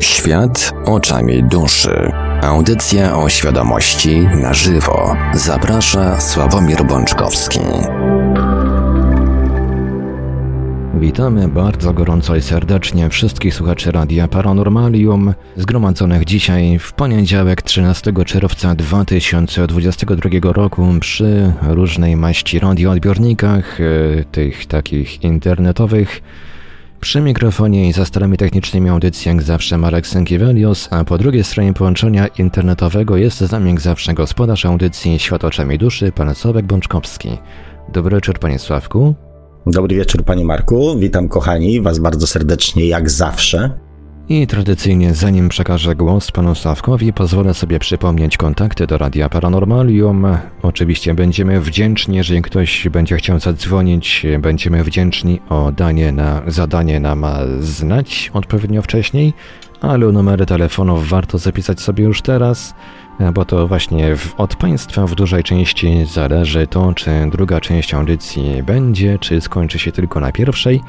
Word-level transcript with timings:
Świat 0.00 0.72
oczami 0.84 1.44
duszy. 1.44 2.12
Audycja 2.42 3.16
o 3.18 3.28
świadomości 3.28 4.18
na 4.42 4.54
żywo. 4.54 5.16
Zaprasza 5.34 6.20
Sławomir 6.20 6.84
Bączkowski. 6.84 7.60
Witamy 10.94 11.48
bardzo 11.48 11.92
gorąco 11.92 12.36
i 12.36 12.42
serdecznie 12.42 13.10
wszystkich 13.10 13.54
słuchaczy 13.54 13.92
Radia 13.92 14.28
Paranormalium, 14.28 15.34
zgromadzonych 15.56 16.24
dzisiaj 16.24 16.78
w 16.78 16.92
poniedziałek 16.92 17.62
13 17.62 18.12
czerwca 18.26 18.74
2022 18.74 20.52
roku 20.52 20.86
przy 21.00 21.52
różnej 21.62 22.16
maści 22.16 22.58
radioodbiornikach, 22.58 23.80
e, 23.80 24.24
tych 24.24 24.66
takich 24.66 25.22
internetowych, 25.22 26.22
przy 27.00 27.20
mikrofonie 27.20 27.88
i 27.88 27.92
za 27.92 28.04
starami 28.04 28.36
technicznymi 28.36 28.90
audycji 28.90 29.28
jak 29.28 29.42
zawsze 29.42 29.78
Marek 29.78 30.06
Sękiewelios, 30.06 30.88
a 30.90 31.04
po 31.04 31.18
drugiej 31.18 31.44
stronie 31.44 31.72
połączenia 31.72 32.26
internetowego 32.26 33.16
jest 33.16 33.38
z 33.38 33.52
nami 33.52 33.70
jak 33.70 33.80
zawsze 33.80 34.14
gospodarz 34.14 34.66
audycji 34.66 35.18
Świat 35.18 35.44
oczami 35.44 35.78
duszy, 35.78 36.12
pan 36.12 36.34
Sławek 36.34 36.66
Bączkowski. 36.66 37.38
Dobry 37.92 38.16
wieczór 38.16 38.38
panie 38.38 38.58
Sławku. 38.58 39.14
Dobry 39.66 39.96
wieczór 39.96 40.24
panie 40.24 40.44
Marku, 40.44 40.98
witam 40.98 41.28
kochani, 41.28 41.80
was 41.80 41.98
bardzo 41.98 42.26
serdecznie 42.26 42.86
jak 42.86 43.10
zawsze. 43.10 43.85
I 44.28 44.46
tradycyjnie, 44.46 45.14
zanim 45.14 45.48
przekażę 45.48 45.94
głos 45.94 46.30
panu 46.30 46.54
Sławkowi, 46.54 47.12
pozwolę 47.12 47.54
sobie 47.54 47.78
przypomnieć 47.78 48.36
kontakty 48.36 48.86
do 48.86 48.98
Radia 48.98 49.28
Paranormalium. 49.28 50.26
Oczywiście 50.62 51.14
będziemy 51.14 51.60
wdzięczni, 51.60 52.16
jeżeli 52.16 52.42
ktoś 52.42 52.88
będzie 52.88 53.16
chciał 53.16 53.40
zadzwonić, 53.40 54.26
będziemy 54.38 54.84
wdzięczni 54.84 55.40
o 55.48 55.72
danie 55.72 56.12
na, 56.12 56.42
zadanie 56.46 57.00
nam 57.00 57.26
znać 57.60 58.30
odpowiednio 58.34 58.82
wcześniej, 58.82 59.32
ale 59.80 60.06
numery 60.12 60.46
telefonów 60.46 61.08
warto 61.08 61.38
zapisać 61.38 61.80
sobie 61.80 62.04
już 62.04 62.22
teraz, 62.22 62.74
bo 63.34 63.44
to 63.44 63.68
właśnie 63.68 64.16
w, 64.16 64.34
od 64.40 64.56
Państwa 64.56 65.06
w 65.06 65.14
dużej 65.14 65.44
części 65.44 66.06
zależy 66.12 66.66
to, 66.66 66.94
czy 66.94 67.10
druga 67.32 67.60
część 67.60 67.94
audycji 67.94 68.62
będzie, 68.62 69.18
czy 69.18 69.40
skończy 69.40 69.78
się 69.78 69.92
tylko 69.92 70.20
na 70.20 70.32
pierwszej. 70.32 70.80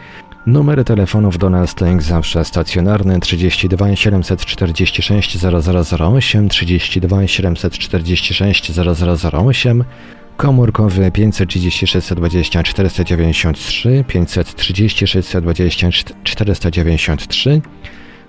Numery 0.47 0.83
telefonów 0.83 1.37
do 1.37 1.49
nas 1.49 1.75
to 1.75 1.85
zawsze 1.99 2.45
stacjonarny 2.45 3.19
32 3.19 3.95
746 3.95 5.37
0008, 5.43 6.49
32 6.49 7.27
746 7.27 8.71
0008, 9.33 9.83
komórkowy 10.37 11.11
536 11.11 12.13
20 12.15 12.63
493, 12.63 14.03
536 14.07 15.37
20 15.41 15.89
493, 16.23 17.61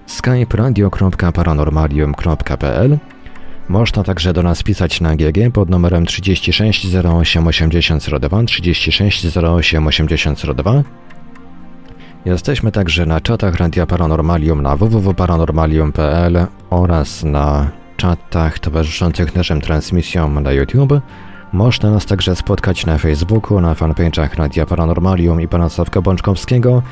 skype 0.06 0.56
radio.paranormalium.pl 0.56 2.98
można 3.68 4.04
także 4.04 4.32
do 4.32 4.42
nas 4.42 4.62
pisać 4.62 5.00
na 5.00 5.16
GG 5.16 5.52
pod 5.52 5.70
numerem 5.70 6.06
36 6.06 6.86
08 6.94 7.46
8002, 7.46 8.44
36 8.44 9.36
08 9.36 9.86
8002, 9.86 10.82
Jesteśmy 12.24 12.72
także 12.72 13.06
na 13.06 13.20
czatach 13.20 13.54
Radia 13.54 13.86
Paranormalium 13.86 14.62
na 14.62 14.76
www.paranormalium.pl 14.76 16.46
oraz 16.70 17.24
na 17.24 17.70
czatach 17.96 18.58
towarzyszących 18.58 19.34
naszym 19.34 19.60
transmisjom 19.60 20.42
na 20.42 20.52
YouTube. 20.52 21.00
Można 21.52 21.90
nas 21.90 22.06
także 22.06 22.36
spotkać 22.36 22.86
na 22.86 22.98
Facebooku, 22.98 23.60
na 23.60 23.74
fanpage'ach 23.74 24.36
Radia 24.36 24.66
Paranormalium 24.66 25.40
i 25.40 25.48
pana 25.48 25.68
Sławka 25.68 26.02
Bączkowskiego, 26.02 26.82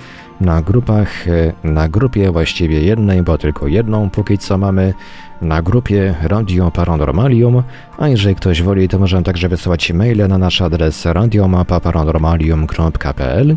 na 0.41 0.63
grupach, 0.63 1.25
na 1.65 1.89
grupie 1.89 2.31
właściwie 2.31 2.83
jednej, 2.83 3.23
bo 3.23 3.39
tylko 3.39 3.67
jedną 3.67 4.11
póki 4.11 4.39
co 4.39 4.59
mamy, 4.59 4.95
na 5.43 5.63
grupie 5.63 6.15
Radio 6.23 6.71
Paranormalium, 6.71 7.63
a 7.99 8.09
jeżeli 8.09 8.35
ktoś 8.35 8.63
woli, 8.63 8.89
to 8.89 8.99
możemy 8.99 9.23
także 9.23 9.49
wysyłać 9.49 9.93
maile 9.93 10.29
na 10.29 10.39
nasz 10.39 10.63
adres 10.63 11.07
radiomapaparanormalium.pl 11.07 13.57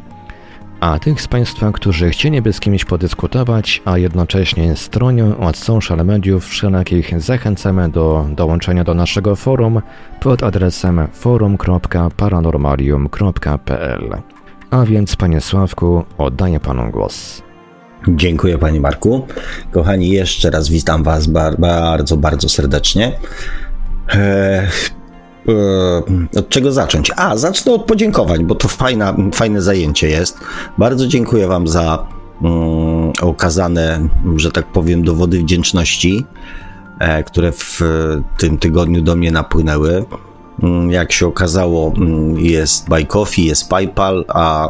a 0.79 1.00
tych 1.00 1.22
z 1.22 1.28
Państwa, 1.28 1.72
którzy 1.72 2.09
chcieliby 2.09 2.53
z 2.53 2.59
kimś 2.59 2.85
podyskutować, 2.85 3.81
a 3.85 3.97
jednocześnie 3.97 4.75
stronią 4.75 5.38
od 5.38 5.57
social 5.57 6.06
mediów 6.06 6.47
wszelakich, 6.47 7.22
zachęcamy 7.22 7.90
do 7.90 8.28
dołączenia 8.31 8.84
do 8.84 8.94
naszego 8.94 9.35
forum 9.35 9.81
pod 10.19 10.44
adresem 10.44 11.07
forum.paranormalium.pl. 11.13 14.09
A 14.72 14.85
więc, 14.85 15.16
Panie 15.16 15.41
Sławku, 15.41 16.03
oddaję 16.18 16.59
Panu 16.59 16.91
głos. 16.91 17.41
Dziękuję 18.07 18.57
Panie 18.57 18.79
Marku. 18.79 19.28
Kochani, 19.72 20.09
jeszcze 20.09 20.50
raz 20.50 20.69
witam 20.69 21.03
Was 21.03 21.28
bardzo, 21.28 22.18
bardzo 22.18 22.50
serdecznie. 22.50 23.12
Eee, 25.47 25.89
E, 26.35 26.39
od 26.39 26.50
czego 26.50 26.72
zacząć? 26.72 27.11
A, 27.16 27.38
zacznę 27.38 27.73
od 27.73 27.85
podziękowań, 27.85 28.45
bo 28.45 28.55
to 28.55 28.67
fajna, 28.67 29.16
fajne 29.33 29.61
zajęcie 29.61 30.09
jest. 30.09 30.38
Bardzo 30.77 31.07
dziękuję 31.07 31.47
Wam 31.47 31.67
za 31.67 32.07
um, 32.41 33.11
okazane, 33.22 34.09
że 34.35 34.51
tak 34.51 34.66
powiem, 34.66 35.03
dowody 35.03 35.39
wdzięczności, 35.39 36.25
e, 37.00 37.23
które 37.23 37.51
w 37.51 37.81
tym 38.38 38.57
tygodniu 38.57 39.01
do 39.01 39.16
mnie 39.16 39.31
napłynęły. 39.31 40.05
Um, 40.61 40.91
jak 40.91 41.11
się 41.11 41.27
okazało, 41.27 41.88
um, 41.88 42.39
jest 42.39 42.89
Buy 42.89 43.06
Coffee, 43.06 43.45
jest 43.45 43.69
PayPal, 43.69 44.25
a 44.27 44.69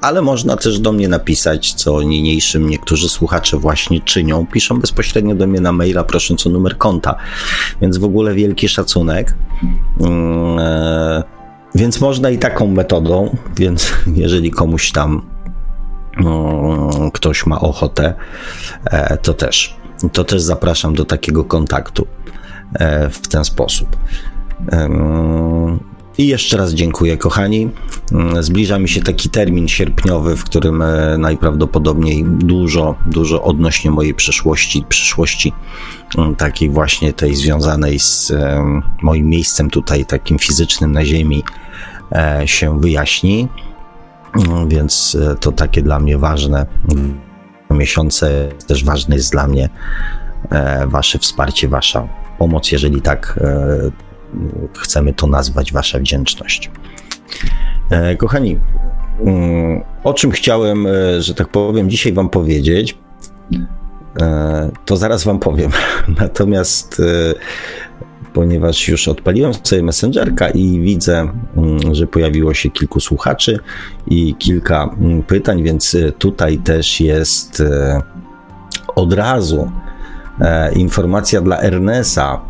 ale 0.00 0.22
można 0.22 0.56
też 0.56 0.80
do 0.80 0.92
mnie 0.92 1.08
napisać, 1.08 1.74
co 1.74 2.02
niniejszym 2.02 2.70
niektórzy 2.70 3.08
słuchacze 3.08 3.56
właśnie 3.56 4.00
czynią. 4.00 4.46
Piszą 4.46 4.80
bezpośrednio 4.80 5.34
do 5.34 5.46
mnie 5.46 5.60
na 5.60 5.72
maila, 5.72 6.04
prosząc 6.04 6.46
o 6.46 6.50
numer 6.50 6.78
konta. 6.78 7.16
Więc 7.80 7.98
w 7.98 8.04
ogóle 8.04 8.34
wielki 8.34 8.68
szacunek. 8.68 9.34
Mm, 10.00 10.58
e, 10.58 11.22
więc 11.74 12.00
można 12.00 12.30
i 12.30 12.38
taką 12.38 12.66
metodą, 12.66 13.36
więc 13.56 13.92
jeżeli 14.14 14.50
komuś 14.50 14.92
tam 14.92 15.22
mm, 16.16 17.10
ktoś 17.10 17.46
ma 17.46 17.60
ochotę, 17.60 18.14
e, 18.84 19.16
to 19.16 19.34
też, 19.34 19.76
to 20.12 20.24
też 20.24 20.42
zapraszam 20.42 20.94
do 20.94 21.04
takiego 21.04 21.44
kontaktu 21.44 22.06
e, 22.74 23.10
w 23.10 23.28
ten 23.28 23.44
sposób. 23.44 23.96
I 26.18 26.26
jeszcze 26.26 26.56
raz 26.56 26.74
dziękuję, 26.74 27.16
kochani. 27.16 27.70
Mm, 28.12 28.42
zbliża 28.42 28.78
mi 28.78 28.88
się 28.88 29.02
taki 29.02 29.30
termin 29.30 29.68
sierpniowy, 29.68 30.36
w 30.36 30.44
którym 30.44 30.82
e, 30.82 31.18
najprawdopodobniej 31.18 32.24
dużo, 32.24 32.94
dużo 33.06 33.42
odnośnie 33.42 33.90
mojej 33.90 34.14
przeszłości, 34.14 34.84
przyszłości, 34.88 35.52
mm, 36.18 36.36
takiej 36.36 36.70
właśnie 36.70 37.12
tej 37.12 37.36
związanej 37.36 37.98
z 37.98 38.32
moim 39.02 39.26
miejscem 39.28 39.70
tutaj, 39.70 40.04
takim 40.04 40.38
fizycznym 40.38 40.92
na 40.92 41.04
Ziemi, 41.04 41.44
e, 42.12 42.42
się 42.48 42.80
wyjaśni. 42.80 43.48
Mm, 44.34 44.68
więc 44.68 45.16
e, 45.30 45.36
to 45.36 45.52
takie 45.52 45.82
dla 45.82 46.00
mnie 46.00 46.18
ważne 46.18 46.66
miesiące. 47.70 48.48
Też 48.66 48.84
ważne 48.84 49.16
jest 49.16 49.32
dla 49.32 49.46
mnie 49.46 49.68
Wasze 50.86 51.18
wsparcie, 51.18 51.68
Wasza 51.68 52.08
pomoc, 52.38 52.72
jeżeli 52.72 53.00
tak 53.00 53.38
chcemy 54.78 55.14
to 55.14 55.26
nazwać 55.26 55.72
Wasza 55.72 55.98
wdzięczność. 55.98 56.70
E, 57.90 58.16
kochani, 58.16 58.58
mm, 59.20 59.82
o 60.04 60.14
czym 60.14 60.30
chciałem, 60.30 60.86
e, 60.86 61.22
że 61.22 61.34
tak 61.34 61.48
powiem, 61.48 61.90
dzisiaj 61.90 62.12
Wam 62.12 62.28
powiedzieć, 62.28 62.98
e, 64.20 64.70
to 64.84 64.96
zaraz 64.96 65.24
Wam 65.24 65.38
powiem. 65.38 65.70
Natomiast 66.20 67.02
ponieważ 68.32 68.88
już 68.88 69.08
odpaliłem 69.08 69.52
sobie 69.62 69.82
Messengerka 69.82 70.50
i 70.50 70.80
widzę, 70.80 71.28
mm, 71.56 71.94
że 71.94 72.06
pojawiło 72.06 72.54
się 72.54 72.70
kilku 72.70 73.00
słuchaczy 73.00 73.58
i 74.06 74.34
kilka 74.34 74.96
mm, 75.00 75.22
pytań, 75.22 75.62
więc 75.62 75.96
tutaj 76.18 76.58
też 76.58 77.00
jest 77.00 77.62
od 78.96 79.12
razu 79.12 79.72
informacja 80.74 81.40
dla 81.40 81.58
Ernesa 81.60 82.40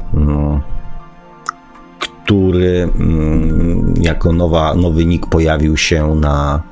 który 2.28 2.88
mm, 3.00 3.94
jako 4.00 4.32
nowa, 4.32 4.74
nowy 4.74 5.04
nick 5.04 5.26
pojawił 5.26 5.76
się 5.76 6.14
na 6.14 6.62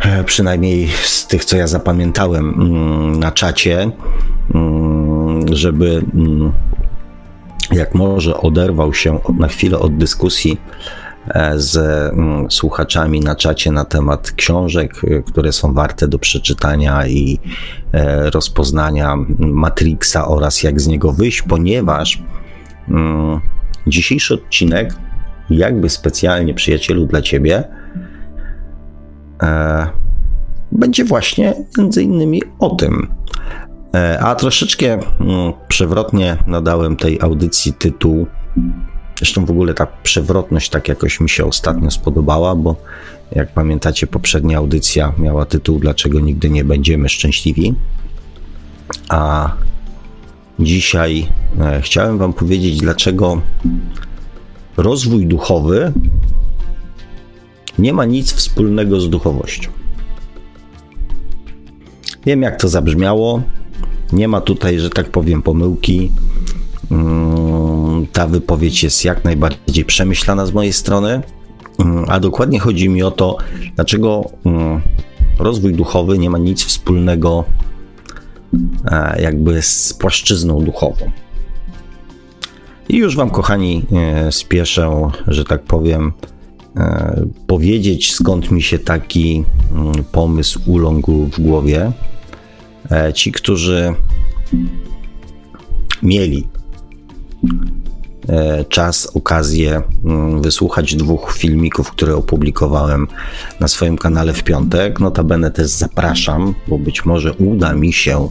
e, 0.00 0.24
przynajmniej 0.24 0.88
z 0.88 1.26
tych, 1.26 1.44
co 1.44 1.56
ja 1.56 1.66
zapamiętałem 1.66 2.48
mm, 2.48 3.20
na 3.20 3.32
czacie, 3.32 3.90
mm, 4.54 5.54
żeby 5.54 6.02
jak 7.72 7.94
może 7.94 8.36
oderwał 8.36 8.94
się 8.94 9.18
na 9.38 9.48
chwilę 9.48 9.78
od 9.78 9.96
dyskusji 9.96 10.60
e, 11.28 11.52
z 11.58 11.78
słuchaczami 12.52 13.20
na 13.20 13.36
czacie 13.36 13.72
na 13.72 13.84
temat 13.84 14.30
książek, 14.30 14.92
e, 15.04 15.22
które 15.22 15.52
są 15.52 15.72
warte 15.72 16.08
do 16.08 16.18
przeczytania 16.18 17.06
i 17.06 17.38
rozpoznania 18.34 19.16
Matrixa 19.38 20.28
oraz 20.28 20.62
jak 20.62 20.80
z 20.80 20.86
niego 20.86 21.12
wyjść, 21.12 21.42
ponieważ 21.42 22.22
Dzisiejszy 23.86 24.34
odcinek, 24.34 24.94
jakby 25.50 25.88
specjalnie 25.88 26.54
przyjacielu 26.54 27.06
dla 27.06 27.22
ciebie, 27.22 27.64
e, 29.42 29.86
będzie 30.72 31.04
właśnie 31.04 31.54
między 31.78 32.02
innymi 32.02 32.42
o 32.58 32.70
tym. 32.70 33.08
E, 33.94 34.18
a 34.20 34.34
troszeczkę 34.34 34.92
mm, 34.92 35.52
przewrotnie 35.68 36.36
nadałem 36.46 36.96
tej 36.96 37.20
audycji 37.20 37.72
tytuł. 37.72 38.26
Zresztą 39.18 39.44
w 39.44 39.50
ogóle 39.50 39.74
ta 39.74 39.86
przewrotność 39.86 40.68
tak 40.70 40.88
jakoś 40.88 41.20
mi 41.20 41.28
się 41.28 41.44
ostatnio 41.44 41.90
spodobała, 41.90 42.54
bo 42.54 42.76
jak 43.32 43.52
pamiętacie, 43.52 44.06
poprzednia 44.06 44.58
audycja 44.58 45.12
miała 45.18 45.44
tytuł 45.44 45.78
Dlaczego 45.78 46.20
nigdy 46.20 46.50
nie 46.50 46.64
będziemy 46.64 47.08
szczęśliwi. 47.08 47.74
A 49.08 49.52
dzisiaj 50.58 51.26
e, 51.60 51.80
chciałem 51.82 52.18
Wam 52.18 52.32
powiedzieć, 52.32 52.80
dlaczego 52.80 53.40
rozwój 54.76 55.26
duchowy 55.26 55.92
nie 57.78 57.92
ma 57.92 58.04
nic 58.04 58.32
wspólnego 58.32 59.00
z 59.00 59.10
duchowością. 59.10 59.70
Wiem, 62.26 62.42
jak 62.42 62.60
to 62.60 62.68
zabrzmiało. 62.68 63.42
Nie 64.12 64.28
ma 64.28 64.40
tutaj, 64.40 64.78
że 64.78 64.90
tak 64.90 65.10
powiem, 65.10 65.42
pomyłki. 65.42 66.12
Mm, 66.90 68.06
ta 68.12 68.26
wypowiedź 68.26 68.82
jest 68.82 69.04
jak 69.04 69.24
najbardziej 69.24 69.84
przemyślana 69.84 70.46
z 70.46 70.52
mojej 70.52 70.72
strony, 70.72 71.20
mm, 71.78 72.04
a 72.08 72.20
dokładnie 72.20 72.58
chodzi 72.58 72.88
mi 72.88 73.02
o 73.02 73.10
to, 73.10 73.36
dlaczego 73.74 74.30
mm, 74.44 74.80
rozwój 75.38 75.72
duchowy 75.72 76.18
nie 76.18 76.30
ma 76.30 76.38
nic 76.38 76.64
wspólnego 76.64 77.44
jakby 79.18 79.62
z 79.62 79.92
płaszczyzną 79.92 80.64
duchową. 80.64 81.10
I 82.88 82.96
już 82.96 83.16
Wam, 83.16 83.30
kochani, 83.30 83.84
e, 83.92 84.32
spieszę, 84.32 85.10
że 85.26 85.44
tak 85.44 85.62
powiem, 85.62 86.12
e, 86.76 87.26
powiedzieć, 87.46 88.12
skąd 88.12 88.50
mi 88.50 88.62
się 88.62 88.78
taki 88.78 89.44
pomysł 90.12 90.60
ulągł 90.66 91.24
w 91.24 91.40
głowie. 91.40 91.92
Ci, 93.14 93.32
którzy 93.32 93.94
mieli 96.02 96.48
E, 97.44 97.87
czas, 98.68 99.06
okazję 99.06 99.82
mm, 100.04 100.42
wysłuchać 100.42 100.94
dwóch 100.94 101.32
filmików, 101.36 101.90
które 101.90 102.16
opublikowałem 102.16 103.08
na 103.60 103.68
swoim 103.68 103.98
kanale 103.98 104.32
w 104.32 104.44
piątek. 104.44 105.00
Notabene 105.00 105.50
też 105.50 105.66
zapraszam, 105.66 106.54
bo 106.68 106.78
być 106.78 107.04
może 107.04 107.32
uda 107.32 107.74
mi 107.74 107.92
się 107.92 108.28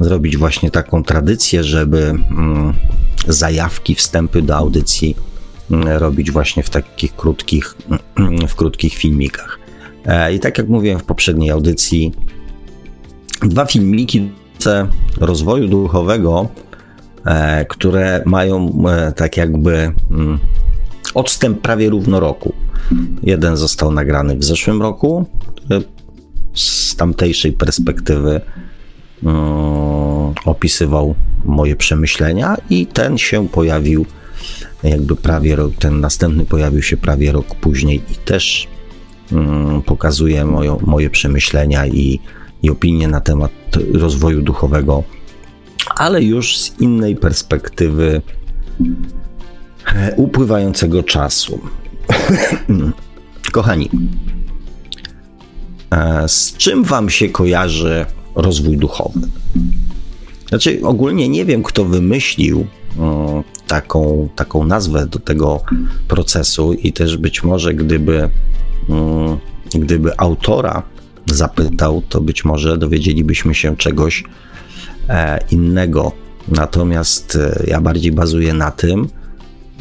zrobić 0.00 0.36
właśnie 0.36 0.70
taką 0.70 1.04
tradycję, 1.04 1.64
żeby 1.64 2.00
mm, 2.00 2.74
zajawki, 3.28 3.94
wstępy 3.94 4.42
do 4.42 4.56
audycji 4.56 5.16
mm, 5.70 5.88
robić 5.88 6.30
właśnie 6.30 6.62
w 6.62 6.70
takich 6.70 7.16
krótkich, 7.16 7.74
w 8.48 8.54
krótkich 8.54 8.94
filmikach. 8.94 9.58
E, 10.06 10.34
I 10.34 10.40
tak 10.40 10.58
jak 10.58 10.68
mówiłem 10.68 10.98
w 10.98 11.04
poprzedniej 11.04 11.50
audycji, 11.50 12.12
dwa 13.42 13.66
filmiki 13.66 14.30
rozwoju 15.20 15.68
duchowego 15.68 16.48
E, 16.69 16.69
które 17.68 18.22
mają 18.26 18.84
e, 18.88 19.12
tak 19.12 19.36
jakby 19.36 19.92
mm, 20.10 20.38
odstęp 21.14 21.60
prawie 21.60 21.90
równo 21.90 22.20
roku. 22.20 22.52
Jeden 23.22 23.56
został 23.56 23.92
nagrany 23.92 24.36
w 24.36 24.44
zeszłym 24.44 24.82
roku, 24.82 25.26
z 26.54 26.96
tamtejszej 26.96 27.52
perspektywy 27.52 28.40
mm, 29.22 30.34
opisywał 30.44 31.14
moje 31.44 31.76
przemyślenia 31.76 32.56
i 32.70 32.86
ten 32.86 33.18
się 33.18 33.48
pojawił 33.48 34.06
jakby 34.82 35.16
prawie 35.16 35.56
rok, 35.56 35.72
ten 35.78 36.00
następny 36.00 36.44
pojawił 36.44 36.82
się 36.82 36.96
prawie 36.96 37.32
rok 37.32 37.54
później 37.54 38.02
i 38.12 38.14
też 38.14 38.68
mm, 39.32 39.82
pokazuje 39.82 40.44
moją, 40.44 40.78
moje 40.86 41.10
przemyślenia 41.10 41.86
i, 41.86 42.20
i 42.62 42.70
opinie 42.70 43.08
na 43.08 43.20
temat 43.20 43.52
rozwoju 43.94 44.42
duchowego 44.42 45.02
ale 46.00 46.22
już 46.22 46.58
z 46.58 46.80
innej 46.80 47.16
perspektywy 47.16 48.22
e, 49.86 50.14
upływającego 50.16 51.02
czasu. 51.02 51.60
Kochani, 53.52 53.90
e, 55.90 56.28
z 56.28 56.56
czym 56.56 56.84
Wam 56.84 57.10
się 57.10 57.28
kojarzy 57.28 58.06
rozwój 58.34 58.76
duchowy? 58.76 59.20
Znaczy, 60.48 60.80
ogólnie 60.82 61.28
nie 61.28 61.44
wiem, 61.44 61.62
kto 61.62 61.84
wymyślił 61.84 62.66
mm, 62.98 63.42
taką, 63.66 64.28
taką 64.36 64.64
nazwę 64.64 65.06
do 65.06 65.18
tego 65.18 65.62
procesu, 66.08 66.72
i 66.72 66.92
też 66.92 67.16
być 67.16 67.44
może, 67.44 67.74
gdyby, 67.74 68.30
mm, 68.88 69.38
gdyby 69.74 70.18
autora 70.18 70.82
zapytał, 71.26 72.02
to 72.08 72.20
być 72.20 72.44
może 72.44 72.78
dowiedzielibyśmy 72.78 73.54
się 73.54 73.76
czegoś 73.76 74.24
E, 74.24 74.49
innego. 75.50 76.12
Natomiast 76.48 77.36
e, 77.36 77.64
ja 77.66 77.80
bardziej 77.80 78.12
bazuję 78.12 78.54
na 78.54 78.70
tym, 78.70 79.08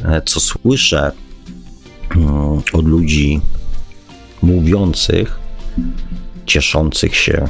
e, 0.05 0.21
co 0.25 0.39
słyszę 0.39 1.11
mm, 2.15 2.61
od 2.73 2.85
ludzi 2.85 3.41
mówiących, 4.41 5.39
cieszących 6.45 7.15
się, 7.15 7.45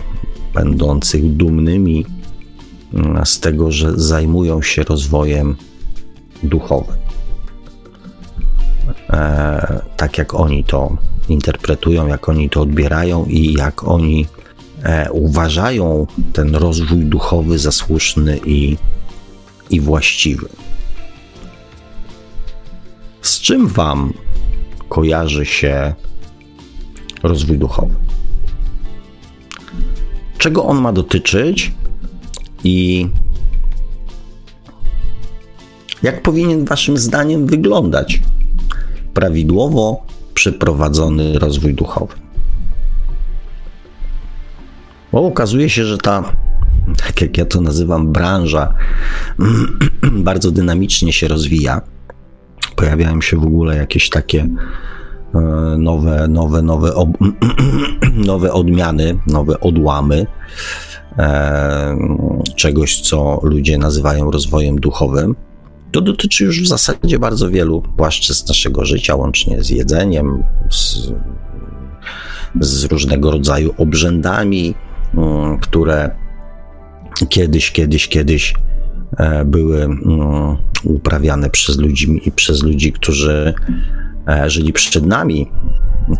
będących 0.53 1.35
dumnymi 1.35 2.05
mm, 2.93 3.25
z 3.25 3.39
tego, 3.39 3.71
że 3.71 3.93
zajmują 3.95 4.61
się 4.61 4.83
rozwojem 4.83 5.55
duchowym. 6.43 6.95
tak 9.97 10.17
jak 10.17 10.33
oni 10.33 10.63
to 10.63 10.97
interpretują, 11.29 12.07
jak 12.07 12.29
oni 12.29 12.49
to 12.49 12.61
odbierają 12.61 13.25
i 13.25 13.53
jak 13.53 13.83
oni 13.83 14.25
e, 14.25 14.38
uważają 15.11 16.07
ten 16.33 16.55
rozwój 16.55 17.05
duchowy 17.05 17.59
za 17.59 17.71
słuszny 17.71 18.39
i, 18.45 18.77
i 19.69 19.79
właściwy. 19.81 20.49
Z 23.21 23.39
czym 23.41 23.67
Wam 23.67 24.13
kojarzy 24.89 25.45
się 25.45 25.93
rozwój 27.23 27.57
duchowy? 27.57 27.95
Czego 30.37 30.65
on 30.65 30.81
ma 30.81 30.93
dotyczyć 30.93 31.71
i 32.63 33.07
jak 36.03 36.21
powinien 36.21 36.65
Waszym 36.65 36.97
zdaniem 36.97 37.47
wyglądać 37.47 38.21
prawidłowo 39.13 40.05
przeprowadzony 40.33 41.39
rozwój 41.39 41.73
duchowy? 41.73 42.28
Bo 45.11 45.25
okazuje 45.25 45.69
się, 45.69 45.85
że 45.85 45.97
ta, 45.97 46.33
tak 46.97 47.21
jak 47.21 47.37
ja 47.37 47.45
to 47.45 47.61
nazywam, 47.61 48.11
branża 48.11 48.73
bardzo 50.29 50.51
dynamicznie 50.51 51.13
się 51.13 51.27
rozwija. 51.27 51.81
Pojawiają 52.75 53.21
się 53.21 53.37
w 53.37 53.43
ogóle 53.43 53.77
jakieś 53.77 54.09
takie 54.09 54.47
e, 55.35 55.39
nowe, 55.77 56.27
nowe, 56.27 56.61
nowe, 56.61 56.95
ob, 56.95 57.09
nowe 58.31 58.53
odmiany, 58.53 59.19
nowe 59.27 59.59
odłamy 59.59 60.25
e, 61.17 61.97
czegoś, 62.55 63.01
co 63.01 63.39
ludzie 63.43 63.77
nazywają 63.77 64.31
rozwojem 64.31 64.79
duchowym. 64.79 65.35
To 65.91 66.01
dotyczy 66.01 66.45
już 66.45 66.63
w 66.63 66.67
zasadzie 66.67 67.19
bardzo 67.19 67.49
wielu 67.49 67.81
płaszczyzn 67.97 68.47
naszego 68.47 68.85
życia, 68.85 69.15
łącznie 69.15 69.63
z 69.63 69.69
jedzeniem, 69.69 70.43
z, 70.69 71.11
z 72.61 72.83
różnego 72.83 73.31
rodzaju 73.31 73.73
obrzędami, 73.77 74.75
które 75.61 76.15
kiedyś, 77.29 77.71
kiedyś, 77.71 78.07
kiedyś 78.07 78.53
e, 79.17 79.45
były 79.45 79.83
mm, 79.83 80.57
uprawiane 80.83 81.49
przez 81.49 81.77
ludzi 81.77 82.31
przez 82.35 82.63
ludzi, 82.63 82.91
którzy 82.91 83.53
e, 84.27 84.49
żyli 84.49 84.73
przed 84.73 85.05
nami, 85.05 85.51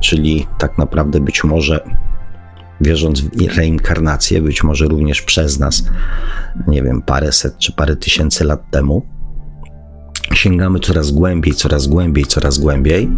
czyli 0.01 0.47
tak 0.57 0.77
naprawdę 0.77 1.19
być 1.19 1.43
może 1.43 1.89
wierząc 2.81 3.21
w 3.21 3.57
reinkarnację, 3.57 4.41
być 4.41 4.63
może 4.63 4.85
również 4.85 5.21
przez 5.21 5.59
nas, 5.59 5.83
nie 6.67 6.83
wiem, 6.83 7.01
paręset 7.01 7.57
czy 7.57 7.73
parę 7.73 7.95
tysięcy 7.95 8.43
lat 8.43 8.71
temu, 8.71 9.05
sięgamy 10.33 10.79
coraz 10.79 11.11
głębiej, 11.11 11.53
coraz 11.53 11.87
głębiej, 11.87 12.25
coraz 12.25 12.57
głębiej. 12.57 13.09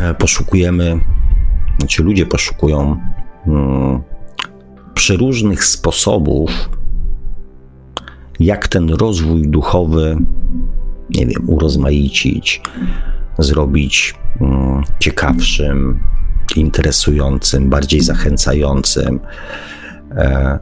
E, 0.00 0.14
poszukujemy, 0.14 1.00
znaczy 1.78 2.02
ludzie 2.02 2.26
poszukują 2.26 2.96
mm, 3.46 4.02
przeróżnych 4.94 5.64
sposobów, 5.64 6.50
jak 8.40 8.68
ten 8.68 8.90
rozwój 8.90 9.48
duchowy, 9.48 10.16
nie 11.10 11.26
wiem, 11.26 11.50
urozmaicić, 11.50 12.62
zrobić 13.38 14.14
um, 14.40 14.82
ciekawszym, 15.00 16.00
interesującym, 16.56 17.70
bardziej 17.70 18.00
zachęcającym 18.00 19.20
e, 20.10 20.58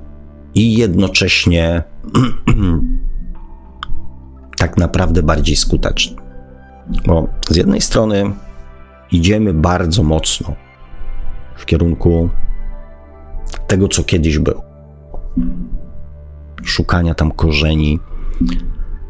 i 0.54 0.76
jednocześnie 0.76 1.82
tak 4.58 4.76
naprawdę 4.76 5.22
bardziej 5.22 5.56
skutecznym. 5.56 6.22
Bo 7.06 7.28
z 7.50 7.56
jednej 7.56 7.80
strony 7.80 8.32
idziemy 9.12 9.54
bardzo 9.54 10.02
mocno 10.02 10.54
w 11.56 11.66
kierunku 11.66 12.30
tego, 13.66 13.88
co 13.88 14.04
kiedyś 14.04 14.38
było. 14.38 14.62
Szukania 16.64 17.14
tam 17.14 17.32
korzeni 17.32 18.00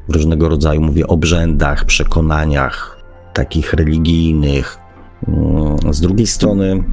w 0.09 0.15
różnego 0.15 0.49
rodzaju, 0.49 0.81
mówię, 0.81 1.07
obrzędach, 1.07 1.85
przekonaniach 1.85 3.03
takich 3.33 3.73
religijnych. 3.73 4.79
Mm, 5.29 5.93
z 5.93 6.01
drugiej 6.01 6.27
strony, 6.27 6.85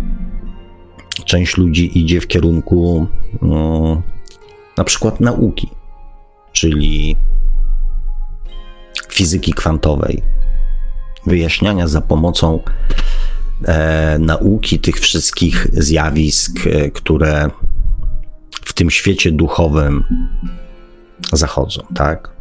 część 1.26 1.58
ludzi 1.58 2.00
idzie 2.00 2.22
w 2.22 2.28
kierunku 2.28 3.08
mm, 3.42 4.02
na 4.78 4.84
przykład 4.84 5.20
nauki, 5.20 5.70
czyli 6.52 7.16
fizyki 9.10 9.54
kwantowej, 9.54 10.24
wyjaśniania 11.26 11.88
za 11.88 12.02
pomocą 12.02 12.60
e, 13.66 14.18
nauki 14.20 14.80
tych 14.80 15.00
wszystkich 15.00 15.68
zjawisk, 15.74 16.68
e, 16.68 16.92
które 16.92 17.50
w 18.66 18.74
tym 18.74 18.90
świecie 18.90 19.32
duchowym 19.32 20.04
zachodzą, 21.34 21.82
tak? 21.96 22.40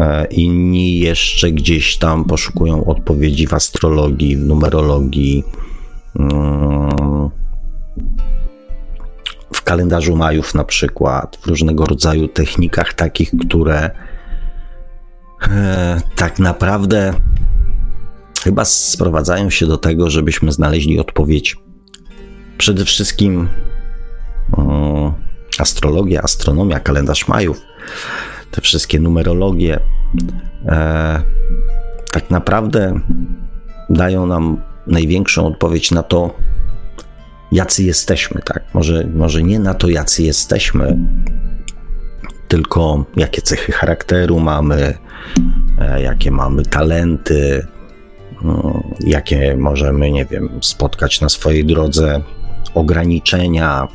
E, 0.00 0.24
inni 0.24 0.98
jeszcze 0.98 1.52
gdzieś 1.52 1.98
tam 1.98 2.24
poszukują 2.24 2.84
odpowiedzi 2.84 3.46
w 3.46 3.54
astrologii, 3.54 4.36
w 4.36 4.40
numerologii, 4.40 5.44
mm, 6.18 7.30
w 9.52 9.62
kalendarzu 9.62 10.16
Majów 10.16 10.54
na 10.54 10.64
przykład, 10.64 11.38
w 11.42 11.46
różnego 11.46 11.84
rodzaju 11.84 12.28
technikach 12.28 12.94
takich, 12.94 13.30
które 13.48 13.90
e, 15.48 16.00
tak 16.16 16.38
naprawdę 16.38 17.14
chyba 18.44 18.64
sprowadzają 18.64 19.50
się 19.50 19.66
do 19.66 19.78
tego, 19.78 20.10
żebyśmy 20.10 20.52
znaleźli 20.52 21.00
odpowiedź. 21.00 21.56
Przede 22.58 22.84
wszystkim 22.84 23.48
astrologia, 25.58 26.22
astronomia, 26.22 26.80
kalendarz 26.80 27.28
Majów, 27.28 27.60
te 28.50 28.60
wszystkie 28.60 29.00
numerologie 29.00 29.80
e, 30.66 31.22
tak 32.12 32.30
naprawdę 32.30 33.00
dają 33.90 34.26
nam 34.26 34.62
największą 34.86 35.46
odpowiedź 35.46 35.90
na 35.90 36.02
to, 36.02 36.34
jacy 37.52 37.84
jesteśmy, 37.84 38.40
tak? 38.44 38.64
Może, 38.74 39.08
może 39.14 39.42
nie 39.42 39.58
na 39.58 39.74
to, 39.74 39.88
jacy 39.88 40.22
jesteśmy, 40.22 40.98
tylko 42.48 43.04
jakie 43.16 43.42
cechy 43.42 43.72
charakteru 43.72 44.40
mamy, 44.40 44.98
e, 45.78 46.02
jakie 46.02 46.30
mamy 46.30 46.62
talenty, 46.62 47.66
jakie 49.00 49.56
możemy, 49.56 50.10
nie 50.10 50.24
wiem, 50.24 50.58
spotkać 50.62 51.20
na 51.20 51.28
swojej 51.28 51.64
drodze 51.64 52.22
ograniczenia. 52.74 53.88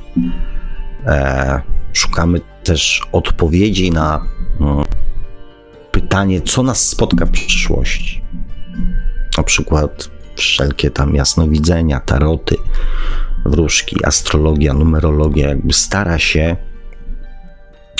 E, 1.05 1.61
szukamy 1.93 2.41
też 2.63 3.01
odpowiedzi 3.11 3.91
na 3.91 4.23
mm, 4.59 4.83
pytanie, 5.91 6.41
co 6.41 6.63
nas 6.63 6.87
spotka 6.87 7.25
w 7.25 7.31
przyszłości. 7.31 8.21
Na 9.37 9.43
przykład 9.43 10.09
wszelkie 10.35 10.91
tam 10.91 11.15
jasnowidzenia, 11.15 11.99
taroty, 11.99 12.55
wróżki, 13.45 14.05
astrologia, 14.05 14.73
numerologia, 14.73 15.49
jakby 15.49 15.73
stara 15.73 16.19
się 16.19 16.55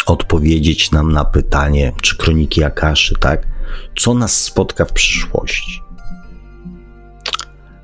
odpowiedzieć 0.06 0.92
nam 0.92 1.12
na 1.12 1.25
pytanie, 1.25 1.92
czy 2.01 2.18
kroniki 2.18 2.63
Akaszy, 2.63 3.16
tak? 3.20 3.48
Co 3.96 4.13
nas 4.13 4.42
spotka 4.42 4.86
w 4.86 4.94
przyszłości? 4.94 5.87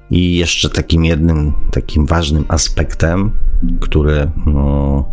I 0.09 0.35
jeszcze 0.37 0.69
takim 0.69 1.05
jednym, 1.05 1.53
takim 1.71 2.05
ważnym 2.05 2.45
aspektem, 2.47 3.31
który, 3.79 4.31
no, 4.45 5.05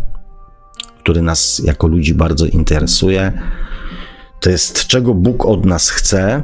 który 0.99 1.23
nas 1.23 1.63
jako 1.65 1.87
ludzi 1.87 2.15
bardzo 2.15 2.47
interesuje, 2.47 3.33
to 4.41 4.51
jest 4.51 4.87
czego 4.87 5.15
Bóg 5.15 5.47
od 5.47 5.67
nas 5.67 5.91
chce, 5.91 6.43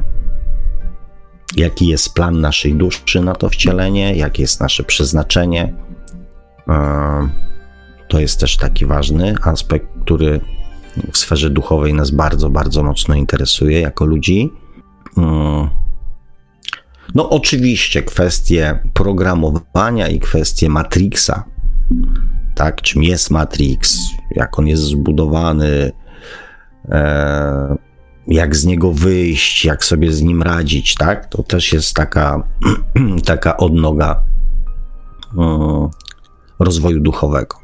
jaki 1.55 1.87
jest 1.87 2.13
plan 2.13 2.41
naszej 2.41 2.75
duszy 2.75 3.21
na 3.21 3.35
to 3.35 3.49
wcielenie, 3.49 4.15
jakie 4.15 4.41
jest 4.41 4.61
nasze 4.61 4.83
przeznaczenie. 4.83 5.73
To 8.07 8.19
jest 8.19 8.39
też 8.39 8.57
taki 8.57 8.85
ważny 8.85 9.35
aspekt, 9.43 9.87
który 10.01 10.41
w 11.11 11.17
sferze 11.17 11.49
duchowej 11.49 11.93
nas 11.93 12.11
bardzo, 12.11 12.49
bardzo 12.49 12.83
mocno 12.83 13.15
interesuje 13.15 13.81
jako 13.81 14.05
ludzi. 14.05 14.49
No, 17.15 17.29
oczywiście 17.29 18.03
kwestie 18.03 18.79
programowania 18.93 20.07
i 20.07 20.19
kwestie 20.19 20.69
Matrixa. 20.69 21.43
Tak, 22.55 22.81
czym 22.81 23.03
jest 23.03 23.31
Matrix, 23.31 23.99
jak 24.31 24.59
on 24.59 24.67
jest 24.67 24.83
zbudowany, 24.83 25.91
e, 26.89 27.75
jak 28.27 28.55
z 28.55 28.65
niego 28.65 28.91
wyjść, 28.91 29.65
jak 29.65 29.85
sobie 29.85 30.13
z 30.13 30.21
nim 30.21 30.43
radzić, 30.43 30.95
tak? 30.95 31.25
To 31.25 31.43
też 31.43 31.73
jest 31.73 31.93
taka, 31.93 32.43
taka 33.25 33.57
odnoga 33.57 34.23
mm, 35.37 35.89
rozwoju 36.59 36.99
duchowego. 36.99 37.57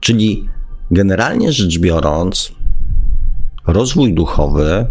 Czyli 0.00 0.48
generalnie 0.90 1.52
rzecz 1.52 1.78
biorąc, 1.78 2.52
rozwój 3.66 4.14
duchowy 4.14 4.86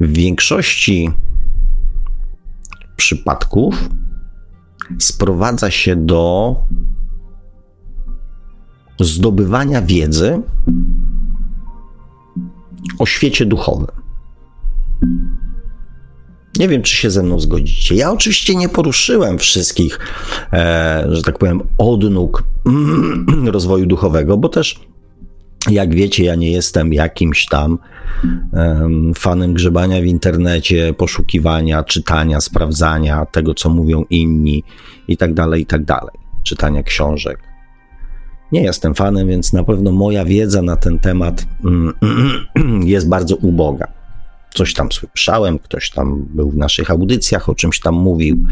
w 0.00 0.12
większości 0.12 1.10
przypadków 3.04 3.88
sprowadza 4.98 5.70
się 5.70 5.96
do 5.96 6.56
zdobywania 9.00 9.82
wiedzy 9.82 10.42
o 12.98 13.06
świecie 13.06 13.46
duchowym. 13.46 13.86
Nie 16.58 16.68
wiem, 16.68 16.82
czy 16.82 16.96
się 16.96 17.10
ze 17.10 17.22
mną 17.22 17.40
zgodzicie. 17.40 17.94
Ja 17.94 18.12
oczywiście 18.12 18.54
nie 18.54 18.68
poruszyłem 18.68 19.38
wszystkich, 19.38 19.98
e, 20.52 21.06
że 21.08 21.22
tak 21.22 21.38
powiem, 21.38 21.62
odnóg 21.78 22.44
rozwoju 23.56 23.86
duchowego, 23.86 24.36
bo 24.36 24.48
też, 24.48 24.80
jak 25.70 25.94
wiecie, 25.94 26.24
ja 26.24 26.34
nie 26.34 26.52
jestem 26.52 26.92
jakimś 26.92 27.46
tam 27.46 27.78
fanem 29.16 29.54
grzebania 29.54 30.00
w 30.00 30.04
internecie, 30.04 30.94
poszukiwania, 30.94 31.82
czytania, 31.82 32.40
sprawdzania 32.40 33.26
tego, 33.26 33.54
co 33.54 33.68
mówią 33.68 34.04
inni 34.10 34.64
i 35.08 35.16
tak 35.16 35.34
dalej, 35.34 35.62
i 35.62 35.66
tak 35.66 35.84
dalej. 35.84 36.14
Czytania 36.44 36.82
książek. 36.82 37.38
Nie 38.52 38.62
jestem 38.62 38.94
fanem, 38.94 39.28
więc 39.28 39.52
na 39.52 39.64
pewno 39.64 39.92
moja 39.92 40.24
wiedza 40.24 40.62
na 40.62 40.76
ten 40.76 40.98
temat 40.98 41.46
mm, 41.64 41.94
jest 42.94 43.08
bardzo 43.08 43.36
uboga. 43.36 43.86
Coś 44.54 44.74
tam 44.74 44.92
słyszałem, 44.92 45.58
ktoś 45.58 45.90
tam 45.90 46.26
był 46.34 46.50
w 46.50 46.56
naszych 46.56 46.90
audycjach, 46.90 47.48
o 47.48 47.54
czymś 47.54 47.80
tam 47.80 47.94
mówił. 47.94 48.46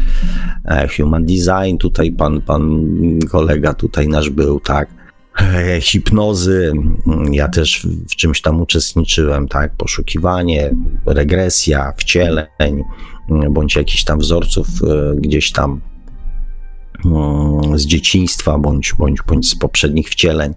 E, 0.65 0.87
human 0.87 1.25
design, 1.25 1.77
tutaj 1.79 2.11
pan, 2.11 2.41
pan 2.41 2.85
kolega 3.31 3.73
tutaj 3.73 4.07
nasz 4.07 4.29
był, 4.29 4.59
tak. 4.59 5.02
E, 5.41 5.81
hipnozy, 5.81 6.71
mm, 7.07 7.33
ja 7.33 7.47
też 7.47 7.87
w 8.09 8.15
czymś 8.15 8.41
tam 8.41 8.61
uczestniczyłem, 8.61 9.47
tak. 9.47 9.75
Poszukiwanie, 9.75 10.75
regresja, 11.05 11.93
wcieleń, 11.97 12.83
mm, 13.29 13.53
bądź 13.53 13.75
jakichś 13.75 14.03
tam 14.03 14.19
wzorców 14.19 14.67
e, 14.67 15.15
gdzieś 15.15 15.51
tam 15.51 15.81
z 17.75 17.85
dzieciństwa 17.85 18.57
bądź, 18.57 18.93
bądź, 18.97 19.21
bądź 19.27 19.49
z 19.49 19.55
poprzednich 19.55 20.09
wcieleń, 20.09 20.53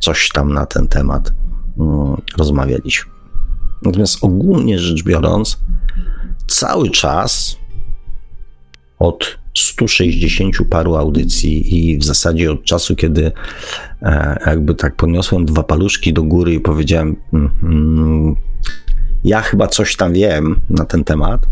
coś 0.00 0.28
tam 0.28 0.52
na 0.52 0.66
ten 0.66 0.88
temat 0.88 1.32
rozmawialiśmy. 2.38 3.12
Natomiast 3.82 4.24
ogólnie 4.24 4.78
rzecz 4.78 5.02
biorąc, 5.02 5.58
cały 6.46 6.90
czas 6.90 7.56
od 8.98 9.37
160 9.64 10.56
paru 10.70 10.96
audycji 10.96 11.76
i 11.76 11.98
w 11.98 12.04
zasadzie 12.04 12.52
od 12.52 12.64
czasu, 12.64 12.96
kiedy 12.96 13.32
e, 14.02 14.38
jakby 14.46 14.74
tak 14.74 14.96
podniosłem 14.96 15.44
dwa 15.44 15.62
paluszki 15.62 16.12
do 16.12 16.22
góry 16.22 16.54
i 16.54 16.60
powiedziałem, 16.60 17.16
mm, 17.32 17.50
mm, 17.62 18.34
ja 19.24 19.40
chyba 19.40 19.66
coś 19.66 19.96
tam 19.96 20.12
wiem 20.12 20.60
na 20.70 20.84
ten 20.84 21.04
temat, 21.04 21.46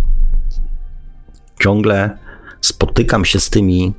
ciągle 1.61 2.19
spotykam 2.61 3.25
się 3.25 3.41
z 3.41 3.51
tymi 3.51 3.93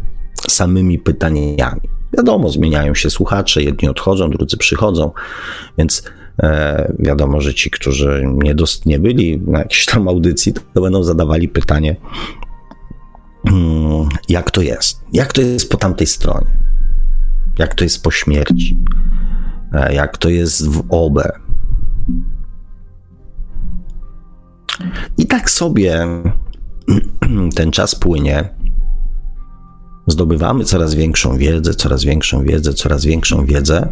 samymi 0.47 0.99
pytaniami. 0.99 1.81
Wiadomo, 2.17 2.49
zmieniają 2.49 2.95
się 2.95 3.09
słuchacze, 3.09 3.63
jedni 3.63 3.89
odchodzą, 3.89 4.29
drudzy 4.29 4.57
przychodzą, 4.57 5.11
więc 5.77 6.03
e, 6.43 6.93
wiadomo, 6.99 7.41
że 7.41 7.53
ci, 7.53 7.71
którzy 7.71 8.23
nie, 8.43 8.55
dost, 8.55 8.85
nie 8.85 8.99
byli 8.99 9.39
na 9.39 9.59
jakiejś 9.59 9.85
tam 9.85 10.07
audycji, 10.07 10.53
to 10.73 10.81
będą 10.81 11.03
zadawali 11.03 11.49
pytanie, 11.49 11.95
jak 14.29 14.51
to 14.51 14.61
jest? 14.61 15.01
Jak 15.13 15.33
to 15.33 15.41
jest 15.41 15.69
po 15.69 15.77
tamtej 15.77 16.07
stronie? 16.07 16.57
Jak 17.57 17.75
to 17.75 17.83
jest 17.83 18.03
po 18.03 18.11
śmierci? 18.11 18.77
E, 19.73 19.93
jak 19.93 20.17
to 20.17 20.29
jest 20.29 20.67
w 20.67 20.83
OB? 20.89 21.19
I 25.17 25.25
tak 25.25 25.49
sobie 25.49 26.07
ten 27.55 27.71
czas 27.71 27.95
płynie. 27.95 28.49
zdobywamy 30.07 30.63
coraz 30.63 30.95
większą 30.95 31.37
wiedzę, 31.37 31.73
coraz 31.73 32.03
większą 32.03 32.43
wiedzę, 32.43 32.73
coraz 32.73 33.05
większą 33.05 33.45
wiedzę. 33.45 33.91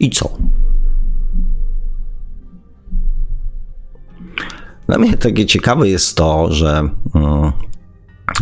I 0.00 0.10
co? 0.10 0.38
Dla 4.90 4.98
mnie 4.98 5.16
takie 5.16 5.46
ciekawe 5.46 5.88
jest 5.88 6.16
to, 6.16 6.52
że 6.52 6.88
um, 7.14 7.52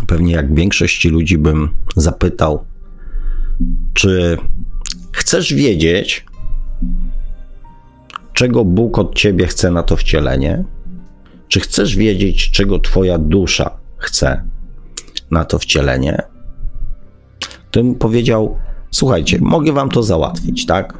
pewnie 0.06 0.32
jak 0.32 0.54
większości 0.54 1.08
ludzi 1.08 1.38
bym 1.38 1.70
zapytał, 1.96 2.64
czy 3.94 4.38
chcesz 5.12 5.54
wiedzieć, 5.54 6.26
czego 8.32 8.64
Bóg 8.64 8.98
od 8.98 9.14
ciebie 9.14 9.46
chce 9.46 9.70
na 9.70 9.82
to 9.82 9.96
wcielenie? 9.96 10.64
Czy 11.48 11.60
chcesz 11.60 11.96
wiedzieć, 11.96 12.50
czego 12.50 12.78
Twoja 12.78 13.18
dusza 13.18 13.70
chce 13.96 14.42
na 15.30 15.44
to 15.44 15.58
wcielenie? 15.58 16.22
To 17.70 17.82
bym 17.82 17.94
powiedział: 17.94 18.58
Słuchajcie, 18.90 19.38
mogę 19.40 19.72
Wam 19.72 19.88
to 19.88 20.02
załatwić, 20.02 20.66
tak? 20.66 20.98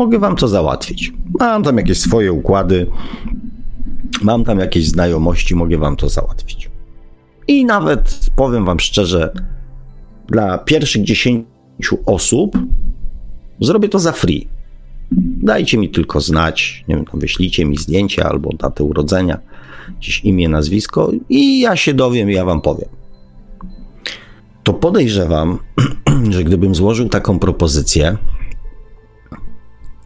Mogę 0.00 0.18
Wam 0.18 0.36
to 0.36 0.48
załatwić. 0.48 1.12
Mam 1.40 1.62
tam 1.62 1.76
jakieś 1.76 1.98
swoje 1.98 2.32
układy, 2.32 2.86
mam 4.22 4.44
tam 4.44 4.58
jakieś 4.58 4.88
znajomości, 4.88 5.54
mogę 5.54 5.78
Wam 5.78 5.96
to 5.96 6.08
załatwić. 6.08 6.70
I 7.48 7.64
nawet 7.64 8.30
powiem 8.36 8.64
Wam 8.64 8.80
szczerze, 8.80 9.32
dla 10.28 10.58
pierwszych 10.58 11.04
10 11.04 11.46
osób 12.06 12.58
zrobię 13.60 13.88
to 13.88 13.98
za 13.98 14.12
free. 14.12 14.48
Dajcie 15.42 15.78
mi 15.78 15.88
tylko 15.88 16.20
znać, 16.20 16.84
nie 16.88 16.96
wiem, 16.96 17.04
wyślijcie 17.14 17.64
mi 17.64 17.76
zdjęcie 17.76 18.24
albo 18.24 18.50
datę 18.52 18.84
urodzenia, 18.84 19.38
jakieś 19.94 20.24
imię, 20.24 20.48
nazwisko 20.48 21.10
i 21.28 21.60
ja 21.60 21.76
się 21.76 21.94
dowiem 21.94 22.30
ja 22.30 22.44
wam 22.44 22.60
powiem. 22.60 22.88
To 24.62 24.72
podejrzewam, 24.72 25.58
że 26.34 26.44
gdybym 26.44 26.74
złożył 26.74 27.08
taką 27.08 27.38
propozycję, 27.38 28.16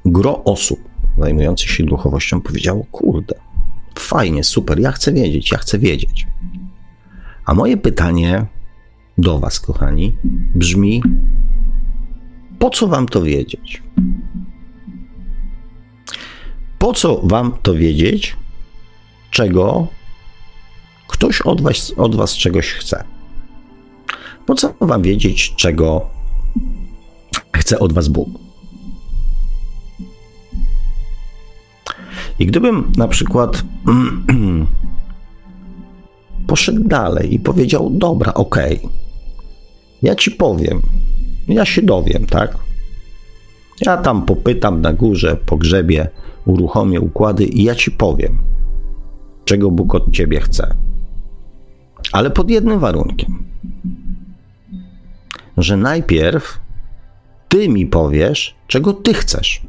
gro 0.05 0.45
osób 0.45 0.81
zajmujących 1.19 1.71
się 1.71 1.85
duchowością 1.85 2.41
powiedziało: 2.41 2.85
Kurde, 2.93 3.35
fajnie, 3.99 4.45
super, 4.45 4.81
ja 4.81 4.93
chcę 4.93 5.13
wiedzieć, 5.13 5.53
ja 5.53 5.59
chcę 5.59 5.79
wiedzieć. 5.79 6.27
A 7.47 7.55
moje 7.55 7.77
pytanie 7.77 8.47
do 9.19 9.39
Was, 9.39 9.61
kochani, 9.61 10.17
brzmi: 10.55 11.03
po 12.59 12.71
co 12.71 12.89
Wam 12.89 13.07
to 13.07 13.23
wiedzieć? 13.23 13.83
Po 16.79 16.93
co 16.93 17.21
Wam 17.25 17.53
to 17.63 17.75
wiedzieć, 17.75 18.37
czego 19.31 19.87
ktoś 21.09 21.43
od 21.43 21.61
Was, 21.61 21.93
od 21.97 22.17
was 22.17 22.37
czegoś 22.37 22.67
chce? 22.73 23.05
Po 24.47 24.55
co 24.55 24.75
Wam 24.81 25.03
wiedzieć, 25.03 25.55
czego 25.57 26.07
chce 27.53 27.79
od 27.79 27.93
Was 27.93 28.09
Bóg? 28.09 28.29
I 32.39 32.47
gdybym 32.47 32.93
na 32.97 33.09
przykład 33.09 33.63
poszedł 36.47 36.85
dalej 36.85 37.35
i 37.35 37.39
powiedział: 37.39 37.91
Dobra, 37.91 38.35
okej, 38.35 38.79
okay, 38.79 38.91
ja 40.03 40.15
ci 40.15 40.31
powiem, 40.31 40.83
ja 41.49 41.65
się 41.65 41.83
dowiem, 41.83 42.27
tak? 42.27 42.59
Ja 43.81 43.97
tam 43.97 44.23
popytam 44.23 44.81
na 44.81 44.93
górze, 44.93 45.37
pogrzebie, 45.47 46.09
uruchomię 46.45 47.01
układy 47.01 47.45
i 47.45 47.63
ja 47.63 47.75
ci 47.75 47.91
powiem, 47.91 48.39
czego 49.45 49.71
Bóg 49.71 49.95
od 49.95 50.11
ciebie 50.11 50.41
chce. 50.41 50.75
Ale 52.13 52.31
pod 52.31 52.51
jednym 52.51 52.79
warunkiem, 52.79 53.45
że 55.57 55.77
najpierw 55.77 56.61
ty 57.49 57.69
mi 57.69 57.87
powiesz, 57.87 58.55
czego 58.67 58.93
ty 58.93 59.15
chcesz. 59.15 59.63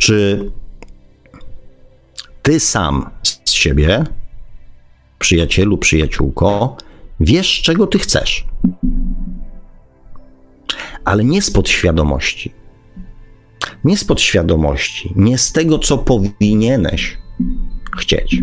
Czy 0.00 0.50
ty 2.42 2.60
sam 2.60 3.10
z 3.44 3.52
siebie, 3.52 4.04
przyjacielu, 5.18 5.78
przyjaciółko, 5.78 6.76
wiesz, 7.20 7.62
czego 7.62 7.86
ty 7.86 7.98
chcesz? 7.98 8.46
Ale 11.04 11.24
nie 11.24 11.42
z 11.42 11.50
podświadomości. 11.50 12.52
Nie 13.84 13.96
z 13.96 14.04
podświadomości, 14.04 15.12
nie 15.16 15.38
z 15.38 15.52
tego, 15.52 15.78
co 15.78 15.98
powinieneś 15.98 17.18
chcieć. 17.98 18.42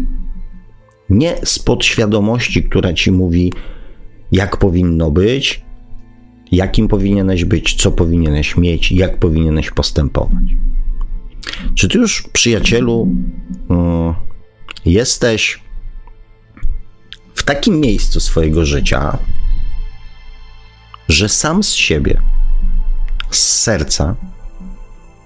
Nie 1.10 1.36
z 1.44 1.60
podświadomości, 1.60 2.64
która 2.64 2.94
ci 2.94 3.12
mówi, 3.12 3.54
jak 4.32 4.58
powinno 4.58 5.12
być, 5.12 5.66
jakim 6.52 6.88
powinieneś 6.88 7.46
być, 7.46 7.76
co 7.76 7.92
powinieneś 7.92 8.58
mieć, 8.58 8.92
jak 8.92 9.18
powinieneś 9.20 9.72
postępować. 9.72 10.44
Czy 11.76 11.88
ty 11.88 11.98
już, 11.98 12.22
przyjacielu, 12.34 13.08
mm, 13.70 14.14
jesteś 14.86 15.60
w 17.36 17.44
takim 17.44 17.80
miejscu 17.80 18.20
swojego 18.20 18.66
życia, 18.66 19.18
że 21.10 21.30
sam 21.30 21.64
z 21.64 21.74
siebie, 21.74 22.22
z 23.32 23.40
serca, 23.40 24.16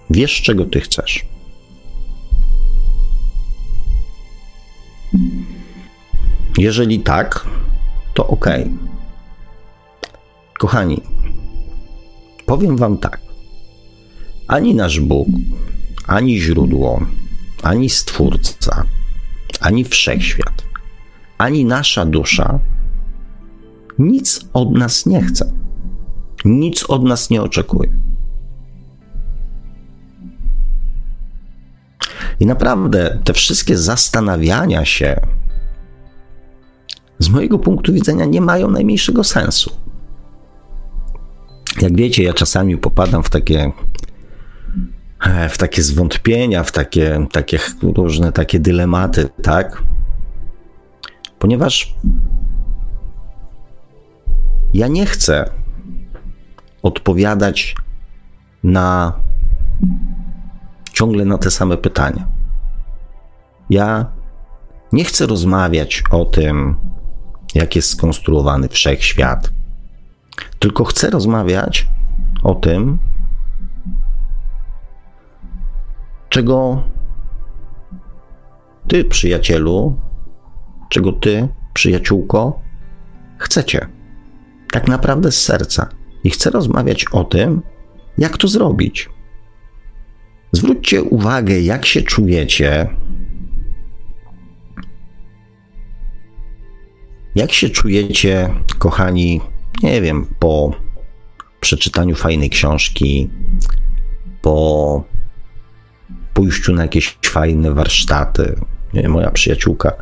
wiesz, 0.10 0.42
czego 0.42 0.66
ty 0.66 0.82
chcesz? 0.82 1.26
Jeżeli 6.58 7.00
tak, 7.00 7.48
to 8.14 8.28
ok. 8.28 8.46
Kochani, 10.60 11.02
powiem 12.46 12.78
Wam 12.78 12.98
tak. 12.98 13.22
Ani 14.48 14.76
nasz 14.76 15.00
Bóg, 15.00 15.28
ani 16.08 16.42
źródło, 16.42 17.06
ani 17.64 17.90
Stwórca, 17.90 18.86
ani 19.62 19.86
wszechświat, 19.86 20.64
ani 21.38 21.66
nasza 21.66 22.06
dusza 22.06 22.60
nic 24.00 24.46
od 24.54 24.72
nas 24.72 25.06
nie 25.06 25.22
chce. 25.22 25.52
Nic 26.46 26.84
od 26.84 27.04
nas 27.04 27.30
nie 27.30 27.42
oczekuje. 27.42 27.92
I 32.40 32.46
naprawdę 32.46 33.20
te 33.24 33.34
wszystkie 33.34 33.78
zastanawiania 33.78 34.86
się 34.86 35.22
z 37.20 37.30
mojego 37.30 37.60
punktu 37.60 37.94
widzenia 37.94 38.26
nie 38.26 38.42
mają 38.42 38.70
najmniejszego 38.70 39.24
sensu. 39.24 39.72
Jak 41.82 41.96
wiecie, 41.96 42.24
ja 42.24 42.34
czasami 42.34 42.78
popadam 42.78 43.24
w 43.24 43.30
takie 43.30 43.72
w 45.50 45.58
takie 45.58 45.82
zwątpienia, 45.82 46.64
w 46.64 46.72
takie, 46.72 47.26
takie 47.32 47.60
różne 47.96 48.32
takie 48.32 48.60
dylematy, 48.60 49.30
tak? 49.44 49.84
Ponieważ 51.40 51.96
ja 54.74 54.88
nie 54.88 55.06
chcę 55.06 55.50
odpowiadać 56.84 57.76
na 58.64 59.14
ciągle 60.94 61.26
na 61.26 61.38
te 61.38 61.52
same 61.52 61.78
pytania. 61.78 62.28
Ja 63.70 64.06
nie 64.92 65.04
chcę 65.06 65.28
rozmawiać 65.28 66.04
o 66.12 66.26
tym, 66.26 66.76
jak 67.56 67.76
jest 67.76 67.90
skonstruowany 67.90 68.70
wszechświat, 68.70 69.52
tylko 70.60 70.84
chcę 70.84 71.10
rozmawiać 71.10 71.88
o 72.44 72.56
tym, 72.56 73.00
czego 76.32 76.84
ty, 78.88 79.04
przyjacielu, 79.06 79.98
czego 80.90 81.12
ty, 81.12 81.48
przyjaciółko, 81.74 82.62
chcecie. 83.38 83.88
Tak 84.72 84.88
naprawdę 84.88 85.32
z 85.32 85.42
serca. 85.42 85.90
I 86.24 86.30
chcę 86.30 86.50
rozmawiać 86.50 87.06
o 87.12 87.24
tym, 87.24 87.62
jak 88.18 88.38
to 88.38 88.48
zrobić. 88.48 89.10
Zwróćcie 90.52 91.04
uwagę, 91.04 91.62
jak 91.62 91.86
się 91.86 92.02
czujecie, 92.02 92.90
jak 97.36 97.52
się 97.52 97.70
czujecie, 97.70 98.50
kochani, 98.80 99.42
nie 99.84 100.02
wiem, 100.02 100.36
po 100.40 100.72
przeczytaniu 101.60 102.16
fajnej 102.16 102.50
książki, 102.50 103.30
po 104.42 105.11
pójściu 106.34 106.74
na 106.74 106.82
jakieś 106.82 107.18
fajne 107.26 107.72
warsztaty. 107.72 108.56
Moja 109.08 109.32
przyjaciółka 109.32 109.94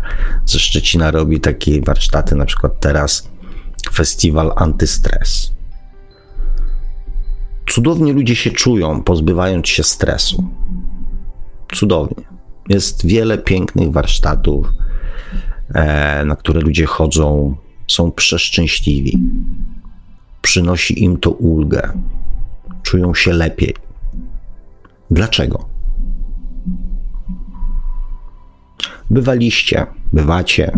ze 0.45 0.59
Szczecina 0.59 1.11
robi 1.11 1.39
takie 1.39 1.81
warsztaty, 1.81 2.35
na 2.35 2.45
przykład 2.45 2.79
teraz 2.79 3.29
festiwal 3.93 4.53
antystres. 4.55 5.51
Cudownie 7.69 8.13
ludzie 8.13 8.35
się 8.35 8.51
czują, 8.51 9.03
pozbywając 9.03 9.67
się 9.67 9.83
stresu. 9.83 10.43
Cudownie. 11.73 12.23
Jest 12.69 13.05
wiele 13.05 13.37
pięknych 13.37 13.91
warsztatów, 13.91 14.73
e, 15.73 16.25
na 16.25 16.35
które 16.35 16.61
ludzie 16.61 16.85
chodzą, 16.85 17.55
są 17.87 18.11
przeszczęśliwi. 18.11 19.19
Przynosi 20.41 21.03
im 21.03 21.17
to 21.17 21.31
ulgę, 21.31 21.93
czują 22.83 23.13
się 23.13 23.33
lepiej. 23.33 23.75
Dlaczego? 25.11 25.78
Bywaliście, 29.09 29.85
bywacie, 30.13 30.71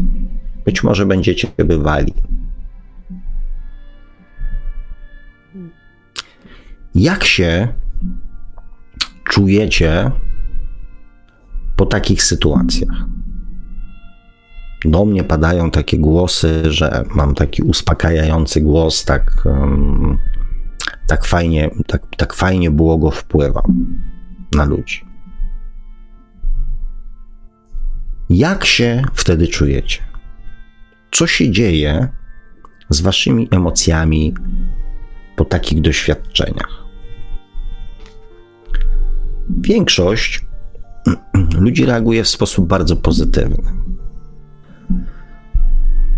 być 0.65 0.84
może 0.84 1.06
będziecie 1.06 1.48
bywali. 1.58 2.13
Jak 6.96 7.24
się 7.24 7.67
czujecie 9.24 10.12
po 11.76 11.86
takich 11.86 12.24
sytuacjach? 12.24 13.06
Do 14.86 15.06
mnie 15.06 15.24
padają 15.24 15.72
takie 15.72 15.98
głosy, 15.98 16.72
że 16.72 17.04
mam 17.15 17.36
taki 17.36 17.62
uspokajający 17.62 18.62
głos, 18.62 19.06
tak, 19.06 19.44
tak, 21.08 21.26
fajnie, 21.26 21.70
tak, 21.88 22.02
tak 22.17 22.34
fajnie 22.34 22.72
błogo 22.72 23.12
wpływa 23.12 23.63
na 24.56 24.65
ludzi. 24.65 25.11
Jak 28.34 28.65
się 28.65 29.02
wtedy 29.13 29.48
czujecie? 29.48 30.00
Co 31.12 31.28
się 31.28 31.52
dzieje 31.52 32.08
z 32.89 33.02
waszymi 33.02 33.48
emocjami 33.52 34.34
po 35.36 35.46
takich 35.46 35.82
doświadczeniach? 35.82 36.84
Większość 39.62 40.46
ludzi 41.65 41.86
reaguje 41.86 42.24
w 42.24 42.28
sposób 42.28 42.67
bardzo 42.67 42.96
pozytywny. 42.96 43.72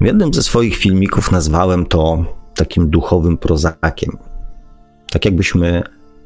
W 0.01 0.05
jednym 0.05 0.33
ze 0.33 0.43
swoich 0.43 0.75
filmików 0.75 1.31
nazwałem 1.31 1.85
to 1.85 2.25
takim 2.55 2.89
duchowym 2.89 3.37
prozakiem. 3.37 4.17
Tak 5.11 5.25
jakbyśmy 5.25 5.83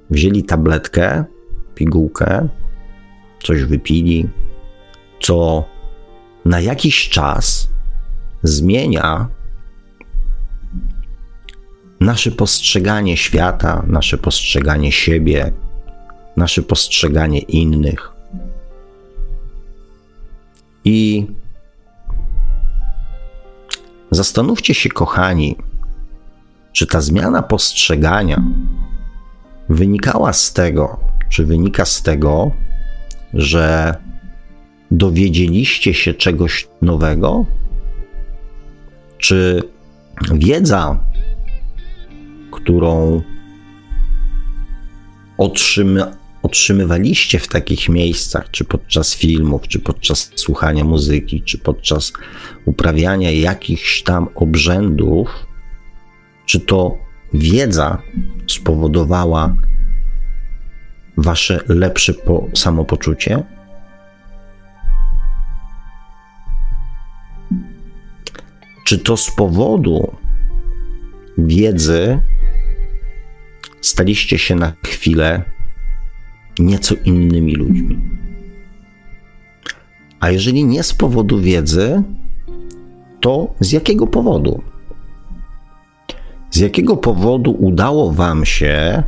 wzięli 0.10 0.44
tabletkę, 0.44 1.26
pigułkę, 1.76 2.48
coś 3.44 3.64
wypili, 3.64 4.30
co 5.22 5.66
na 6.48 6.60
jakiś 6.60 7.10
czas 7.10 7.68
zmienia 8.44 9.28
nasze 12.00 12.32
postrzeganie 12.32 13.18
świata, 13.18 13.84
nasze 13.88 14.18
postrzeganie 14.18 14.92
siebie, 14.92 15.54
nasze 16.38 16.62
postrzeganie 16.62 17.40
innych. 17.40 18.12
I 20.86 21.28
zastanówcie 24.12 24.74
się, 24.74 24.90
kochani, 24.90 25.56
czy 26.72 26.88
ta 26.88 27.02
zmiana 27.02 27.42
postrzegania 27.42 28.44
wynikała 29.70 30.34
z 30.34 30.54
tego, 30.54 31.00
czy 31.30 31.46
wynika 31.46 31.86
z 31.86 32.02
tego, 32.02 32.52
że 33.34 33.96
dowiedzieliście 34.92 35.94
się 35.94 36.14
czegoś 36.14 36.68
nowego? 36.82 37.46
Czy 39.18 39.64
wiedza, 40.34 41.04
którą 42.52 43.22
otrzymy, 45.38 46.04
otrzymywaliście 46.44 47.40
w 47.40 47.48
takich 47.48 47.90
miejscach, 47.90 48.52
czy 48.52 48.66
podczas 48.66 49.16
filmów, 49.16 49.68
czy 49.68 49.80
podczas 49.80 50.32
słuchania 50.36 50.84
muzyki, 50.84 51.42
czy 51.42 51.58
podczas 51.58 52.14
uprawiania 52.66 53.32
jakichś 53.32 54.02
tam 54.02 54.28
obrzędów, 54.36 55.30
czy 56.46 56.60
to 56.60 56.98
wiedza 57.34 58.02
spowodowała 58.48 59.56
wasze 61.18 61.60
lepsze 61.68 62.14
samopoczucie? 62.54 63.57
Czy 68.88 68.98
to 68.98 69.18
z 69.18 69.32
powodu 69.32 70.16
wiedzy 71.38 72.22
staliście 73.82 74.38
się 74.38 74.56
na 74.56 74.74
chwilę 74.86 75.44
nieco 76.60 76.96
innymi 76.96 77.56
ludźmi? 77.56 78.00
A 80.20 80.30
jeżeli 80.30 80.66
nie 80.66 80.84
z 80.84 80.94
powodu 80.94 81.42
wiedzy, 81.42 82.04
to 83.22 83.56
z 83.60 83.72
jakiego 83.72 84.08
powodu? 84.08 84.64
Z 86.52 86.58
jakiego 86.58 86.98
powodu 86.98 87.52
udało 87.52 88.12
Wam 88.12 88.46
się 88.46 89.04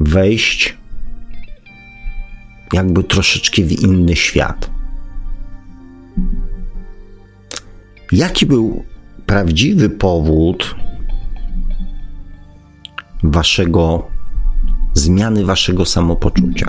wejść 0.00 0.76
jakby 2.72 3.04
troszeczkę 3.04 3.62
w 3.62 3.72
inny 3.72 4.16
świat? 4.16 4.75
Jaki 8.12 8.46
był 8.46 8.84
prawdziwy 9.26 9.90
powód 9.90 10.74
waszego 13.22 14.06
zmiany 14.94 15.44
waszego 15.44 15.84
samopoczucia? 15.84 16.66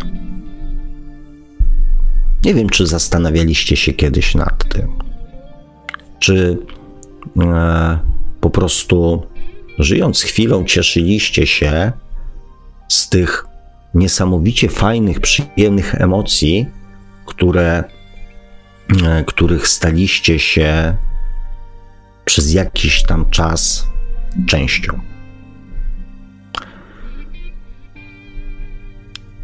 Nie 2.45 2.53
wiem, 2.53 2.69
czy 2.69 2.87
zastanawialiście 2.87 3.75
się 3.75 3.93
kiedyś 3.93 4.35
nad 4.35 4.69
tym. 4.69 4.87
Czy 6.19 6.57
e, 7.41 7.99
po 8.41 8.49
prostu 8.49 9.23
żyjąc 9.79 10.21
chwilą 10.21 10.65
cieszyliście 10.65 11.47
się 11.47 11.91
z 12.87 13.09
tych 13.09 13.45
niesamowicie 13.93 14.69
fajnych, 14.69 15.19
przyjemnych 15.19 15.95
emocji, 15.95 16.65
które, 17.25 17.83
e, 19.05 19.23
których 19.23 19.67
staliście 19.67 20.39
się 20.39 20.97
przez 22.27 22.53
jakiś 22.53 23.03
tam 23.03 23.29
czas 23.29 23.87
częścią. 24.45 24.99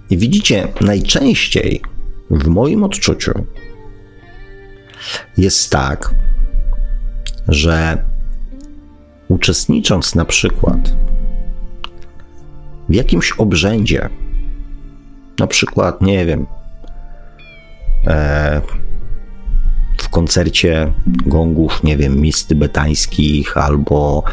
I 0.09 0.17
widzicie, 0.17 0.67
najczęściej 0.81 1.81
w 2.31 2.47
moim 2.47 2.83
odczuciu 2.83 3.45
jest 5.37 5.71
tak, 5.71 6.15
że 7.47 8.05
uczestnicząc 9.27 10.15
na 10.15 10.25
przykład 10.25 10.95
w 12.89 12.93
jakimś 12.93 13.31
obrzędzie, 13.31 14.09
na 15.39 15.47
przykład, 15.47 16.01
nie 16.01 16.25
wiem, 16.25 16.45
e, 18.07 18.61
koncercie 20.13 20.93
gongów, 21.25 21.83
nie 21.83 21.97
wiem, 21.97 22.21
mis 22.21 22.45
tybetańskich, 22.45 23.57
albo 23.57 24.23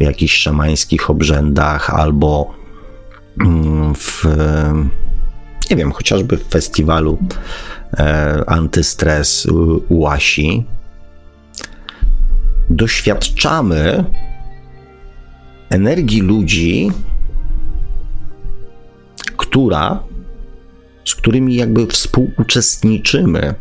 w 0.00 0.02
jakichś 0.02 0.34
szamańskich 0.36 1.10
obrzędach, 1.10 1.90
albo 1.90 2.54
mm, 3.40 3.94
w, 3.94 4.24
nie 5.70 5.76
wiem, 5.76 5.92
chociażby 5.92 6.36
w 6.36 6.44
festiwalu 6.48 7.18
e, 7.98 8.44
antystres 8.46 9.46
Łasi, 9.90 10.64
doświadczamy 12.70 14.04
energii 15.70 16.20
ludzi, 16.20 16.90
która, 19.36 20.02
z 21.04 21.14
którymi 21.14 21.54
jakby 21.54 21.86
współuczestniczymy 21.86 23.54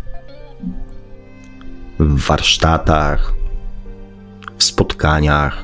w 2.00 2.20
warsztatach, 2.28 3.34
w 4.58 4.64
spotkaniach, 4.64 5.64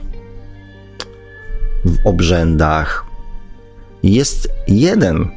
w 1.85 2.07
obrzędach. 2.07 3.05
Jest 4.03 4.49
jeden 4.67 5.27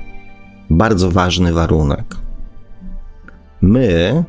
bardzo 0.70 1.10
ważny 1.10 1.52
warunek. 1.52 2.16
My 3.60 4.24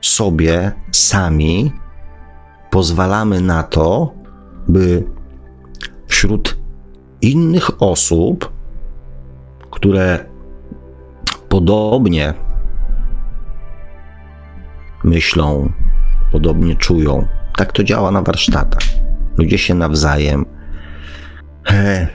sobie 0.00 0.72
sami 0.92 1.72
pozwalamy 2.70 3.40
na 3.40 3.62
to, 3.62 4.14
by 4.68 5.04
wśród 6.06 6.58
innych 7.20 7.82
osób, 7.82 8.52
które 9.70 10.24
podobnie 11.48 12.34
myślą, 15.04 15.72
podobnie 16.32 16.76
czują. 16.76 17.26
Tak 17.56 17.72
to 17.72 17.84
działa 17.84 18.10
na 18.10 18.22
warsztatach. 18.22 18.82
Ludzie 19.38 19.58
się 19.58 19.74
nawzajem 19.74 20.44
e, 21.70 22.08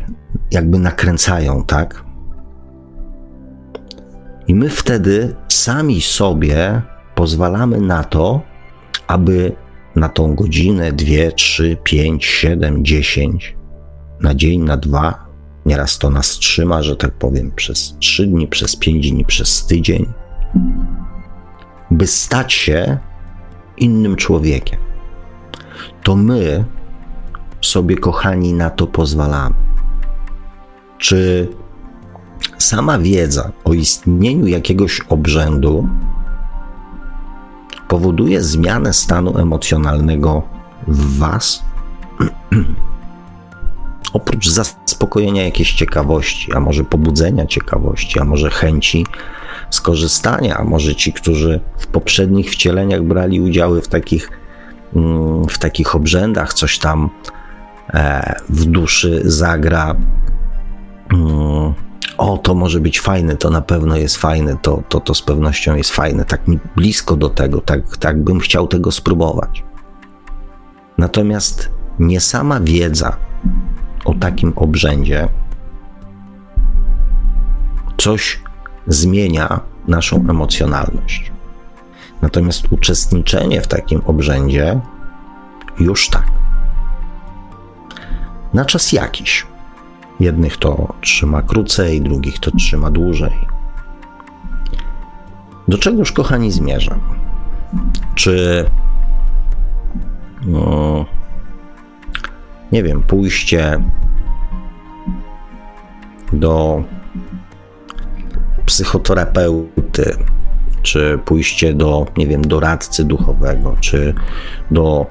jakby 0.51 0.79
nakręcają, 0.79 1.63
tak? 1.63 2.03
I 4.47 4.55
my 4.55 4.69
wtedy 4.69 5.35
sami 5.47 6.01
sobie 6.01 6.81
pozwalamy 7.15 7.81
na 7.81 8.03
to, 8.03 8.41
aby 9.07 9.55
na 9.95 10.09
tą 10.09 10.35
godzinę, 10.35 10.91
dwie, 10.91 11.31
trzy, 11.31 11.77
pięć, 11.83 12.25
siedem, 12.25 12.85
dziesięć, 12.85 13.55
na 14.21 14.35
dzień, 14.35 14.61
na 14.61 14.77
dwa, 14.77 15.25
nieraz 15.65 15.97
to 15.97 16.09
nas 16.09 16.29
trzyma, 16.29 16.83
że 16.83 16.95
tak 16.95 17.11
powiem, 17.11 17.51
przez 17.55 17.95
trzy 17.99 18.27
dni, 18.27 18.47
przez 18.47 18.75
pięć 18.75 19.11
dni, 19.11 19.25
przez 19.25 19.65
tydzień, 19.65 20.05
by 21.91 22.07
stać 22.07 22.53
się 22.53 22.97
innym 23.77 24.15
człowiekiem. 24.15 24.79
To 26.03 26.15
my 26.15 26.65
sobie, 27.61 27.97
kochani, 27.97 28.53
na 28.53 28.69
to 28.69 28.87
pozwalamy. 28.87 29.55
Czy 30.97 31.47
sama 32.57 32.99
wiedza 32.99 33.51
o 33.63 33.73
istnieniu 33.73 34.47
jakiegoś 34.47 35.01
obrzędu 35.09 35.87
powoduje 37.87 38.43
zmianę 38.43 38.93
stanu 38.93 39.37
emocjonalnego 39.37 40.43
w 40.87 41.17
Was? 41.17 41.63
Oprócz 44.13 44.49
zaspokojenia 44.49 45.43
jakiejś 45.43 45.73
ciekawości, 45.73 46.53
a 46.53 46.59
może 46.59 46.83
pobudzenia 46.83 47.45
ciekawości, 47.45 48.19
a 48.19 48.25
może 48.25 48.49
chęci 48.49 49.05
skorzystania, 49.69 50.63
może 50.65 50.95
ci, 50.95 51.13
którzy 51.13 51.59
w 51.77 51.87
poprzednich 51.87 52.51
wcieleniach 52.51 53.03
brali 53.03 53.41
udziały 53.41 53.81
w 53.81 53.87
takich, 53.87 54.29
mm, 54.95 55.45
w 55.45 55.57
takich 55.57 55.95
obrzędach, 55.95 56.53
coś 56.53 56.79
tam 56.79 57.09
e, 57.93 58.35
w 58.49 58.65
duszy 58.65 59.21
zagra. 59.25 59.95
Mm, 61.13 61.73
o, 62.17 62.37
to 62.37 62.55
może 62.55 62.79
być 62.79 62.99
fajne, 62.99 63.35
to 63.35 63.49
na 63.49 63.61
pewno 63.61 63.95
jest 63.95 64.17
fajne, 64.17 64.57
to, 64.61 64.83
to, 64.89 64.99
to 64.99 65.13
z 65.13 65.21
pewnością 65.21 65.75
jest 65.75 65.91
fajne, 65.91 66.25
tak 66.25 66.47
mi 66.47 66.59
blisko 66.75 67.15
do 67.15 67.29
tego, 67.29 67.61
tak, 67.61 67.97
tak 67.97 68.23
bym 68.23 68.39
chciał 68.39 68.67
tego 68.67 68.91
spróbować. 68.91 69.63
Natomiast 70.97 71.69
nie 71.99 72.19
sama 72.19 72.59
wiedza 72.59 73.17
o 74.05 74.13
takim 74.13 74.53
obrzędzie 74.55 75.27
coś 77.97 78.41
zmienia 78.87 79.59
naszą 79.87 80.15
emocjonalność. 80.29 81.31
Natomiast 82.21 82.71
uczestniczenie 82.71 83.61
w 83.61 83.67
takim 83.67 84.01
obrzędzie 84.05 84.79
już 85.79 86.09
tak. 86.09 86.31
Na 88.53 88.65
czas 88.65 88.91
jakiś. 88.91 89.47
Jednych 90.19 90.57
to 90.57 90.93
trzyma 91.01 91.41
krócej, 91.41 92.01
drugich 92.01 92.39
to 92.39 92.51
trzyma 92.51 92.91
dłużej. 92.91 93.33
Do 95.67 95.77
czegoż, 95.77 96.11
kochani, 96.11 96.51
zmierzam? 96.51 96.99
Czy 98.15 98.65
no, 100.45 101.05
nie 102.71 102.83
wiem, 102.83 103.01
pójście 103.01 103.83
do 106.33 106.83
psychoterapeuty, 108.69 110.15
czy 110.81 111.19
pójście 111.25 111.73
do, 111.73 112.05
nie 112.17 112.27
wiem, 112.27 112.41
doradcy 112.41 113.05
duchowego, 113.05 113.75
czy 113.79 114.13
do 114.71 115.05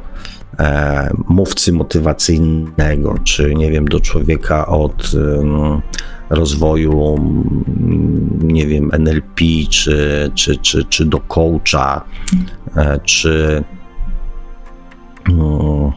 e, 0.59 1.11
mówcy 1.29 1.73
motywacyjnego, 1.73 3.14
czy 3.25 3.55
nie 3.55 3.71
wiem, 3.71 3.88
do 3.88 4.01
człowieka 4.01 4.66
od 4.66 5.12
rozwoju, 6.31 7.18
nie 8.42 8.66
wiem, 8.66 8.90
NLP, 8.92 9.44
czy, 9.71 10.31
czy, 10.35 10.57
czy, 10.57 10.85
czy 10.85 11.05
do 11.05 11.18
coacha, 11.21 12.05
e, 12.77 13.01
czy, 13.05 13.64
um, 15.31 15.92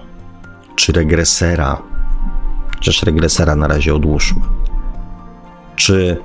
czy 0.75 0.91
regresera, 0.91 1.81
chociaż 2.75 3.03
regresera 3.03 3.55
na 3.55 3.67
razie 3.67 3.95
odłóżmy. 3.95 4.41
Czy 5.75 6.17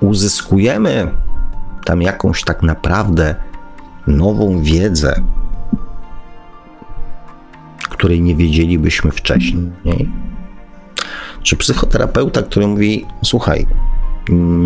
uzyskujemy 0.00 1.10
tam 1.84 2.02
jakąś 2.02 2.44
tak 2.44 2.62
naprawdę 2.62 3.34
nową 4.06 4.62
wiedzę, 4.62 5.22
której 7.90 8.20
nie 8.20 8.36
wiedzielibyśmy 8.36 9.10
wcześniej. 9.10 9.70
Czy 11.42 11.56
psychoterapeuta, 11.56 12.42
który 12.42 12.66
mówi: 12.66 13.06
Słuchaj, 13.24 13.66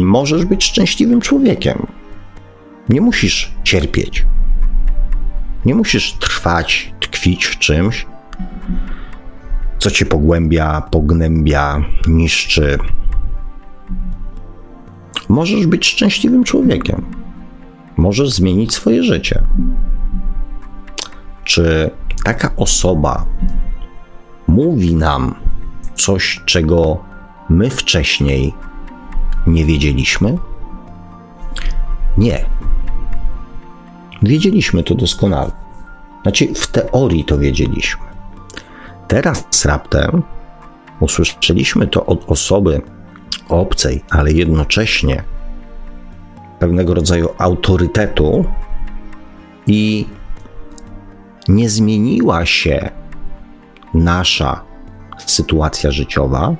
możesz 0.05 0.45
być 0.45 0.65
szczęśliwym 0.65 1.21
człowiekiem. 1.21 1.87
Nie 2.89 3.01
musisz 3.01 3.55
cierpieć. 3.65 4.27
Nie 5.65 5.75
musisz 5.75 6.13
trwać, 6.13 6.95
tkwić 7.01 7.45
w 7.45 7.59
czymś, 7.59 8.07
co 9.79 9.91
cię 9.91 10.07
pogłębia, 10.07 10.83
pognębia, 10.91 11.85
niszczy, 12.07 12.79
możesz 15.29 15.67
być 15.67 15.87
szczęśliwym 15.87 16.45
człowiekiem. 16.45 17.05
Możesz 17.97 18.31
zmienić 18.31 18.75
swoje 18.75 19.03
życie. 19.03 19.43
Czy 21.45 21.91
taka 22.25 22.57
osoba 22.57 23.27
mówi 24.49 24.95
nam 24.95 25.35
coś, 25.95 26.43
czego 26.45 27.05
my 27.49 27.71
wcześniej 27.71 28.55
nie 29.47 29.65
wiedzieliśmy? 29.65 30.39
Nie. 32.19 32.47
Wiedzieliśmy 34.23 34.83
to 34.83 34.95
doskonale. 34.95 35.51
Znaczy, 36.23 36.55
w 36.55 36.67
teorii 36.67 37.25
to 37.25 37.39
wiedzieliśmy. 37.39 38.03
Teraz 39.09 39.65
raptem 39.65 40.23
usłyszeliśmy 41.01 41.87
to 41.87 42.07
od 42.07 42.31
osoby, 42.31 42.83
obcej, 43.49 44.03
ale 44.11 44.33
jednocześnie 44.33 45.23
pewnego 46.59 46.95
rodzaju 46.95 47.29
autorytetu 47.39 48.45
i 49.67 50.07
nie 51.49 51.69
zmieniła 51.69 52.47
się 52.47 52.91
nasza 53.95 54.65
sytuacja 55.27 55.91
życiowa, 55.91 56.55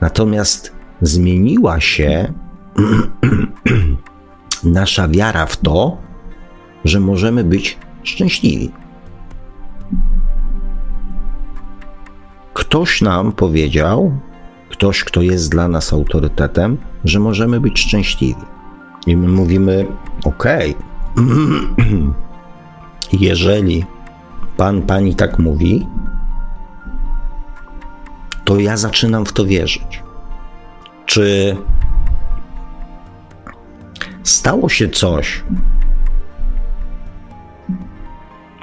natomiast 0.00 0.72
zmieniła 1.02 1.80
się 1.80 2.32
nasza 4.64 5.08
wiara 5.08 5.46
w 5.46 5.56
to, 5.56 5.96
że 6.84 7.00
możemy 7.00 7.44
być 7.44 7.78
szczęśliwi. 8.02 8.70
Ktoś 12.54 13.02
nam 13.02 13.32
powiedział, 13.32 14.12
ktoś, 14.78 15.04
kto 15.04 15.22
jest 15.22 15.50
dla 15.50 15.68
nas 15.68 15.92
autorytetem, 15.92 16.78
że 17.04 17.20
możemy 17.20 17.60
być 17.60 17.80
szczęśliwi. 17.80 18.42
I 19.06 19.16
my 19.16 19.28
mówimy: 19.28 19.86
OK, 20.24 20.44
jeżeli 23.12 23.84
pan, 24.56 24.82
pani 24.82 25.14
tak 25.14 25.38
mówi, 25.38 25.86
to 28.44 28.60
ja 28.60 28.76
zaczynam 28.76 29.26
w 29.26 29.32
to 29.32 29.44
wierzyć. 29.44 30.02
Czy 31.06 31.56
stało 34.22 34.68
się 34.68 34.88
coś 34.88 35.44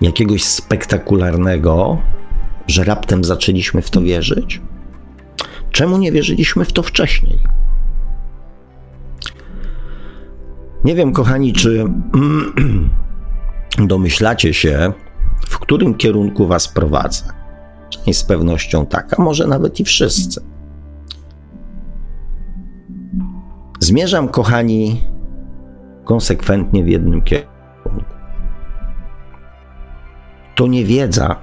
jakiegoś 0.02 0.44
spektakularnego, 0.44 1.98
że 2.68 2.84
raptem 2.84 3.24
zaczęliśmy 3.24 3.82
w 3.82 3.90
to 3.90 4.02
wierzyć? 4.02 4.62
Czemu 5.76 5.98
nie 5.98 6.12
wierzyliśmy 6.12 6.66
w 6.66 6.74
to 6.74 6.84
wcześniej? 6.84 7.40
Nie 10.84 10.96
wiem, 10.96 11.14
kochani, 11.14 11.54
czy 11.54 11.86
domyślacie 13.78 14.54
się, 14.54 14.94
w 15.48 15.60
którym 15.60 15.96
kierunku 15.96 16.48
was 16.48 16.68
prowadzę. 16.68 17.24
Część 17.90 18.20
z 18.20 18.24
pewnością 18.24 18.86
tak, 18.86 19.20
a 19.20 19.22
może 19.22 19.48
nawet 19.48 19.80
i 19.80 19.84
wszyscy. 19.84 20.42
Zmierzam, 23.80 24.30
kochani, 24.30 25.02
konsekwentnie 26.04 26.84
w 26.84 26.88
jednym 26.88 27.22
kierunku. 27.22 27.52
To 30.56 30.68
niewiedza 30.68 31.36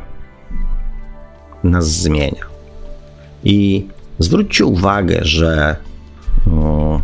nas 1.65 1.87
zmienia. 1.87 2.45
I 3.45 3.89
Zwróćcie 4.19 4.67
uwagę, 4.67 5.19
że 5.23 5.77
o, 6.51 7.01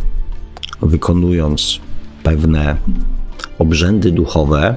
wykonując 0.81 1.79
pewne 2.23 2.75
obrzędy 3.59 4.11
duchowe, 4.11 4.75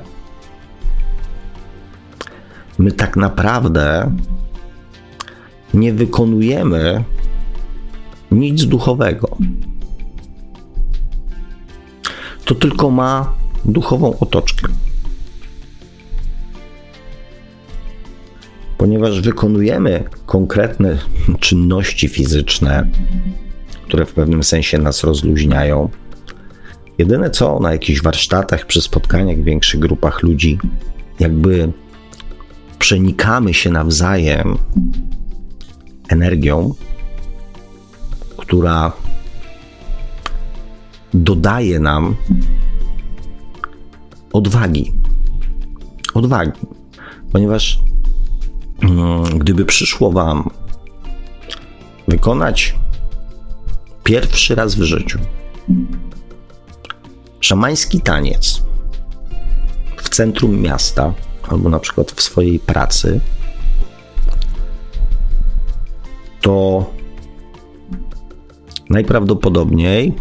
my 2.79 2.93
tak 2.93 3.17
naprawdę 3.17 4.17
nie 5.75 5.93
wykonujemy 5.93 7.05
nic 8.31 8.65
duchowego. 8.65 9.37
to 12.45 12.55
tylko 12.55 12.91
ma 12.91 13.33
duchową 13.65 14.19
otoczkę. 14.21 14.69
Ponieważ 18.83 19.21
wykonujemy 19.21 20.05
konkretne 20.27 20.99
czynności 21.41 22.09
fizyczne, 22.09 22.87
które 23.85 24.07
w 24.07 24.13
pewnym 24.13 24.43
sensie 24.43 24.79
nas 24.79 25.05
rozluźniają, 25.05 25.89
jedyne 26.99 27.31
co 27.31 27.61
na 27.61 27.73
jakichś 27.73 28.03
warsztatach, 28.03 28.67
przy 28.67 28.81
spotkaniach 28.81 29.37
w 29.37 29.45
większych 29.45 29.81
grupach 29.81 30.23
ludzi, 30.23 30.59
jakby 31.21 31.73
przenikamy 32.79 33.55
się 33.55 33.71
nawzajem 33.71 34.59
energią, 36.09 36.75
która 38.37 38.93
dodaje 41.15 41.81
nam 41.81 42.17
odwagi. 44.33 44.93
Odwagi. 46.15 46.61
Ponieważ 47.33 47.92
gdyby 49.39 49.65
przyszło 49.65 50.13
Wam 50.13 50.51
wykonać 52.09 52.75
pierwszy 54.05 54.55
raz 54.55 54.75
w 54.75 54.83
życiu 54.83 55.19
szamański 57.41 58.01
taniec 58.01 58.63
w 59.97 60.09
centrum 60.09 60.61
miasta, 60.61 61.15
albo 61.49 61.69
na 61.69 61.79
przykład 61.79 62.11
w 62.13 62.23
swojej 62.23 62.59
pracy, 62.59 63.21
to 66.41 66.87
najprawdopodobniej 68.91 70.15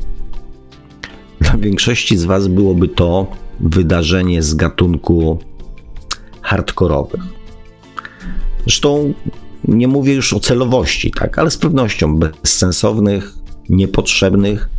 dla 1.40 1.58
większości 1.58 2.18
z 2.18 2.26
Was 2.26 2.48
byłoby 2.48 2.88
to 2.88 3.28
wydarzenie 3.60 4.44
z 4.44 4.54
gatunku 4.54 5.40
hardkorowych. 6.42 7.41
Zresztą 8.64 9.14
nie 9.68 9.88
mówię 9.88 10.14
już 10.14 10.34
o 10.34 10.40
celowości, 10.40 11.12
tak, 11.12 11.40
ale 11.40 11.52
z 11.52 11.58
pewnością 11.58 12.18
bezsensownych, 12.18 13.34
niepotrzebnych 13.70 14.70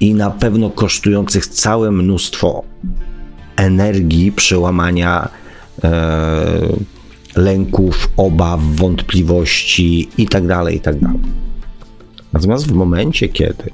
i 0.00 0.14
na 0.14 0.30
pewno 0.30 0.70
kosztujących 0.70 1.46
całe 1.46 1.90
mnóstwo 1.90 2.64
energii, 3.56 4.32
przełamania 4.32 5.28
e, 5.84 6.68
lęków, 7.36 8.08
obaw, 8.16 8.60
wątpliwości 8.62 10.08
itd., 10.18 10.48
tak 10.48 10.72
itd. 10.74 11.00
Tak 11.00 11.12
Natomiast 12.32 12.68
w 12.68 12.72
momencie, 12.72 13.28
kiedy 13.28 13.70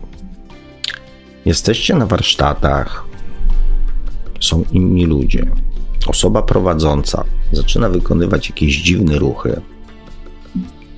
jesteście 1.45 1.95
na 1.95 2.07
warsztatach, 2.07 3.05
są 4.41 4.65
inni 4.73 5.07
ludzie, 5.07 5.47
osoba 6.07 6.43
prowadząca 6.43 7.25
zaczyna 7.53 7.89
wykonywać 7.89 8.49
jakieś 8.49 8.77
dziwne 8.77 9.19
ruchy 9.19 9.61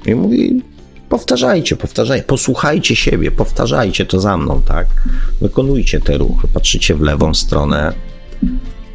i 0.07 0.15
mówi: 0.15 0.63
Powtarzajcie, 1.11 1.77
powtarzajcie, 1.77 2.27
posłuchajcie 2.27 2.97
siebie, 2.97 3.31
powtarzajcie 3.31 4.07
to 4.07 4.21
za 4.21 4.37
mną, 4.37 4.63
tak? 4.63 4.87
Wykonujcie 5.41 6.01
te 6.01 6.19
ruchy, 6.19 6.49
patrzycie 6.49 6.95
w 6.95 7.01
lewą 7.01 7.35
stronę. 7.35 7.93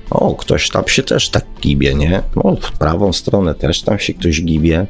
O, 0.10 0.36
ktoś 0.36 0.70
tam 0.70 0.88
się 0.88 1.04
też 1.04 1.30
tak 1.30 1.46
gibie, 1.62 1.96
nie? 1.96 2.24
O, 2.36 2.56
w 2.56 2.72
prawą 2.72 3.14
stronę 3.14 3.56
też 3.56 3.82
tam 3.82 4.00
się 4.00 4.14
ktoś 4.14 4.42
gibie. 4.44 4.88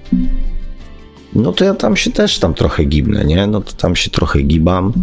No 1.36 1.52
to 1.52 1.66
ja 1.66 1.74
tam 1.74 1.96
się 1.96 2.12
też 2.12 2.40
tam 2.40 2.54
trochę 2.54 2.84
gibnę, 2.84 3.26
nie? 3.26 3.48
No 3.48 3.62
to 3.62 3.74
tam 3.74 3.96
się 3.96 4.10
trochę 4.10 4.42
gibam. 4.42 4.94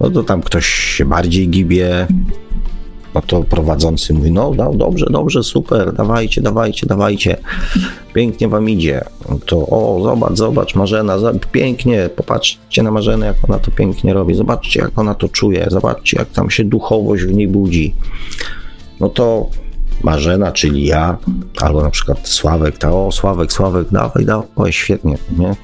No 0.00 0.10
to 0.10 0.22
tam 0.22 0.42
ktoś 0.42 0.66
się 0.66 1.04
bardziej 1.04 1.48
gibie, 1.48 2.06
no 3.14 3.22
to 3.22 3.44
prowadzący 3.44 4.14
mówi, 4.14 4.32
no, 4.32 4.52
no 4.56 4.74
dobrze, 4.74 5.06
dobrze, 5.10 5.42
super, 5.42 5.92
dawajcie, 5.92 6.40
dawajcie, 6.40 6.86
dawajcie, 6.86 7.36
pięknie 8.14 8.48
wam 8.48 8.70
idzie. 8.70 9.04
To 9.46 9.56
o, 9.56 10.00
zobacz, 10.02 10.36
zobacz, 10.36 10.74
Marzena, 10.74 11.16
pięknie, 11.52 12.10
popatrzcie 12.16 12.82
na 12.82 12.90
Marzenę, 12.90 13.26
jak 13.26 13.36
ona 13.48 13.58
to 13.58 13.70
pięknie 13.70 14.14
robi, 14.14 14.34
zobaczcie, 14.34 14.80
jak 14.80 14.98
ona 14.98 15.14
to 15.14 15.28
czuje, 15.28 15.66
zobaczcie, 15.70 16.18
jak 16.18 16.28
tam 16.28 16.50
się 16.50 16.64
duchowość 16.64 17.24
w 17.24 17.32
niej 17.32 17.48
budzi. 17.48 17.94
No 19.00 19.08
to 19.08 19.46
Marzena, 20.02 20.52
czyli 20.52 20.86
ja, 20.86 21.16
albo 21.60 21.82
na 21.82 21.90
przykład 21.90 22.28
Sławek, 22.28 22.78
ta, 22.78 22.92
o, 22.92 23.12
Sławek, 23.12 23.52
Sławek, 23.52 23.88
dawaj, 23.90 24.24
dawaj, 24.24 24.72
świetnie, 24.72 25.18
nie? 25.38 25.54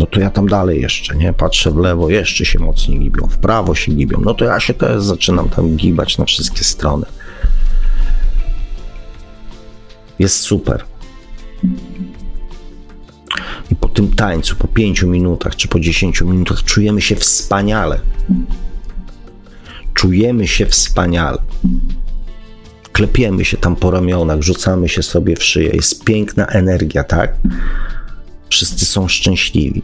No 0.00 0.06
to 0.06 0.20
ja 0.20 0.30
tam 0.30 0.48
dalej 0.48 0.80
jeszcze, 0.80 1.16
nie? 1.16 1.32
Patrzę 1.32 1.70
w 1.70 1.76
lewo, 1.76 2.10
jeszcze 2.10 2.44
się 2.44 2.58
mocniej 2.58 3.00
gibią, 3.00 3.26
w 3.26 3.38
prawo 3.38 3.74
się 3.74 3.92
gibią, 3.92 4.20
no 4.24 4.34
to 4.34 4.44
ja 4.44 4.60
się 4.60 4.74
też 4.74 5.02
zaczynam 5.02 5.48
tam 5.48 5.76
gibać 5.76 6.18
na 6.18 6.24
wszystkie 6.24 6.64
strony. 6.64 7.06
Jest 10.18 10.36
super. 10.36 10.84
I 13.70 13.76
po 13.76 13.88
tym 13.88 14.12
tańcu, 14.14 14.56
po 14.56 14.68
pięciu 14.68 15.08
minutach 15.08 15.56
czy 15.56 15.68
po 15.68 15.80
dziesięciu 15.80 16.28
minutach 16.28 16.64
czujemy 16.64 17.00
się 17.00 17.16
wspaniale. 17.16 18.00
Czujemy 19.94 20.48
się 20.48 20.66
wspaniale. 20.66 21.38
Klepiemy 22.92 23.44
się 23.44 23.56
tam 23.56 23.76
po 23.76 23.90
ramionach, 23.90 24.42
rzucamy 24.42 24.88
się 24.88 25.02
sobie 25.02 25.36
w 25.36 25.44
szyję. 25.44 25.70
Jest 25.70 26.04
piękna 26.04 26.46
energia, 26.46 27.04
tak? 27.04 27.36
Wszyscy 28.50 28.86
są 28.86 29.08
szczęśliwi. 29.08 29.82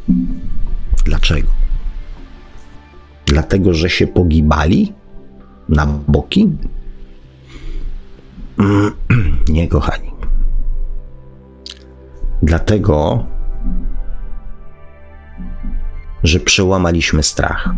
Dlaczego? 1.04 1.48
Dlatego, 3.26 3.74
że 3.74 3.90
się 3.90 4.06
pogibali 4.06 4.92
na 5.68 5.86
boki? 5.86 6.52
Nie, 9.48 9.68
kochani. 9.68 10.10
Dlatego, 12.42 13.26
że 16.22 16.40
przełamaliśmy 16.40 17.22
strach. 17.22 17.70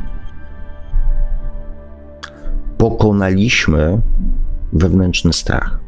Pokonaliśmy 2.78 4.00
wewnętrzny 4.72 5.32
strach. 5.32 5.80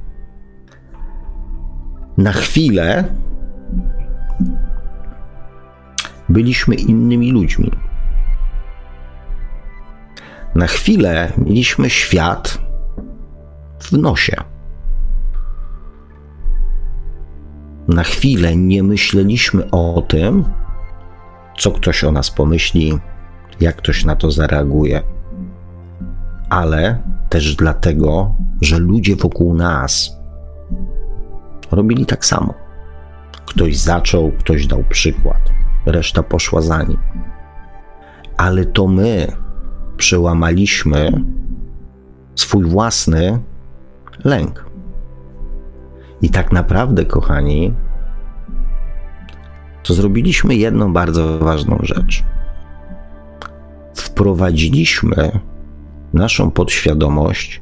Na 2.17 2.33
chwilę 2.33 3.05
byliśmy 6.31 6.75
innymi 6.75 7.33
ludźmi. 7.33 7.71
Na 10.55 10.67
chwilę 10.67 11.33
mieliśmy 11.39 11.91
świat 11.91 12.59
w 13.79 13.93
nosie. 13.93 14.37
Na 17.89 18.03
chwilę 18.03 18.57
nie 18.57 18.83
myśleliśmy 18.83 19.71
o 19.71 20.03
tym, 20.09 20.45
co 21.59 21.71
ktoś 21.71 22.05
o 22.05 22.13
nas 22.13 22.31
pomyśli, 22.31 22.99
jak 23.61 23.77
ktoś 23.77 24.05
na 24.05 24.17
to 24.17 24.31
zareaguje. 24.31 25.03
Ale 26.51 27.03
też 27.29 27.57
dlatego, 27.57 28.35
że 28.61 28.79
ludzie 28.79 29.17
wokół 29.17 29.55
nas 29.55 30.17
robili 31.71 32.07
tak 32.07 32.25
samo. 32.25 32.55
Ktoś 33.47 33.77
zaczął, 33.77 34.33
ktoś 34.39 34.67
dał 34.67 34.85
przykład 34.85 35.61
reszta 35.87 36.23
poszła 36.23 36.61
za 36.61 36.83
nim. 36.83 36.99
Ale 38.37 38.65
to 38.65 38.87
my 38.87 39.33
przełamaliśmy 39.97 41.25
swój 42.35 42.65
własny 42.65 43.39
lęk. 44.25 44.67
I 46.23 46.31
tak 46.31 46.53
naprawdę, 46.53 47.05
kochani, 47.05 47.75
to 49.83 49.95
zrobiliśmy 49.95 50.55
jedną 50.55 50.93
bardzo 50.93 51.39
ważną 51.39 51.79
rzecz. 51.83 52.25
Wprowadziliśmy 53.95 55.41
naszą 56.13 56.51
podświadomość 56.51 57.61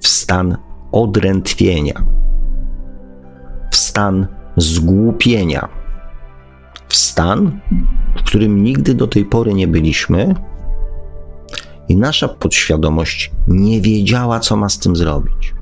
w 0.00 0.08
stan 0.08 0.56
odrętwienia, 0.92 2.02
w 3.70 3.76
stan 3.76 4.26
zgłupienia 4.56 5.68
w 6.88 6.96
stan, 6.96 7.60
w 8.16 8.22
którym 8.22 8.64
nigdy 8.64 8.94
do 8.94 9.06
tej 9.06 9.24
pory 9.24 9.54
nie 9.54 9.68
byliśmy, 9.68 10.34
i 11.88 11.96
nasza 11.96 12.28
podświadomość 12.28 13.32
nie 13.48 13.80
wiedziała, 13.80 14.40
co 14.40 14.56
ma 14.56 14.68
z 14.68 14.78
tym 14.78 14.96
zrobić. 14.96 15.54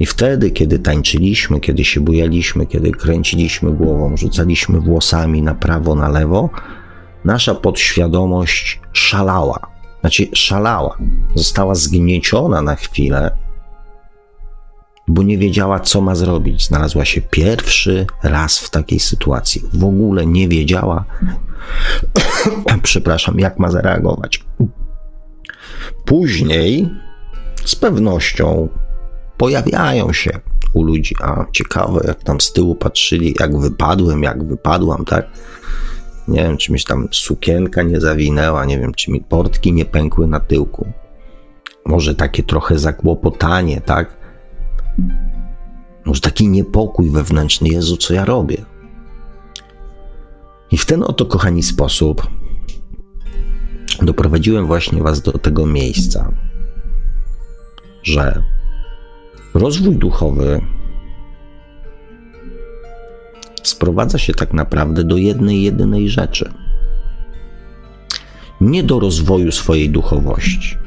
I 0.00 0.06
wtedy, 0.06 0.50
kiedy 0.50 0.78
tańczyliśmy, 0.78 1.60
kiedy 1.60 1.84
się 1.84 2.00
bujaliśmy, 2.00 2.66
kiedy 2.66 2.90
kręciliśmy 2.90 3.72
głową, 3.72 4.16
rzucaliśmy 4.16 4.80
włosami 4.80 5.42
na 5.42 5.54
prawo, 5.54 5.94
na 5.94 6.08
lewo, 6.08 6.50
nasza 7.24 7.54
podświadomość 7.54 8.80
szalała. 8.92 9.58
Znaczy, 10.00 10.26
szalała. 10.32 10.98
Została 11.34 11.74
zgnieciona 11.74 12.62
na 12.62 12.74
chwilę 12.74 13.45
bo 15.08 15.22
nie 15.22 15.38
wiedziała, 15.38 15.80
co 15.80 16.00
ma 16.00 16.14
zrobić. 16.14 16.66
Znalazła 16.66 17.04
się 17.04 17.20
pierwszy 17.20 18.06
raz 18.22 18.58
w 18.58 18.70
takiej 18.70 19.00
sytuacji. 19.00 19.62
W 19.72 19.84
ogóle 19.84 20.26
nie 20.26 20.48
wiedziała, 20.48 21.04
przepraszam, 22.82 23.38
jak 23.40 23.58
ma 23.58 23.70
zareagować. 23.70 24.44
Później 26.04 26.88
z 27.64 27.76
pewnością 27.76 28.68
pojawiają 29.36 30.12
się 30.12 30.40
u 30.74 30.82
ludzi. 30.82 31.14
A 31.22 31.44
ciekawe, 31.52 32.00
jak 32.06 32.22
tam 32.22 32.40
z 32.40 32.52
tyłu 32.52 32.74
patrzyli, 32.74 33.34
jak 33.40 33.58
wypadłem, 33.58 34.22
jak 34.22 34.44
wypadłam, 34.44 35.04
tak? 35.04 35.26
Nie 36.28 36.42
wiem, 36.42 36.56
czy 36.56 36.72
mi 36.72 36.80
tam 36.80 37.08
sukienka 37.12 37.82
nie 37.82 38.00
zawinęła, 38.00 38.64
nie 38.64 38.78
wiem, 38.78 38.94
czy 38.94 39.10
mi 39.10 39.20
portki 39.20 39.72
nie 39.72 39.84
pękły 39.84 40.26
na 40.26 40.40
tyłku. 40.40 40.92
Może 41.84 42.14
takie 42.14 42.42
trochę 42.42 42.78
zakłopotanie, 42.78 43.80
tak? 43.80 44.15
Może 46.04 46.20
taki 46.20 46.48
niepokój 46.48 47.10
wewnętrzny, 47.10 47.68
Jezu, 47.68 47.96
co 47.96 48.14
ja 48.14 48.24
robię? 48.24 48.64
I 50.70 50.78
w 50.78 50.86
ten 50.86 51.02
oto, 51.02 51.26
kochani, 51.26 51.62
sposób 51.62 52.26
doprowadziłem 54.02 54.66
właśnie 54.66 55.02
Was 55.02 55.20
do 55.22 55.32
tego 55.32 55.66
miejsca, 55.66 56.32
że 58.02 58.42
rozwój 59.54 59.96
duchowy 59.96 60.60
sprowadza 63.62 64.18
się 64.18 64.34
tak 64.34 64.52
naprawdę 64.52 65.04
do 65.04 65.16
jednej, 65.16 65.62
jedynej 65.62 66.08
rzeczy. 66.08 66.52
Nie 68.60 68.82
do 68.82 69.00
rozwoju 69.00 69.52
swojej 69.52 69.90
duchowości. 69.90 70.85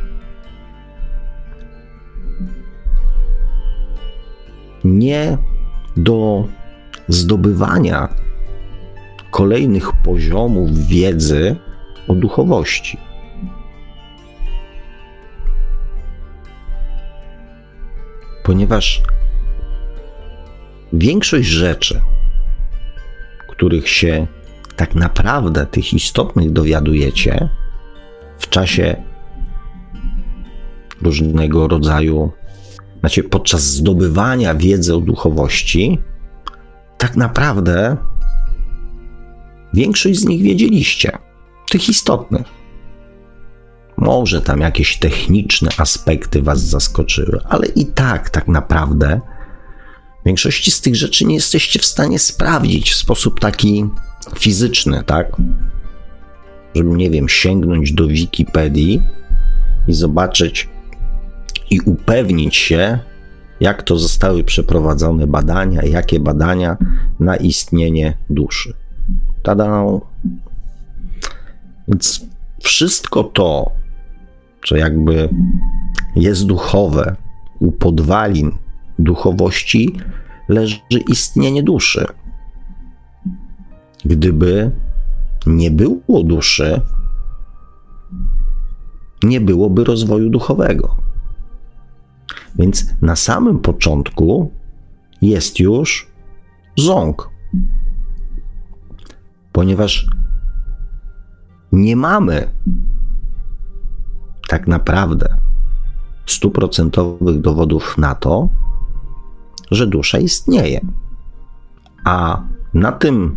Nie 4.83 5.37
do 5.97 6.47
zdobywania 7.07 8.09
kolejnych 9.31 9.91
poziomów 10.03 10.87
wiedzy 10.87 11.55
o 12.07 12.15
duchowości. 12.15 12.97
Ponieważ 18.43 19.01
większość 20.93 21.47
rzeczy, 21.47 22.01
których 23.49 23.89
się 23.89 24.27
tak 24.75 24.95
naprawdę 24.95 25.65
tych 25.65 25.93
istotnych 25.93 26.51
dowiadujecie 26.51 27.49
w 28.37 28.49
czasie 28.49 29.03
różnego 31.01 31.67
rodzaju, 31.67 32.31
znaczy 32.99 33.23
podczas 33.23 33.63
zdobywania 33.63 34.55
wiedzy 34.55 34.95
o 34.95 34.99
duchowości, 34.99 35.99
tak 36.97 37.15
naprawdę 37.15 37.97
większość 39.73 40.19
z 40.19 40.25
nich 40.25 40.41
wiedzieliście, 40.41 41.17
tych 41.71 41.89
istotnych. 41.89 42.47
Może 43.97 44.41
tam 44.41 44.59
jakieś 44.59 44.97
techniczne 44.97 45.69
aspekty 45.77 46.41
Was 46.41 46.61
zaskoczyły, 46.61 47.39
ale 47.49 47.67
i 47.67 47.85
tak, 47.85 48.29
tak 48.29 48.47
naprawdę 48.47 49.21
Większości 50.25 50.71
z 50.71 50.81
tych 50.81 50.95
rzeczy 50.95 51.25
nie 51.25 51.35
jesteście 51.35 51.79
w 51.79 51.85
stanie 51.85 52.19
sprawdzić 52.19 52.91
w 52.91 52.95
sposób 52.95 53.39
taki 53.39 53.85
fizyczny, 54.39 55.03
tak? 55.05 55.35
Żeby, 56.75 56.89
nie 56.89 57.09
wiem, 57.09 57.29
sięgnąć 57.29 57.93
do 57.93 58.07
Wikipedii 58.07 59.01
i 59.87 59.93
zobaczyć 59.93 60.69
i 61.69 61.79
upewnić 61.81 62.55
się, 62.55 62.99
jak 63.59 63.83
to 63.83 63.97
zostały 63.97 64.43
przeprowadzone 64.43 65.27
badania, 65.27 65.83
jakie 65.83 66.19
badania 66.19 66.77
na 67.19 67.35
istnienie 67.35 68.17
duszy. 68.29 68.73
Tada! 69.43 69.83
Więc 71.87 72.25
wszystko 72.63 73.23
to, 73.23 73.71
co 74.67 74.75
jakby 74.75 75.29
jest 76.15 76.45
duchowe 76.45 77.15
u 77.59 77.71
podwalin 77.71 78.51
duchowości 78.99 79.95
leży 80.49 80.79
istnienie 81.07 81.63
duszy. 81.63 82.05
Gdyby 84.05 84.71
nie 85.45 85.71
było 85.71 86.23
duszy, 86.23 86.81
nie 89.23 89.41
byłoby 89.41 89.83
rozwoju 89.83 90.29
duchowego. 90.29 91.08
Więc 92.55 92.93
na 93.01 93.15
samym 93.15 93.59
początku 93.59 94.51
jest 95.21 95.59
już 95.59 96.07
ząg, 96.77 97.29
ponieważ 99.51 100.07
nie 101.71 101.95
mamy 101.95 102.49
tak 104.47 104.67
naprawdę 104.67 105.37
stuprocentowych 106.25 107.41
dowodów 107.41 107.97
na 107.97 108.15
to, 108.15 108.49
że 109.71 109.87
dusza 109.87 110.17
istnieje. 110.19 110.81
A 112.05 112.43
na 112.73 112.91
tym 112.91 113.35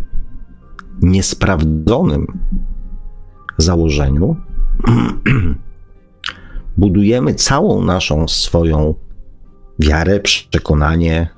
niesprawdzonym 1.03 2.27
założeniu 3.59 4.37
budujemy 6.77 7.35
całą 7.35 7.85
naszą 7.85 8.29
swoją 8.29 8.95
wiarę, 9.79 10.21
przekonanie, 10.21 11.29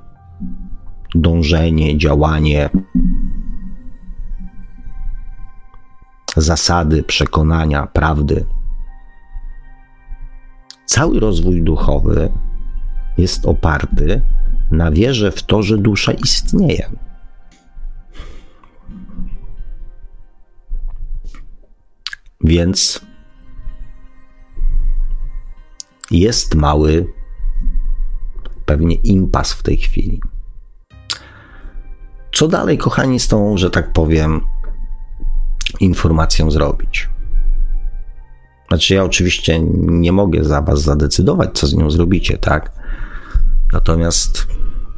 dążenie, 1.14 1.99
działanie, 1.99 2.70
zasady, 6.37 7.03
przekonania, 7.03 7.87
prawdy. 7.87 8.45
Cały 10.87 11.20
rozwój 11.20 11.62
duchowy 11.62 12.32
jest 13.18 13.47
oparty 13.47 14.22
na 14.70 14.91
wierze 14.91 15.32
w 15.32 15.43
to, 15.43 15.62
że 15.62 15.78
dusza 15.78 16.12
istnieje. 16.12 16.91
Więc 22.41 23.01
jest 26.21 26.55
mały, 26.55 27.12
pewnie 28.67 28.95
impas 28.95 29.53
w 29.53 29.62
tej 29.62 29.77
chwili. 29.77 30.21
Co 32.33 32.49
dalej, 32.49 32.79
kochani, 32.79 33.21
z 33.21 33.29
tą, 33.29 33.57
że 33.57 33.71
tak 33.71 33.93
powiem, 33.93 34.41
informacją 35.81 36.51
zrobić? 36.51 37.09
Znaczy, 38.69 38.95
ja 38.95 39.05
oczywiście 39.05 39.61
nie 39.77 40.12
mogę 40.12 40.45
za 40.45 40.62
Was 40.62 40.83
zadecydować, 40.83 41.51
co 41.59 41.67
z 41.67 41.75
nią 41.75 41.91
zrobicie, 41.91 42.39
tak? 42.39 42.73
Natomiast 43.73 44.47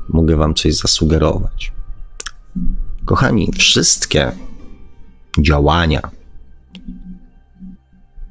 mogę 0.09 0.37
Wam 0.37 0.55
coś 0.55 0.75
zasugerować. 0.75 1.73
Kochani, 3.05 3.53
wszystkie 3.59 4.33
działania, 5.41 6.11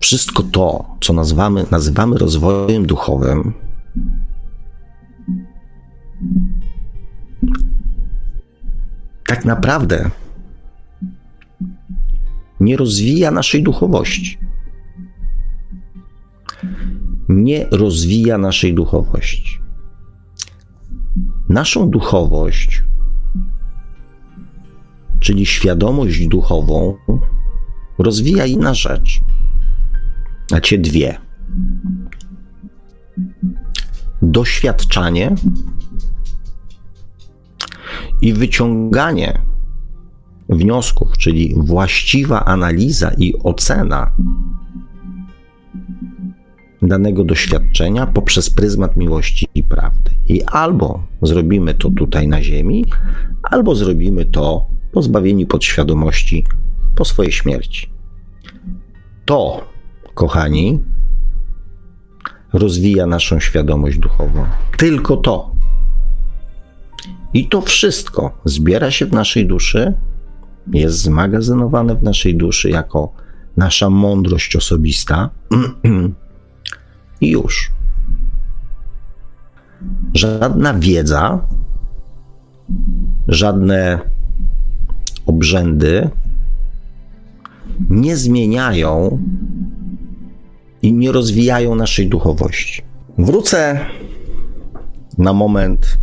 wszystko 0.06 0.44
to, 0.44 0.86
co 1.02 1.14
nazywamy, 1.14 1.66
nazywamy 1.72 2.18
rozwojem 2.18 2.86
duchowym, 2.86 3.54
tak 9.28 9.46
naprawdę 9.46 10.10
nie 12.60 12.78
rozwija 12.78 13.32
naszej 13.32 13.64
duchowości. 13.64 14.38
Nie 17.30 17.68
rozwija 17.72 18.38
naszej 18.38 18.74
duchowości. 18.74 19.60
Naszą 21.50 21.90
duchowość, 21.90 22.84
czyli 25.20 25.46
świadomość 25.46 26.28
duchową, 26.28 26.98
rozwija 27.98 28.46
inna 28.46 28.74
rzecz. 28.74 29.22
Macie 30.52 30.78
dwie. 30.78 31.18
Doświadczanie 34.22 35.36
i 38.22 38.34
wyciąganie 38.34 39.42
wniosków, 40.50 41.18
czyli 41.18 41.54
właściwa 41.58 42.46
analiza 42.46 43.12
i 43.18 43.34
ocena 43.44 44.16
danego 46.82 47.24
doświadczenia 47.24 48.08
poprzez 48.08 48.50
pryzmat 48.50 48.98
miłości 48.98 49.48
i 49.56 49.64
prawdy. 49.64 50.12
I 50.28 50.44
albo 50.44 51.04
zrobimy 51.22 51.74
to 51.74 51.90
tutaj 51.90 52.28
na 52.28 52.44
Ziemi, 52.44 52.86
albo 53.44 53.76
zrobimy 53.76 54.26
to 54.26 54.66
pozbawieni 54.92 55.46
podświadomości 55.46 56.46
po 56.96 57.06
swojej 57.06 57.32
śmierci. 57.32 57.90
To, 59.26 59.68
kochani, 60.16 60.80
rozwija 62.54 63.06
naszą 63.06 63.40
świadomość 63.40 64.00
duchową. 64.00 64.46
Tylko 64.78 65.18
to. 65.18 65.56
I 67.34 67.48
to 67.48 67.62
wszystko 67.62 68.32
zbiera 68.46 68.92
się 68.92 69.06
w 69.06 69.12
naszej 69.12 69.48
duszy, 69.48 69.94
jest 70.74 70.98
zmagazynowane 70.98 71.96
w 71.96 72.04
naszej 72.04 72.36
duszy 72.36 72.70
jako 72.70 73.14
nasza 73.58 73.90
mądrość 73.90 74.56
osobista. 74.56 75.30
I 77.22 77.30
już. 77.30 77.72
żadna 80.14 80.74
wiedza, 80.74 81.48
żadne 83.28 84.00
obrzędy 85.26 86.10
nie 87.90 88.18
zmieniają 88.18 89.20
i 90.86 90.94
nie 90.94 91.12
rozwijają 91.12 91.76
naszej 91.76 92.08
duchowości. 92.08 92.82
Wrócę 93.18 93.80
na 95.18 95.34
moment 95.34 95.98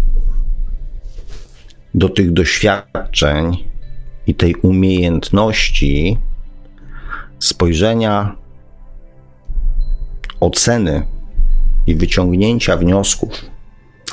do 1.95 2.09
tych 2.09 2.33
doświadczeń 2.33 3.65
i 4.27 4.35
tej 4.35 4.55
umiejętności 4.55 6.19
spojrzenia, 7.39 8.37
oceny 10.41 11.07
i 11.87 11.95
wyciągnięcia 11.95 12.77
wniosków 12.77 13.31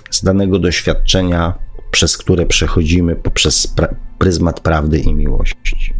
z 0.09 0.23
danego 0.23 0.59
doświadczenia, 0.59 1.53
przez 1.91 2.17
które 2.17 2.45
przechodzimy 2.45 3.15
poprzez 3.15 3.75
pryzmat 4.19 4.59
prawdy 4.59 4.99
i 4.99 5.13
miłości. 5.13 5.98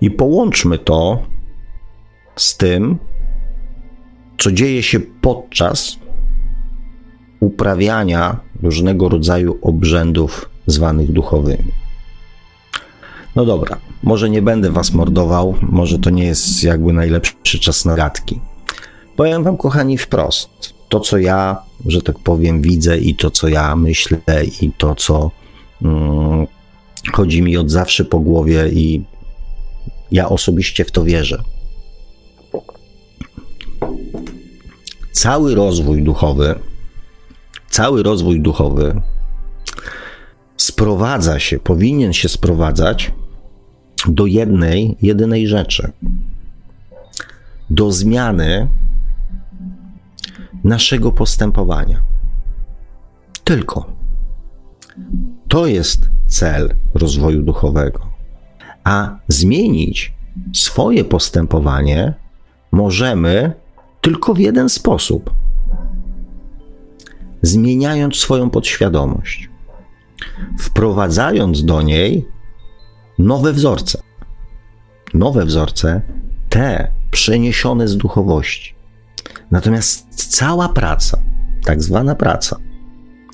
I 0.00 0.10
połączmy 0.10 0.78
to 0.78 1.22
z 2.36 2.56
tym, 2.56 2.98
co 4.38 4.52
dzieje 4.52 4.82
się 4.82 5.00
podczas 5.00 5.98
uprawiania 7.40 8.40
różnego 8.62 9.08
rodzaju 9.08 9.58
obrzędów 9.62 10.50
zwanych 10.66 11.12
duchowymi. 11.12 11.72
No 13.36 13.44
dobra, 13.44 13.76
może 14.02 14.30
nie 14.30 14.42
będę 14.42 14.70
was 14.70 14.92
mordował, 14.92 15.54
może 15.62 15.98
to 15.98 16.10
nie 16.10 16.24
jest 16.24 16.64
jakby 16.64 16.92
najlepszy 16.92 17.58
czas 17.58 17.84
na 17.84 17.94
gadki. 17.94 18.40
Powiem 19.16 19.44
wam, 19.44 19.56
kochani, 19.56 19.98
wprost. 19.98 20.74
To, 20.88 21.00
co 21.00 21.18
ja, 21.18 21.62
że 21.86 22.02
tak 22.02 22.18
powiem, 22.18 22.62
widzę 22.62 22.98
i 22.98 23.14
to, 23.14 23.30
co 23.30 23.48
ja 23.48 23.76
myślę 23.76 24.18
i 24.60 24.72
to, 24.78 24.94
co 24.94 25.30
mm, 25.82 26.46
chodzi 27.12 27.42
mi 27.42 27.56
od 27.56 27.70
zawsze 27.70 28.04
po 28.04 28.18
głowie 28.18 28.68
i 28.68 29.04
ja 30.14 30.28
osobiście 30.28 30.84
w 30.84 30.90
to 30.90 31.04
wierzę. 31.04 31.42
Cały 35.12 35.54
rozwój 35.54 36.02
duchowy, 36.02 36.54
cały 37.70 38.02
rozwój 38.02 38.40
duchowy 38.40 39.00
sprowadza 40.56 41.38
się, 41.38 41.58
powinien 41.58 42.12
się 42.12 42.28
sprowadzać 42.28 43.12
do 44.08 44.26
jednej, 44.26 44.96
jedynej 45.02 45.48
rzeczy. 45.48 45.92
Do 47.70 47.92
zmiany 47.92 48.68
naszego 50.64 51.12
postępowania. 51.12 52.02
Tylko. 53.44 53.92
To 55.48 55.66
jest 55.66 56.10
cel 56.26 56.74
rozwoju 56.94 57.42
duchowego. 57.42 58.13
A 58.84 59.16
zmienić 59.28 60.14
swoje 60.52 61.04
postępowanie 61.04 62.14
możemy 62.72 63.52
tylko 64.00 64.34
w 64.34 64.38
jeden 64.38 64.68
sposób: 64.68 65.34
zmieniając 67.42 68.16
swoją 68.16 68.50
podświadomość, 68.50 69.50
wprowadzając 70.58 71.64
do 71.64 71.82
niej 71.82 72.28
nowe 73.18 73.52
wzorce. 73.52 73.98
Nowe 75.14 75.44
wzorce, 75.44 76.02
te 76.48 76.92
przeniesione 77.10 77.88
z 77.88 77.96
duchowości. 77.96 78.74
Natomiast 79.50 80.14
cała 80.14 80.68
praca, 80.68 81.18
tak 81.64 81.82
zwana 81.82 82.14
praca, 82.14 82.56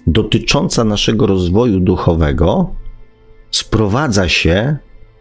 dotycząca 0.06 0.84
naszego 0.84 1.26
rozwoju 1.26 1.80
duchowego, 1.80 2.74
sprowadza 3.50 4.28
się 4.28 4.78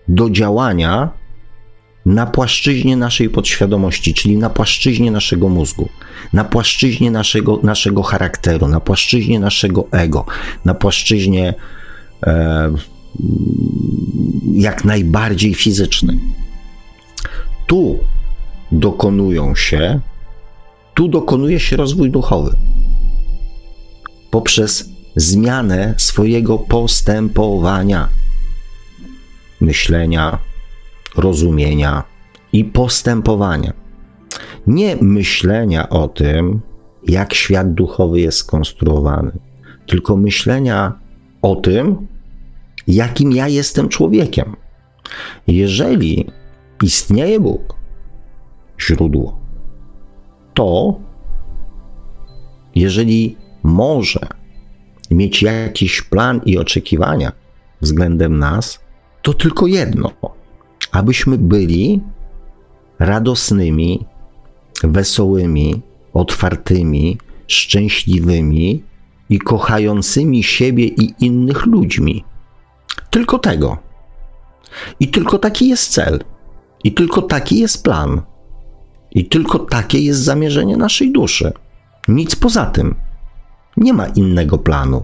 do 0.10 0.30
działania 0.30 1.10
na 2.06 2.26
płaszczyźnie 2.26 2.98
naszej 2.98 3.30
podświadomości, 3.30 4.14
czyli 4.14 4.38
na 4.38 4.50
płaszczyźnie 4.50 5.12
naszego 5.12 5.50
mózgu, 5.50 5.90
na 6.34 6.44
płaszczyźnie 6.44 7.12
naszego, 7.12 7.60
naszego 7.64 8.04
charakteru, 8.04 8.68
na 8.68 8.80
płaszczyźnie 8.80 9.40
naszego 9.40 9.88
ego, 9.92 10.26
na 10.66 10.74
płaszczyźnie 10.74 11.54
e, 12.28 12.74
jak 14.54 14.86
najbardziej 14.86 15.56
fizycznej. 15.56 16.20
Tu 17.68 18.00
dokonują 18.72 19.56
się, 19.56 20.00
tu 20.94 21.08
dokonuje 21.08 21.60
się 21.60 21.78
rozwój 21.78 22.12
duchowy 22.12 22.56
poprzez 24.30 24.90
zmianę 25.16 25.94
swojego 25.98 26.58
postępowania, 26.58 28.10
myślenia, 29.62 30.38
rozumienia 31.16 32.04
i 32.54 32.66
postępowania. 32.66 33.74
Nie 34.68 34.96
myślenia 34.96 35.90
o 35.90 36.08
tym, 36.08 36.62
jak 37.08 37.34
świat 37.34 37.74
duchowy 37.74 38.20
jest 38.20 38.38
skonstruowany, 38.38 39.32
tylko 39.88 40.18
myślenia 40.18 41.00
o 41.42 41.56
tym, 41.56 42.08
jakim 42.88 43.32
ja 43.32 43.48
jestem 43.48 43.90
człowiekiem. 43.90 44.56
Jeżeli 45.48 46.32
istnieje 46.84 47.40
Bóg, 47.40 47.76
źródło, 48.80 49.40
to 50.54 51.00
jeżeli 52.76 53.38
może 53.64 54.28
mieć 55.12 55.44
jakiś 55.44 56.02
plan 56.02 56.42
i 56.46 56.58
oczekiwania 56.58 57.32
względem 57.82 58.40
nas, 58.40 58.80
to 59.22 59.34
tylko 59.34 59.68
jedno: 59.68 60.12
abyśmy 60.92 61.38
byli 61.38 62.02
radosnymi, 63.00 64.06
wesołymi, 64.84 65.82
otwartymi, 66.14 67.18
szczęśliwymi 67.48 68.84
i 69.30 69.40
kochającymi 69.40 70.44
siebie 70.44 70.86
i 70.86 71.14
innych 71.20 71.66
ludźmi. 71.66 72.24
Tylko 73.10 73.40
tego. 73.40 73.78
I 75.00 75.08
tylko 75.08 75.38
taki 75.38 75.70
jest 75.70 75.92
cel. 75.92 76.20
I 76.84 76.92
tylko 76.94 77.22
taki 77.22 77.60
jest 77.60 77.84
plan. 77.84 78.22
I 79.12 79.26
tylko 79.26 79.60
takie 79.60 80.00
jest 80.00 80.20
zamierzenie 80.20 80.78
naszej 80.78 81.12
duszy. 81.12 81.52
Nic 82.08 82.36
poza 82.36 82.66
tym. 82.66 82.96
Nie 83.78 83.94
ma 83.94 84.08
innego 84.08 84.58
planu. 84.58 85.04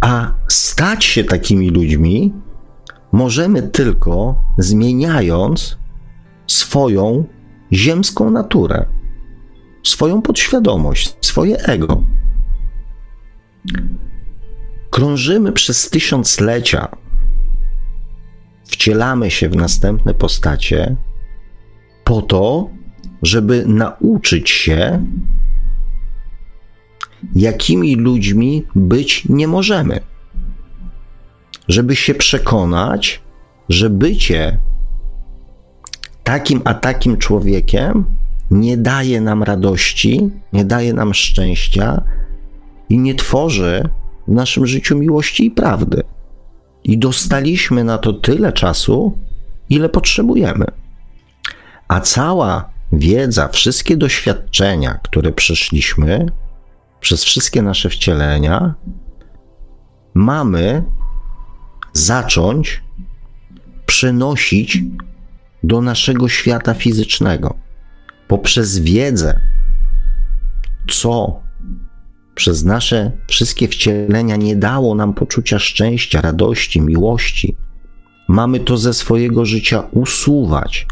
A 0.00 0.32
stać 0.48 1.04
się 1.04 1.24
takimi 1.24 1.70
ludźmi 1.70 2.32
możemy 3.12 3.62
tylko 3.62 4.42
zmieniając 4.58 5.78
swoją 6.46 7.24
ziemską 7.72 8.30
naturę, 8.30 8.86
swoją 9.82 10.22
podświadomość, 10.22 11.16
swoje 11.20 11.56
ego. 11.58 12.02
Krążymy 14.90 15.52
przez 15.52 15.90
tysiąclecia, 15.90 16.88
wcielamy 18.64 19.30
się 19.30 19.48
w 19.48 19.56
następne 19.56 20.14
postacie 20.14 20.96
po 22.04 22.22
to, 22.22 22.70
żeby 23.22 23.64
nauczyć 23.66 24.50
się, 24.50 25.06
jakimi 27.34 27.96
ludźmi 27.96 28.66
być 28.74 29.24
nie 29.28 29.48
możemy. 29.48 30.00
Żeby 31.68 31.96
się 31.96 32.14
przekonać, 32.14 33.22
że 33.68 33.90
bycie 33.90 34.58
takim 36.24 36.60
a 36.64 36.74
takim 36.74 37.16
człowiekiem 37.16 38.04
nie 38.50 38.76
daje 38.76 39.20
nam 39.20 39.42
radości, 39.42 40.30
nie 40.52 40.64
daje 40.64 40.92
nam 40.92 41.14
szczęścia 41.14 42.02
i 42.88 42.98
nie 42.98 43.14
tworzy 43.14 43.88
w 44.28 44.32
naszym 44.32 44.66
życiu 44.66 44.98
miłości 44.98 45.46
i 45.46 45.50
prawdy. 45.50 46.02
I 46.84 46.98
dostaliśmy 46.98 47.84
na 47.84 47.98
to 47.98 48.12
tyle 48.12 48.52
czasu, 48.52 49.18
ile 49.70 49.88
potrzebujemy. 49.88 50.66
A 51.88 52.00
cała 52.00 52.70
wiedza, 52.92 53.48
wszystkie 53.48 53.96
doświadczenia, 53.96 54.98
które 55.02 55.32
przeszliśmy 55.32 56.26
przez 57.04 57.24
wszystkie 57.24 57.62
nasze 57.62 57.90
wcielenia, 57.90 58.74
mamy 60.14 60.84
zacząć 61.92 62.82
przenosić 63.86 64.78
do 65.62 65.80
naszego 65.80 66.28
świata 66.28 66.74
fizycznego 66.74 67.54
poprzez 68.28 68.78
wiedzę, 68.78 69.40
co 70.90 71.40
przez 72.34 72.64
nasze 72.64 73.12
wszystkie 73.26 73.68
wcielenia 73.68 74.36
nie 74.36 74.56
dało 74.56 74.94
nam 74.94 75.14
poczucia 75.14 75.58
szczęścia, 75.58 76.20
radości, 76.20 76.80
miłości. 76.80 77.56
Mamy 78.28 78.60
to 78.60 78.76
ze 78.76 78.94
swojego 78.94 79.44
życia 79.44 79.82
usuwać, 79.92 80.86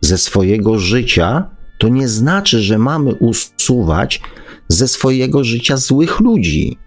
ze 0.00 0.18
swojego 0.18 0.78
życia 0.78 1.50
to 1.78 1.88
nie 1.88 2.08
znaczy, 2.08 2.60
że 2.62 2.78
mamy 2.78 3.14
usuwać 3.14 4.20
ze 4.68 4.88
swojego 4.88 5.44
życia 5.44 5.76
złych 5.76 6.20
ludzi. 6.20 6.78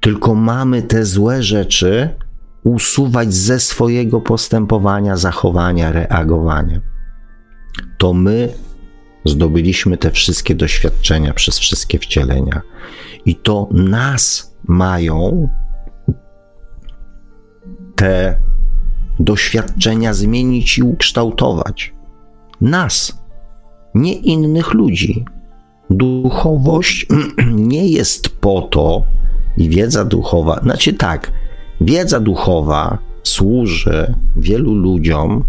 Tylko 0.00 0.34
mamy 0.34 0.82
te 0.82 1.04
złe 1.04 1.42
rzeczy 1.42 2.10
usuwać 2.64 3.34
ze 3.34 3.60
swojego 3.60 4.20
postępowania, 4.20 5.16
zachowania, 5.16 5.92
reagowania. 5.92 6.80
To 7.98 8.12
my 8.12 8.52
zdobyliśmy 9.24 9.96
te 9.96 10.10
wszystkie 10.10 10.54
doświadczenia 10.54 11.34
przez 11.34 11.58
wszystkie 11.58 11.98
wcielenia, 11.98 12.62
i 13.24 13.34
to 13.34 13.68
nas 13.72 14.54
mają 14.64 15.48
te 17.96 18.38
doświadczenia 19.20 20.14
zmienić 20.14 20.78
i 20.78 20.82
ukształtować. 20.82 21.94
Nas, 22.60 23.22
nie 23.94 24.14
innych 24.14 24.74
ludzi. 24.74 25.24
Duchowość 25.90 27.06
nie 27.72 27.88
jest 27.88 28.28
po 28.28 28.62
to, 28.62 29.04
i 29.56 29.68
wiedza 29.68 30.04
duchowa, 30.04 30.60
znaczy 30.62 30.92
tak, 30.92 31.32
wiedza 31.80 32.20
duchowa 32.20 32.98
służy 33.22 34.14
wielu 34.36 34.74
ludziom 34.74 35.44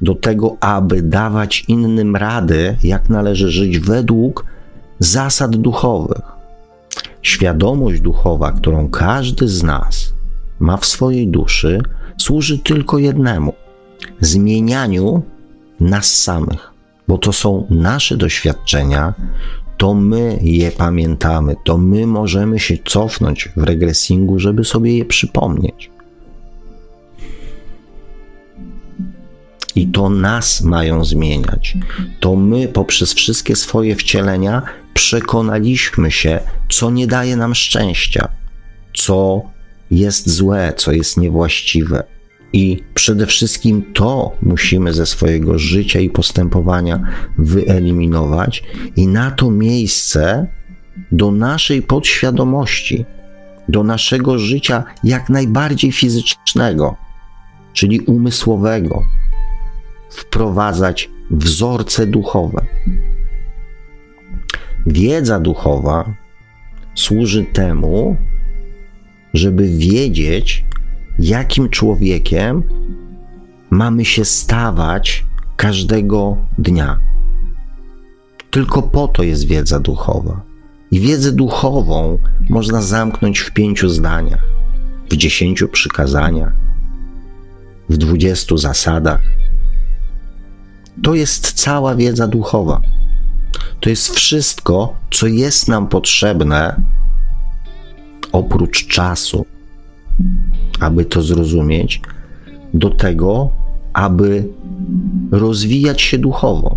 do 0.00 0.14
tego, 0.14 0.56
aby 0.60 1.02
dawać 1.02 1.64
innym 1.68 2.16
rady, 2.16 2.76
jak 2.82 3.08
należy 3.08 3.50
żyć 3.50 3.78
według 3.78 4.44
zasad 4.98 5.56
duchowych. 5.56 6.22
Świadomość 7.22 8.00
duchowa, 8.00 8.52
którą 8.52 8.88
każdy 8.88 9.48
z 9.48 9.62
nas 9.62 10.12
ma 10.60 10.76
w 10.76 10.86
swojej 10.86 11.28
duszy, 11.28 11.80
służy 12.18 12.58
tylko 12.58 12.98
jednemu 12.98 13.52
zmienianiu 14.20 15.22
nas 15.80 16.16
samych, 16.16 16.67
bo 17.08 17.18
to 17.18 17.32
są 17.32 17.66
nasze 17.70 18.16
doświadczenia, 18.16 19.14
to 19.76 19.94
my 19.94 20.38
je 20.42 20.70
pamiętamy, 20.70 21.56
to 21.64 21.78
my 21.78 22.06
możemy 22.06 22.58
się 22.58 22.76
cofnąć 22.84 23.48
w 23.56 23.62
regresingu, 23.62 24.38
żeby 24.38 24.64
sobie 24.64 24.98
je 24.98 25.04
przypomnieć. 25.04 25.90
I 29.74 29.86
to 29.86 30.08
nas 30.08 30.60
mają 30.60 31.04
zmieniać. 31.04 31.76
To 32.20 32.36
my 32.36 32.68
poprzez 32.68 33.14
wszystkie 33.14 33.56
swoje 33.56 33.96
wcielenia 33.96 34.62
przekonaliśmy 34.94 36.10
się, 36.10 36.40
co 36.68 36.90
nie 36.90 37.06
daje 37.06 37.36
nam 37.36 37.54
szczęścia, 37.54 38.28
co 38.94 39.42
jest 39.90 40.30
złe, 40.30 40.72
co 40.76 40.92
jest 40.92 41.16
niewłaściwe. 41.16 42.17
I 42.52 42.82
przede 42.94 43.26
wszystkim 43.26 43.82
to 43.94 44.32
musimy 44.42 44.94
ze 44.94 45.06
swojego 45.06 45.58
życia 45.58 46.00
i 46.00 46.10
postępowania 46.10 47.00
wyeliminować, 47.38 48.64
i 48.96 49.06
na 49.06 49.30
to 49.30 49.50
miejsce 49.50 50.46
do 51.12 51.30
naszej 51.30 51.82
podświadomości, 51.82 53.04
do 53.68 53.84
naszego 53.84 54.38
życia 54.38 54.84
jak 55.04 55.30
najbardziej 55.30 55.92
fizycznego, 55.92 56.96
czyli 57.72 58.00
umysłowego, 58.00 59.02
wprowadzać 60.10 61.10
wzorce 61.30 62.06
duchowe. 62.06 62.66
Wiedza 64.86 65.40
duchowa 65.40 66.14
służy 66.94 67.44
temu, 67.44 68.16
żeby 69.34 69.68
wiedzieć, 69.68 70.64
jakim 71.18 71.68
człowiekiem 71.68 72.62
mamy 73.70 74.04
się 74.04 74.24
stawać 74.24 75.24
każdego 75.56 76.36
dnia. 76.58 76.98
Tylko 78.50 78.82
po 78.82 79.08
to 79.08 79.22
jest 79.22 79.46
wiedza 79.46 79.80
duchowa. 79.80 80.40
I 80.90 81.00
wiedzę 81.00 81.32
duchową 81.32 82.18
można 82.50 82.82
zamknąć 82.82 83.38
w 83.38 83.50
pięciu 83.50 83.88
zdaniach, 83.88 84.44
w 85.10 85.16
dziesięciu 85.16 85.68
przykazaniach, 85.68 86.52
w 87.88 87.96
dwudziestu 87.96 88.58
zasadach. 88.58 89.20
To 91.02 91.14
jest 91.14 91.52
cała 91.52 91.94
wiedza 91.94 92.26
duchowa. 92.26 92.80
To 93.80 93.90
jest 93.90 94.10
wszystko, 94.10 94.96
co 95.10 95.26
jest 95.26 95.68
nam 95.68 95.88
potrzebne 95.88 96.82
oprócz 98.32 98.86
czasu, 98.86 99.46
aby 100.80 101.04
to 101.04 101.22
zrozumieć, 101.22 102.00
do 102.74 102.90
tego, 102.90 103.50
aby 103.92 104.44
rozwijać 105.32 106.02
się 106.02 106.18
duchowo. 106.18 106.76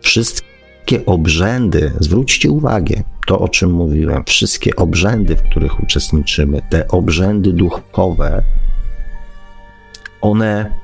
Wszystkie 0.00 1.06
obrzędy, 1.06 1.92
zwróćcie 2.00 2.50
uwagę, 2.50 3.02
to 3.26 3.38
o 3.38 3.48
czym 3.48 3.72
mówiłem, 3.72 4.24
wszystkie 4.26 4.76
obrzędy, 4.76 5.36
w 5.36 5.42
których 5.42 5.82
uczestniczymy, 5.82 6.62
te 6.70 6.88
obrzędy 6.88 7.52
duchowe, 7.52 8.42
one 10.20 10.74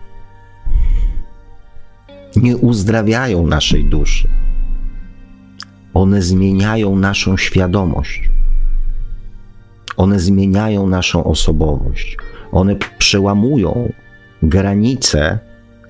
nie 2.37 2.57
uzdrawiają 2.57 3.47
naszej 3.47 3.85
duszy. 3.85 4.29
One 5.95 6.23
zmieniają 6.23 6.97
naszą 6.97 7.37
świadomość. 7.37 8.31
One 9.97 10.21
zmieniają 10.21 10.87
naszą 10.87 11.25
osobowość. 11.25 12.17
One 12.53 12.77
przełamują 12.99 13.93
granice 14.43 15.39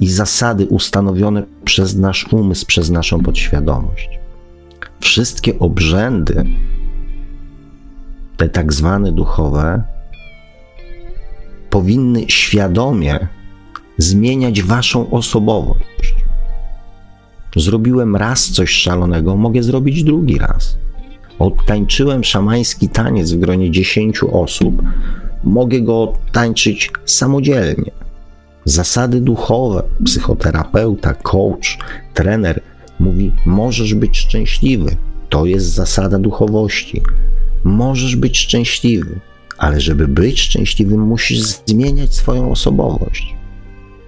i 0.01 0.09
zasady 0.09 0.67
ustanowione 0.67 1.43
przez 1.65 1.97
nasz 1.97 2.33
umysł, 2.33 2.67
przez 2.67 2.91
naszą 2.91 3.23
podświadomość. 3.23 4.09
Wszystkie 5.01 5.59
obrzędy, 5.59 6.45
te 8.37 8.49
tak 8.49 8.73
zwane 8.73 9.13
duchowe, 9.13 9.83
powinny 11.71 12.25
świadomie 12.29 13.29
zmieniać 13.99 14.63
waszą 14.63 15.11
osobowość. 15.11 16.15
Zrobiłem 17.57 18.17
raz 18.17 18.51
coś 18.51 18.71
szalonego, 18.71 19.37
mogę 19.37 19.63
zrobić 19.63 20.05
drugi 20.05 20.39
raz. 20.39 20.77
Odtańczyłem 21.39 22.24
szamański 22.24 22.89
taniec 22.89 23.32
w 23.32 23.39
gronie 23.39 23.70
10 23.70 24.20
osób, 24.32 24.82
mogę 25.45 25.80
go 25.80 26.12
tańczyć 26.32 26.91
samodzielnie. 27.05 27.91
Zasady 28.64 29.20
duchowe, 29.20 29.82
psychoterapeuta, 30.05 31.14
coach, 31.14 31.78
trener 32.14 32.61
mówi: 33.01 33.32
Możesz 33.47 33.95
być 33.95 34.18
szczęśliwy. 34.18 34.97
To 35.28 35.47
jest 35.47 35.66
zasada 35.66 36.18
duchowości. 36.18 37.03
Możesz 37.64 38.16
być 38.16 38.39
szczęśliwy, 38.39 39.20
ale 39.59 39.80
żeby 39.80 40.09
być 40.09 40.41
szczęśliwym, 40.41 41.01
musisz 41.01 41.41
zmieniać 41.66 42.14
swoją 42.14 42.51
osobowość. 42.51 43.37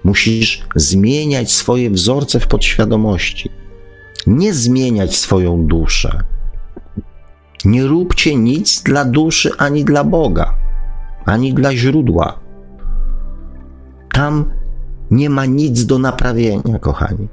Musisz 0.03 0.63
zmieniać 0.75 1.51
swoje 1.51 1.89
wzorce 1.89 2.39
w 2.39 2.47
podświadomości. 2.47 3.49
Nie 4.27 4.53
zmieniać 4.53 5.15
swoją 5.15 5.67
duszę. 5.67 6.23
Nie 7.69 7.87
róbcie 7.87 8.35
nic 8.35 8.83
dla 8.83 9.05
duszy 9.05 9.51
ani 9.57 9.85
dla 9.85 10.03
Boga, 10.03 10.53
ani 11.25 11.53
dla 11.53 11.75
źródła. 11.75 12.39
Tam 14.11 14.51
nie 15.11 15.29
ma 15.29 15.45
nic 15.45 15.85
do 15.85 15.99
naprawienia, 15.99 16.79
kochani. 16.79 17.27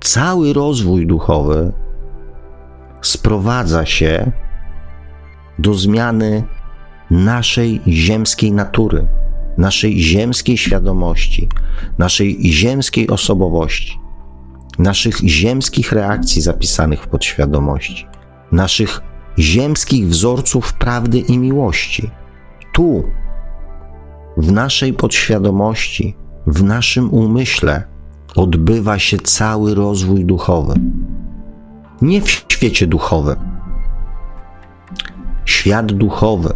Cały 0.00 0.52
rozwój 0.52 1.06
duchowy 1.06 1.72
sprowadza 3.02 3.86
się 3.86 4.32
do 5.58 5.74
zmiany 5.74 6.42
naszej 7.10 7.80
ziemskiej 7.88 8.52
natury, 8.52 9.06
naszej 9.58 10.02
ziemskiej 10.02 10.56
świadomości, 10.56 11.48
naszej 11.98 12.52
ziemskiej 12.52 13.08
osobowości, 13.08 14.00
naszych 14.78 15.16
ziemskich 15.16 15.92
reakcji 15.92 16.42
zapisanych 16.42 17.02
w 17.02 17.08
podświadomości, 17.08 18.06
naszych 18.52 19.09
ziemskich 19.38 20.08
wzorców 20.08 20.72
prawdy 20.72 21.18
i 21.18 21.38
miłości. 21.38 22.10
Tu, 22.72 23.04
w 24.36 24.52
naszej 24.52 24.92
podświadomości, 24.92 26.16
w 26.46 26.62
naszym 26.62 27.14
umyśle 27.14 27.84
odbywa 28.36 28.98
się 28.98 29.18
cały 29.18 29.74
rozwój 29.74 30.24
duchowy. 30.24 30.74
Nie 32.02 32.22
w 32.22 32.30
świecie 32.30 32.86
duchowym. 32.86 33.36
Świat 35.44 35.92
duchowy, 35.92 36.54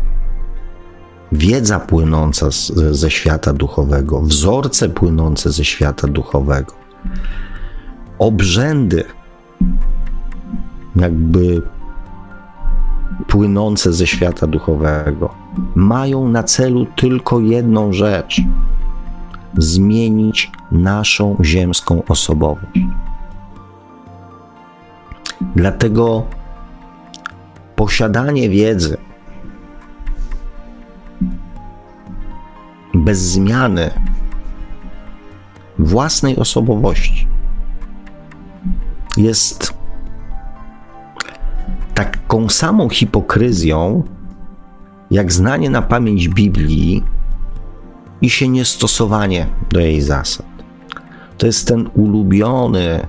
wiedza 1.33 1.81
płynąca 1.81 2.51
z, 2.51 2.73
ze 2.97 3.11
świata 3.11 3.53
duchowego, 3.53 4.21
wzorce 4.21 4.89
płynące 4.89 5.53
ze 5.53 5.65
świata 5.65 6.09
duchowego, 6.09 6.73
obrzędy, 8.19 9.05
jakby 10.97 11.63
płynące 13.27 13.93
ze 13.93 14.07
świata 14.07 14.47
duchowego 14.47 15.35
mają 15.75 16.29
na 16.29 16.43
celu 16.43 16.87
tylko 16.97 17.41
jedną 17.41 17.93
rzecz 17.93 18.41
zmienić 19.59 20.51
naszą 20.73 21.37
ziemską 21.43 22.03
osobowość. 22.09 22.81
Dlatego 25.57 26.25
posiadanie 27.77 28.49
wiedzy 28.49 28.97
bez 32.95 33.19
zmiany 33.19 33.91
własnej 35.79 36.37
osobowości 36.37 37.29
jest 39.17 39.75
taką 41.95 42.49
samą 42.49 42.89
hipokryzją, 42.89 44.03
jak 45.11 45.33
znanie 45.33 45.71
na 45.71 45.83
pamięć 45.83 46.29
Biblii 46.29 47.05
i 48.23 48.31
się 48.31 48.49
niestosowanie 48.49 49.47
do 49.73 49.81
jej 49.81 50.01
zasad. 50.01 50.47
To 51.39 51.47
jest 51.47 51.69
ten 51.69 51.91
ulubiony 51.95 53.07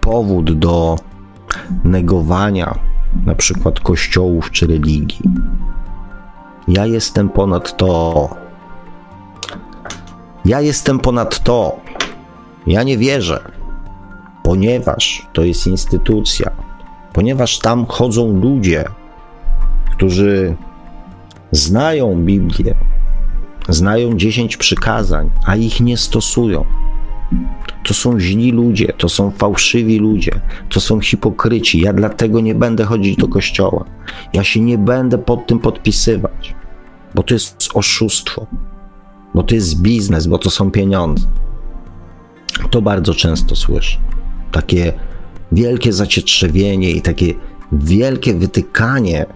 powód 0.00 0.58
do 0.58 0.96
negowania 1.84 2.78
na 3.26 3.34
przykład 3.34 3.80
kościołów 3.80 4.50
czy 4.50 4.66
religii. 4.66 5.30
Ja 6.68 6.86
jestem 6.86 7.28
ponad 7.28 7.76
to. 7.76 8.28
Ja 10.44 10.60
jestem 10.60 10.98
ponad 10.98 11.42
to. 11.42 11.76
Ja 12.66 12.82
nie 12.82 12.98
wierzę, 12.98 13.52
ponieważ 14.42 15.28
to 15.32 15.42
jest 15.42 15.66
instytucja, 15.66 16.50
ponieważ 17.14 17.58
tam 17.58 17.86
chodzą 17.86 18.40
ludzie, 18.40 18.84
którzy 19.92 20.56
znają 21.52 22.24
Biblię, 22.24 22.74
znają 23.68 24.16
dziesięć 24.16 24.56
przykazań, 24.56 25.30
a 25.46 25.56
ich 25.56 25.80
nie 25.80 25.96
stosują. 25.96 26.64
To 27.84 27.94
są 27.94 28.20
źli 28.20 28.52
ludzie, 28.52 28.92
to 28.98 29.08
są 29.08 29.30
fałszywi 29.30 29.98
ludzie, 29.98 30.40
to 30.68 30.80
są 30.80 31.00
hipokryci. 31.00 31.80
Ja 31.80 31.92
dlatego 31.92 32.40
nie 32.40 32.54
będę 32.54 32.84
chodzić 32.84 33.16
do 33.16 33.28
kościoła. 33.28 33.84
Ja 34.32 34.44
się 34.44 34.60
nie 34.60 34.78
będę 34.78 35.18
pod 35.18 35.46
tym 35.46 35.58
podpisywać, 35.58 36.54
bo 37.14 37.22
to 37.22 37.34
jest 37.34 37.68
oszustwo, 37.74 38.46
bo 39.34 39.42
to 39.42 39.54
jest 39.54 39.82
biznes, 39.82 40.26
bo 40.26 40.38
to 40.38 40.50
są 40.50 40.70
pieniądze. 40.70 41.26
To 42.70 42.82
bardzo 42.82 43.14
często 43.14 43.56
słyszę. 43.56 43.98
Takie 44.52 44.92
wielkie 45.52 45.92
zacietrzewienie 45.92 46.90
i 46.90 47.02
takie 47.02 47.34
wielkie 47.72 48.34
wytykanie 48.34 49.26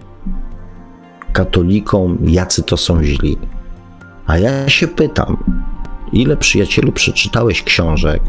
katolikom, 1.33 2.17
jacy 2.23 2.63
to 2.63 2.77
są 2.77 3.03
źli. 3.03 3.37
A 4.27 4.37
ja 4.37 4.69
się 4.69 4.87
pytam, 4.87 5.37
ile 6.13 6.37
przyjacielu 6.37 6.91
przeczytałeś 6.91 7.63
książek, 7.63 8.21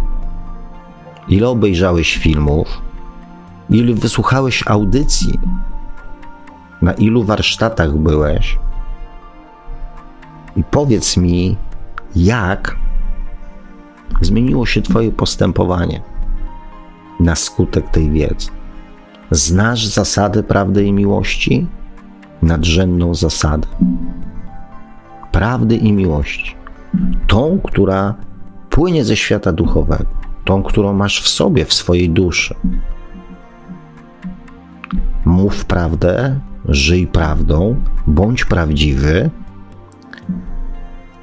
ile 1.29 1.49
obejrzałeś 1.49 2.17
filmów, 2.17 2.69
ile 3.71 3.95
wysłuchałeś 3.95 4.65
audycji, 4.67 5.39
na 6.83 6.93
ilu 6.93 7.25
warsztatach 7.25 7.97
byłeś? 7.97 8.59
I 10.57 10.65
powiedz 10.65 11.17
mi, 11.17 11.57
jak 12.17 12.77
zmieniło 14.21 14.67
się 14.67 14.83
Twoje 14.83 15.13
postępowanie 15.13 16.03
na 17.21 17.37
skutek 17.37 17.91
tej 17.91 18.11
wiedzy. 18.11 18.51
Znasz 19.31 19.87
zasady 19.87 20.43
prawdy 20.43 20.85
i 20.85 20.93
miłości? 20.93 21.67
Nadrzędną 22.43 23.15
zasadę 23.15 23.69
prawdy 25.33 25.77
i 25.77 25.93
miłości. 25.93 26.55
Tą, 27.27 27.61
która 27.65 28.15
płynie 28.71 29.05
ze 29.05 29.17
świata 29.17 29.53
duchowego, 29.53 30.05
tą, 30.45 30.63
którą 30.63 30.93
masz 30.93 31.23
w 31.23 31.29
sobie, 31.29 31.65
w 31.65 31.73
swojej 31.73 32.11
duszy. 32.11 32.55
Mów 35.25 35.65
prawdę, 35.65 36.41
żyj 36.69 37.07
prawdą, 37.07 37.77
bądź 38.07 38.45
prawdziwy, 38.45 39.31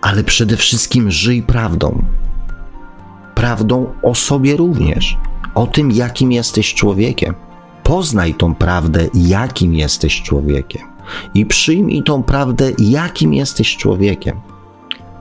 ale 0.02 0.24
przede 0.24 0.58
wszystkim 0.58 1.12
żyj 1.12 1.44
prawdą. 1.44 2.04
Prawdą 3.36 3.94
o 4.04 4.16
sobie 4.16 4.58
również, 4.58 5.18
o 5.58 5.68
tym, 5.68 5.92
jakim 5.92 6.32
jesteś 6.32 6.74
człowiekiem. 6.74 7.34
Poznaj 7.84 8.34
tą 8.34 8.56
prawdę, 8.56 9.08
jakim 9.14 9.74
jesteś 9.74 10.22
człowiekiem 10.22 10.82
i 11.34 11.46
przyjmij 11.46 12.04
tą 12.04 12.24
prawdę, 12.24 12.72
jakim 12.80 13.34
jesteś 13.34 13.78
człowiekiem. 13.78 14.40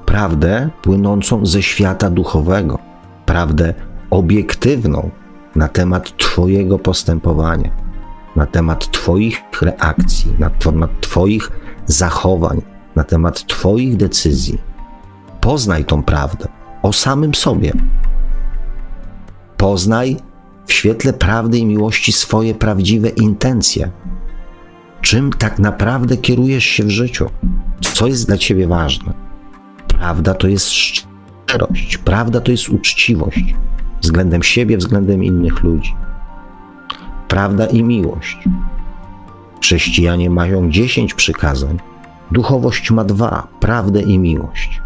Prawdę 0.06 0.70
płynącą 0.82 1.46
ze 1.46 1.62
świata 1.62 2.10
duchowego, 2.10 2.78
prawdę 3.26 3.74
obiektywną 4.10 5.10
na 5.54 5.68
temat 5.68 6.16
Twojego 6.16 6.78
postępowania, 6.78 7.70
na 8.36 8.46
temat 8.46 8.90
Twoich 8.90 9.42
reakcji, 9.62 10.32
na 10.38 10.50
temat 10.50 10.90
Twoich 11.00 11.50
zachowań, 11.86 12.62
na 12.96 13.04
temat 13.04 13.46
Twoich 13.46 13.96
decyzji. 13.96 14.58
Poznaj 15.40 15.84
tą 15.84 16.02
prawdę 16.02 16.48
o 16.82 16.92
samym 16.92 17.34
sobie. 17.34 17.72
Poznaj 19.56 20.16
w 20.66 20.72
świetle 20.72 21.12
prawdy 21.12 21.58
i 21.58 21.66
miłości 21.66 22.12
swoje 22.12 22.54
prawdziwe 22.54 23.08
intencje, 23.08 23.90
czym 25.00 25.32
tak 25.32 25.58
naprawdę 25.58 26.16
kierujesz 26.16 26.64
się 26.64 26.84
w 26.84 26.90
życiu, 26.90 27.30
co 27.80 28.06
jest 28.06 28.26
dla 28.26 28.38
ciebie 28.38 28.68
ważne. 28.68 29.12
Prawda 29.88 30.34
to 30.34 30.48
jest 30.48 30.70
szczerość, 30.70 31.98
prawda 31.98 32.40
to 32.40 32.50
jest 32.50 32.68
uczciwość 32.68 33.54
względem 34.00 34.42
siebie, 34.42 34.76
względem 34.76 35.24
innych 35.24 35.62
ludzi. 35.62 35.94
Prawda 37.28 37.66
i 37.66 37.82
miłość. 37.82 38.38
Chrześcijanie 39.60 40.30
mają 40.30 40.70
dziesięć 40.70 41.14
przykazań, 41.14 41.78
duchowość 42.30 42.90
ma 42.90 43.04
dwa 43.04 43.48
prawdę 43.60 44.02
i 44.02 44.18
miłość. 44.18 44.82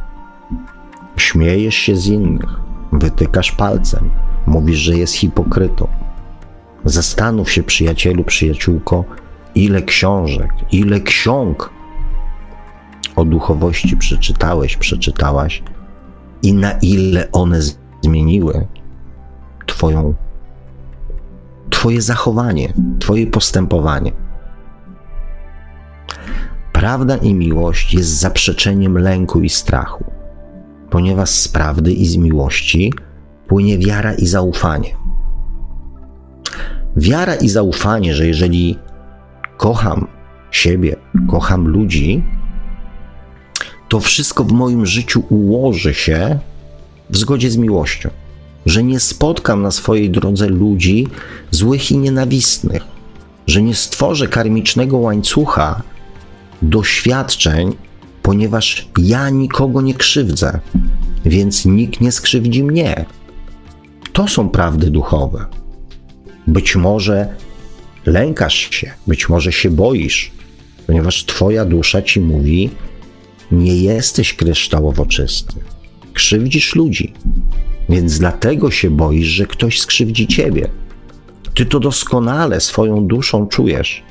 Śmiejesz 1.17 1.75
się 1.75 1.97
z 1.97 2.07
innych, 2.07 2.61
wytykasz 2.93 3.53
palcem, 3.53 4.11
mówisz, 4.47 4.79
że 4.79 4.97
jest 4.97 5.15
hipokrytą. 5.15 5.89
Zastanów 6.85 7.51
się, 7.51 7.63
przyjacielu, 7.63 8.25
przyjaciółko, 8.25 9.05
ile 9.55 9.83
książek, 9.83 10.51
ile 10.73 11.01
ksiąg 11.01 11.71
o 13.17 13.25
duchowości 13.25 13.97
przeczytałeś, 13.97 14.77
przeczytałaś 14.77 15.63
i 16.43 16.55
na 16.55 16.73
ile 16.73 17.29
one 17.33 17.61
zmieniły 18.03 18.67
Twoją, 19.67 20.15
Twoje 21.71 22.03
zachowanie, 22.03 22.73
Twoje 22.99 23.27
postępowanie. 23.27 24.13
Prawda 26.73 27.17
i 27.17 27.35
miłość 27.35 27.95
jest 27.95 28.21
zaprzeczeniem 28.21 28.99
lęku 28.99 29.41
i 29.41 29.49
strachu, 29.49 30.05
ponieważ 30.91 31.31
z 31.31 31.49
prawdy 31.49 31.93
i 31.93 32.07
z 32.07 32.17
miłości 32.17 32.93
płynie 33.51 33.79
wiara 33.79 34.15
i 34.15 34.27
zaufanie. 34.27 34.95
Wiara 36.97 37.35
i 37.35 37.49
zaufanie, 37.49 38.15
że 38.15 38.27
jeżeli 38.27 38.79
kocham 39.57 40.07
siebie, 40.51 40.97
kocham 41.29 41.69
ludzi, 41.69 42.23
to 43.89 44.01
wszystko 44.01 44.45
w 44.45 44.53
moim 44.53 44.87
życiu 44.87 45.23
ułoży 45.29 45.95
się 45.95 46.39
w 47.11 47.17
zgodzie 47.17 47.51
z 47.51 47.57
miłością. 47.57 48.11
Że 48.67 48.83
nie 48.83 49.01
spotkam 49.01 49.63
na 49.63 49.71
swojej 49.71 50.11
drodze 50.11 50.49
ludzi 50.49 51.07
złych 51.51 51.91
i 51.91 51.99
nienawistnych, 51.99 52.83
że 53.47 53.63
nie 53.63 53.75
stworzę 53.75 54.29
karmicznego 54.29 54.97
łańcucha 54.99 55.83
doświadczeń, 56.63 57.77
ponieważ 58.23 58.89
ja 58.99 59.31
nikogo 59.31 59.81
nie 59.81 59.95
krzywdzę, 59.95 60.61
więc 61.25 61.65
nikt 61.65 62.01
nie 62.01 62.13
skrzywdzi 62.13 62.65
mnie. 62.65 63.07
To 64.13 64.29
są 64.29 64.49
prawdy 64.49 64.91
duchowe. 64.91 65.47
Być 66.47 66.77
może 66.77 67.35
Lękasz 68.07 68.71
się, 68.71 68.91
być 69.07 69.29
może 69.29 69.53
się 69.53 69.71
boisz, 69.71 70.31
ponieważ 70.87 71.25
Twoja 71.25 71.65
dusza 71.65 72.03
ci 72.03 72.21
mówi: 72.21 72.71
Nie 73.53 73.77
jesteś 73.77 74.35
kryształowo 74.35 75.07
czysty. 75.07 75.55
Krzywdzisz 76.13 76.75
ludzi, 76.75 77.13
więc 77.89 78.19
dlatego 78.19 78.71
się 78.71 78.91
boisz, 78.91 79.27
że 79.27 79.47
ktoś 79.47 79.81
skrzywdzi 79.81 80.27
ciebie. 80.27 80.69
Ty 81.55 81.67
to 81.67 81.81
doskonale 81.81 82.61
swoją 82.61 83.07
duszą 83.07 83.47
czujesz. 83.47 84.03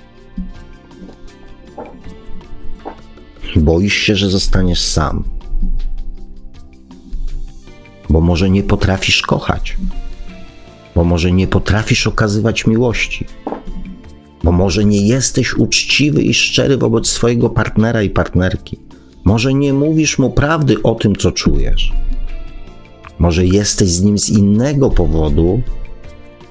Boisz 3.56 3.93
się, 3.93 4.16
że 4.16 4.30
zostaniesz 4.30 4.82
sam, 4.82 5.24
bo 8.10 8.22
może 8.22 8.49
nie 8.49 8.64
potrafisz 8.64 9.22
kochać, 9.22 9.78
bo 10.95 11.03
może 11.03 11.32
nie 11.32 11.47
potrafisz 11.47 12.07
okazywać 12.07 12.68
miłości 12.68 13.26
bo 14.43 14.51
może 14.51 14.86
nie 14.86 15.07
jesteś 15.07 15.53
uczciwy 15.53 16.22
i 16.22 16.34
szczery 16.34 16.78
wobec 16.78 17.07
swojego 17.07 17.49
partnera 17.49 18.01
i 18.01 18.10
partnerki. 18.10 18.80
Może 19.24 19.53
nie 19.53 19.74
mówisz 19.74 20.20
mu 20.20 20.30
prawdy 20.30 20.84
o 20.84 20.95
tym, 20.95 21.16
co 21.16 21.32
czujesz. 21.32 21.93
Może 23.20 23.45
jesteś 23.45 23.89
z 23.89 24.01
nim 24.01 24.20
z 24.20 24.30
innego 24.30 24.89
powodu 24.89 25.62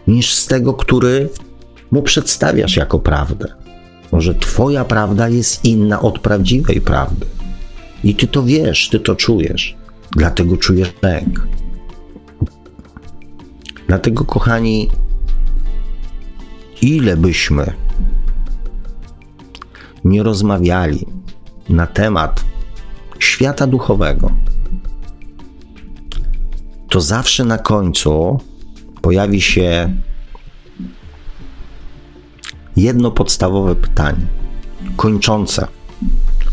niż 0.07 0.35
z 0.35 0.47
tego, 0.47 0.75
który 0.75 1.29
mu 1.91 2.03
przedstawiasz 2.03 2.77
jako 2.77 2.99
prawdę. 2.99 3.53
Może 4.13 4.35
Twoja 4.35 4.85
prawda 4.85 5.29
jest 5.29 5.65
inna 5.65 6.01
od 6.01 6.19
prawdziwej 6.19 6.81
prawdy. 6.81 7.27
I 8.05 8.15
Ty 8.15 8.27
to 8.27 8.43
wiesz, 8.43 8.89
Ty 8.89 9.01
to 9.01 9.17
czujesz. 9.17 9.77
Dlatego 10.11 10.57
czujesz 10.57 10.93
lęk. 11.03 11.47
Dlatego, 13.87 14.25
kochani, 14.25 14.91
ile 16.83 17.17
byśmy 17.17 17.73
nie 20.05 20.23
rozmawiali 20.23 21.07
na 21.69 21.87
temat 21.87 22.45
świata 23.19 23.67
duchowego, 23.67 24.31
to 26.89 27.01
zawsze 27.01 27.45
na 27.45 27.59
końcu 27.59 28.41
pojawi 29.03 29.41
się 29.41 29.95
jedno 32.77 33.11
podstawowe 33.11 33.75
pytanie, 33.75 34.27
kończące 34.97 35.67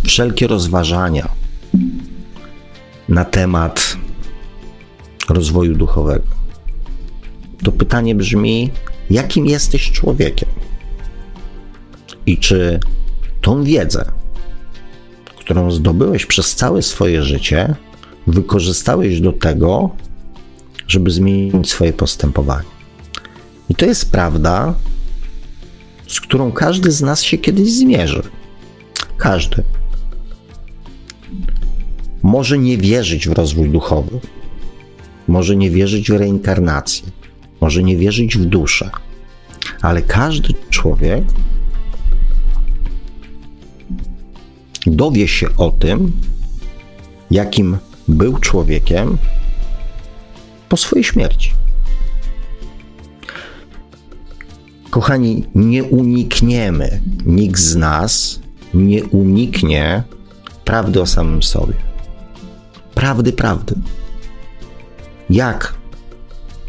wszelkie 0.04 0.48
rozważania 0.48 1.30
na 3.10 3.26
temat 3.26 3.98
rozwoju 5.30 5.76
duchowego. 5.76 6.28
To 7.64 7.72
pytanie 7.72 8.16
brzmi: 8.16 8.72
jakim 9.10 9.46
jesteś 9.46 9.92
człowiekiem? 9.92 10.50
I 12.26 12.38
czy 12.38 12.80
tą 13.42 13.64
wiedzę, 13.64 14.12
którą 15.40 15.72
zdobyłeś 15.72 16.26
przez 16.26 16.56
całe 16.56 16.82
swoje 16.82 17.24
życie, 17.24 17.76
wykorzystałeś 18.28 19.22
do 19.22 19.32
tego, 19.32 19.90
żeby 20.88 21.12
zmienić 21.12 21.70
swoje 21.70 21.94
postępowanie? 21.94 22.68
I 23.70 23.76
to 23.76 23.86
jest 23.86 24.12
prawda, 24.12 24.74
z 26.08 26.20
którą 26.22 26.52
każdy 26.52 26.92
z 26.92 27.02
nas 27.02 27.24
się 27.24 27.38
kiedyś 27.38 27.74
zmierzy. 27.74 28.24
Każdy. 29.18 29.64
Może 32.26 32.58
nie 32.58 32.78
wierzyć 32.78 33.28
w 33.28 33.32
rozwój 33.32 33.70
duchowy, 33.70 34.20
może 35.28 35.56
nie 35.56 35.70
wierzyć 35.70 36.12
w 36.12 36.16
reinkarnację, 36.16 37.08
może 37.62 37.84
nie 37.84 37.98
wierzyć 37.98 38.38
w 38.38 38.46
duszę, 38.46 38.90
ale 39.82 40.02
każdy 40.02 40.54
człowiek 40.70 41.24
dowie 44.86 45.28
się 45.28 45.48
o 45.58 45.72
tym, 45.72 46.12
jakim 47.32 47.78
był 48.08 48.38
człowiekiem 48.38 49.18
po 50.70 50.78
swojej 50.78 51.04
śmierci. 51.04 51.52
Kochani, 54.90 55.46
nie 55.56 55.84
unikniemy, 55.84 57.02
nikt 57.26 57.60
z 57.60 57.76
nas 57.76 58.40
nie 58.74 59.04
uniknie 59.04 60.04
prawdy 60.64 61.02
o 61.02 61.06
samym 61.06 61.44
sobie. 61.44 61.95
Prawdy, 62.96 63.34
prawdy. 63.34 63.76
Jak 65.30 65.74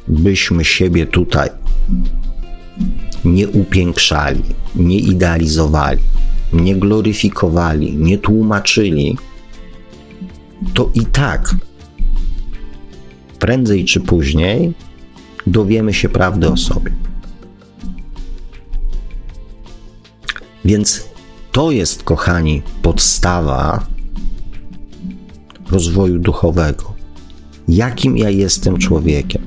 byśmy 0.08 0.64
siebie 0.64 1.06
tutaj 1.06 1.50
nie 3.24 3.48
upiększali, 3.48 4.42
nie 4.76 4.98
idealizowali, 4.98 6.02
nie 6.52 6.76
gloryfikowali, 6.76 7.96
nie 7.96 8.18
tłumaczyli, 8.18 9.18
to 10.74 10.90
i 10.94 11.06
tak 11.06 11.54
prędzej 13.38 13.84
czy 13.84 14.00
później 14.00 14.72
dowiemy 15.46 15.94
się 15.94 16.08
prawdy 16.08 16.48
o 16.48 16.56
sobie. 16.56 16.92
Więc 20.64 21.08
to 21.52 21.70
jest, 21.70 22.02
kochani, 22.02 22.62
podstawa 22.82 23.86
rozwoju 25.70 26.18
duchowego. 26.18 26.94
Jakim 27.68 28.16
ja 28.16 28.30
jestem 28.30 28.78
człowiekiem 28.78 29.42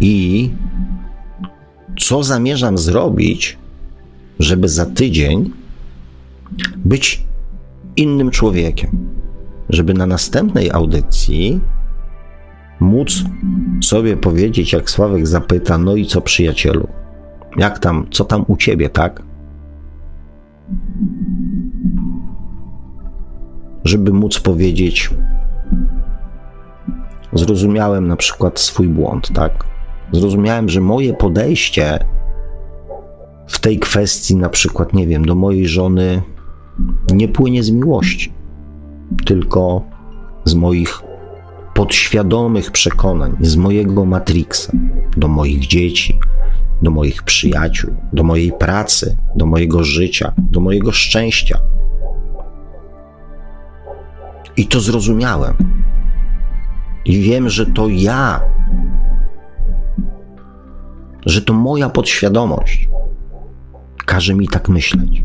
i 0.00 0.50
co 1.98 2.22
zamierzam 2.22 2.78
zrobić, 2.78 3.58
żeby 4.38 4.68
za 4.68 4.86
tydzień 4.86 5.50
być 6.76 7.24
innym 7.96 8.30
człowiekiem, 8.30 9.08
żeby 9.68 9.94
na 9.94 10.06
następnej 10.06 10.70
audycji 10.70 11.60
móc 12.80 13.24
sobie 13.82 14.16
powiedzieć, 14.16 14.72
jak 14.72 14.90
Sławek 14.90 15.26
zapyta, 15.26 15.78
no 15.78 15.96
i 15.96 16.06
co 16.06 16.20
przyjacielu, 16.20 16.88
jak 17.56 17.78
tam, 17.78 18.06
co 18.10 18.24
tam 18.24 18.44
u 18.48 18.56
ciebie, 18.56 18.88
tak? 18.88 19.22
Żeby 23.84 24.12
móc 24.12 24.40
powiedzieć, 24.40 25.10
zrozumiałem 27.32 28.08
na 28.08 28.16
przykład 28.16 28.60
swój 28.60 28.88
błąd, 28.88 29.32
tak? 29.34 29.64
Zrozumiałem, 30.12 30.68
że 30.68 30.80
moje 30.80 31.14
podejście 31.14 31.98
w 33.46 33.58
tej 33.58 33.78
kwestii, 33.78 34.36
na 34.36 34.48
przykład, 34.48 34.94
nie 34.94 35.06
wiem, 35.06 35.24
do 35.24 35.34
mojej 35.34 35.68
żony 35.68 36.22
nie 37.12 37.28
płynie 37.28 37.62
z 37.62 37.70
miłości, 37.70 38.32
tylko 39.24 39.82
z 40.44 40.54
moich 40.54 41.02
podświadomych 41.74 42.70
przekonań, 42.70 43.36
z 43.40 43.56
mojego 43.56 44.04
matrixa 44.04 44.72
do 45.16 45.28
moich 45.28 45.66
dzieci, 45.66 46.18
do 46.82 46.90
moich 46.90 47.22
przyjaciół, 47.22 47.90
do 48.12 48.24
mojej 48.24 48.52
pracy, 48.52 49.16
do 49.36 49.46
mojego 49.46 49.84
życia, 49.84 50.32
do 50.38 50.60
mojego 50.60 50.92
szczęścia. 50.92 51.58
I 54.56 54.66
to 54.66 54.80
zrozumiałem. 54.80 55.54
I 57.04 57.20
wiem, 57.20 57.48
że 57.48 57.66
to 57.66 57.88
ja, 57.88 58.40
że 61.26 61.42
to 61.42 61.52
moja 61.52 61.88
podświadomość 61.88 62.88
każe 64.04 64.34
mi 64.34 64.48
tak 64.48 64.68
myśleć. 64.68 65.24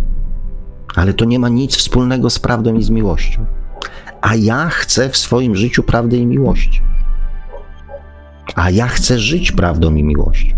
Ale 0.96 1.14
to 1.14 1.26
nie 1.26 1.40
ma 1.40 1.50
nic 1.50 1.76
wspólnego 1.76 2.30
z 2.30 2.40
prawdą 2.40 2.76
i 2.76 2.84
z 2.84 2.90
miłością. 2.90 3.46
A 4.22 4.36
ja 4.36 4.70
chcę 4.70 5.10
w 5.10 5.18
swoim 5.18 5.56
życiu 5.56 5.84
prawdy 5.84 6.18
i 6.18 6.26
miłości. 6.26 6.82
A 8.56 8.70
ja 8.70 8.88
chcę 8.88 9.20
żyć 9.20 9.52
prawdą 9.52 9.96
i 9.96 10.04
miłością. 10.04 10.58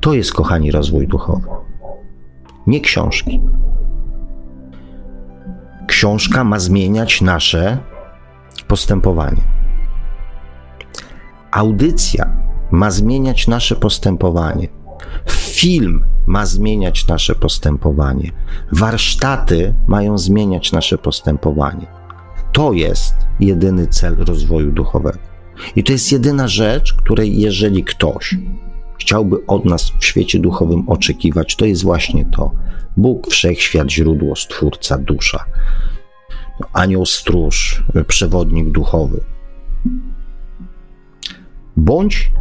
To 0.00 0.14
jest, 0.14 0.32
kochani, 0.32 0.70
rozwój 0.70 1.08
duchowy. 1.08 1.48
Nie 2.66 2.80
książki. 2.80 3.40
Książka 5.86 6.44
ma 6.44 6.58
zmieniać 6.58 7.20
nasze 7.20 7.78
postępowanie. 8.68 9.42
Audycja 11.50 12.36
ma 12.70 12.90
zmieniać 12.90 13.48
nasze 13.48 13.76
postępowanie. 13.76 14.68
Film 15.30 16.04
ma 16.26 16.46
zmieniać 16.46 17.06
nasze 17.06 17.34
postępowanie. 17.34 18.30
Warsztaty 18.72 19.74
mają 19.86 20.18
zmieniać 20.18 20.72
nasze 20.72 20.98
postępowanie. 20.98 21.86
To 22.52 22.72
jest 22.72 23.14
jedyny 23.40 23.86
cel 23.86 24.16
rozwoju 24.16 24.72
duchowego. 24.72 25.18
I 25.76 25.84
to 25.84 25.92
jest 25.92 26.12
jedyna 26.12 26.48
rzecz, 26.48 26.92
której 26.92 27.40
jeżeli 27.40 27.84
ktoś 27.84 28.36
chciałby 29.02 29.46
od 29.46 29.64
nas 29.64 29.92
w 29.98 30.04
świecie 30.04 30.38
duchowym 30.38 30.88
oczekiwać, 30.88 31.56
to 31.56 31.64
jest 31.64 31.82
właśnie 31.82 32.24
to. 32.24 32.52
Bóg, 32.96 33.26
wszechświat, 33.30 33.90
źródło, 33.90 34.36
stwórca, 34.36 34.98
dusza. 34.98 35.44
Anioł 36.72 37.06
stróż, 37.06 37.84
przewodnik 38.08 38.70
duchowy. 38.70 39.20
Bądź 41.76 42.32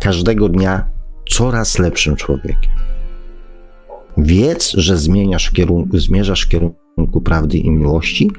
każdego 0.00 0.48
dnia 0.48 0.84
coraz 1.30 1.78
lepszym 1.78 2.16
człowiekiem. 2.16 2.72
Wiedz, 4.16 4.72
że 4.76 4.96
zmieniasz 4.96 5.50
kierunku, 5.50 5.98
zmierzasz 5.98 6.42
w 6.42 6.48
kierunku 6.48 7.20
prawdy 7.20 7.58
i 7.58 7.70
miłości 7.70 8.30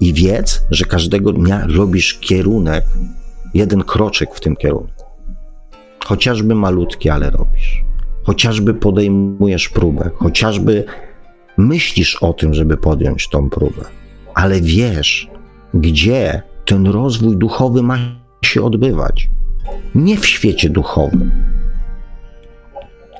i 0.00 0.12
wiedz, 0.12 0.66
że 0.70 0.84
każdego 0.84 1.32
dnia 1.32 1.66
robisz 1.66 2.14
kierunek, 2.14 2.84
jeden 3.54 3.82
kroczek 3.82 4.34
w 4.34 4.40
tym 4.40 4.56
kierunku. 4.56 4.95
Chociażby 6.06 6.54
malutki, 6.54 7.10
ale 7.10 7.30
robisz. 7.30 7.84
Chociażby 8.24 8.74
podejmujesz 8.74 9.68
próbę, 9.68 10.10
chociażby 10.16 10.84
myślisz 11.56 12.16
o 12.22 12.32
tym, 12.32 12.54
żeby 12.54 12.76
podjąć 12.76 13.28
tą 13.28 13.50
próbę, 13.50 13.84
ale 14.34 14.60
wiesz, 14.60 15.30
gdzie 15.74 16.42
ten 16.64 16.86
rozwój 16.86 17.36
duchowy 17.36 17.82
ma 17.82 17.98
się 18.44 18.62
odbywać. 18.62 19.30
Nie 19.94 20.16
w 20.16 20.26
świecie 20.26 20.70
duchowym, 20.70 21.30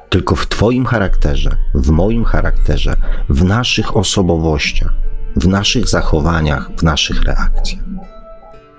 tylko 0.09 0.37
w 0.37 0.49
Twoim 0.49 0.87
charakterze, 0.87 1.57
w 1.75 1.91
moim 1.91 2.25
charakterze, 2.25 2.97
w 3.29 3.45
naszych 3.45 3.97
osobowościach, 3.97 4.95
w 5.37 5.49
naszych 5.49 5.89
zachowaniach, 5.89 6.71
w 6.77 6.83
naszych 6.83 7.23
reakcjach. 7.23 7.85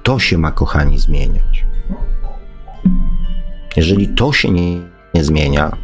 To 0.03 0.19
się 0.19 0.37
ma, 0.37 0.51
kochani, 0.51 0.99
zmieniać. 0.99 1.66
Jeżeli 3.78 4.07
to 4.07 4.34
się 4.34 4.51
nie, 4.51 4.82
nie 5.13 5.23
zmienia, 5.23 5.78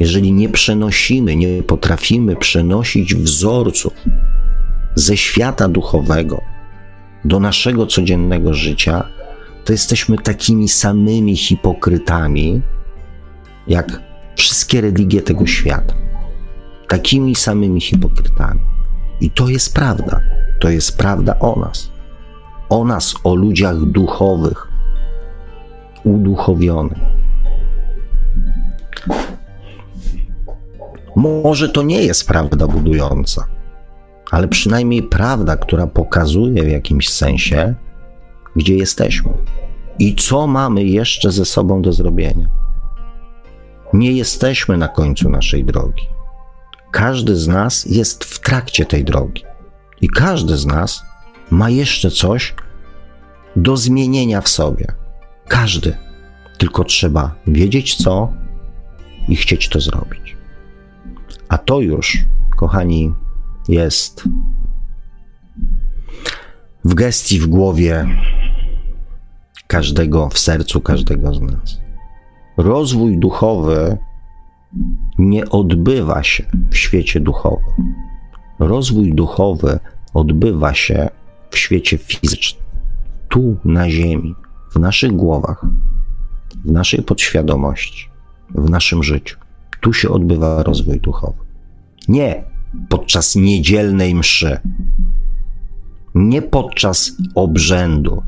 jeżeli 0.00 0.32
nie 0.32 0.48
przenosimy, 0.48 1.36
nie 1.36 1.62
potrafimy 1.62 2.36
przenosić 2.36 3.14
wzorców 3.14 3.92
ze 4.94 5.16
świata 5.16 5.68
duchowego 5.68 6.40
do 7.24 7.40
naszego 7.40 7.86
codziennego 7.86 8.54
życia, 8.54 9.04
to 9.64 9.72
jesteśmy 9.72 10.18
takimi 10.18 10.68
samymi 10.68 11.36
hipokrytami, 11.36 12.62
jak 13.66 14.00
wszystkie 14.36 14.80
religie 14.80 15.22
tego 15.22 15.46
świata. 15.46 15.94
Takimi 16.88 17.34
samymi 17.34 17.80
hipokrytami. 17.80 18.60
I 19.20 19.30
to 19.30 19.48
jest 19.48 19.74
prawda. 19.74 20.20
To 20.60 20.68
jest 20.68 20.98
prawda 20.98 21.38
o 21.38 21.60
nas. 21.60 21.90
O 22.68 22.84
nas, 22.84 23.14
o 23.24 23.34
ludziach 23.34 23.84
duchowych, 23.84 24.69
uduchowionych. 26.04 26.98
Może 31.16 31.68
to 31.68 31.82
nie 31.82 32.02
jest 32.02 32.26
prawda 32.26 32.66
budująca, 32.66 33.46
ale 34.30 34.48
przynajmniej 34.48 35.02
prawda, 35.02 35.56
która 35.56 35.86
pokazuje 35.86 36.62
w 36.62 36.70
jakimś 36.70 37.08
sensie, 37.08 37.74
gdzie 38.56 38.76
jesteśmy 38.76 39.32
i 39.98 40.14
co 40.14 40.46
mamy 40.46 40.84
jeszcze 40.84 41.32
ze 41.32 41.44
sobą 41.44 41.82
do 41.82 41.92
zrobienia. 41.92 42.48
Nie 43.92 44.12
jesteśmy 44.12 44.76
na 44.76 44.88
końcu 44.88 45.30
naszej 45.30 45.64
drogi. 45.64 46.06
Każdy 46.90 47.36
z 47.36 47.48
nas 47.48 47.86
jest 47.86 48.24
w 48.24 48.40
trakcie 48.40 48.86
tej 48.86 49.04
drogi 49.04 49.44
i 50.00 50.08
każdy 50.08 50.56
z 50.56 50.66
nas 50.66 51.02
ma 51.50 51.70
jeszcze 51.70 52.10
coś 52.10 52.54
do 53.56 53.76
zmienienia 53.76 54.40
w 54.40 54.48
sobie. 54.48 54.99
Każdy. 55.50 55.96
Tylko 56.58 56.84
trzeba 56.84 57.34
wiedzieć 57.46 57.94
co 57.94 58.32
i 59.28 59.36
chcieć 59.36 59.68
to 59.68 59.80
zrobić. 59.80 60.36
A 61.48 61.58
to 61.58 61.80
już, 61.80 62.18
kochani, 62.56 63.12
jest 63.68 64.24
w 66.84 66.94
gestii, 66.94 67.40
w 67.40 67.46
głowie 67.46 68.06
każdego, 69.66 70.28
w 70.28 70.38
sercu 70.38 70.80
każdego 70.80 71.34
z 71.34 71.40
nas. 71.40 71.80
Rozwój 72.56 73.18
duchowy 73.18 73.98
nie 75.18 75.48
odbywa 75.48 76.22
się 76.22 76.44
w 76.70 76.76
świecie 76.76 77.20
duchowym. 77.20 77.94
Rozwój 78.58 79.14
duchowy 79.14 79.78
odbywa 80.14 80.74
się 80.74 81.08
w 81.50 81.58
świecie 81.58 81.98
fizycznym, 81.98 82.64
tu 83.28 83.56
na 83.64 83.90
Ziemi, 83.90 84.34
w 84.70 84.76
naszych 84.78 85.12
głowach, 85.12 85.66
w 86.64 86.70
naszej 86.70 87.02
podświadomości, 87.02 88.08
w 88.54 88.70
naszym 88.70 89.02
życiu. 89.02 89.38
Tu 89.80 89.92
się 89.92 90.08
odbywa 90.08 90.62
rozwój 90.62 91.00
duchowy. 91.00 91.38
Nie 92.08 92.44
podczas 92.88 93.36
niedzielnej 93.36 94.14
mszy, 94.14 94.60
nie 96.14 96.42
podczas 96.42 97.12
obrzędu, 97.34 98.22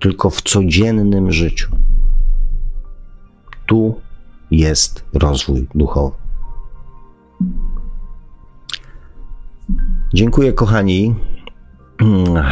tylko 0.00 0.30
w 0.30 0.42
codziennym 0.42 1.32
życiu. 1.32 1.76
Tu 3.66 4.00
jest 4.50 5.04
rozwój 5.12 5.68
duchowy. 5.74 6.16
Dziękuję, 10.14 10.52
kochani. 10.52 11.14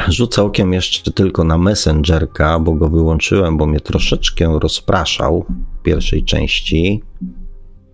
Rzucę 0.08 0.42
okiem 0.42 0.72
jeszcze 0.72 1.12
tylko 1.12 1.44
na 1.44 1.58
Messengerka, 1.58 2.58
bo 2.58 2.72
go 2.72 2.88
wyłączyłem, 2.88 3.56
bo 3.56 3.66
mnie 3.66 3.80
troszeczkę 3.80 4.58
rozpraszał 4.62 5.46
w 5.78 5.82
pierwszej 5.82 6.24
części. 6.24 7.02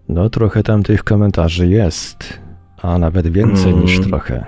No, 0.08 0.30
trochę 0.30 0.62
tam 0.62 0.82
tych 0.82 1.04
komentarzy 1.04 1.68
jest, 1.68 2.40
a 2.82 2.98
nawet 2.98 3.28
więcej 3.28 3.72
mm. 3.72 3.84
niż 3.84 4.00
trochę. 4.00 4.44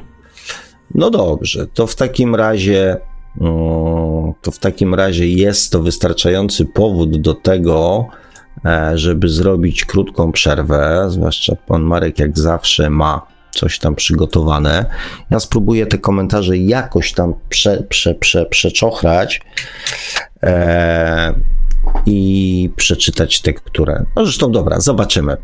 No 0.94 1.10
dobrze, 1.10 1.66
to 1.66 1.86
w 1.86 1.96
takim 1.96 2.34
razie 2.34 2.96
to 4.42 4.50
w 4.50 4.58
takim 4.58 4.94
razie 4.94 5.28
jest 5.28 5.72
to 5.72 5.82
wystarczający 5.82 6.64
powód 6.64 7.20
do 7.20 7.34
tego, 7.34 8.06
e, 8.64 8.98
żeby 8.98 9.28
zrobić 9.28 9.84
krótką 9.84 10.32
przerwę, 10.32 11.06
zwłaszcza 11.08 11.56
pan 11.56 11.82
Marek 11.82 12.18
jak 12.18 12.38
zawsze 12.38 12.90
ma 12.90 13.35
coś 13.56 13.78
tam 13.78 13.94
przygotowane. 13.94 14.86
Ja 15.30 15.40
spróbuję 15.40 15.86
te 15.86 15.98
komentarze 15.98 16.56
jakoś 16.58 17.12
tam 17.12 17.34
prze, 17.48 17.82
prze, 17.88 18.14
prze, 18.14 18.46
przeczochrać 18.46 19.40
e, 20.42 21.34
i 22.06 22.70
przeczytać 22.76 23.40
te, 23.40 23.52
które. 23.52 24.04
No 24.16 24.24
zresztą 24.24 24.52
dobra, 24.52 24.80
zobaczymy. 24.80 25.36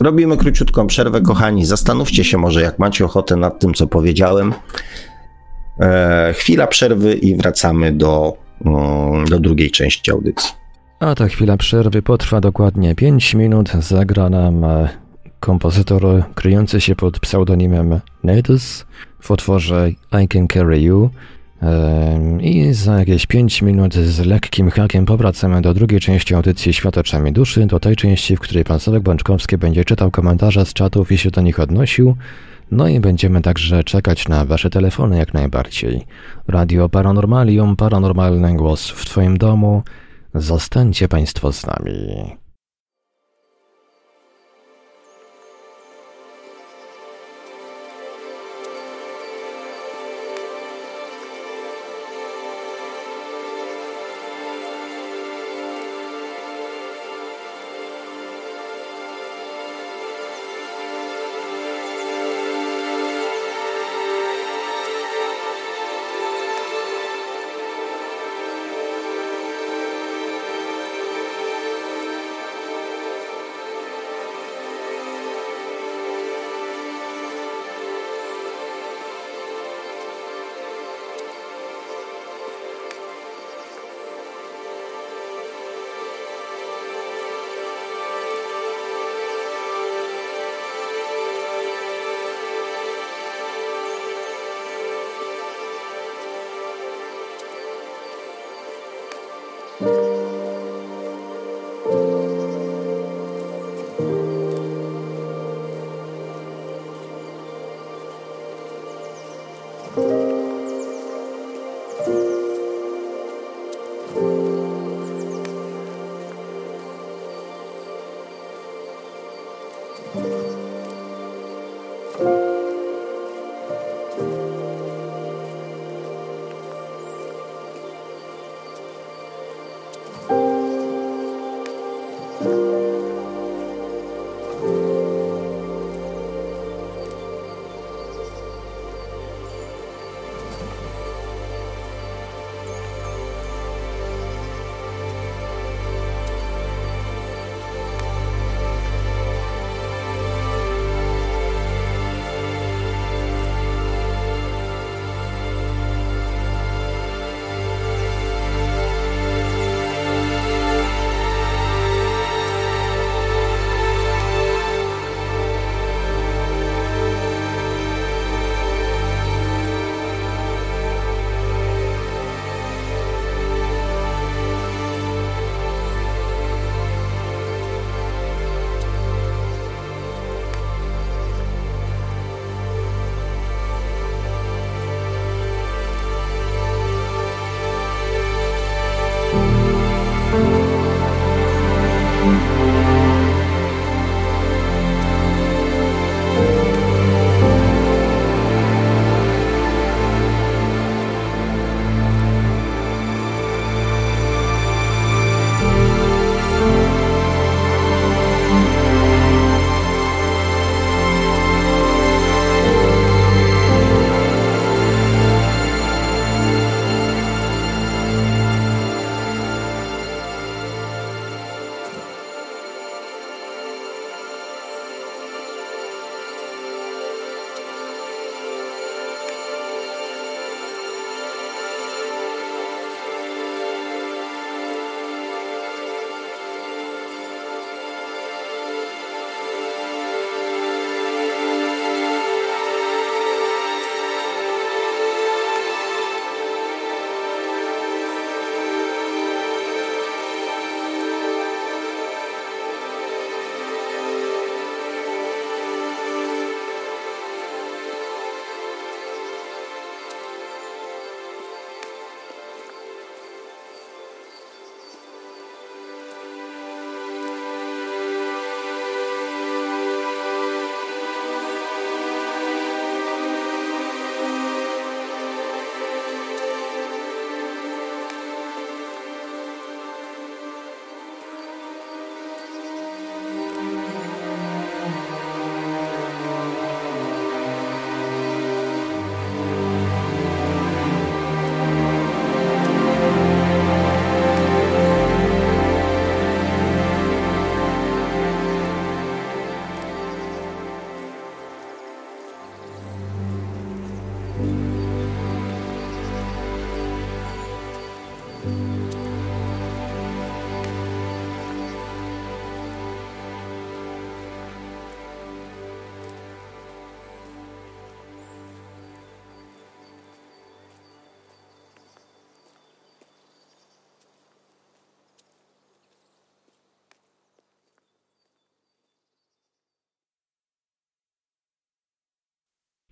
Robimy 0.00 0.36
króciutką 0.36 0.86
przerwę, 0.86 1.20
kochani. 1.20 1.66
Zastanówcie 1.66 2.24
się 2.24 2.38
może, 2.38 2.62
jak 2.62 2.78
macie 2.78 3.04
ochotę 3.04 3.36
nad 3.36 3.60
tym, 3.60 3.74
co 3.74 3.86
powiedziałem. 3.86 4.54
E, 5.80 6.32
chwila 6.36 6.66
przerwy 6.66 7.14
i 7.14 7.36
wracamy 7.36 7.92
do, 7.92 8.36
mm, 8.64 9.24
do 9.24 9.40
drugiej 9.40 9.70
części 9.70 10.10
audycji. 10.10 10.50
A 11.00 11.14
ta 11.14 11.28
chwila 11.28 11.56
przerwy 11.56 12.02
potrwa 12.02 12.40
dokładnie 12.40 12.94
5 12.94 13.34
minut. 13.34 13.70
Zagra 13.78 14.28
nam 14.28 14.64
e, 14.64 14.88
kompozytor 15.40 16.24
kryjący 16.34 16.80
się 16.80 16.96
pod 16.96 17.20
pseudonimem 17.20 18.00
Natus 18.24 18.86
w 19.20 19.30
utworze 19.30 19.90
I 20.22 20.28
Can 20.28 20.48
Carry 20.48 20.80
You. 20.80 21.10
I 22.40 22.72
za 22.72 22.98
jakieś 22.98 23.26
5 23.26 23.62
minut 23.62 23.94
z 23.94 24.26
lekkim 24.26 24.70
hakiem 24.70 25.06
powracamy 25.06 25.62
do 25.62 25.74
drugiej 25.74 26.00
części 26.00 26.34
audycji 26.34 26.72
Świat 26.72 26.98
oczami 26.98 27.32
duszy, 27.32 27.66
do 27.66 27.80
tej 27.80 27.96
części, 27.96 28.36
w 28.36 28.40
której 28.40 28.64
pan 28.64 28.80
Sławek 28.80 29.02
Bączkowski 29.02 29.58
będzie 29.58 29.84
czytał 29.84 30.10
komentarze 30.10 30.66
z 30.66 30.72
czatów 30.72 31.12
i 31.12 31.18
się 31.18 31.30
do 31.30 31.40
nich 31.40 31.60
odnosił. 31.60 32.16
No 32.70 32.88
i 32.88 33.00
będziemy 33.00 33.42
także 33.42 33.84
czekać 33.84 34.28
na 34.28 34.44
Wasze 34.44 34.70
telefony 34.70 35.18
jak 35.18 35.34
najbardziej. 35.34 36.06
Radio 36.48 36.88
Paranormalium, 36.88 37.76
paranormalny 37.76 38.56
głos 38.56 38.90
w 38.90 39.04
Twoim 39.04 39.38
domu. 39.38 39.82
Zostańcie 40.34 41.08
Państwo 41.08 41.52
z 41.52 41.66
nami. 41.66 42.39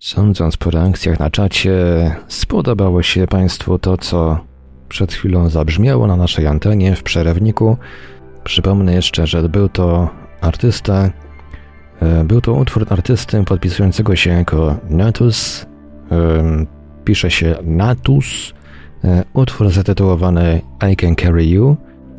Sądząc 0.09 0.56
po 0.56 0.70
reakcjach 0.70 1.18
na 1.18 1.30
czacie, 1.30 1.70
spodobało 2.28 3.02
się 3.02 3.26
Państwu 3.26 3.78
to, 3.78 3.96
co 3.96 4.38
przed 4.88 5.12
chwilą 5.12 5.48
zabrzmiało 5.48 6.06
na 6.06 6.16
naszej 6.16 6.46
antenie 6.46 6.96
w 6.96 7.02
przerewniku. 7.02 7.76
Przypomnę 8.44 8.94
jeszcze, 8.94 9.26
że 9.26 9.48
był 9.48 9.68
to 9.68 10.11
artysta, 10.40 11.11
e, 12.00 12.24
był 12.24 12.41
to 12.41 12.53
utwór 12.53 12.87
artysty 12.91 13.45
podpisującego 13.45 14.16
się 14.16 14.30
jako 14.30 14.76
Natus. 14.91 15.66
Pisze 17.04 17.30
się 17.30 17.54
Natus. 17.62 18.54
E, 19.04 19.24
utwór 19.33 19.70
zatytułowany 19.70 20.61
I 20.92 20.96
Can 20.96 21.16
Carry 21.16 21.46
You. 21.46 21.76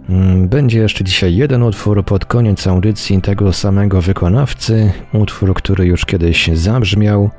Mm, 0.09 0.47
będzie 0.47 0.79
jeszcze 0.79 1.03
dzisiaj 1.03 1.35
jeden 1.35 1.63
utwór 1.63 2.05
pod 2.05 2.25
koniec 2.25 2.67
audycji 2.67 3.21
tego 3.21 3.53
samego 3.53 4.01
wykonawcy. 4.01 4.91
Utwór, 5.13 5.53
który 5.53 5.85
już 5.85 6.05
kiedyś 6.05 6.47
zabrzmiał 6.53 7.29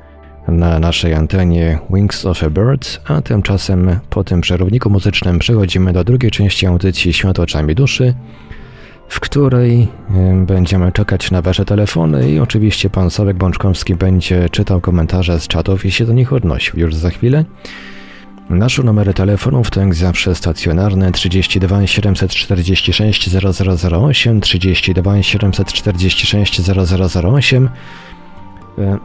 na 0.47 0.79
naszej 0.79 1.13
antenie 1.13 1.79
Wings 1.93 2.25
of 2.25 2.43
a 2.43 2.49
Bird, 2.49 3.01
a 3.05 3.21
tymczasem 3.21 3.99
po 4.09 4.23
tym 4.23 4.41
przerowniku 4.41 4.89
muzycznym 4.89 5.39
przechodzimy 5.39 5.93
do 5.93 6.03
drugiej 6.03 6.31
części 6.31 6.65
audycji 6.65 7.13
Świat 7.13 7.39
oczami 7.39 7.75
duszy, 7.75 8.13
w 9.07 9.19
której 9.19 9.87
będziemy 10.45 10.91
czekać 10.91 11.31
na 11.31 11.41
Wasze 11.41 11.65
telefony 11.65 12.31
i 12.31 12.39
oczywiście 12.39 12.89
pan 12.89 13.09
Sławek 13.09 13.37
Bączkowski 13.37 13.95
będzie 13.95 14.49
czytał 14.49 14.81
komentarze 14.81 15.39
z 15.39 15.47
czatów 15.47 15.85
i 15.85 15.91
się 15.91 16.05
do 16.05 16.13
nich 16.13 16.33
odnosił 16.33 16.79
już 16.79 16.95
za 16.95 17.09
chwilę. 17.09 17.45
Nasze 18.49 18.83
numery 18.83 19.13
telefonów 19.13 19.71
to 19.71 19.79
jak 19.79 19.95
zawsze 19.95 20.35
stacjonarne 20.35 21.11
32 21.11 21.87
746 21.87 23.29
0008, 23.35 24.41
32 24.41 25.23
746 25.23 26.61
0008 26.61 27.69
E, 27.69 28.20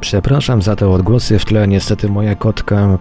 przepraszam 0.00 0.62
za 0.62 0.76
te 0.76 0.88
odgłosy 0.88 1.38
w 1.38 1.44
tle. 1.44 1.68
Niestety 1.68 2.08
moja 2.08 2.34
kotka, 2.34 2.98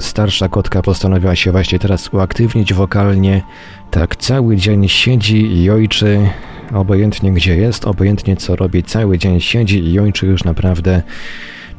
starsza 0.00 0.48
kotka 0.48 0.82
postanowiła 0.82 1.36
się 1.36 1.52
właśnie 1.52 1.78
teraz 1.78 2.14
uaktywnić 2.14 2.74
wokalnie. 2.74 3.42
Tak 3.90 4.16
cały 4.16 4.56
dzień 4.56 4.88
siedzi 4.88 5.62
i 5.62 5.70
ojczy, 5.70 6.28
obojętnie 6.74 7.32
gdzie 7.32 7.56
jest, 7.56 7.84
obojętnie 7.84 8.36
co 8.36 8.56
robi, 8.56 8.82
cały 8.82 9.18
dzień 9.18 9.40
siedzi 9.40 9.92
i 9.92 9.98
ojczy 9.98 10.26
już 10.26 10.44
naprawdę. 10.44 11.02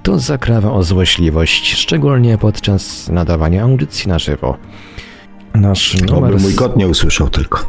To 0.03 0.19
zakrawa 0.19 0.71
o 0.71 0.83
złośliwość, 0.83 1.73
szczególnie 1.73 2.37
podczas 2.37 3.09
nadawania 3.09 3.63
audycji 3.63 4.09
na 4.09 4.19
żywo. 4.19 4.57
Nasz 5.55 6.01
numer... 6.01 6.39
Mój 6.39 6.55
kot 6.55 6.77
nie 6.77 6.87
usłyszał 6.87 7.29
tylko. 7.29 7.65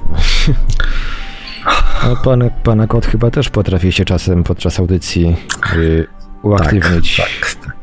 A 2.02 2.16
pan, 2.24 2.50
pana 2.62 2.86
kot 2.86 3.06
chyba 3.06 3.30
też 3.30 3.50
potrafi 3.50 3.92
się 3.92 4.04
czasem 4.04 4.44
podczas 4.44 4.80
audycji 4.80 5.36
y, 5.76 6.06
uaktywnić. 6.44 7.16
Tak, 7.16 7.26
tak, 7.40 7.64
tak. 7.64 7.76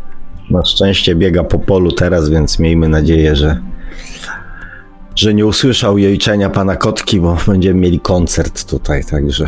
Na 0.49 0.65
szczęście 0.65 1.15
biega 1.15 1.43
po 1.43 1.59
polu 1.59 1.91
teraz, 1.91 2.29
więc 2.29 2.59
miejmy 2.59 2.89
nadzieję, 2.89 3.35
że, 3.35 3.57
że 5.15 5.33
nie 5.33 5.45
usłyszał 5.45 5.97
jejczenia 5.97 6.49
pana 6.49 6.75
kotki, 6.75 7.19
bo 7.19 7.38
będziemy 7.47 7.79
mieli 7.79 7.99
koncert 7.99 8.69
tutaj, 8.69 9.05
także. 9.05 9.45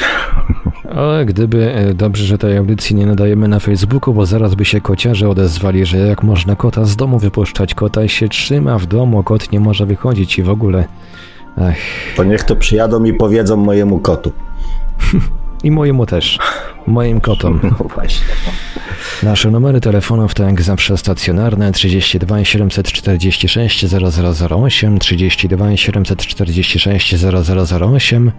Ale 0.95 1.25
gdyby, 1.25 1.73
e, 1.73 1.93
dobrze, 1.93 2.25
że 2.25 2.37
tej 2.37 2.57
audycji 2.57 2.95
nie 2.95 3.05
nadajemy 3.05 3.47
na 3.47 3.59
Facebooku, 3.59 4.13
bo 4.13 4.25
zaraz 4.25 4.55
by 4.55 4.65
się 4.65 4.81
kociarze 4.81 5.29
odezwali, 5.29 5.85
że 5.85 5.97
jak 5.97 6.23
można 6.23 6.55
kota 6.55 6.85
z 6.85 6.95
domu 6.95 7.19
wypuszczać, 7.19 7.73
kota 7.73 8.07
się 8.07 8.29
trzyma 8.29 8.77
w 8.77 8.85
domu, 8.85 9.23
kot 9.23 9.51
nie 9.51 9.59
może 9.59 9.85
wychodzić 9.85 10.39
i 10.39 10.43
w 10.43 10.49
ogóle... 10.49 10.85
Ech. 11.57 11.77
To 12.15 12.23
niech 12.23 12.43
to 12.43 12.55
przyjadą 12.55 13.03
i 13.03 13.13
powiedzą 13.13 13.57
mojemu 13.57 13.99
kotu. 13.99 14.31
I 15.63 15.71
mojemu 15.71 16.05
też. 16.05 16.39
Moim 16.87 17.21
kotom. 17.21 17.59
No 17.63 17.75
właśnie. 17.95 18.27
Nasze 19.23 19.51
numery 19.51 19.81
telefonów 19.81 20.33
to 20.33 20.43
jak 20.43 20.61
zawsze 20.61 20.97
stacjonarne 20.97 21.71
32 21.71 22.45
746 22.45 23.85
0008, 23.85 24.99
32 24.99 25.77
746 25.77 27.15
0008, 27.15 28.31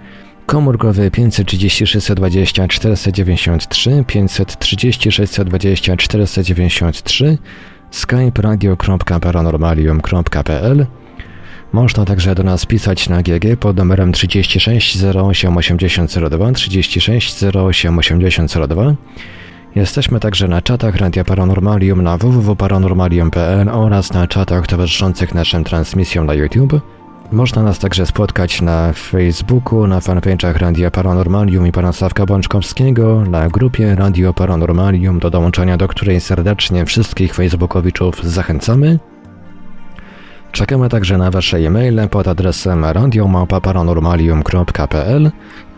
komórkowy 0.46 1.10
536 1.10 2.12
20 2.12 2.68
493, 2.68 4.04
536 4.06 5.40
20 5.40 5.96
493, 5.96 7.38
skype 7.90 8.42
radio.paranormalium.pl 8.42 10.86
można 11.72 12.04
także 12.04 12.34
do 12.34 12.42
nas 12.42 12.66
pisać 12.66 13.08
na 13.08 13.22
GG 13.22 13.56
pod 13.60 13.76
numerem 13.76 14.12
36 14.12 15.04
08 15.04 15.56
8002 15.56 16.52
36 16.52 17.44
08 17.44 17.98
8002. 17.98 18.94
Jesteśmy 19.74 20.20
także 20.20 20.48
na 20.48 20.62
czatach 20.62 20.96
Radia 20.96 21.24
Paranormalium 21.24 22.02
na 22.02 22.18
www.paranormalium.pl 22.18 23.68
oraz 23.68 24.12
na 24.12 24.26
czatach 24.26 24.66
towarzyszących 24.66 25.34
naszym 25.34 25.64
transmisjom 25.64 26.26
na 26.26 26.34
YouTube. 26.34 26.80
Można 27.32 27.62
nas 27.62 27.78
także 27.78 28.06
spotkać 28.06 28.62
na 28.62 28.92
Facebooku, 28.92 29.86
na 29.86 30.00
fanpage'ach 30.00 30.56
Radia 30.56 30.90
Paranormalium 30.90 31.66
i 31.66 31.72
Pana 31.72 31.92
Sławka 31.92 32.26
Bączkowskiego, 32.26 33.22
na 33.30 33.48
grupie 33.48 33.94
Radio 33.94 34.34
Paranormalium, 34.34 35.18
do 35.18 35.30
dołączenia 35.30 35.76
do 35.76 35.88
której 35.88 36.20
serdecznie 36.20 36.84
wszystkich 36.84 37.34
facebookowiczów 37.34 38.24
zachęcamy. 38.24 38.98
Czekamy 40.54 40.88
także 40.88 41.18
na 41.18 41.30
Wasze 41.30 41.58
e-maile 41.58 42.08
pod 42.10 42.28
adresem 42.28 42.84
radiomapa.paranormalium.pl 42.84 45.30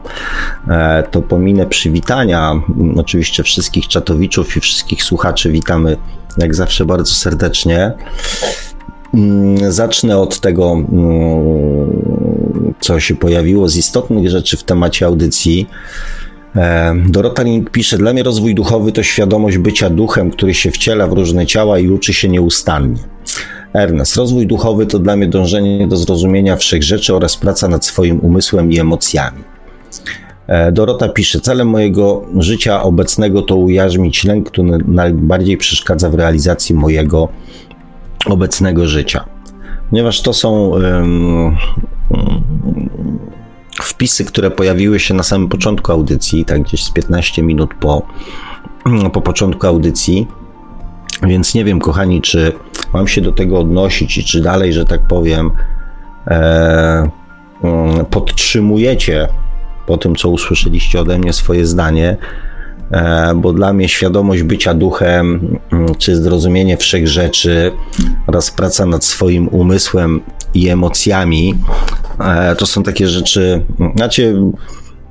e, 0.68 1.04
to 1.12 1.22
pominę 1.22 1.66
przywitania. 1.66 2.62
Oczywiście 2.96 3.44
wszystkich 3.44 3.88
czatowiczów 3.88 4.58
i 4.58 4.60
wszystkich 4.60 5.04
słuchaczy 5.04 5.52
witamy 5.52 5.98
jak 6.38 6.56
zawsze 6.56 6.86
bardzo 6.86 7.14
serdecznie. 7.14 7.92
Mm, 9.14 9.72
zacznę 9.72 10.18
od 10.18 10.40
tego, 10.40 10.72
mm, 10.72 12.76
co 12.80 13.00
się 13.00 13.16
pojawiło 13.16 13.70
z 13.70 13.76
istotnych 13.76 14.30
rzeczy 14.30 14.58
w 14.58 14.64
temacie 14.64 15.06
audycji. 15.06 15.70
E, 16.56 16.96
Dorota 17.08 17.44
Link 17.44 17.70
pisze, 17.70 17.98
dla 17.98 18.14
mnie 18.14 18.24
rozwój 18.24 18.56
duchowy 18.56 18.92
to 18.92 19.04
świadomość 19.04 19.58
bycia 19.58 19.90
duchem, 19.90 20.32
który 20.32 20.54
się 20.54 20.72
wciela 20.72 21.08
w 21.08 21.14
różne 21.14 21.46
ciała 21.46 21.80
i 21.80 21.90
uczy 21.90 22.14
się 22.14 22.30
nieustannie. 22.30 23.19
Ernest, 23.74 24.16
rozwój 24.16 24.48
duchowy 24.48 24.86
to 24.86 25.00
dla 25.00 25.16
mnie 25.16 25.28
dążenie 25.28 25.88
do 25.88 25.98
zrozumienia 25.98 26.56
wszechrzeczy 26.56 27.16
oraz 27.16 27.38
praca 27.38 27.68
nad 27.68 27.86
swoim 27.86 28.20
umysłem 28.20 28.72
i 28.72 28.80
emocjami. 28.80 29.44
E, 30.48 30.72
Dorota 30.72 31.10
pisze, 31.10 31.40
celem 31.40 31.68
mojego 31.68 32.26
życia 32.38 32.84
obecnego 32.84 33.42
to 33.42 33.56
ujarzmić 33.56 34.24
lęk, 34.24 34.50
który 34.50 34.78
najbardziej 34.88 35.58
przeszkadza 35.58 36.10
w 36.10 36.14
realizacji 36.14 36.76
mojego 36.76 37.30
obecnego 38.26 38.88
życia. 38.88 39.26
Ponieważ 39.90 40.22
to 40.22 40.34
są 40.34 40.70
um, 40.70 41.58
wpisy, 43.82 44.26
które 44.26 44.52
pojawiły 44.52 45.00
się 45.00 45.14
na 45.14 45.24
samym 45.24 45.50
początku 45.50 45.92
audycji, 45.92 46.46
tak 46.46 46.62
gdzieś 46.62 46.84
z 46.84 46.92
15 46.92 47.44
minut 47.44 47.70
po, 47.80 48.08
po 49.14 49.22
początku 49.22 49.68
audycji, 49.68 50.28
więc 51.24 51.54
nie 51.54 51.66
wiem, 51.66 51.80
kochani, 51.80 52.22
czy 52.22 52.52
mam 52.94 53.08
się 53.08 53.22
do 53.22 53.32
tego 53.32 53.60
odnosić 53.60 54.18
i 54.18 54.24
czy 54.24 54.42
dalej, 54.42 54.74
że 54.74 54.86
tak 54.86 55.02
powiem, 55.08 55.52
e, 56.28 57.10
mm, 57.64 58.06
podtrzymujecie 58.06 59.28
po 59.88 59.98
tym, 59.98 60.16
co 60.16 60.30
usłyszeliście 60.30 61.02
ode 61.02 61.20
mnie, 61.20 61.34
swoje 61.34 61.66
zdanie, 61.66 62.18
e, 62.92 63.34
bo 63.36 63.54
dla 63.54 63.74
mnie 63.74 63.90
świadomość 63.90 64.44
bycia 64.44 64.74
duchem, 64.74 65.58
mm, 65.72 65.96
czy 65.96 66.16
zrozumienie 66.16 66.78
wszech 66.78 67.08
rzeczy 67.08 67.72
oraz 68.28 68.52
praca 68.52 68.86
nad 68.86 69.06
swoim 69.06 69.48
umysłem 69.48 70.22
i 70.54 70.70
emocjami, 70.70 71.56
e, 72.20 72.56
to 72.56 72.66
są 72.66 72.84
takie 72.84 73.08
rzeczy, 73.08 73.66
znaczy 73.96 74.36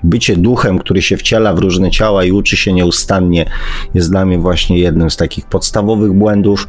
bycie 0.05 0.37
duchem, 0.37 0.79
który 0.79 1.03
się 1.03 1.17
wciela 1.17 1.55
w 1.55 1.59
różne 1.59 1.91
ciała 1.91 2.25
i 2.25 2.33
uczy 2.33 2.57
się 2.57 2.73
nieustannie, 2.73 3.45
jest 3.95 4.11
dla 4.11 4.27
mnie 4.27 4.39
właśnie 4.39 4.79
jednym 4.79 5.11
z 5.11 5.17
takich 5.17 5.47
podstawowych 5.47 6.13
błędów 6.13 6.69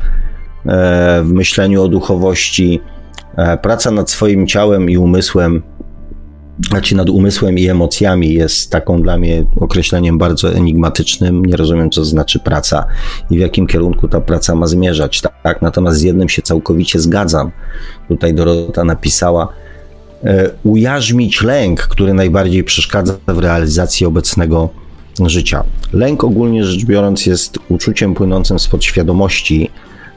e, 0.65 1.21
w 1.23 1.31
myśleniu 1.31 1.83
o 1.83 1.87
duchowości. 1.87 2.79
E, 3.37 3.57
praca 3.57 3.91
nad 3.91 4.11
swoim 4.11 4.47
ciałem 4.47 4.89
i 4.89 4.97
umysłem 4.97 5.61
znaczy 6.67 6.95
nad 6.95 7.09
umysłem 7.09 7.57
i 7.57 7.67
emocjami 7.67 8.33
jest 8.33 8.71
taką 8.71 9.01
dla 9.01 9.17
mnie 9.17 9.45
określeniem 9.59 10.17
bardzo 10.17 10.53
enigmatycznym. 10.53 11.45
Nie 11.45 11.57
rozumiem, 11.57 11.89
co 11.89 12.05
znaczy 12.05 12.39
praca 12.39 12.85
i 13.29 13.37
w 13.37 13.39
jakim 13.39 13.67
kierunku 13.67 14.07
ta 14.07 14.21
praca 14.21 14.55
ma 14.55 14.67
zmierzać. 14.67 15.21
Tak? 15.43 15.61
Natomiast 15.61 15.97
z 15.97 16.01
jednym 16.01 16.29
się 16.29 16.41
całkowicie 16.41 16.99
zgadzam. 16.99 17.51
Tutaj 18.07 18.33
Dorota 18.33 18.83
napisała, 18.83 19.47
ujarzmić 20.63 21.41
lęk, 21.41 21.81
który 21.81 22.13
najbardziej 22.13 22.63
przeszkadza 22.63 23.17
w 23.27 23.39
realizacji 23.39 24.05
obecnego 24.05 24.69
życia. 25.25 25.63
Lęk 25.93 26.23
ogólnie 26.23 26.63
rzecz 26.63 26.85
biorąc 26.85 27.25
jest 27.25 27.59
uczuciem 27.69 28.13
płynącym 28.13 28.59
z 28.59 28.67
podświadomości, 28.67 29.69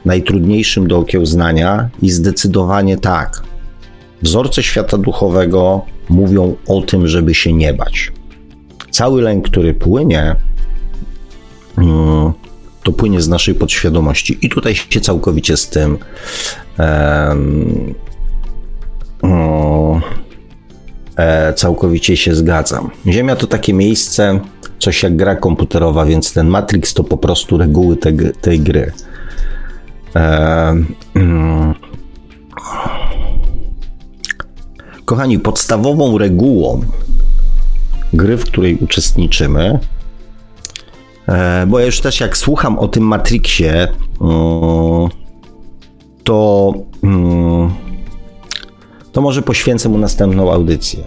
najtrudniejszym 0.05 0.87
do 0.87 0.97
okiełznania 0.97 1.89
i 2.01 2.11
zdecydowanie 2.11 2.97
tak. 2.97 3.43
Wzorce 4.21 4.63
świata 4.63 4.97
duchowego 4.97 5.81
mówią 6.09 6.55
o 6.67 6.81
tym, 6.81 7.07
żeby 7.07 7.33
się 7.35 7.53
nie 7.53 7.73
bać. 7.73 8.11
Cały 8.91 9.21
lęk, 9.21 9.45
który 9.49 9.73
płynie, 9.73 10.35
mm, 11.77 12.33
to 12.83 12.91
płynie 12.91 13.21
z 13.21 13.27
naszej 13.27 13.55
podświadomości. 13.55 14.37
I 14.41 14.49
tutaj 14.49 14.75
się 14.75 15.01
całkowicie 15.01 15.57
z 15.57 15.69
tym 15.69 15.97
um, 19.23 19.31
um, 19.31 20.01
całkowicie 21.55 22.17
się 22.17 22.35
zgadzam. 22.35 22.89
Ziemia 23.07 23.35
to 23.35 23.47
takie 23.47 23.73
miejsce, 23.73 24.39
coś 24.79 25.03
jak 25.03 25.15
gra 25.15 25.35
komputerowa, 25.35 26.05
więc 26.05 26.33
ten 26.33 26.47
Matrix 26.47 26.93
to 26.93 27.03
po 27.03 27.17
prostu 27.17 27.57
reguły 27.57 27.97
te, 27.97 28.13
tej 28.41 28.59
gry. 28.59 28.91
Um, 30.15 30.85
Kochani, 35.05 35.39
podstawową 35.39 36.17
regułą 36.17 36.81
gry, 38.13 38.37
w 38.37 38.45
której 38.45 38.75
uczestniczymy, 38.75 39.79
e, 41.27 41.65
bo 41.67 41.79
ja 41.79 41.85
już 41.85 42.01
też 42.01 42.19
jak 42.19 42.37
słucham 42.37 42.79
o 42.79 42.87
tym 42.87 43.03
Matrixie, 43.03 43.87
mm, 44.21 45.09
to, 46.23 46.73
mm, 47.03 47.71
to 49.13 49.21
może 49.21 49.41
poświęcę 49.41 49.89
mu 49.89 49.97
następną 49.97 50.53
audycję. 50.53 51.03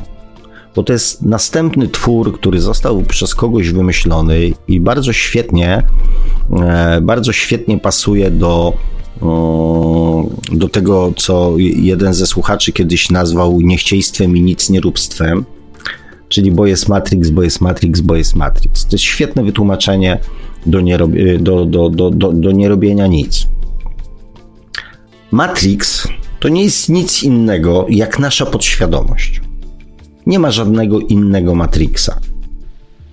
Bo 0.76 0.82
to 0.82 0.92
jest 0.92 1.22
następny 1.22 1.88
twór, 1.88 2.38
który 2.38 2.60
został 2.60 3.02
przez 3.02 3.34
kogoś 3.34 3.70
wymyślony 3.70 4.52
i 4.68 4.80
bardzo 4.80 5.12
świetnie, 5.12 5.82
e, 6.62 7.00
bardzo 7.00 7.32
świetnie 7.32 7.78
pasuje 7.78 8.30
do 8.30 8.72
do 10.52 10.68
tego, 10.72 11.12
co 11.16 11.52
jeden 11.58 12.14
ze 12.14 12.26
słuchaczy 12.26 12.72
kiedyś 12.72 13.10
nazwał 13.10 13.60
niechciejstwem 13.60 14.36
i 14.36 14.40
nic 14.40 14.70
nieróbstwem, 14.70 15.44
czyli 16.28 16.52
bo 16.52 16.66
jest 16.66 16.88
Matrix, 16.88 17.30
bo 17.30 17.42
jest 17.42 17.60
Matrix, 17.60 18.00
bo 18.00 18.16
jest 18.16 18.34
Matrix. 18.36 18.84
To 18.84 18.92
jest 18.92 19.04
świetne 19.04 19.44
wytłumaczenie 19.44 20.18
do, 20.66 20.78
nierob- 20.78 21.38
do, 21.38 21.64
do, 21.64 21.90
do, 21.90 22.10
do, 22.10 22.32
do 22.32 22.52
nierobienia 22.52 23.06
nic. 23.06 23.48
Matrix 25.30 26.08
to 26.46 26.50
nie 26.50 26.64
jest 26.64 26.88
nic 26.88 27.22
innego 27.22 27.86
jak 27.88 28.18
nasza 28.18 28.46
podświadomość. 28.46 29.40
Nie 30.26 30.38
ma 30.38 30.50
żadnego 30.50 31.00
innego 31.00 31.54
Matrixa, 31.54 32.20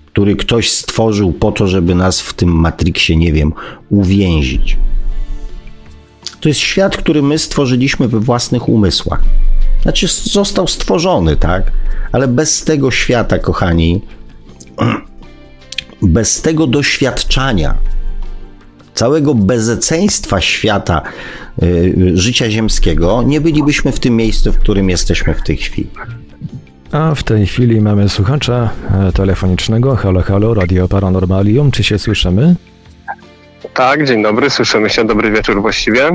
który 0.05 0.35
ktoś 0.35 0.71
stworzył 0.71 1.31
po 1.31 1.51
to, 1.51 1.67
żeby 1.67 1.95
nas 1.95 2.21
w 2.21 2.33
tym 2.33 2.49
Matrixie, 2.49 3.15
nie 3.17 3.33
wiem, 3.33 3.53
uwięzić. 3.89 4.77
To 6.41 6.49
jest 6.49 6.59
świat, 6.59 6.97
który 6.97 7.21
my 7.21 7.37
stworzyliśmy 7.39 8.07
we 8.07 8.19
własnych 8.19 8.69
umysłach. 8.69 9.23
Znaczy, 9.81 10.07
został 10.23 10.67
stworzony, 10.67 11.35
tak? 11.35 11.71
Ale 12.11 12.27
bez 12.27 12.63
tego 12.63 12.91
świata, 12.91 13.39
kochani, 13.39 14.01
bez 16.01 16.41
tego 16.41 16.67
doświadczania, 16.67 17.77
całego 18.93 19.35
bezeceństwa 19.35 20.41
świata 20.41 21.01
y, 21.63 22.11
życia 22.13 22.49
ziemskiego, 22.49 23.23
nie 23.23 23.41
bylibyśmy 23.41 23.91
w 23.91 23.99
tym 23.99 24.15
miejscu, 24.15 24.51
w 24.51 24.57
którym 24.57 24.89
jesteśmy 24.89 25.33
w 25.33 25.43
tej 25.43 25.57
chwili. 25.57 25.89
A 26.91 27.15
w 27.15 27.23
tej 27.23 27.47
chwili 27.47 27.81
mamy 27.81 28.09
słuchacza 28.09 28.69
e, 29.07 29.11
telefonicznego. 29.11 29.95
Halo, 29.95 30.21
halo, 30.21 30.53
Radio 30.53 30.87
Paranormalium. 30.87 31.71
Czy 31.71 31.83
się 31.83 31.99
słyszymy? 31.99 32.55
Tak, 33.73 34.07
dzień 34.07 34.23
dobry, 34.23 34.49
słyszymy 34.49 34.89
się. 34.89 35.05
Dobry 35.05 35.31
wieczór 35.31 35.61
właściwie. 35.61 36.09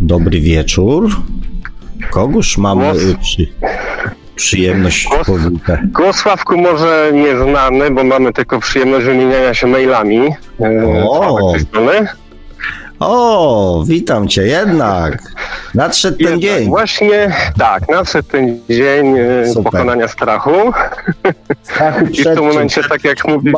Dobry 0.00 0.40
wieczór. 0.40 1.10
Kogoż 2.10 2.58
mamy 2.58 2.92
głos, 2.92 3.16
przy, 3.20 3.46
przyjemność 4.36 5.08
głos, 5.08 5.26
powitać? 5.26 5.80
Głos 5.84 6.16
Sławku 6.16 6.58
może 6.58 7.10
nieznany, 7.12 7.90
bo 7.90 8.04
mamy 8.04 8.32
tylko 8.32 8.60
przyjemność 8.60 9.06
wymieniania 9.06 9.54
się 9.54 9.66
mailami. 9.66 10.20
E, 10.60 11.04
o, 11.08 11.54
o 13.00 13.84
witam 13.86 14.28
cię 14.28 14.42
jednak. 14.42 15.22
Nadszedł 15.74 16.18
ten 16.24 16.40
dzień. 16.40 16.68
Właśnie, 16.68 17.36
tak, 17.58 17.88
nadszedł 17.88 18.28
ten 18.28 18.60
dzień 18.70 19.18
e, 19.18 19.46
Super. 19.48 19.72
pokonania 19.72 20.08
strachu. 20.08 20.72
Strachu 21.62 22.06
przed 22.06 22.26
I 22.26 22.30
w 22.30 22.34
tym 22.34 22.44
momencie, 22.44 22.82
tak 22.88 23.04
jak 23.04 23.28
mówi... 23.28 23.52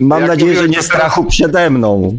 Mam 0.00 0.20
jak 0.20 0.28
nadzieję, 0.28 0.56
że 0.56 0.68
nie 0.68 0.82
strachu 0.82 1.24
przede 1.24 1.70
mną. 1.70 2.16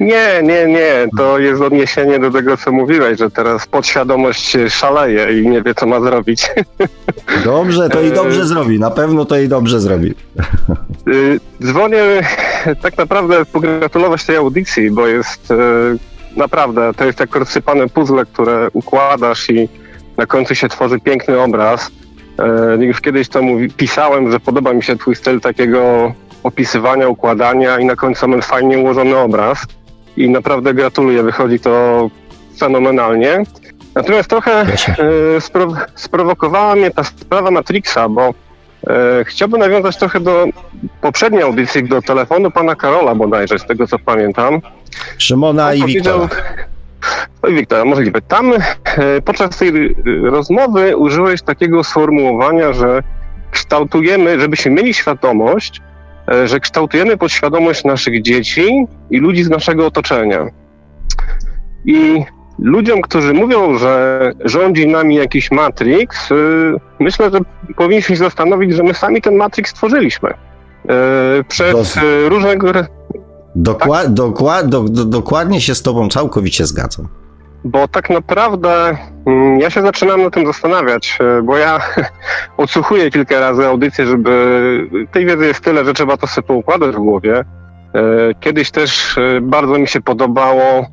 Nie, 0.00 0.42
nie, 0.42 0.66
nie. 0.66 1.08
To 1.16 1.38
jest 1.38 1.62
odniesienie 1.62 2.18
do 2.18 2.30
tego, 2.30 2.56
co 2.56 2.72
mówiłeś, 2.72 3.18
że 3.18 3.30
teraz 3.30 3.66
podświadomość 3.66 4.56
szaleje 4.68 5.40
i 5.40 5.48
nie 5.48 5.62
wie, 5.62 5.74
co 5.74 5.86
ma 5.86 6.00
zrobić. 6.00 6.50
Dobrze, 7.44 7.88
to 7.88 8.00
i 8.00 8.12
dobrze 8.12 8.46
zrobi. 8.46 8.78
Na 8.78 8.90
pewno 8.90 9.24
to 9.24 9.38
i 9.38 9.48
dobrze 9.48 9.80
zrobi. 9.80 10.14
Y, 11.08 11.40
dzwonię 11.62 12.02
tak 12.82 12.98
naprawdę 12.98 13.44
pogratulować 13.44 14.24
tej 14.24 14.36
audycji, 14.36 14.90
bo 14.90 15.06
jest 15.06 15.50
e, 15.50 15.56
naprawdę, 16.36 16.94
to 16.96 17.04
jest 17.04 17.20
jak 17.20 17.36
rozsypane 17.36 17.88
puzzle, 17.88 18.26
które 18.26 18.68
układasz 18.72 19.50
i 19.50 19.68
na 20.16 20.26
końcu 20.26 20.54
się 20.54 20.68
tworzy 20.68 21.00
piękny 21.00 21.40
obraz. 21.40 21.90
E, 22.78 22.84
już 22.84 23.00
kiedyś 23.00 23.28
to 23.28 23.42
mówi, 23.42 23.70
pisałem, 23.70 24.32
że 24.32 24.40
podoba 24.40 24.72
mi 24.72 24.82
się 24.82 24.96
twój 24.96 25.16
styl 25.16 25.40
takiego 25.40 26.12
opisywania, 26.42 27.08
układania 27.08 27.78
i 27.78 27.84
na 27.84 27.96
końcu 27.96 28.28
mamy 28.28 28.42
fajnie 28.42 28.78
ułożony 28.78 29.16
obraz. 29.16 29.66
I 30.16 30.30
naprawdę 30.30 30.74
gratuluję, 30.74 31.22
wychodzi 31.22 31.60
to 31.60 32.10
fenomenalnie. 32.58 33.42
Natomiast 33.94 34.30
trochę 34.30 34.60
e, 35.36 35.40
spro, 35.40 35.74
sprowokowała 35.94 36.74
mnie 36.74 36.90
ta 36.90 37.04
sprawa 37.04 37.50
Matrixa, 37.50 38.08
bo 38.08 38.34
e, 38.86 39.24
chciałbym 39.24 39.60
nawiązać 39.60 39.96
trochę 39.96 40.20
do 40.20 40.46
poprzedniej 41.00 41.42
audycji, 41.42 41.88
do 41.88 42.02
telefonu 42.02 42.50
pana 42.50 42.74
Karola 42.74 43.14
bodajże, 43.14 43.58
z 43.58 43.66
tego 43.66 43.86
co 43.86 43.98
pamiętam. 43.98 44.60
Szymona 45.18 45.74
i 45.74 45.84
Wiktora. 45.84 46.28
Oj, 47.42 47.54
Wiktora, 47.54 47.84
możliwe. 47.84 48.20
Tam 48.20 48.52
e, 48.52 49.20
podczas 49.24 49.56
tej 49.56 49.96
rozmowy 50.22 50.96
użyłeś 50.96 51.42
takiego 51.42 51.84
sformułowania, 51.84 52.72
że 52.72 53.02
kształtujemy, 53.50 54.40
żebyśmy 54.40 54.70
mieli 54.70 54.94
świadomość, 54.94 55.80
że 56.44 56.60
kształtujemy 56.60 57.16
podświadomość 57.16 57.84
naszych 57.84 58.22
dzieci 58.22 58.86
i 59.10 59.18
ludzi 59.18 59.44
z 59.44 59.50
naszego 59.50 59.86
otoczenia. 59.86 60.46
I 61.84 62.24
ludziom, 62.58 63.00
którzy 63.00 63.34
mówią, 63.34 63.78
że 63.78 64.32
rządzi 64.44 64.86
nami 64.86 65.14
jakiś 65.14 65.50
Matrix, 65.50 66.32
e, 66.32 66.34
myślę, 67.00 67.30
że 67.30 67.38
powinniśmy 67.76 68.16
się 68.16 68.24
zastanowić, 68.24 68.74
że 68.74 68.82
my 68.82 68.94
sami 68.94 69.22
ten 69.22 69.36
Matrix 69.36 69.70
stworzyliśmy. 69.70 70.30
E, 70.30 71.44
przez 71.48 71.98
różnego. 72.28 72.72
Dokła- 73.56 74.02
tak? 74.02 74.12
dokła- 74.12 74.68
do, 74.68 74.80
do, 74.82 75.04
dokładnie 75.04 75.60
się 75.60 75.74
z 75.74 75.82
Tobą 75.82 76.08
całkowicie 76.08 76.66
zgadzam. 76.66 77.08
Bo 77.64 77.88
tak 77.88 78.10
naprawdę 78.10 78.96
mm, 79.26 79.60
ja 79.60 79.70
się 79.70 79.82
zaczynam 79.82 80.22
na 80.22 80.30
tym 80.30 80.46
zastanawiać, 80.46 81.18
e, 81.20 81.42
bo 81.42 81.56
ja 81.56 81.80
odsłuchuję 82.56 83.10
kilka 83.10 83.40
razy 83.40 83.66
audycję, 83.66 84.06
żeby 84.06 84.88
tej 85.12 85.26
wiedzy 85.26 85.46
jest 85.46 85.64
tyle, 85.64 85.84
że 85.84 85.94
trzeba 85.94 86.16
to 86.16 86.26
sobie 86.26 86.46
poukładać 86.46 86.90
w 86.96 86.98
głowie. 86.98 87.34
E, 87.38 87.44
kiedyś 88.40 88.70
też 88.70 89.18
e, 89.18 89.40
bardzo 89.40 89.78
mi 89.78 89.88
się 89.88 90.00
podobało 90.00 90.86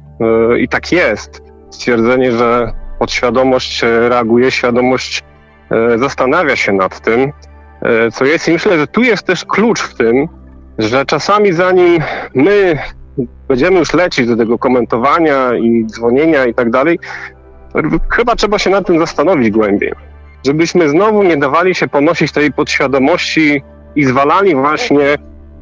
i 0.59 0.67
tak 0.67 0.91
jest 0.91 1.43
stwierdzenie, 1.69 2.31
że 2.31 2.71
podświadomość 2.99 3.81
reaguje, 3.83 4.51
świadomość 4.51 5.23
zastanawia 5.95 6.55
się 6.55 6.71
nad 6.71 6.99
tym, 7.01 7.31
co 8.13 8.25
jest 8.25 8.47
i 8.47 8.51
myślę, 8.51 8.79
że 8.79 8.87
tu 8.87 9.03
jest 9.03 9.23
też 9.23 9.45
klucz 9.45 9.81
w 9.81 9.95
tym, 9.95 10.27
że 10.77 11.05
czasami 11.05 11.53
zanim 11.53 12.03
my 12.35 12.79
będziemy 13.47 13.79
już 13.79 13.93
lecieć 13.93 14.27
do 14.27 14.37
tego 14.37 14.57
komentowania 14.57 15.53
i 15.55 15.85
dzwonienia 15.85 16.45
i 16.45 16.53
tak 16.53 16.69
dalej, 16.69 16.99
chyba 18.09 18.35
trzeba 18.35 18.59
się 18.59 18.69
nad 18.69 18.87
tym 18.87 18.99
zastanowić 18.99 19.51
głębiej. 19.51 19.93
Żebyśmy 20.45 20.89
znowu 20.89 21.23
nie 21.23 21.37
dawali 21.37 21.75
się 21.75 21.87
ponosić 21.87 22.31
tej 22.31 22.53
podświadomości 22.53 23.61
i 23.95 24.05
zwalali 24.05 24.55
właśnie 24.55 25.17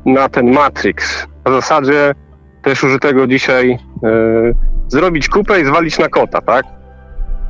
na 0.06 0.30
ten 0.30 0.52
Matrix. 0.52 1.28
W 1.46 1.50
zasadzie 1.50 2.16
też 2.64 2.84
użytego 2.84 3.28
dzisiaj 3.28 3.72
e, 3.72 3.78
zrobić 4.88 5.30
kupę 5.30 5.62
i 5.62 5.66
zwalić 5.66 6.00
na 6.00 6.10
kota, 6.10 6.42
tak? 6.42 6.66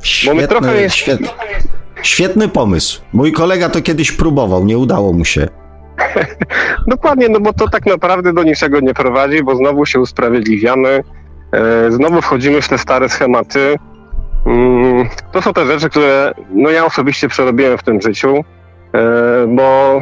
Świetny, 0.02 0.34
Bo 0.34 0.40
my 0.40 0.48
trochę 0.48 0.82
jest... 0.82 0.96
Świetny, 0.96 1.28
Świetny 2.02 2.48
pomysł. 2.48 3.02
Mój 3.12 3.32
kolega 3.32 3.68
to 3.68 3.82
kiedyś 3.82 4.12
próbował, 4.12 4.64
nie 4.64 4.78
udało 4.78 5.12
mu 5.12 5.24
się. 5.24 5.48
Dokładnie, 6.86 7.28
no 7.28 7.40
bo 7.40 7.52
to 7.52 7.68
tak 7.68 7.86
naprawdę 7.86 8.32
do 8.32 8.42
niczego 8.42 8.80
nie 8.80 8.94
prowadzi, 8.94 9.42
bo 9.42 9.56
znowu 9.56 9.86
się 9.86 10.00
usprawiedliwiamy, 10.00 11.02
e, 11.52 11.90
znowu 11.90 12.22
wchodzimy 12.22 12.62
w 12.62 12.68
te 12.68 12.78
stare 12.78 13.08
schematy. 13.08 13.76
Mm, 14.46 15.08
to 15.32 15.42
są 15.42 15.52
te 15.52 15.66
rzeczy, 15.66 15.90
które 15.90 16.34
no 16.50 16.70
ja 16.70 16.84
osobiście 16.84 17.28
przerobiłem 17.28 17.78
w 17.78 17.82
tym 17.82 18.00
życiu, 18.00 18.44
e, 18.94 19.46
bo 19.48 20.00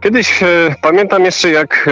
kiedyś 0.00 0.42
e, 0.42 0.46
pamiętam 0.82 1.24
jeszcze 1.24 1.50
jak 1.50 1.88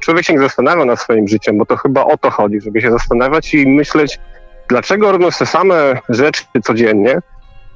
człowiek 0.00 0.24
się 0.24 0.32
nie 0.32 0.38
zastanawia 0.38 0.84
nad 0.84 1.00
swoim 1.00 1.28
życiem, 1.28 1.58
bo 1.58 1.66
to 1.66 1.76
chyba 1.76 2.04
o 2.04 2.18
to 2.18 2.30
chodzi, 2.30 2.60
żeby 2.60 2.80
się 2.80 2.90
zastanawiać 2.90 3.54
i 3.54 3.66
myśleć, 3.66 4.20
dlaczego 4.68 5.12
robiąc 5.12 5.38
te 5.38 5.46
same 5.46 5.74
rzeczy 6.08 6.42
codziennie, 6.62 7.18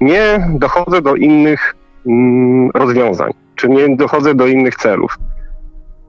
nie 0.01 0.49
dochodzę 0.51 1.03
do 1.03 1.17
innych 1.17 1.75
rozwiązań, 2.75 3.31
czy 3.57 3.69
nie 3.69 3.97
dochodzę 3.97 4.35
do 4.35 4.47
innych 4.47 4.75
celów. 4.75 5.19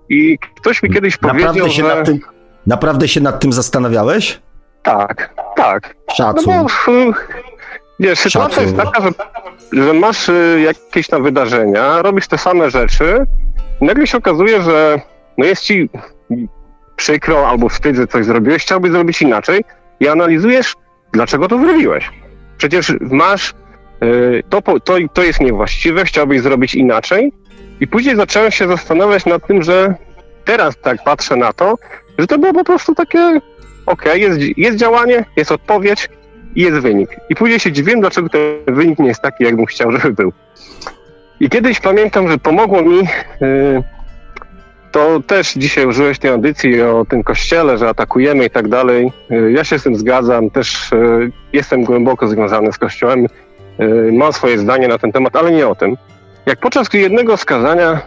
I 0.09 0.37
ktoś 0.55 0.83
mi 0.83 0.89
kiedyś 0.89 1.21
naprawdę 1.21 1.47
powiedział, 1.47 1.69
się 1.69 1.83
że... 1.83 1.95
Nad 1.95 2.05
tym, 2.05 2.19
naprawdę 2.67 3.07
się 3.07 3.21
nad 3.21 3.39
tym 3.39 3.53
zastanawiałeś? 3.53 4.41
Tak, 4.83 5.33
tak. 5.55 5.95
Szacun. 6.15 6.53
No 6.53 6.65
bo, 6.85 6.93
wiesz, 7.99 8.19
sytuacja 8.19 8.55
Szacun. 8.55 8.63
jest 8.63 8.77
taka, 8.77 9.01
że, 9.01 9.11
że 9.85 9.93
masz 9.93 10.29
y, 10.29 10.61
jakieś 10.65 11.07
tam 11.07 11.23
wydarzenia, 11.23 12.01
robisz 12.01 12.27
te 12.27 12.37
same 12.37 12.69
rzeczy, 12.69 13.25
nagle 13.81 14.07
się 14.07 14.17
okazuje, 14.17 14.61
że 14.61 15.01
no 15.37 15.45
jest 15.45 15.61
ci 15.61 15.89
przykro 16.95 17.47
albo 17.49 17.69
wstyd, 17.69 17.95
że 17.95 18.07
coś 18.07 18.25
zrobiłeś, 18.25 18.61
chciałbyś 18.63 18.91
zrobić 18.91 19.21
inaczej 19.21 19.63
i 19.99 20.07
analizujesz, 20.07 20.73
dlaczego 21.11 21.47
to 21.47 21.59
zrobiłeś. 21.59 22.11
Przecież 22.57 22.93
masz, 23.01 23.53
to, 24.49 24.61
po- 24.61 24.79
to, 24.79 24.93
to 25.13 25.23
jest 25.23 25.41
niewłaściwe, 25.41 26.05
chciałbyś 26.05 26.41
zrobić 26.41 26.75
inaczej 26.75 27.31
i 27.79 27.87
później 27.87 28.15
zacząłem 28.15 28.51
się 28.51 28.67
zastanawiać 28.67 29.25
nad 29.25 29.47
tym, 29.47 29.63
że 29.63 29.95
teraz 30.45 30.77
tak 30.81 31.03
patrzę 31.03 31.35
na 31.35 31.53
to, 31.53 31.75
że 32.19 32.27
to 32.27 32.39
było 32.39 32.53
po 32.53 32.63
prostu 32.63 32.95
takie, 32.95 33.39
okej, 33.85 34.21
jest, 34.21 34.39
jest 34.57 34.77
działanie, 34.77 35.25
jest 35.37 35.51
odpowiedź 35.51 36.09
i 36.55 36.61
jest 36.61 36.79
wynik. 36.79 37.09
I 37.29 37.35
później 37.35 37.59
się 37.59 37.71
dziwiłem, 37.71 38.01
dlaczego 38.01 38.29
ten 38.29 38.75
wynik 38.75 38.99
nie 38.99 39.07
jest 39.07 39.21
taki, 39.21 39.43
jakbym 39.43 39.65
chciał, 39.65 39.91
żeby 39.91 40.13
był. 40.13 40.33
I 41.39 41.49
kiedyś 41.49 41.79
pamiętam, 41.79 42.31
że 42.31 42.37
pomogło 42.37 42.81
mi, 42.81 42.99
y, 42.99 43.83
to 44.91 45.19
też 45.27 45.53
dzisiaj 45.53 45.85
użyłeś 45.85 46.19
tej 46.19 46.31
audycji 46.31 46.81
o 46.81 47.05
tym 47.09 47.23
kościele, 47.23 47.77
że 47.77 47.89
atakujemy 47.89 48.45
i 48.45 48.49
tak 48.49 48.67
dalej. 48.67 49.11
Y, 49.31 49.51
Ja 49.51 49.63
się 49.63 49.79
z 49.79 49.83
tym 49.83 49.95
zgadzam, 49.95 50.49
też 50.49 50.89
jestem 51.53 51.83
głęboko 51.83 52.27
związany 52.27 52.73
z 52.73 52.77
kościołem, 52.77 53.25
y, 53.79 54.11
mam 54.11 54.33
swoje 54.33 54.57
zdanie 54.57 54.87
na 54.87 54.97
ten 54.97 55.11
temat, 55.11 55.35
ale 55.35 55.51
nie 55.51 55.67
o 55.67 55.75
tym. 55.75 55.97
Jak 56.45 56.59
podczas 56.59 56.93
jednego 56.93 57.37
skazania 57.37 58.01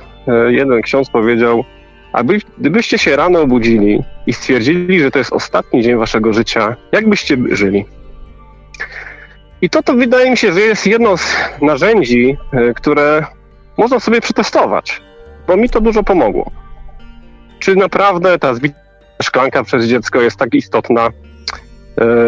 y, 0.48 0.52
jeden 0.52 0.82
ksiądz 0.82 1.10
powiedział, 1.10 1.64
aby, 2.12 2.38
gdybyście 2.58 2.98
się 2.98 3.16
rano 3.16 3.40
obudzili 3.40 4.02
i 4.26 4.32
stwierdzili, 4.32 5.00
że 5.00 5.10
to 5.10 5.18
jest 5.18 5.32
ostatni 5.32 5.82
dzień 5.82 5.96
waszego 5.96 6.32
życia, 6.32 6.76
jak 6.92 7.08
byście 7.08 7.36
żyli? 7.50 7.84
I 9.62 9.70
to, 9.70 9.82
to 9.82 9.94
wydaje 9.94 10.30
mi 10.30 10.36
się, 10.36 10.52
że 10.52 10.60
jest 10.60 10.86
jedno 10.86 11.16
z 11.16 11.36
narzędzi, 11.62 12.36
y, 12.54 12.74
które 12.74 13.24
można 13.78 14.00
sobie 14.00 14.20
przetestować, 14.20 15.02
bo 15.46 15.56
mi 15.56 15.68
to 15.68 15.80
dużo 15.80 16.02
pomogło. 16.02 16.50
Czy 17.58 17.76
naprawdę 17.76 18.38
ta 18.38 18.54
szklanka 19.22 19.64
przez 19.64 19.86
dziecko 19.86 20.20
jest 20.20 20.36
tak 20.36 20.54
istotna 20.54 21.08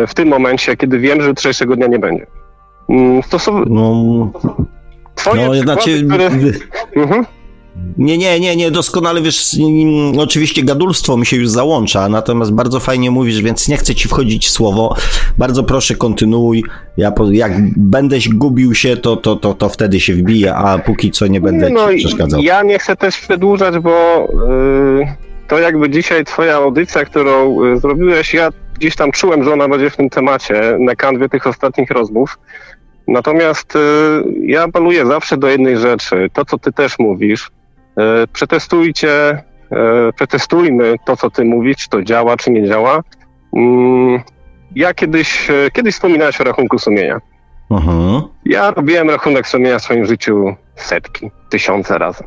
w 0.09 0.15
tym 0.15 0.29
momencie, 0.29 0.77
kiedy 0.77 0.99
wiem, 0.99 1.23
że 1.23 1.29
jutrzejszego 1.29 1.77
dnia 1.77 1.87
nie 1.87 1.99
będzie? 1.99 2.27
Mm, 2.89 3.23
Stosow... 3.23 3.55
No, 3.67 4.31
Twoje 5.15 5.47
no 5.47 5.53
przykłady, 5.53 5.61
znaczy, 5.61 6.07
które... 6.09 6.27
Mhm. 6.97 7.25
nie, 7.99 8.19
nie, 8.19 8.41
nie, 8.41 8.57
nie, 8.57 8.71
doskonale 8.71 9.23
wiesz, 9.23 9.57
mm, 9.61 10.19
oczywiście 10.19 10.63
gadulstwo 10.63 11.17
mi 11.17 11.27
się 11.27 11.37
już 11.37 11.49
załącza, 11.49 12.09
natomiast 12.09 12.53
bardzo 12.53 12.81
fajnie 12.81 13.11
mówisz, 13.11 13.43
więc 13.43 13.69
nie 13.69 13.77
chcę 13.77 13.95
ci 13.95 14.09
wchodzić 14.09 14.47
w 14.47 14.51
słowo. 14.51 14.97
Bardzo 15.39 15.65
proszę, 15.65 15.95
kontynuuj. 15.95 16.65
Ja 16.97 17.11
po, 17.11 17.31
jak 17.31 17.53
będę 17.77 18.17
gubił 18.35 18.75
się, 18.75 18.97
to, 18.97 19.17
to, 19.17 19.37
to, 19.37 19.55
to 19.55 19.69
wtedy 19.69 20.01
się 20.01 20.15
wbiję, 20.15 20.55
a 20.55 20.79
póki 20.79 21.11
co 21.11 21.27
nie 21.27 21.41
będę 21.41 21.71
no, 21.71 21.93
ci 21.93 21.99
przeszkadzał. 21.99 22.41
Ja 22.41 22.63
nie 22.63 22.79
chcę 22.79 22.97
też 22.97 23.19
przedłużać, 23.19 23.79
bo 23.79 24.29
y, 25.01 25.07
to 25.49 25.59
jakby 25.59 25.91
dzisiaj 25.91 26.25
twoja 26.25 26.57
audycja, 26.57 27.05
którą 27.05 27.65
y, 27.65 27.79
zrobiłeś, 27.79 28.35
ja 28.35 28.51
gdzieś 28.79 28.97
tam 28.97 29.13
czułem, 29.13 29.45
że 29.45 29.53
ona 29.53 29.69
będzie 29.69 29.91
w 29.91 29.97
tym 29.97 30.11
temacie 30.11 30.77
na 30.79 30.95
kanwie 30.95 31.29
tych 31.29 31.47
ostatnich 31.47 31.91
rozmów. 31.91 32.39
Natomiast 33.09 33.77
y, 33.77 33.79
ja 34.43 34.63
apeluję 34.63 35.07
zawsze 35.07 35.37
do 35.37 35.49
jednej 35.49 35.79
rzeczy. 35.79 36.29
To, 36.33 36.45
co 36.45 36.59
ty 36.59 36.73
też 36.73 36.99
mówisz, 36.99 37.47
y, 37.47 38.27
przetestujcie, 38.33 39.31
y, 40.09 40.13
przetestujmy 40.17 40.95
to, 41.07 41.17
co 41.17 41.31
ty 41.31 41.45
mówisz, 41.45 41.77
czy 41.77 41.89
to 41.89 42.03
działa, 42.03 42.37
czy 42.37 42.51
nie 42.51 42.69
działa. 42.69 43.01
Mm, 43.57 44.21
ja 44.75 44.95
kiedyś, 44.95 45.49
kiedyś 45.73 45.95
wspominałeś 45.95 46.41
o 46.41 46.45
rachunku 46.45 46.79
sumienia. 46.79 47.21
Mhm, 47.71 48.23
Ja 48.45 48.71
robiłem 48.71 49.11
rachunek 49.11 49.49
sumienia 49.49 49.79
w 49.79 49.83
swoim 49.83 50.05
życiu 50.05 50.55
setki, 50.77 51.31
tysiące 51.51 51.99
razy. 51.99 52.25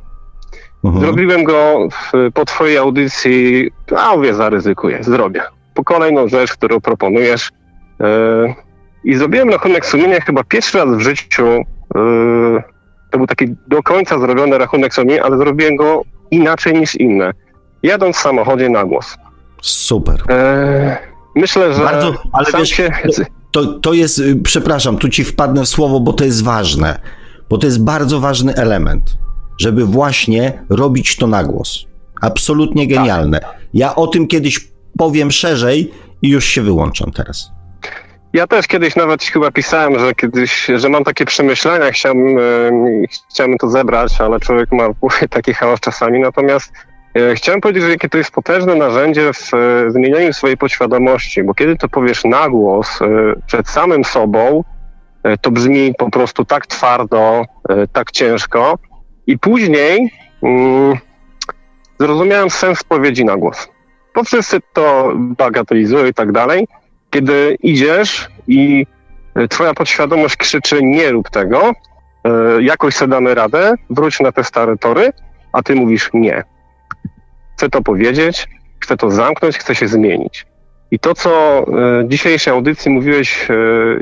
mhm. 0.84 1.06
Zrobiłem 1.06 1.44
go 1.44 1.88
po 2.34 2.46
twojej 2.46 2.78
audycji, 2.78 3.72
a 3.98 4.16
mówię, 4.16 4.34
zaryzykuję, 4.34 5.04
zrobię. 5.04 5.42
Po 5.74 5.84
kolejną 5.84 6.28
rzecz, 6.28 6.54
którą 6.54 6.80
proponujesz. 6.82 7.52
I 9.04 9.16
zrobiłem 9.16 9.50
rachunek 9.50 9.86
sumienia 9.86 10.22
chyba 10.22 10.44
pierwszy 10.44 10.78
raz 10.78 10.98
w 10.98 11.00
życiu. 11.00 11.46
e, 11.46 12.64
to 13.12 13.18
był 13.18 13.28
taki 13.28 13.46
do 13.68 13.84
końca 13.84 14.20
zrobiony 14.20 14.58
rachunek 14.58 14.94
sumienia, 14.94 15.24
ale 15.24 15.38
zrobiłem 15.38 15.76
go 15.76 16.04
inaczej 16.32 16.74
niż 16.74 16.96
inne. 16.96 17.34
Jadąc 17.84 18.18
w 18.18 18.20
samochodzie 18.20 18.70
na 18.70 18.86
głos. 18.86 19.18
Super. 19.62 20.24
E, 20.30 20.98
myślę, 21.36 21.74
że 21.74 21.84
Bardzo, 21.84 22.14
ale 22.34 22.46
wiesz, 22.58 22.70
się... 22.70 22.90
To, 23.52 23.66
to 23.66 23.94
jest, 23.94 24.20
y, 24.20 24.36
przepraszam, 24.44 24.98
tu 24.98 25.10
ci 25.10 25.24
wpadnę 25.24 25.66
w 25.66 25.68
słowo, 25.68 26.00
bo 26.00 26.14
to 26.14 26.26
jest 26.26 26.44
ważne. 26.44 27.00
Bo 27.50 27.58
to 27.58 27.68
jest 27.68 27.84
bardzo 27.84 28.20
ważny 28.20 28.56
element, 28.56 29.18
żeby 29.58 29.86
właśnie 29.86 30.64
robić 30.70 31.16
to 31.18 31.28
na 31.28 31.44
głos. 31.44 31.86
Absolutnie 32.22 32.88
genialne. 32.88 33.40
Ja 33.74 33.96
o 33.96 34.08
tym 34.08 34.28
kiedyś 34.28 34.68
powiem 34.98 35.32
szerzej 35.32 35.92
i 36.22 36.30
już 36.30 36.46
się 36.46 36.62
wyłączam 36.62 37.12
teraz. 37.12 37.52
Ja 38.34 38.48
też 38.48 38.68
kiedyś 38.68 38.96
nawet 38.96 39.24
chyba 39.24 39.52
pisałem, 39.52 40.00
że 40.00 40.16
kiedyś, 40.16 40.66
że 40.76 40.90
mam 40.90 41.04
takie 41.04 41.26
przemyślenia, 41.26 41.92
chciałbym, 41.92 42.38
e, 42.38 42.42
chciałbym 43.30 43.58
to 43.58 43.70
zebrać, 43.70 44.22
ale 44.22 44.40
człowiek 44.40 44.72
ma 44.72 44.90
w 44.90 44.94
głowie 45.00 45.28
taki 45.30 45.54
chaos 45.54 45.80
czasami. 45.80 46.20
Natomiast 46.20 46.74
e, 47.16 47.36
chciałem 47.36 47.62
powiedzieć, 47.62 47.84
że 47.84 47.90
jakie 47.90 48.10
to 48.10 48.18
jest 48.18 48.32
potężne 48.32 48.76
narzędzie 48.76 49.34
w 49.34 49.52
zmienianiu 49.88 50.34
swojej 50.34 50.58
podświadomości, 50.58 51.44
bo 51.44 51.54
kiedy 51.54 51.76
to 51.76 51.90
powiesz 51.90 52.24
na 52.24 52.50
głos 52.50 53.02
e, 53.02 53.08
przed 53.48 53.70
samym 53.70 54.04
sobą, 54.04 54.64
to 55.42 55.52
brzmi 55.52 55.94
po 55.98 56.12
prostu 56.12 56.46
tak 56.46 56.68
twardo, 56.68 57.46
tak 57.94 58.12
ciężko 58.12 58.78
i 59.28 59.40
później 59.40 60.12
mm, 60.44 60.98
zrozumiałem 62.00 62.50
sens 62.50 62.80
spowiedzi 62.80 63.26
na 63.26 63.38
głos. 63.38 63.70
Bo 64.16 64.24
wszyscy 64.24 64.60
to 64.74 65.14
bagatelizują 65.16 66.06
i 66.06 66.14
tak 66.14 66.32
dalej, 66.32 66.68
kiedy 67.12 67.58
idziesz 67.64 68.30
i 68.48 68.86
e, 69.36 69.48
twoja 69.48 69.74
podświadomość 69.74 70.36
krzyczy 70.36 70.80
nie 70.84 71.12
rób 71.12 71.30
tego, 71.30 71.72
e, 72.24 72.62
jakoś 72.62 72.96
sobie 72.96 73.12
damy 73.12 73.36
radę, 73.36 73.74
wróć 73.90 74.20
na 74.20 74.32
te 74.32 74.44
stare 74.44 74.78
tory, 74.78 75.14
a 75.54 75.64
ty 75.64 75.76
mówisz 75.76 76.10
nie. 76.14 76.44
Chcę 77.58 77.70
to 77.70 77.82
powiedzieć, 77.82 78.48
chcę 78.80 78.98
to 78.98 79.12
zamknąć, 79.12 79.58
chcę 79.58 79.76
się 79.76 79.88
zmienić. 79.88 80.46
I 80.92 81.00
to, 81.00 81.14
co 81.14 81.60
e, 81.60 82.08
dzisiejszej 82.08 82.54
audycji 82.54 82.92
mówiłeś, 82.92 83.48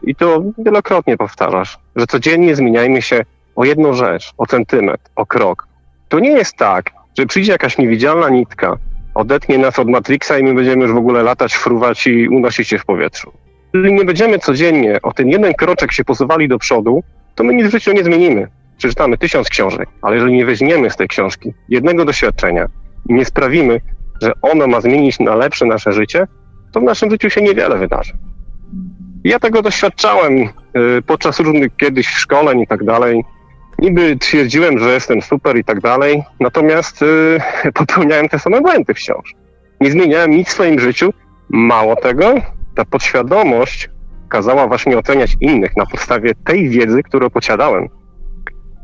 i 0.03 0.15
to 0.15 0.43
wielokrotnie 0.57 1.17
powtarzasz, 1.17 1.79
że 1.95 2.07
codziennie 2.07 2.55
zmieniajmy 2.55 3.01
się 3.01 3.25
o 3.55 3.65
jedną 3.65 3.93
rzecz, 3.93 4.33
o 4.37 4.45
centymetr, 4.45 5.03
o 5.15 5.25
krok. 5.25 5.67
To 6.09 6.19
nie 6.19 6.31
jest 6.31 6.55
tak, 6.57 6.91
że 7.17 7.25
przyjdzie 7.25 7.51
jakaś 7.51 7.77
niewidzialna 7.77 8.29
nitka, 8.29 8.77
odetnie 9.13 9.57
nas 9.57 9.79
od 9.79 9.89
Matrixa 9.89 10.37
i 10.37 10.43
my 10.43 10.53
będziemy 10.53 10.83
już 10.83 10.93
w 10.93 10.97
ogóle 10.97 11.23
latać, 11.23 11.53
fruwać 11.53 12.07
i 12.07 12.29
unosić 12.29 12.67
się 12.67 12.79
w 12.79 12.85
powietrzu. 12.85 13.31
Jeżeli 13.73 13.93
nie 13.93 14.05
będziemy 14.05 14.39
codziennie 14.39 14.99
o 15.01 15.13
ten 15.13 15.29
jeden 15.29 15.53
kroczek 15.53 15.91
się 15.91 16.03
posuwali 16.03 16.47
do 16.47 16.59
przodu, 16.59 17.03
to 17.35 17.43
my 17.43 17.53
nic 17.53 17.67
w 17.67 17.71
życiu 17.71 17.93
nie 17.93 18.03
zmienimy. 18.03 18.47
Przeczytamy 18.77 19.17
tysiąc 19.17 19.49
książek, 19.49 19.89
ale 20.01 20.15
jeżeli 20.15 20.33
nie 20.33 20.45
weźmiemy 20.45 20.89
z 20.89 20.95
tej 20.95 21.07
książki 21.07 21.53
jednego 21.69 22.05
doświadczenia 22.05 22.65
i 23.09 23.13
nie 23.13 23.25
sprawimy, 23.25 23.81
że 24.21 24.31
ono 24.41 24.67
ma 24.67 24.81
zmienić 24.81 25.19
na 25.19 25.35
lepsze 25.35 25.65
nasze 25.65 25.91
życie, 25.91 26.27
to 26.71 26.79
w 26.79 26.83
naszym 26.83 27.11
życiu 27.11 27.29
się 27.29 27.41
niewiele 27.41 27.77
wydarzy. 27.77 28.13
Ja 29.23 29.39
tego 29.39 29.61
doświadczałem 29.61 30.37
y, 30.37 30.49
podczas 31.01 31.39
różnych 31.39 31.75
kiedyś 31.75 32.07
szkoleń 32.07 32.59
i 32.59 32.67
tak 32.67 32.83
dalej. 32.83 33.23
Niby 33.81 34.17
twierdziłem, 34.17 34.79
że 34.79 34.93
jestem 34.93 35.21
super 35.21 35.57
i 35.57 35.63
tak 35.63 35.81
dalej, 35.81 36.23
natomiast 36.39 37.01
y, 37.01 37.39
popełniałem 37.73 38.29
te 38.29 38.39
same 38.39 38.61
błędy 38.61 38.93
wciąż. 38.93 39.35
Nie 39.81 39.91
zmieniałem 39.91 40.31
nic 40.31 40.47
w 40.47 40.51
swoim 40.51 40.79
życiu. 40.79 41.13
Mało 41.49 41.95
tego, 41.95 42.35
ta 42.75 42.85
podświadomość 42.85 43.89
kazała 44.29 44.67
właśnie 44.67 44.97
oceniać 44.97 45.37
innych 45.41 45.77
na 45.77 45.85
podstawie 45.85 46.31
tej 46.45 46.69
wiedzy, 46.69 47.03
którą 47.03 47.29
posiadałem. 47.29 47.87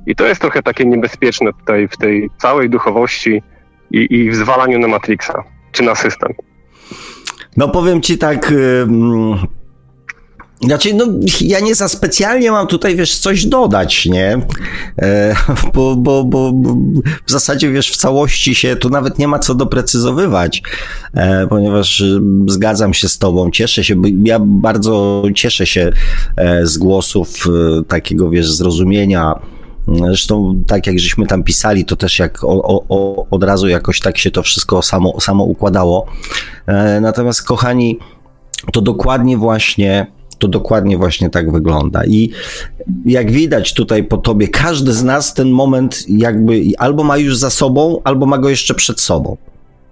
I 0.06 0.16
to 0.16 0.26
jest 0.26 0.42
trochę 0.42 0.64
takie 0.64 0.86
niebezpieczne 0.86 1.54
tutaj 1.54 1.88
w 1.88 1.98
tej 1.98 2.30
całej 2.38 2.70
duchowości 2.70 3.44
i, 3.92 4.08
i 4.10 4.30
w 4.30 4.36
zwalaniu 4.36 4.80
na 4.80 4.88
Matrixa, 4.88 5.44
czy 5.72 5.84
na 5.84 5.96
system. 5.96 6.34
No 7.58 7.70
powiem 7.70 8.02
ci 8.02 8.18
tak. 8.18 8.54
Znaczy, 10.66 10.94
no, 10.94 11.06
ja 11.42 11.60
nie 11.60 11.76
za 11.76 11.88
specjalnie 11.88 12.52
mam 12.52 12.68
tutaj, 12.68 12.96
wiesz, 12.96 13.18
coś 13.18 13.46
dodać, 13.46 14.06
nie? 14.06 14.40
E, 15.02 15.36
bo, 15.74 15.96
bo, 15.96 16.24
bo, 16.24 16.52
w 17.26 17.32
zasadzie, 17.32 17.72
wiesz, 17.72 17.92
w 17.92 17.98
całości 17.98 18.56
się 18.56 18.76
tu 18.76 18.90
nawet 18.90 19.20
nie 19.20 19.28
ma 19.28 19.40
co 19.40 19.56
doprecyzowywać, 19.56 20.64
e, 21.14 21.48
ponieważ 21.48 22.04
zgadzam 22.48 22.94
się 22.94 23.10
z 23.10 23.18
tobą, 23.18 23.52
cieszę 23.52 23.84
się, 23.84 23.96
bo 23.96 24.08
ja 24.24 24.40
bardzo 24.40 25.24
cieszę 25.36 25.66
się 25.66 25.92
e, 26.38 26.66
z 26.66 26.78
głosów 26.78 27.46
e, 27.48 27.84
takiego, 27.84 28.30
wiesz, 28.30 28.52
zrozumienia, 28.52 29.40
Zresztą 29.88 30.64
tak 30.68 30.88
jak 30.88 31.00
żeśmy 31.00 31.28
tam 31.28 31.44
pisali, 31.44 31.86
to 31.86 31.96
też 31.96 32.20
jak 32.20 32.44
o, 32.44 32.86
o, 32.90 33.26
od 33.32 33.44
razu 33.44 33.68
jakoś 33.68 34.00
tak 34.00 34.18
się 34.18 34.32
to 34.32 34.44
wszystko 34.44 34.82
samo, 34.82 35.22
samo 35.22 35.44
układało. 35.44 36.06
E, 36.68 37.02
natomiast 37.02 37.44
kochani, 37.44 38.00
to 38.74 38.82
dokładnie 38.82 39.38
właśnie 39.38 40.16
to 40.40 40.48
dokładnie 40.48 40.98
właśnie 40.98 41.30
tak 41.30 41.52
wygląda. 41.52 42.06
I 42.06 42.30
jak 43.06 43.32
widać 43.32 43.74
tutaj 43.74 44.04
po 44.04 44.18
tobie, 44.18 44.48
każdy 44.48 44.94
z 44.94 45.04
nas 45.04 45.34
ten 45.34 45.50
moment 45.50 46.06
jakby 46.10 46.64
albo 46.78 47.04
ma 47.04 47.18
już 47.18 47.38
za 47.38 47.50
sobą, 47.50 48.02
albo 48.04 48.26
ma 48.26 48.38
go 48.38 48.50
jeszcze 48.50 48.74
przed 48.74 49.00
sobą. 49.00 49.38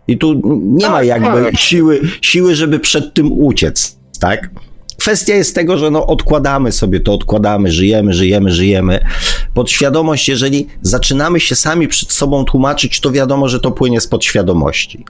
I 0.07 0.17
tu 0.17 0.41
nie 0.63 0.89
ma 0.89 0.97
tak, 0.97 1.07
jakby 1.07 1.43
tak. 1.43 1.59
siły, 1.59 2.01
siły, 2.21 2.55
żeby 2.55 2.79
przed 2.79 3.13
tym 3.13 3.31
uciec, 3.31 3.97
tak? 4.19 4.49
Kwestia 4.97 5.35
jest 5.35 5.55
tego, 5.55 5.77
że 5.77 5.91
no 5.91 6.07
odkładamy 6.07 6.71
sobie 6.71 6.99
to, 6.99 7.13
odkładamy, 7.13 7.71
żyjemy, 7.71 8.13
żyjemy, 8.13 8.51
żyjemy. 8.51 9.05
Podświadomość, 9.53 10.29
jeżeli 10.29 10.67
zaczynamy 10.81 11.39
się 11.39 11.55
sami 11.55 11.87
przed 11.87 12.11
sobą 12.11 12.45
tłumaczyć, 12.45 12.99
to 12.99 13.11
wiadomo, 13.11 13.49
że 13.49 13.59
to 13.59 13.71
płynie 13.71 14.01
z 14.01 14.07
podświadomości. 14.07 15.05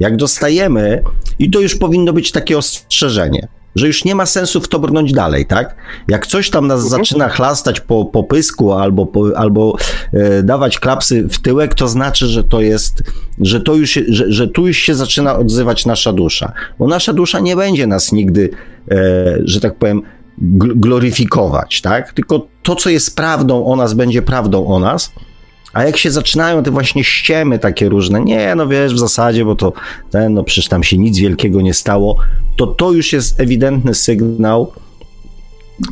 Jak 0.00 0.16
dostajemy, 0.16 1.02
i 1.38 1.50
to 1.50 1.60
już 1.60 1.76
powinno 1.76 2.12
być 2.12 2.32
takie 2.32 2.58
ostrzeżenie, 2.58 3.48
że 3.76 3.86
już 3.86 4.04
nie 4.04 4.14
ma 4.14 4.26
sensu 4.26 4.60
w 4.60 4.68
to 4.68 4.78
brnąć 4.78 5.12
dalej, 5.12 5.46
tak? 5.46 5.76
Jak 6.08 6.26
coś 6.26 6.50
tam 6.50 6.66
nas 6.66 6.84
mhm. 6.84 7.00
zaczyna 7.00 7.28
chlastać 7.28 7.80
po, 7.80 8.04
po 8.04 8.24
pysku 8.24 8.72
albo, 8.72 9.06
po, 9.06 9.26
albo 9.36 9.76
e, 10.12 10.42
dawać 10.42 10.78
klapsy 10.78 11.28
w 11.28 11.38
tyłek, 11.38 11.74
to 11.74 11.88
znaczy, 11.88 12.26
że 12.26 12.44
to 12.44 12.60
jest, 12.60 13.02
że 13.40 13.60
to 13.60 13.74
już, 13.74 13.98
że, 14.08 14.32
że 14.32 14.48
tu 14.48 14.66
już 14.66 14.76
się 14.76 14.94
zaczyna 14.94 15.36
odzywać 15.36 15.86
nasza 15.86 16.12
dusza. 16.12 16.52
Bo 16.78 16.86
nasza 16.86 17.12
dusza 17.12 17.40
nie 17.40 17.56
będzie 17.56 17.86
nas 17.86 18.12
nigdy, 18.12 18.50
e, 18.90 19.38
że 19.44 19.60
tak 19.60 19.74
powiem, 19.74 20.02
gloryfikować, 20.38 21.80
tak? 21.80 22.12
Tylko 22.12 22.46
to, 22.62 22.76
co 22.76 22.90
jest 22.90 23.16
prawdą 23.16 23.66
o 23.66 23.76
nas, 23.76 23.94
będzie 23.94 24.22
prawdą 24.22 24.66
o 24.66 24.78
nas, 24.78 25.12
a 25.76 25.84
jak 25.84 25.96
się 25.96 26.10
zaczynają 26.10 26.62
te 26.62 26.70
właśnie 26.70 27.04
ściemy 27.04 27.58
takie 27.58 27.88
różne, 27.88 28.20
nie, 28.20 28.54
no 28.54 28.68
wiesz, 28.68 28.94
w 28.94 28.98
zasadzie, 28.98 29.44
bo 29.44 29.56
to 29.56 29.72
ten, 30.10 30.34
no 30.34 30.44
przecież 30.44 30.68
tam 30.68 30.82
się 30.82 30.98
nic 30.98 31.18
wielkiego 31.18 31.60
nie 31.60 31.74
stało, 31.74 32.16
to 32.56 32.66
to 32.66 32.92
już 32.92 33.12
jest 33.12 33.40
ewidentny 33.40 33.94
sygnał, 33.94 34.72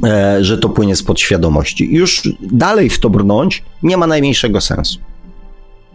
e, 0.04 0.44
że 0.44 0.58
to 0.58 0.68
płynie 0.68 0.96
z 0.96 1.02
podświadomości. 1.02 1.94
Już 1.94 2.22
dalej 2.40 2.90
w 2.90 2.98
to 2.98 3.10
brnąć 3.10 3.64
nie 3.82 3.96
ma 3.96 4.06
najmniejszego 4.06 4.60
sensu. 4.60 4.98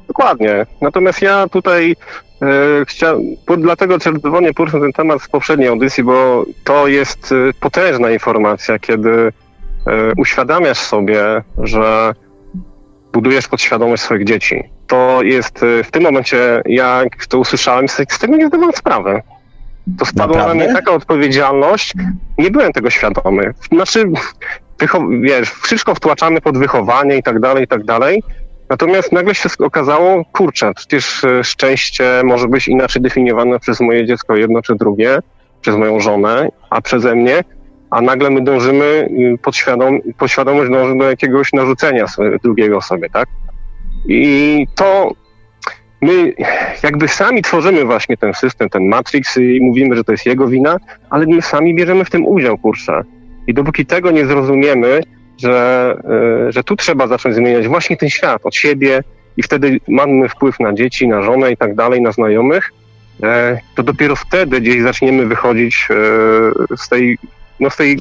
Dokładnie. 0.07 0.66
Natomiast 0.82 1.22
ja 1.22 1.48
tutaj 1.48 1.95
e, 2.41 2.86
chciałem, 2.88 3.22
dlatego 3.57 3.99
czerwonie 3.99 4.53
poruszę 4.53 4.80
ten 4.80 4.94
temat 4.94 5.22
z 5.22 5.28
poprzedniej 5.28 5.70
audycji, 5.70 6.03
bo 6.03 6.45
to 6.64 6.88
jest 6.88 7.32
e, 7.32 7.53
potężna 7.60 8.11
informacja, 8.11 8.80
kiedy 8.80 9.10
e, 9.10 9.32
uświadamiasz 10.18 10.80
sobie, 10.80 11.22
że 11.57 12.14
budujesz 13.14 13.48
podświadomość 13.48 14.03
swoich 14.03 14.26
dzieci. 14.26 14.64
To 14.88 15.23
jest 15.23 15.64
y, 15.64 15.84
w 15.84 15.91
tym 15.91 16.03
momencie, 16.03 16.61
jak 16.65 17.26
to 17.26 17.38
usłyszałem, 17.38 17.88
z 17.88 18.19
tego 18.19 18.38
nie 18.38 18.48
zdawałem 18.48 18.73
sprawy. 18.76 19.22
To 19.99 20.06
spadła 20.06 20.48
na 20.48 20.53
mnie 20.53 20.73
taka 20.73 20.91
odpowiedzialność, 20.91 21.94
nie 22.38 22.52
byłem 22.52 22.73
tego 22.73 22.90
świadomy. 22.90 23.53
Znaczy, 23.72 24.11
wiesz, 25.22 25.52
wszystko 25.52 25.95
wtłaczamy 25.95 26.41
pod 26.41 26.57
wychowanie 26.57 27.18
i 27.18 27.23
tak 27.23 27.40
dalej, 27.40 27.64
i 27.64 27.68
tak 27.68 27.84
dalej. 27.84 28.23
Natomiast 28.69 29.11
nagle 29.11 29.36
się 29.36 29.49
okazało, 29.60 30.26
kurczę, 30.26 30.73
przecież 30.76 31.23
y, 31.23 31.44
szczęście 31.44 32.22
może 32.23 32.48
być 32.48 32.68
inaczej 32.68 33.02
definiowane 33.02 33.60
przez 33.60 33.80
moje 33.80 34.06
dziecko 34.06 34.36
jedno 34.36 34.61
czy 34.61 34.76
drugie, 34.76 35.19
przez 35.61 35.76
moją 35.76 35.99
żonę, 35.99 36.49
a 36.69 36.81
przeze 36.81 37.15
mnie 37.15 37.44
a 37.90 38.02
nagle 38.02 38.30
my 38.30 38.41
dążymy, 38.41 39.10
y, 39.34 39.38
podświadom, 39.41 39.99
podświadomość 40.18 40.72
dąży 40.72 40.98
do 40.98 41.10
jakiegoś 41.10 41.53
narzucenia 41.53 42.06
drugiej 42.44 42.74
osobie, 42.74 43.10
tak? 43.10 43.28
I 44.07 44.68
to 44.76 45.11
my 46.02 46.34
jakby 46.84 47.07
sami 47.07 47.41
tworzymy 47.41 47.86
właśnie 47.86 48.18
ten 48.18 48.34
system, 48.34 48.70
ten 48.70 48.88
Matrix 48.88 49.38
i 49.38 49.60
mówimy, 49.61 49.95
że 49.95 50.03
to 50.03 50.11
jest 50.11 50.26
jego 50.26 50.48
wina, 50.48 50.78
ale 51.10 51.26
my 51.26 51.41
sami 51.41 51.76
bierzemy 51.76 52.06
w 52.06 52.10
tym 52.10 52.26
udział, 52.26 52.57
kurczę. 52.57 53.02
I 53.48 53.53
dopóki 53.53 53.86
tego 53.86 54.11
nie 54.11 54.26
zrozumiemy, 54.26 55.02
że, 55.38 55.95
y, 56.48 56.52
że 56.52 56.64
tu 56.64 56.76
trzeba 56.76 57.07
zacząć 57.07 57.36
zmieniać 57.36 57.68
właśnie 57.68 57.98
ten 57.98 58.10
świat 58.10 58.41
od 58.44 58.56
siebie 58.56 59.03
i 59.38 59.44
wtedy 59.44 59.80
mamy 59.88 60.30
wpływ 60.30 60.60
na 60.60 60.74
dzieci, 60.74 61.07
na 61.07 61.22
żonę 61.22 61.52
i 61.52 61.57
tak 61.57 61.76
dalej, 61.76 62.02
na 62.02 62.11
znajomych, 62.11 62.72
e, 63.24 63.60
to 63.76 63.84
dopiero 63.84 64.16
wtedy 64.16 64.61
gdzieś 64.61 64.82
zaczniemy 64.82 65.26
wychodzić 65.26 65.88
e, 65.91 65.95
z 66.78 66.90
tej 66.90 67.18
no 67.60 67.69
z 67.69 67.76
tej, 67.76 67.99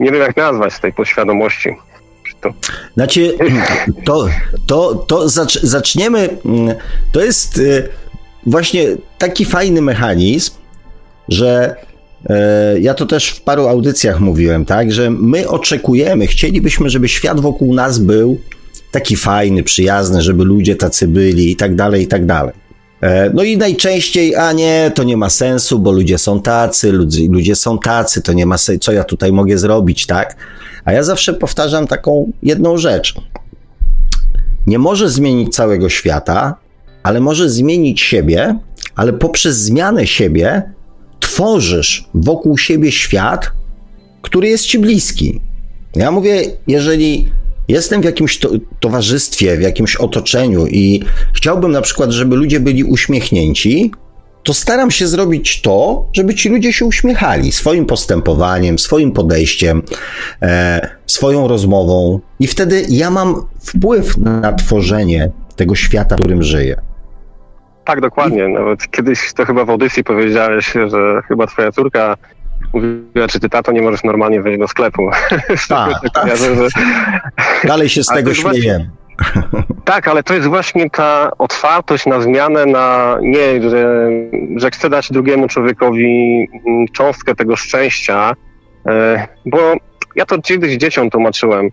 nie 0.00 0.10
wiem 0.10 0.20
jak 0.20 0.36
nazwać, 0.36 0.80
tej 0.80 0.92
podświadomości. 0.92 1.76
To... 2.40 2.54
Znaczy, 2.94 3.38
to, 4.04 4.28
to, 4.66 4.94
to 4.94 5.28
zacz, 5.28 5.60
zaczniemy, 5.60 6.28
to 7.12 7.20
jest 7.20 7.58
y, 7.58 7.88
właśnie 8.46 8.86
taki 9.18 9.44
fajny 9.44 9.82
mechanizm, 9.82 10.52
że 11.28 11.76
e, 12.30 12.80
ja 12.80 12.94
to 12.94 13.06
też 13.06 13.30
w 13.30 13.40
paru 13.40 13.68
audycjach 13.68 14.20
mówiłem, 14.20 14.64
tak, 14.64 14.92
że 14.92 15.10
my 15.10 15.48
oczekujemy, 15.48 16.26
chcielibyśmy, 16.26 16.90
żeby 16.90 17.08
świat 17.08 17.40
wokół 17.40 17.74
nas 17.74 17.98
był 17.98 18.40
taki 18.90 19.16
fajny, 19.16 19.62
przyjazny, 19.62 20.22
żeby 20.22 20.44
ludzie 20.44 20.76
tacy 20.76 21.08
byli 21.08 21.50
i 21.50 21.56
tak 21.56 21.74
dalej, 21.74 22.02
i 22.02 22.06
tak 22.06 22.26
dalej. 22.26 22.54
E, 23.00 23.30
no 23.34 23.42
i 23.42 23.56
najczęściej, 23.56 24.36
a 24.36 24.52
nie, 24.52 24.92
to 24.94 25.02
nie 25.04 25.16
ma 25.16 25.30
sensu, 25.30 25.78
bo 25.78 25.92
ludzie 25.92 26.18
są 26.18 26.42
tacy, 26.42 26.92
ludzie, 26.92 27.28
ludzie 27.28 27.56
są 27.56 27.78
tacy, 27.78 28.22
to 28.22 28.32
nie 28.32 28.46
ma 28.46 28.58
sensu, 28.58 28.80
co 28.80 28.92
ja 28.92 29.04
tutaj 29.04 29.32
mogę 29.32 29.58
zrobić, 29.58 30.06
tak? 30.06 30.36
A 30.84 30.92
ja 30.92 31.02
zawsze 31.02 31.34
powtarzam 31.34 31.86
taką 31.86 32.32
jedną 32.42 32.78
rzecz. 32.78 33.14
Nie 34.66 34.78
może 34.78 35.10
zmienić 35.10 35.54
całego 35.54 35.88
świata, 35.88 36.56
ale 37.02 37.20
może 37.20 37.50
zmienić 37.50 38.00
siebie, 38.00 38.58
ale 38.94 39.12
poprzez 39.12 39.56
zmianę 39.56 40.06
siebie 40.06 40.62
tworzysz 41.20 42.08
wokół 42.14 42.58
siebie 42.58 42.92
świat, 42.92 43.50
który 44.22 44.48
jest 44.48 44.64
ci 44.64 44.78
bliski. 44.78 45.40
Ja 45.96 46.10
mówię, 46.10 46.42
jeżeli 46.66 47.32
jestem 47.68 48.00
w 48.00 48.04
jakimś 48.04 48.38
to, 48.38 48.50
towarzystwie, 48.80 49.56
w 49.56 49.62
jakimś 49.62 49.96
otoczeniu 49.96 50.66
i 50.66 51.02
chciałbym 51.32 51.72
na 51.72 51.80
przykład, 51.80 52.10
żeby 52.10 52.36
ludzie 52.36 52.60
byli 52.60 52.84
uśmiechnięci, 52.84 53.92
to 54.42 54.54
staram 54.54 54.90
się 54.90 55.06
zrobić 55.06 55.62
to, 55.62 56.06
żeby 56.12 56.34
ci 56.34 56.48
ludzie 56.48 56.72
się 56.72 56.84
uśmiechali 56.84 57.52
swoim 57.52 57.86
postępowaniem, 57.86 58.78
swoim 58.78 59.12
podejściem, 59.12 59.82
e, 60.42 60.88
swoją 61.06 61.48
rozmową, 61.48 62.20
i 62.40 62.46
wtedy 62.46 62.86
ja 62.88 63.10
mam 63.10 63.46
wpływ 63.60 64.16
na 64.18 64.52
tworzenie 64.52 65.30
tego 65.56 65.74
świata, 65.74 66.16
w 66.16 66.18
którym 66.18 66.42
żyję. 66.42 66.80
Tak, 67.84 68.00
dokładnie. 68.00 68.48
Nawet 68.48 68.90
kiedyś 68.90 69.32
to 69.32 69.44
chyba 69.44 69.64
w 69.64 69.70
audycji 69.70 70.04
powiedziałeś, 70.04 70.72
że 70.72 71.22
chyba 71.28 71.46
twoja 71.46 71.72
córka 71.72 72.16
mówiła, 72.72 73.28
czy 73.28 73.40
ty 73.40 73.48
tato 73.48 73.72
nie 73.72 73.82
możesz 73.82 74.04
normalnie 74.04 74.42
wejść 74.42 74.60
do 74.60 74.68
sklepu. 74.68 75.10
Tak, 75.68 75.92
tak. 76.14 76.36
że... 76.36 76.68
Dalej 77.64 77.88
się 77.88 78.02
z 78.02 78.06
tego 78.06 78.34
śmieję. 78.34 78.90
Tak, 79.84 80.08
ale 80.08 80.22
to 80.22 80.34
jest 80.34 80.46
właśnie 80.46 80.90
ta 80.90 81.30
otwartość 81.38 82.06
na 82.06 82.20
zmianę, 82.20 82.66
na 82.66 83.18
nie, 83.22 83.70
że, 83.70 84.10
że 84.56 84.70
chcę 84.70 84.90
dać 84.90 85.12
drugiemu 85.12 85.48
człowiekowi 85.48 86.46
mm, 86.66 86.88
cząstkę 86.88 87.34
tego 87.34 87.56
szczęścia, 87.56 88.32
e, 88.86 89.28
bo 89.46 89.58
ja 90.16 90.26
to 90.26 90.42
kiedyś 90.42 90.76
dzieciom 90.76 91.10
tłumaczyłem, 91.10 91.68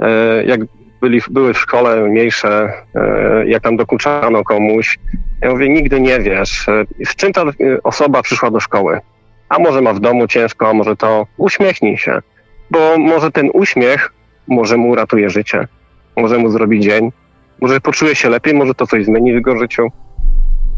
e, 0.00 0.44
jak 0.44 0.60
byli, 1.00 1.20
były 1.30 1.54
w 1.54 1.58
szkole 1.58 2.08
mniejsze, 2.08 2.72
e, 2.94 3.46
jak 3.46 3.62
tam 3.62 3.76
dokuczano 3.76 4.44
komuś. 4.44 4.98
Ja 5.42 5.50
mówię, 5.50 5.68
nigdy 5.68 6.00
nie 6.00 6.20
wiesz, 6.20 6.66
z 7.04 7.16
czym 7.16 7.32
ta 7.32 7.42
osoba 7.84 8.22
przyszła 8.22 8.50
do 8.50 8.60
szkoły 8.60 9.00
a 9.48 9.58
może 9.58 9.80
ma 9.80 9.92
w 9.92 10.00
domu 10.00 10.26
ciężko, 10.26 10.68
a 10.68 10.72
może 10.72 10.96
to 10.96 11.26
uśmiechnij 11.36 11.98
się, 11.98 12.22
bo 12.70 12.98
może 12.98 13.30
ten 13.30 13.50
uśmiech 13.52 14.12
może 14.48 14.76
mu 14.76 14.88
uratuje 14.88 15.30
życie, 15.30 15.68
może 16.16 16.38
mu 16.38 16.50
zrobi 16.50 16.80
dzień, 16.80 17.12
może 17.60 17.80
poczuje 17.80 18.14
się 18.14 18.28
lepiej, 18.28 18.54
może 18.54 18.74
to 18.74 18.86
coś 18.86 19.04
zmieni 19.04 19.32
w 19.32 19.34
jego 19.34 19.56
życiu. 19.56 19.88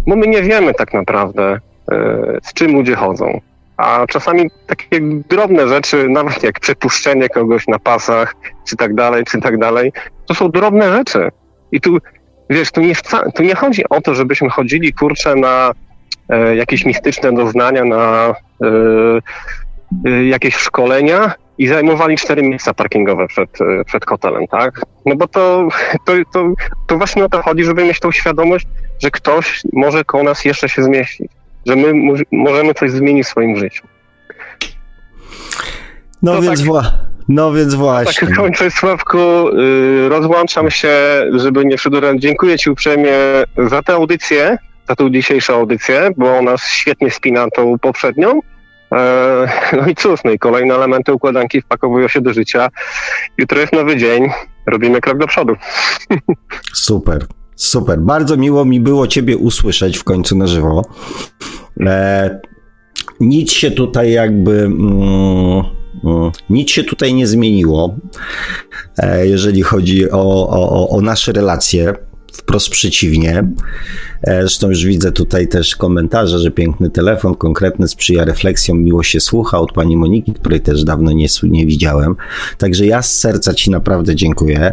Bo 0.07 0.17
my 0.17 0.27
nie 0.27 0.43
wiemy 0.43 0.75
tak 0.75 0.95
naprawdę, 0.95 1.61
e, 1.93 2.39
z 2.43 2.53
czym 2.53 2.73
ludzie 2.73 2.97
chodzą. 2.97 3.41
A 3.77 4.07
czasami 4.09 4.51
takie 4.67 5.01
drobne 5.29 5.69
rzeczy, 5.69 6.09
nawet 6.09 6.43
jak 6.43 6.61
przepuszczenie 6.61 7.29
kogoś 7.29 7.69
na 7.69 7.79
pasach, 7.79 8.35
czy 8.69 8.77
tak 8.77 8.95
dalej, 8.95 9.25
czy 9.25 9.41
tak 9.41 9.59
dalej, 9.59 9.93
to 10.27 10.35
są 10.35 10.51
drobne 10.51 10.93
rzeczy. 10.93 11.29
I 11.73 11.81
tu, 11.81 11.99
wiesz, 12.51 12.73
tu 12.73 12.81
nie, 12.81 12.95
tu 13.35 13.43
nie 13.43 13.55
chodzi 13.55 13.89
o 13.91 14.01
to, 14.01 14.15
żebyśmy 14.15 14.51
chodzili, 14.51 14.93
kurczę, 14.93 15.35
na 15.35 15.73
jakieś 16.57 16.85
mistyczne 16.85 17.33
doznania, 17.33 17.85
na 17.85 18.35
e, 18.63 18.69
e, 20.07 20.25
jakieś 20.25 20.55
szkolenia 20.55 21.35
i 21.59 21.67
zajmowali 21.67 22.17
cztery 22.17 22.43
miejsca 22.43 22.75
parkingowe 22.75 23.27
przed, 23.27 23.61
e, 23.61 23.85
przed 23.85 24.07
hotelem, 24.07 24.47
tak? 24.47 24.81
No 25.07 25.17
bo 25.17 25.29
to, 25.29 25.69
to, 26.05 26.13
to, 26.33 26.53
to 26.87 26.99
właśnie 26.99 27.25
o 27.25 27.29
to 27.29 27.43
chodzi, 27.43 27.65
żeby 27.65 27.85
mieć 27.85 28.01
tą 28.01 28.13
świadomość, 28.13 28.67
że 29.03 29.11
ktoś 29.11 29.63
może 29.73 30.05
koło 30.05 30.23
nas 30.25 30.45
jeszcze 30.45 30.69
się 30.69 30.83
zmieścić, 30.83 31.33
że 31.67 31.77
my 31.77 31.93
możemy 32.33 32.75
coś 32.75 32.91
zmienić 32.91 33.27
w 33.27 33.31
swoim 33.31 33.57
życiu. 33.57 33.87
No, 36.23 36.35
no 36.35 36.43
więc, 36.43 36.61
tak, 36.61 36.69
wła- 36.69 36.91
no 37.29 37.53
więc 37.53 37.75
właśnie. 37.75 38.29
Tak 38.29 38.37
kończę, 38.37 38.71
Sławku. 38.71 39.19
Yy, 39.19 40.09
rozłączam 40.09 40.71
się, 40.71 40.91
żeby 41.33 41.65
nie 41.65 41.77
przedłużać. 41.77 42.21
Dziękuję 42.21 42.59
Ci 42.59 42.71
uprzejmie 42.71 43.13
za 43.57 43.83
tę 43.83 43.93
audycję, 43.93 44.59
za 44.89 44.97
tą 44.97 45.11
dzisiejszą 45.11 45.55
audycję, 45.55 46.11
bo 46.17 46.39
ona 46.39 46.59
świetnie 46.59 47.11
spina 47.11 47.51
tą 47.51 47.79
poprzednią. 47.79 48.41
E, 48.93 49.49
no 49.83 49.87
i 49.87 49.95
cóż, 49.95 50.21
no 50.25 50.31
i 50.31 50.39
kolejne 50.39 50.75
elementy 50.75 51.13
układanki 51.13 51.61
wpakowują 51.61 52.09
się 52.09 52.21
do 52.21 52.33
życia. 52.33 52.69
Jutro 53.39 53.61
jest 53.61 53.73
nowy 53.73 53.97
dzień, 53.97 54.29
robimy 54.67 55.01
krok 55.01 55.19
do 55.19 55.27
przodu. 55.27 55.55
Super, 56.75 57.27
super. 57.57 58.01
Bardzo 58.01 58.37
miło 58.37 58.65
mi 58.65 58.81
było 58.81 59.07
Ciebie 59.07 59.37
usłyszeć 59.37 59.99
w 59.99 60.05
końcu 60.05 60.37
na 60.37 60.47
żywo. 60.47 60.83
E, 61.81 62.41
nic 63.21 63.53
się 63.53 63.71
tutaj 63.71 64.13
jakby. 64.13 64.53
Mm, 64.53 65.63
mm, 66.05 66.31
nic 66.51 66.71
się 66.71 66.85
tutaj 66.85 67.15
nie 67.15 67.27
zmieniło, 67.27 67.97
e, 68.99 69.27
jeżeli 69.27 69.63
chodzi 69.63 70.11
o, 70.11 70.49
o, 70.49 70.89
o 70.89 71.01
nasze 71.01 71.33
relacje 71.33 71.95
wprost 72.33 72.69
przeciwnie. 72.69 73.45
E, 74.23 74.41
zresztą 74.41 74.69
już 74.69 74.85
widzę 74.85 75.13
tutaj 75.13 75.49
też 75.49 75.77
komentarze, 75.77 76.39
że 76.39 76.51
piękny 76.51 76.91
telefon, 76.91 77.35
konkretny, 77.35 77.89
sprzyja 77.89 78.25
refleksjom, 78.25 78.83
miło 78.83 79.03
się 79.03 79.21
słucha 79.21 79.59
od 79.59 79.73
pani 79.73 79.97
Moniki, 79.97 80.33
której 80.33 80.61
też 80.61 80.85
dawno 80.85 81.13
nie, 81.13 81.27
nie 81.43 81.67
widziałem. 81.67 82.17
Także 82.59 82.87
ja 82.87 83.03
z 83.03 83.19
serca 83.19 83.55
ci 83.55 83.71
naprawdę 83.71 84.15
dziękuję. 84.15 84.73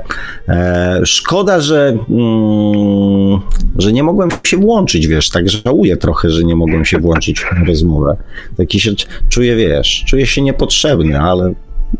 E, 0.50 1.02
szkoda, 1.06 1.62
że, 1.62 1.98
mm, 2.10 3.40
że 3.78 3.94
nie 3.94 4.04
mogłem 4.04 4.30
się 4.44 4.58
włączyć, 4.58 5.08
wiesz, 5.08 5.30
tak 5.30 5.50
żałuję 5.50 5.98
trochę, 5.98 6.30
że 6.30 6.44
nie 6.44 6.56
mogłem 6.56 6.86
się 6.86 7.00
włączyć 7.00 7.40
w 7.40 7.68
rozmowę. 7.68 8.18
Taki 8.58 8.80
się 8.80 8.92
czuję, 9.30 9.56
wiesz, 9.56 10.04
czuję 10.08 10.26
się 10.26 10.42
niepotrzebny, 10.42 11.20
ale 11.20 11.54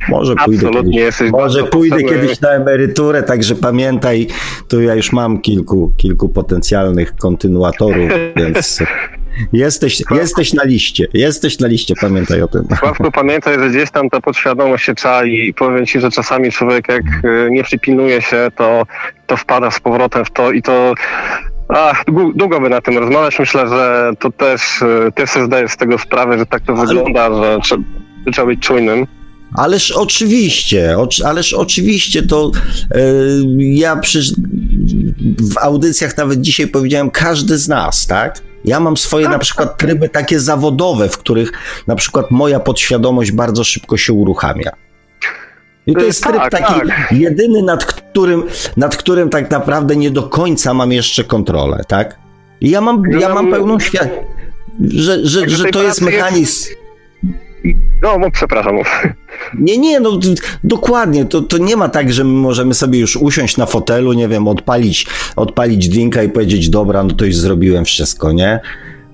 może 0.10 0.36
pójdę, 0.36 0.72
kiedyś, 0.92 1.32
może 1.32 1.64
pójdę 1.64 2.04
kiedyś 2.04 2.42
na 2.42 2.50
emeryturę, 2.50 3.24
także 3.24 3.56
pamiętaj, 3.56 4.28
tu 4.68 4.82
ja 4.82 4.96
już 4.96 5.12
mam 5.12 5.42
kilku, 5.42 5.92
kilku 5.98 6.30
potencjalnych 6.30 7.16
kontynuatorów, 7.16 8.12
więc 8.38 8.84
jesteś, 9.54 10.04
jesteś 10.12 10.54
na 10.54 10.64
liście, 10.64 11.08
jesteś 11.14 11.60
na 11.60 11.68
liście, 11.68 11.94
pamiętaj 12.02 12.42
o 12.42 12.48
tym. 12.48 12.68
Sławku, 12.80 13.12
pamiętaj, 13.12 13.60
że 13.60 13.70
gdzieś 13.70 13.92
tam 13.92 14.10
ta 14.10 14.22
podświadomość 14.22 14.86
się 14.86 14.96
czai 14.96 15.48
i 15.48 15.54
powiem 15.54 15.86
ci, 15.86 16.00
że 16.00 16.12
czasami 16.12 16.52
człowiek 16.52 16.90
jak 16.90 17.04
e, 17.04 17.52
nie 17.52 17.64
przypilnuje 17.64 18.22
się, 18.22 18.48
to, 18.56 18.84
to 19.28 19.38
wpada 19.38 19.72
z 19.72 19.80
powrotem 19.80 20.26
w 20.26 20.32
to 20.32 20.52
i 20.52 20.62
to 20.62 20.94
Ach, 21.70 22.04
długo 22.36 22.62
by 22.62 22.70
na 22.70 22.82
tym 22.82 22.98
rozmawiać. 22.98 23.40
Myślę, 23.40 23.68
że 23.68 24.12
to 24.20 24.32
też, 24.32 24.82
e, 24.82 25.12
też 25.12 25.30
sobie 25.30 25.46
zdajesz 25.46 25.72
z 25.72 25.78
tego 25.78 25.98
sprawę, 25.98 26.38
że 26.38 26.46
tak 26.46 26.62
to 26.62 26.74
Ale... 26.74 26.88
wygląda, 26.88 27.36
że 27.36 27.60
trzeba, 27.64 27.84
trzeba 28.32 28.48
być 28.48 28.60
czujnym. 28.60 29.08
Ależ 29.58 29.92
oczywiście, 29.92 30.98
ależ 31.26 31.54
oczywiście 31.54 32.24
to 32.24 32.52
yy, 32.96 33.64
ja 33.64 33.96
przy, 33.96 34.20
w 35.54 35.58
audycjach 35.58 36.18
nawet 36.18 36.42
dzisiaj 36.42 36.68
powiedziałem 36.68 37.12
każdy 37.12 37.58
z 37.58 37.68
nas, 37.68 38.08
tak? 38.08 38.42
Ja 38.66 38.80
mam 38.80 38.98
swoje 38.98 39.30
na 39.30 39.40
przykład 39.40 39.78
tryby 39.78 40.10
takie 40.10 40.40
zawodowe, 40.40 41.10
w 41.10 41.18
których 41.18 41.52
na 41.88 41.96
przykład 41.96 42.32
moja 42.32 42.60
podświadomość 42.60 43.32
bardzo 43.32 43.64
szybko 43.64 43.98
się 43.98 44.14
uruchamia. 44.14 44.72
I 45.88 45.94
to 45.94 46.02
y, 46.02 46.06
jest 46.06 46.24
tryb 46.24 46.36
tak, 46.36 46.52
taki 46.52 46.74
tak. 46.88 47.12
jedyny, 47.12 47.64
nad 47.64 47.86
którym, 47.86 48.44
nad 48.78 48.98
którym 48.98 49.30
tak 49.30 49.52
naprawdę 49.52 49.96
nie 49.96 50.12
do 50.12 50.24
końca 50.24 50.74
mam 50.74 50.92
jeszcze 50.92 51.24
kontrolę, 51.24 51.84
tak? 51.88 52.18
I 52.62 52.70
ja 52.70 52.82
mam, 52.82 53.04
ja 53.20 53.34
mam 53.34 53.52
pełną 53.52 53.80
świadomość, 53.80 54.28
że, 54.94 55.26
że, 55.26 55.50
że 55.50 55.66
to 55.66 55.84
jest 55.84 56.02
mechanizm. 56.02 56.70
No, 58.02 58.18
no 58.20 58.32
przepraszam. 58.32 58.76
Nie, 59.60 59.78
nie, 59.78 60.00
no 60.00 60.20
dokładnie. 60.64 61.26
To, 61.26 61.42
to 61.42 61.58
nie 61.58 61.78
ma 61.78 61.90
tak, 61.90 62.14
że 62.14 62.24
my 62.24 62.30
możemy 62.30 62.74
sobie 62.74 63.00
już 63.00 63.16
usiąść 63.16 63.58
na 63.58 63.66
fotelu, 63.66 64.14
nie 64.14 64.28
wiem, 64.28 64.48
odpalić, 64.48 65.08
odpalić 65.36 65.90
drinka 65.90 66.24
i 66.24 66.30
powiedzieć, 66.30 66.70
dobra, 66.70 67.04
no 67.04 67.14
to 67.14 67.26
już 67.26 67.36
zrobiłem 67.36 67.86
wszystko, 67.86 68.32
nie? 68.32 68.60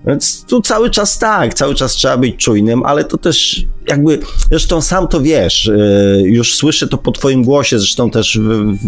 Więc 0.08 0.46
tu 0.46 0.62
cały 0.62 0.90
czas 0.90 1.20
tak, 1.20 1.54
cały 1.54 1.76
czas 1.76 1.92
trzeba 1.92 2.18
być 2.18 2.36
czujnym, 2.36 2.84
ale 2.84 3.04
to 3.04 3.18
też 3.18 3.66
jakby, 3.88 4.20
zresztą 4.50 4.82
sam 4.82 5.08
to 5.08 5.22
wiesz, 5.22 5.66
y, 5.68 6.22
już 6.26 6.56
słyszę 6.56 6.88
to 6.88 6.98
po 6.98 7.12
twoim 7.12 7.44
głosie, 7.44 7.80
zresztą 7.80 8.10
też 8.10 8.40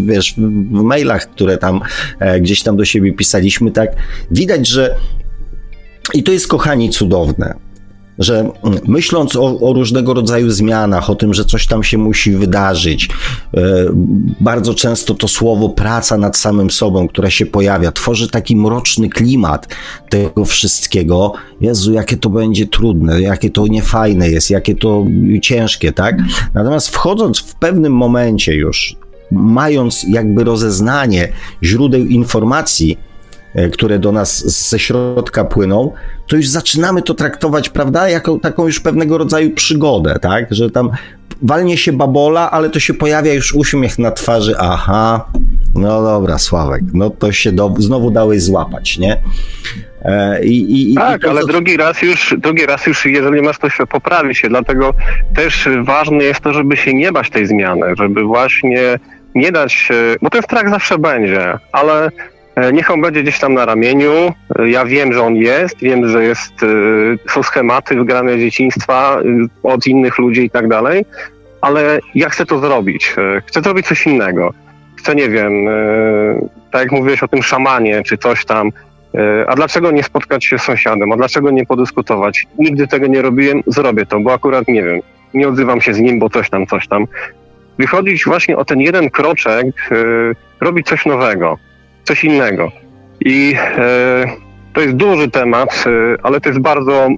wiesz, 0.05 0.33
w 0.37 0.81
mailach, 0.83 1.29
które 1.31 1.57
tam 1.57 1.81
e, 2.19 2.41
gdzieś 2.41 2.63
tam 2.63 2.77
do 2.77 2.85
siebie 2.85 3.13
pisaliśmy, 3.13 3.71
tak, 3.71 3.89
widać, 4.31 4.67
że 4.67 4.95
i 6.13 6.23
to 6.23 6.31
jest, 6.31 6.47
kochani, 6.47 6.89
cudowne 6.89 7.72
że 8.19 8.39
mm, 8.39 8.79
myśląc 8.87 9.35
o, 9.35 9.59
o, 9.59 9.73
różnego 9.73 10.13
rodzaju 10.13 10.49
zmianach, 10.49 11.09
o 11.09 11.15
tym, 11.15 11.33
że 11.33 11.45
coś 11.45 11.67
tam 11.67 11.83
się 11.83 11.97
musi 11.97 12.31
wydarzyć, 12.31 13.09
e, 13.53 13.59
bardzo 14.41 14.73
często 14.73 15.13
to 15.13 15.27
słowo 15.27 15.69
praca 15.69 16.17
nad 16.17 16.37
samym 16.37 16.71
sobą, 16.71 17.07
które 17.07 17.31
się 17.31 17.45
pojawia, 17.45 17.91
tworzy 17.91 18.29
taki 18.29 18.55
mroczny 18.55 19.09
klimat 19.09 19.67
tego 20.09 20.45
wszystkiego. 20.45 21.33
Jezu, 21.61 21.93
jakie 21.93 22.17
to 22.17 22.29
będzie 22.29 22.67
trudne, 22.67 23.21
jakie 23.21 23.49
to 23.49 23.67
niefajne 23.67 24.29
jest, 24.29 24.49
jakie 24.49 24.75
to 24.75 25.05
ciężkie, 25.41 25.91
tak? 25.91 26.15
Natomiast 26.53 26.89
wchodząc 26.89 27.39
w 27.39 27.55
pewnym 27.55 27.93
momencie 27.93 28.55
już, 28.55 28.95
mając 29.31 30.05
jakby 30.07 30.43
rozeznanie 30.43 31.27
źródeł 31.63 32.05
informacji, 32.05 32.97
E, 33.53 33.69
które 33.69 33.99
do 33.99 34.11
nas 34.11 34.45
ze 34.69 34.79
środka 34.79 35.45
płyną, 35.45 35.91
to 36.27 36.35
już 36.35 36.47
zaczynamy 36.47 37.01
to 37.01 37.13
traktować, 37.13 37.69
prawda, 37.69 38.09
jako 38.09 38.37
taką 38.39 38.65
już 38.65 38.79
pewnego 38.79 39.17
rodzaju 39.17 39.51
przygodę, 39.51 40.19
tak, 40.21 40.45
że 40.51 40.69
tam 40.69 40.89
walnie 41.41 41.77
się 41.77 41.93
babola, 41.93 42.51
ale 42.51 42.69
to 42.69 42.79
się 42.79 42.93
pojawia 42.93 43.33
już 43.33 43.53
uśmiech 43.53 43.99
na 43.99 44.11
twarzy, 44.11 44.55
aha, 44.59 45.25
no 45.75 46.03
dobra, 46.03 46.37
Sławek, 46.37 46.81
no 46.93 47.09
to 47.09 47.31
się 47.31 47.51
do, 47.51 47.73
znowu 47.77 48.11
dałeś 48.11 48.43
złapać, 48.43 48.97
nie? 48.97 49.17
E, 50.01 50.45
I, 50.45 50.91
i, 50.91 50.95
tak, 50.95 51.21
i 51.21 51.23
to, 51.23 51.29
ale 51.29 51.41
co... 51.41 51.47
drugi 51.47 51.77
raz 51.77 52.01
już, 52.01 52.35
drugi 52.37 52.65
raz 52.65 52.87
już, 52.87 53.05
jeżeli 53.05 53.41
masz 53.41 53.57
to 53.59 53.69
się 53.69 53.87
poprawi 53.87 54.35
się, 54.35 54.49
dlatego 54.49 54.93
też 55.35 55.69
ważne 55.83 56.23
jest 56.23 56.39
to, 56.39 56.53
żeby 56.53 56.77
się 56.77 56.93
nie 56.93 57.11
bać 57.11 57.29
tej 57.29 57.47
zmiany, 57.47 57.85
żeby 57.97 58.23
właśnie 58.23 58.99
nie 59.35 59.51
dać, 59.51 59.89
bo 60.21 60.29
ten 60.29 60.41
strach 60.41 60.69
zawsze 60.69 60.97
będzie, 60.97 61.57
ale 61.71 62.09
niech 62.73 62.91
on 62.91 63.01
będzie 63.01 63.23
gdzieś 63.23 63.39
tam 63.39 63.53
na 63.53 63.65
ramieniu. 63.65 64.33
E, 64.59 64.69
ja 64.69 64.85
wiem, 64.85 65.13
że 65.13 65.23
on 65.23 65.35
jest, 65.35 65.79
wiem, 65.79 66.07
że 66.07 66.23
jest, 66.23 66.53
e, 66.63 67.29
są 67.29 67.43
schematy 67.43 67.95
wygrane 67.95 68.39
dzieciństwa 68.39 69.19
od 69.63 69.87
innych 69.87 70.17
ludzi 70.17 70.45
i 70.45 70.49
tak 70.49 70.67
dalej, 70.67 71.05
ale 71.61 71.99
ja 72.15 72.29
chcę 72.29 72.45
to 72.45 72.59
zrobić. 72.59 73.15
Chcę 73.45 73.61
zrobić 73.61 73.87
coś 73.87 74.07
innego. 74.07 74.53
Chcę, 74.97 75.15
nie 75.15 75.29
wiem, 75.29 75.53
tak 76.71 76.81
jak 76.81 76.91
mówiłeś 76.91 77.23
o 77.23 77.27
tym 77.27 77.43
szamanie, 77.43 78.03
czy 78.03 78.17
coś 78.17 78.45
tam. 78.45 78.69
A 79.47 79.55
dlaczego 79.55 79.91
nie 79.91 80.03
spotkać 80.03 80.45
się 80.45 80.59
z 80.59 80.61
sąsiadem? 80.61 81.11
A 81.11 81.17
dlaczego 81.17 81.51
nie 81.51 81.65
podyskutować? 81.65 82.47
Nigdy 82.59 82.87
tego 82.87 83.07
nie 83.07 83.21
robiłem, 83.21 83.63
zrobię 83.67 84.05
to, 84.05 84.19
bo 84.19 84.33
akurat 84.33 84.67
nie 84.67 84.83
wiem, 84.83 84.99
nie 85.33 85.47
odzywam 85.47 85.81
się 85.81 85.93
z 85.93 85.99
nim, 85.99 86.19
bo 86.19 86.29
coś 86.29 86.49
tam, 86.49 86.67
coś 86.67 86.87
tam. 86.87 87.07
Wychodzić 87.79 88.25
właśnie 88.25 88.57
o 88.57 88.65
ten 88.65 88.79
jeden 88.81 89.09
kroczek, 89.09 89.89
robić 90.61 90.87
coś 90.87 91.05
nowego 91.05 91.57
coś 92.03 92.23
innego. 92.23 92.71
I 93.21 93.55
e, 93.77 94.25
to 94.73 94.81
jest 94.81 94.95
duży 94.95 95.31
temat, 95.31 95.83
e, 95.87 96.17
ale 96.23 96.41
to 96.41 96.49
jest 96.49 96.61
bardzo, 96.61 96.93
e, 96.93 97.09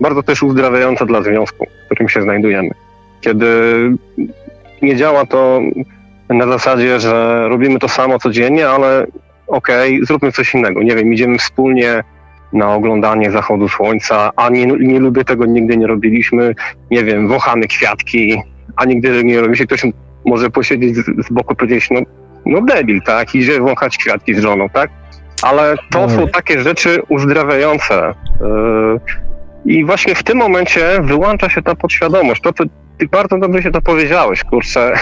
bardzo 0.00 0.22
też 0.22 0.42
uzdrawiające 0.42 1.06
dla 1.06 1.22
związku, 1.22 1.66
w 1.82 1.86
którym 1.86 2.08
się 2.08 2.22
znajdujemy. 2.22 2.70
Kiedy 3.20 3.46
nie 4.82 4.96
działa 4.96 5.26
to 5.26 5.60
na 6.28 6.46
zasadzie, 6.46 7.00
że 7.00 7.46
robimy 7.48 7.78
to 7.78 7.88
samo 7.88 8.18
codziennie, 8.18 8.68
ale 8.68 9.06
okej, 9.46 9.94
okay, 9.94 10.06
zróbmy 10.06 10.32
coś 10.32 10.54
innego. 10.54 10.82
Nie 10.82 10.96
wiem, 10.96 11.12
idziemy 11.12 11.38
wspólnie 11.38 12.04
na 12.52 12.74
oglądanie 12.74 13.30
zachodu 13.30 13.68
słońca, 13.68 14.30
a 14.36 14.48
nie, 14.48 14.66
nie 14.66 15.00
lubię 15.00 15.24
tego, 15.24 15.46
nigdy 15.46 15.76
nie 15.76 15.86
robiliśmy. 15.86 16.54
Nie 16.90 17.04
wiem, 17.04 17.28
wąchamy 17.28 17.66
kwiatki, 17.66 18.42
a 18.76 18.84
nigdy 18.84 19.24
nie 19.24 19.40
robiliśmy. 19.40 19.66
Ktoś 19.66 19.82
może 20.24 20.50
posiedzieć 20.50 20.96
z, 20.96 21.26
z 21.26 21.32
boku 21.32 21.52
i 21.52 21.56
powiedzieć, 21.56 21.88
no 21.90 22.00
no 22.46 22.60
debil, 22.60 23.02
tak, 23.02 23.34
idzie 23.34 23.60
wąchać 23.60 23.98
kwiatki 23.98 24.34
z 24.34 24.38
żoną, 24.38 24.68
tak? 24.68 24.90
Ale 25.42 25.76
to 25.90 26.00
no. 26.00 26.08
są 26.08 26.28
takie 26.28 26.60
rzeczy 26.60 27.02
uzdrawiające. 27.08 28.14
Yy, 28.40 29.00
I 29.64 29.84
właśnie 29.84 30.14
w 30.14 30.22
tym 30.22 30.38
momencie 30.38 31.02
wyłącza 31.02 31.48
się 31.48 31.62
ta 31.62 31.74
podświadomość. 31.74 32.42
To, 32.42 32.52
ty, 32.52 32.64
ty 32.98 33.08
bardzo 33.08 33.38
dobrze 33.38 33.62
się 33.62 33.70
to 33.70 33.80
powiedziałeś, 33.80 34.44
kurczę. 34.44 34.92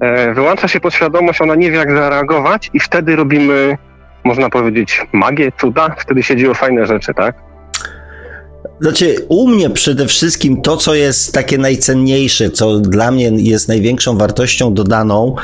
E, 0.00 0.34
wyłącza 0.34 0.68
się 0.68 0.80
podświadomość, 0.80 1.40
ona 1.40 1.54
nie 1.54 1.70
wie 1.70 1.76
jak 1.76 1.92
zareagować 1.92 2.70
i 2.72 2.80
wtedy 2.80 3.16
robimy, 3.16 3.78
można 4.24 4.50
powiedzieć, 4.50 5.06
magię, 5.12 5.52
cuda. 5.52 5.94
Wtedy 5.98 6.22
się 6.22 6.36
dzieją 6.36 6.54
fajne 6.54 6.86
rzeczy, 6.86 7.14
tak? 7.14 7.34
Znaczy, 8.80 9.16
u 9.28 9.48
mnie 9.48 9.70
przede 9.70 10.06
wszystkim 10.06 10.62
to, 10.62 10.76
co 10.76 10.94
jest 10.94 11.32
takie 11.32 11.58
najcenniejsze, 11.58 12.50
co 12.50 12.78
dla 12.78 13.10
mnie 13.10 13.30
jest 13.36 13.68
największą 13.68 14.18
wartością 14.18 14.74
dodaną 14.74 15.34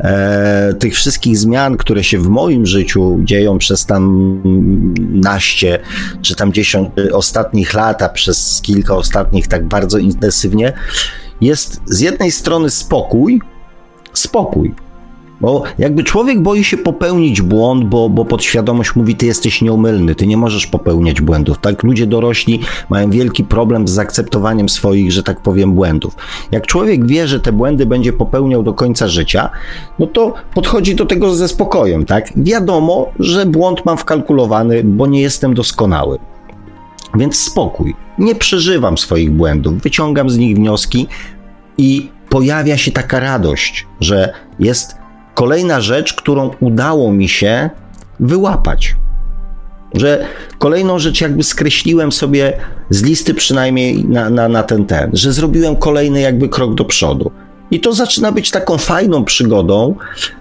e, 0.00 0.74
tych 0.78 0.94
wszystkich 0.94 1.38
zmian, 1.38 1.76
które 1.76 2.04
się 2.04 2.18
w 2.18 2.28
moim 2.28 2.66
życiu 2.66 3.18
dzieją 3.24 3.58
przez 3.58 3.86
tam 3.86 4.42
naście, 5.12 5.78
czy 6.22 6.34
tam 6.34 6.52
dziesiąt 6.52 6.90
ostatnich 7.12 7.74
lat, 7.74 8.02
a 8.02 8.08
przez 8.08 8.60
kilka 8.62 8.96
ostatnich 8.96 9.48
tak 9.48 9.68
bardzo 9.68 9.98
intensywnie, 9.98 10.72
jest 11.40 11.80
z 11.86 12.00
jednej 12.00 12.30
strony 12.32 12.70
spokój, 12.70 13.40
spokój 14.12 14.74
bo 15.40 15.62
jakby 15.78 16.04
człowiek 16.04 16.40
boi 16.40 16.64
się 16.64 16.76
popełnić 16.76 17.42
błąd, 17.42 17.84
bo, 17.84 18.08
bo 18.08 18.24
podświadomość 18.24 18.96
mówi, 18.96 19.16
ty 19.16 19.26
jesteś 19.26 19.62
nieumylny, 19.62 20.14
ty 20.14 20.26
nie 20.26 20.36
możesz 20.36 20.66
popełniać 20.66 21.20
błędów. 21.20 21.58
Tak, 21.58 21.82
ludzie 21.82 22.06
dorośli 22.06 22.60
mają 22.90 23.10
wielki 23.10 23.44
problem 23.44 23.88
z 23.88 23.90
zaakceptowaniem 23.90 24.68
swoich, 24.68 25.12
że 25.12 25.22
tak 25.22 25.40
powiem, 25.40 25.72
błędów. 25.72 26.16
Jak 26.50 26.66
człowiek 26.66 27.06
wie, 27.06 27.28
że 27.28 27.40
te 27.40 27.52
błędy 27.52 27.86
będzie 27.86 28.12
popełniał 28.12 28.62
do 28.62 28.74
końca 28.74 29.08
życia, 29.08 29.50
no 29.98 30.06
to 30.06 30.34
podchodzi 30.54 30.94
do 30.94 31.06
tego 31.06 31.34
ze 31.34 31.48
spokojem, 31.48 32.04
tak? 32.04 32.32
Wiadomo, 32.36 33.12
że 33.18 33.46
błąd 33.46 33.84
mam 33.84 33.96
wkalkulowany, 33.96 34.84
bo 34.84 35.06
nie 35.06 35.22
jestem 35.22 35.54
doskonały. 35.54 36.18
Więc 37.14 37.36
spokój. 37.36 37.94
Nie 38.18 38.34
przeżywam 38.34 38.98
swoich 38.98 39.30
błędów, 39.30 39.82
wyciągam 39.82 40.30
z 40.30 40.38
nich 40.38 40.56
wnioski 40.56 41.06
i 41.78 42.08
pojawia 42.28 42.76
się 42.76 42.92
taka 42.92 43.20
radość, 43.20 43.86
że 44.00 44.32
jest 44.58 44.99
kolejna 45.40 45.80
rzecz, 45.80 46.14
którą 46.14 46.50
udało 46.60 47.12
mi 47.12 47.28
się 47.28 47.70
wyłapać. 48.20 48.96
Że 49.94 50.26
kolejną 50.58 50.98
rzecz 50.98 51.20
jakby 51.20 51.42
skreśliłem 51.42 52.12
sobie 52.12 52.52
z 52.90 53.02
listy 53.02 53.34
przynajmniej 53.34 54.04
na, 54.04 54.30
na, 54.30 54.48
na 54.48 54.62
ten 54.62 54.86
ten, 54.86 55.10
że 55.12 55.32
zrobiłem 55.32 55.76
kolejny 55.76 56.20
jakby 56.20 56.48
krok 56.48 56.74
do 56.74 56.84
przodu. 56.84 57.30
I 57.70 57.80
to 57.80 57.92
zaczyna 57.92 58.32
być 58.32 58.50
taką 58.50 58.78
fajną 58.78 59.24
przygodą, 59.24 59.94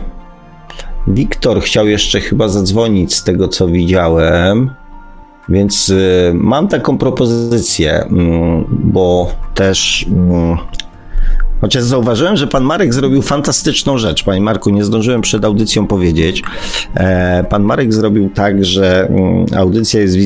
Wiktor 1.09 1.61
chciał 1.61 1.89
jeszcze 1.89 2.21
chyba 2.21 2.49
zadzwonić 2.49 3.15
z 3.15 3.25
tego, 3.25 3.49
co 3.49 3.67
widziałem. 3.67 4.71
Więc 5.49 5.93
mam 6.35 6.69
taką 6.69 6.99
propozycję, 6.99 8.03
mm, 8.03 8.65
bo 8.69 9.31
też 9.55 10.07
mm, 10.09 10.57
Chociaż 11.61 11.85
zauważyłem, 11.85 12.37
że 12.37 12.47
pan 12.47 12.65
Marek 12.65 12.95
zrobił 12.95 13.23
fantastyczną 13.23 13.99
rzecz. 13.99 14.25
Panie 14.25 14.41
Marku, 14.41 14.71
nie 14.71 14.85
zdążyłem 14.85 15.21
przed 15.21 15.45
audycją 15.45 15.87
powiedzieć. 15.87 16.43
E, 16.95 17.45
pan 17.45 17.63
Marek 17.63 17.95
zrobił 17.95 18.31
tak, 18.31 18.65
że 18.65 19.09
mm, 19.09 19.47
audycja 19.57 20.01
jest, 20.01 20.17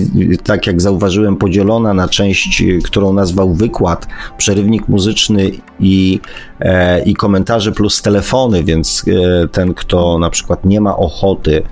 tak 0.45 0.67
jak 0.67 0.81
zauważyłem, 0.81 1.37
podzielona 1.37 1.95
na 1.95 2.09
część, 2.09 2.65
którą 2.85 3.13
nazwał 3.13 3.55
wykład, 3.55 4.07
przerywnik 4.37 4.89
muzyczny 4.89 5.51
i, 5.81 6.21
e, 6.61 7.03
i 7.03 7.15
komentarze 7.15 7.73
plus 7.73 8.03
telefony, 8.03 8.65
więc 8.65 9.05
e, 9.09 9.49
ten, 9.49 9.75
kto 9.75 10.19
na 10.19 10.31
przykład 10.31 10.65
nie 10.65 10.81
ma 10.81 10.97
ochoty 10.97 11.63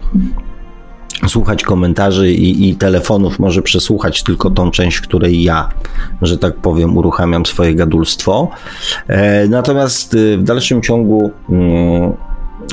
słuchać 1.27 1.62
komentarzy 1.62 2.32
i, 2.32 2.69
i, 2.69 2.77
telefonów, 2.77 3.39
może 3.39 3.62
przesłuchać 3.62 4.23
tylko 4.23 4.51
tą 4.51 4.70
część, 4.70 5.01
której 5.01 5.43
ja, 5.43 5.69
że 6.23 6.39
tak 6.39 6.57
powiem, 6.57 6.97
uruchamiam 6.97 7.47
swoje 7.47 7.74
gadulstwo. 7.74 8.49
E, 9.09 9.49
natomiast 9.49 10.15
e, 10.15 10.36
w 10.36 10.43
dalszym 10.43 10.82
ciągu 10.82 11.31
mm, 11.51 12.12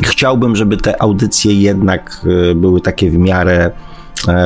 chciałbym, 0.04 0.56
żeby 0.56 0.78
te 0.78 1.02
audycje 1.02 1.54
jednak 1.54 2.22
e, 2.52 2.56
były 2.56 2.82
takie 2.82 3.12
w 3.12 3.18
miarę 3.18 3.72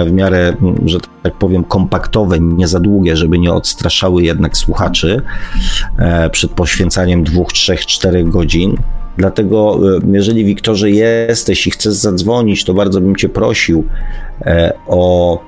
w 0.08 0.12
miarę, 0.12 0.56
że 0.86 0.98
tak 1.24 1.34
powiem, 1.34 1.64
kompaktowe, 1.64 2.40
nie 2.40 2.68
za 2.68 2.80
długie, 2.80 3.18
żeby 3.18 3.40
nie 3.40 3.54
odstraszały 3.54 4.24
jednak 4.24 4.58
słuchaczy 4.58 5.22
przed 6.32 6.52
poświęcaniem 6.52 7.24
dwóch, 7.24 7.54
trzech, 7.54 7.86
czterech 7.86 8.30
godzin. 8.30 8.78
Dlatego, 9.18 9.80
e, 9.98 10.00
jeżeli 10.12 10.46
Wiktorze 10.46 10.92
jesteś 10.92 11.68
i 11.68 11.72
chcesz 11.72 11.94
zadzwonić, 11.94 12.64
to 12.64 12.74
bardzo 12.74 13.02
bym 13.02 13.16
Cię 13.16 13.30
prosił 13.30 13.84
e, 14.42 14.74
o, 14.88 15.40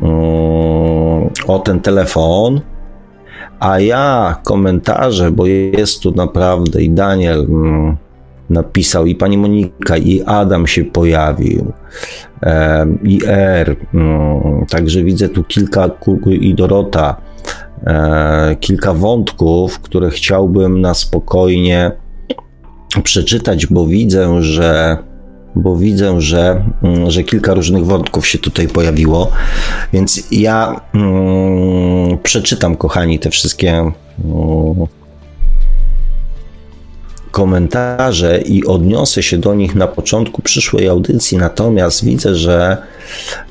mm, 0.00 1.30
o 1.46 1.58
ten 1.58 1.80
telefon. 1.80 2.60
A 3.60 3.80
ja 3.80 4.36
komentarze, 4.44 5.30
bo 5.30 5.46
jest 5.46 6.02
tu 6.02 6.10
naprawdę 6.10 6.82
i 6.82 6.90
Daniel 6.90 7.40
mm, 7.40 7.96
napisał, 8.50 9.06
i 9.06 9.14
pani 9.14 9.38
Monika, 9.38 9.96
i 9.96 10.22
Adam 10.26 10.66
się 10.66 10.84
pojawił, 10.84 11.72
e, 12.42 12.86
i 13.02 13.20
R. 13.26 13.76
Mm, 13.94 14.66
także 14.66 15.02
widzę 15.02 15.28
tu 15.28 15.44
kilka, 15.44 15.90
i 16.26 16.54
Dorota, 16.54 17.16
kilka 18.60 18.94
wątków, 18.94 19.80
które 19.80 20.10
chciałbym 20.10 20.80
na 20.80 20.94
spokojnie 20.94 21.92
przeczytać, 23.04 23.66
bo 23.66 23.86
widzę, 23.86 24.42
że 24.42 24.98
bo 25.54 25.76
widzę, 25.76 26.20
że, 26.20 26.64
mm, 26.82 27.10
że 27.10 27.22
kilka 27.22 27.54
różnych 27.54 27.86
wątków 27.86 28.26
się 28.26 28.38
tutaj 28.38 28.68
pojawiło. 28.68 29.30
Więc 29.92 30.22
ja 30.30 30.80
mm, 30.94 32.18
przeczytam, 32.18 32.76
kochani, 32.76 33.18
te 33.18 33.30
wszystkie 33.30 33.70
mm, 33.70 33.94
komentarze 37.30 38.40
i 38.40 38.64
odniosę 38.64 39.22
się 39.22 39.38
do 39.38 39.54
nich 39.54 39.74
na 39.74 39.86
początku 39.86 40.42
przyszłej 40.42 40.88
audycji. 40.88 41.38
Natomiast 41.38 42.04
widzę, 42.04 42.34
że 42.34 42.76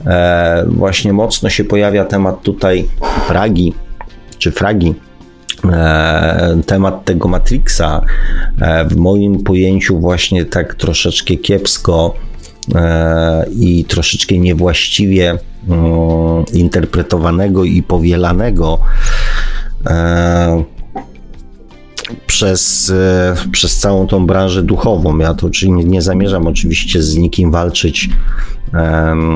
e, 0.06 0.66
właśnie 0.68 1.14
mocno 1.14 1.50
się 1.50 1.64
pojawia 1.64 2.06
temat 2.06 2.42
tutaj 2.42 2.88
Pragi 3.28 3.74
czy 4.38 4.52
fragi 4.52 4.96
temat 6.66 7.06
tego 7.06 7.28
Matrixa 7.28 8.02
e, 8.62 8.86
w 8.86 8.96
moim 8.96 9.44
pojęciu 9.44 10.00
właśnie 10.00 10.46
tak 10.46 10.76
troszeczkę 10.76 11.36
kiepsko 11.36 12.14
i 13.60 13.86
troszeczkę 13.86 14.38
niewłaściwie 14.38 15.38
mm, 15.70 16.46
interpretowanego 16.54 17.64
i 17.64 17.84
powielanego 17.84 18.80
przez, 22.28 22.90
e, 22.90 23.36
przez 23.52 23.78
całą 23.78 24.08
tą 24.08 24.28
branżę 24.28 24.64
duchową. 24.64 25.18
Ja 25.18 25.34
to 25.34 25.50
czyli 25.50 25.72
nie, 25.72 25.84
nie 25.84 26.02
zamierzam 26.02 26.48
oczywiście 26.48 27.04
z 27.04 27.18
nikim 27.18 27.52
walczyć, 27.52 28.10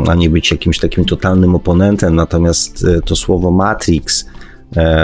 ani 0.08 0.30
być 0.30 0.52
jakimś 0.52 0.80
takim 0.80 1.06
totalnym 1.06 1.56
oponentem, 1.56 2.16
natomiast 2.16 2.86
e, 2.86 3.02
to 3.02 3.16
słowo 3.16 3.52
Matrix, 3.52 4.26
e, 4.26 4.43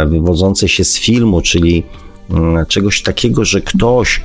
wywodzące 0.08 0.70
się 0.70 0.84
z 0.84 0.98
filmu, 0.98 1.41
czyli 1.41 1.84
mm, 2.30 2.66
czegoś 2.66 3.02
takiego, 3.02 3.46
że 3.46 3.62
ktoś 3.62 4.22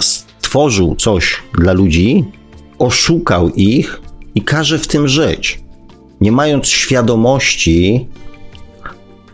stworzył 0.00 0.96
coś 0.96 1.36
dla 1.58 1.72
ludzi, 1.72 2.24
oszukał 2.78 3.50
ich 3.50 4.00
i 4.34 4.42
każe 4.42 4.78
w 4.78 4.86
tym 4.86 5.08
żyć, 5.08 5.60
nie 6.20 6.32
mając 6.32 6.66
świadomości, 6.66 8.06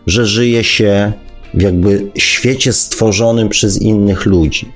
że 0.07 0.25
żyje 0.25 0.63
się 0.63 1.13
w 1.53 1.61
jakby 1.61 2.11
świecie 2.17 2.73
stworzonym 2.73 3.49
przez 3.49 3.81
innych 3.81 4.25
ludzi, 4.25 4.71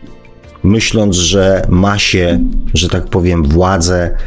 myśląc, 0.63 1.15
że 1.15 1.61
ma 1.69 1.99
się, 1.99 2.39
że 2.73 2.89
tak 2.89 3.05
powiem, 3.07 3.43
władzę 3.43 4.03
e, 4.03 4.17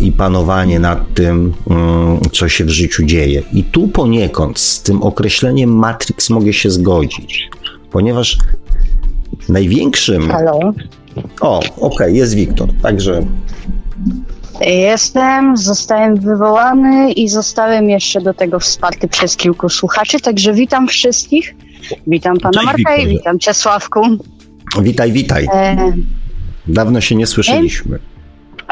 i 0.00 0.12
panowanie 0.12 0.78
nad 0.78 1.14
tym, 1.14 1.54
mm, 1.70 2.20
co 2.32 2.48
się 2.48 2.64
w 2.64 2.70
życiu 2.70 3.04
dzieje. 3.04 3.42
I 3.52 3.64
tu 3.64 3.88
poniekąd 3.88 4.58
z 4.58 4.82
tym 4.82 5.02
określeniem 5.02 5.76
Matrix 5.76 6.30
mogę 6.30 6.52
się 6.52 6.70
zgodzić, 6.70 7.50
ponieważ 7.90 8.38
największym. 9.48 10.30
Halo. 10.30 10.58
O, 11.40 11.58
okej, 11.58 11.70
okay, 11.76 12.12
jest 12.12 12.34
Wiktor, 12.34 12.68
także 12.82 13.22
Jestem, 14.60 15.56
zostałem 15.56 16.16
wywołany 16.16 17.12
i 17.12 17.28
zostałem 17.28 17.90
jeszcze 17.90 18.20
do 18.20 18.34
tego 18.34 18.60
wsparty 18.60 19.08
przez 19.08 19.36
kilku 19.36 19.68
słuchaczy, 19.68 20.20
także 20.20 20.52
witam 20.52 20.88
wszystkich. 20.88 21.54
Witam 22.06 22.38
pana 22.38 22.52
Cześć, 22.52 22.66
Marka 22.66 22.96
i 22.96 23.08
witam 23.08 23.38
cię 23.38 23.54
Sławku. 23.54 24.00
Witaj, 24.82 25.12
witaj. 25.12 25.46
E... 25.52 25.92
Dawno 26.66 27.00
się 27.00 27.14
nie 27.14 27.26
słyszeliśmy. 27.26 27.98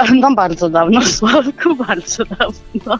No 0.20 0.34
bardzo 0.34 0.70
dawno, 0.70 1.02
Sławku, 1.16 1.76
bardzo 1.76 2.24
dawno. 2.24 2.98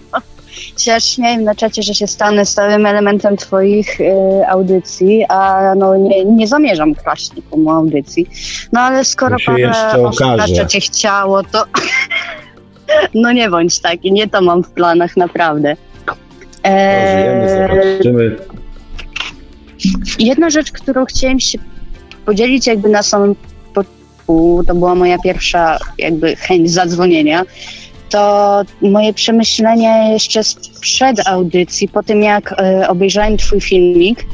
Się 0.78 1.00
śmieję 1.00 1.38
na 1.38 1.54
czacie, 1.54 1.82
że 1.82 1.94
się 1.94 2.06
stanę 2.06 2.46
stałym 2.46 2.86
elementem 2.86 3.36
twoich 3.36 4.00
y, 4.00 4.12
audycji, 4.48 5.24
a 5.28 5.60
no 5.76 5.96
nie, 5.96 6.24
nie 6.24 6.46
zamierzam 6.46 6.94
kraść 6.94 7.36
nikomu 7.36 7.70
audycji. 7.70 8.26
No 8.72 8.80
ale 8.80 9.04
skoro 9.04 9.36
parę 9.46 9.72
osób 9.94 10.20
na 10.20 10.48
czacie 10.48 10.80
chciało, 10.80 11.42
to 11.42 11.64
No 13.14 13.32
nie 13.32 13.50
bądź 13.50 13.80
taki, 13.80 14.12
nie 14.12 14.28
to 14.28 14.40
mam 14.40 14.62
w 14.62 14.70
planach, 14.70 15.16
naprawdę. 15.16 15.76
Eee. 16.64 18.00
Jedna 20.18 20.50
rzecz, 20.50 20.72
którą 20.72 21.04
chciałem 21.04 21.40
się 21.40 21.58
podzielić 22.26 22.66
jakby 22.66 22.88
na 22.88 23.02
samym 23.02 23.34
początku, 24.30 24.64
to 24.66 24.74
była 24.74 24.94
moja 24.94 25.18
pierwsza 25.18 25.78
jakby 25.98 26.36
chęć 26.36 26.70
zadzwonienia, 26.70 27.42
to 28.10 28.62
moje 28.82 29.14
przemyślenia 29.14 30.08
jeszcze 30.08 30.44
sprzed 30.44 31.28
audycji, 31.28 31.88
po 31.88 32.02
tym 32.02 32.22
jak 32.22 32.52
e, 32.52 32.88
obejrzałem 32.88 33.36
twój 33.36 33.60
filmik 33.60 34.26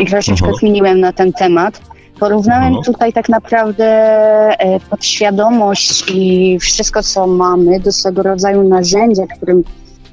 i 0.00 0.06
troszeczkę 0.06 0.50
uh 0.50 0.58
kminiłem 0.58 1.00
na 1.00 1.12
ten 1.12 1.32
temat, 1.32 1.80
Porównałem 2.20 2.72
no. 2.72 2.82
tutaj 2.82 3.12
tak 3.12 3.28
naprawdę 3.28 3.84
e, 3.84 4.80
podświadomość 4.90 6.04
i 6.14 6.58
wszystko, 6.60 7.02
co 7.02 7.26
mamy, 7.26 7.80
do 7.80 7.92
swego 7.92 8.22
rodzaju 8.22 8.68
narzędzia, 8.68 9.22
którym 9.36 9.64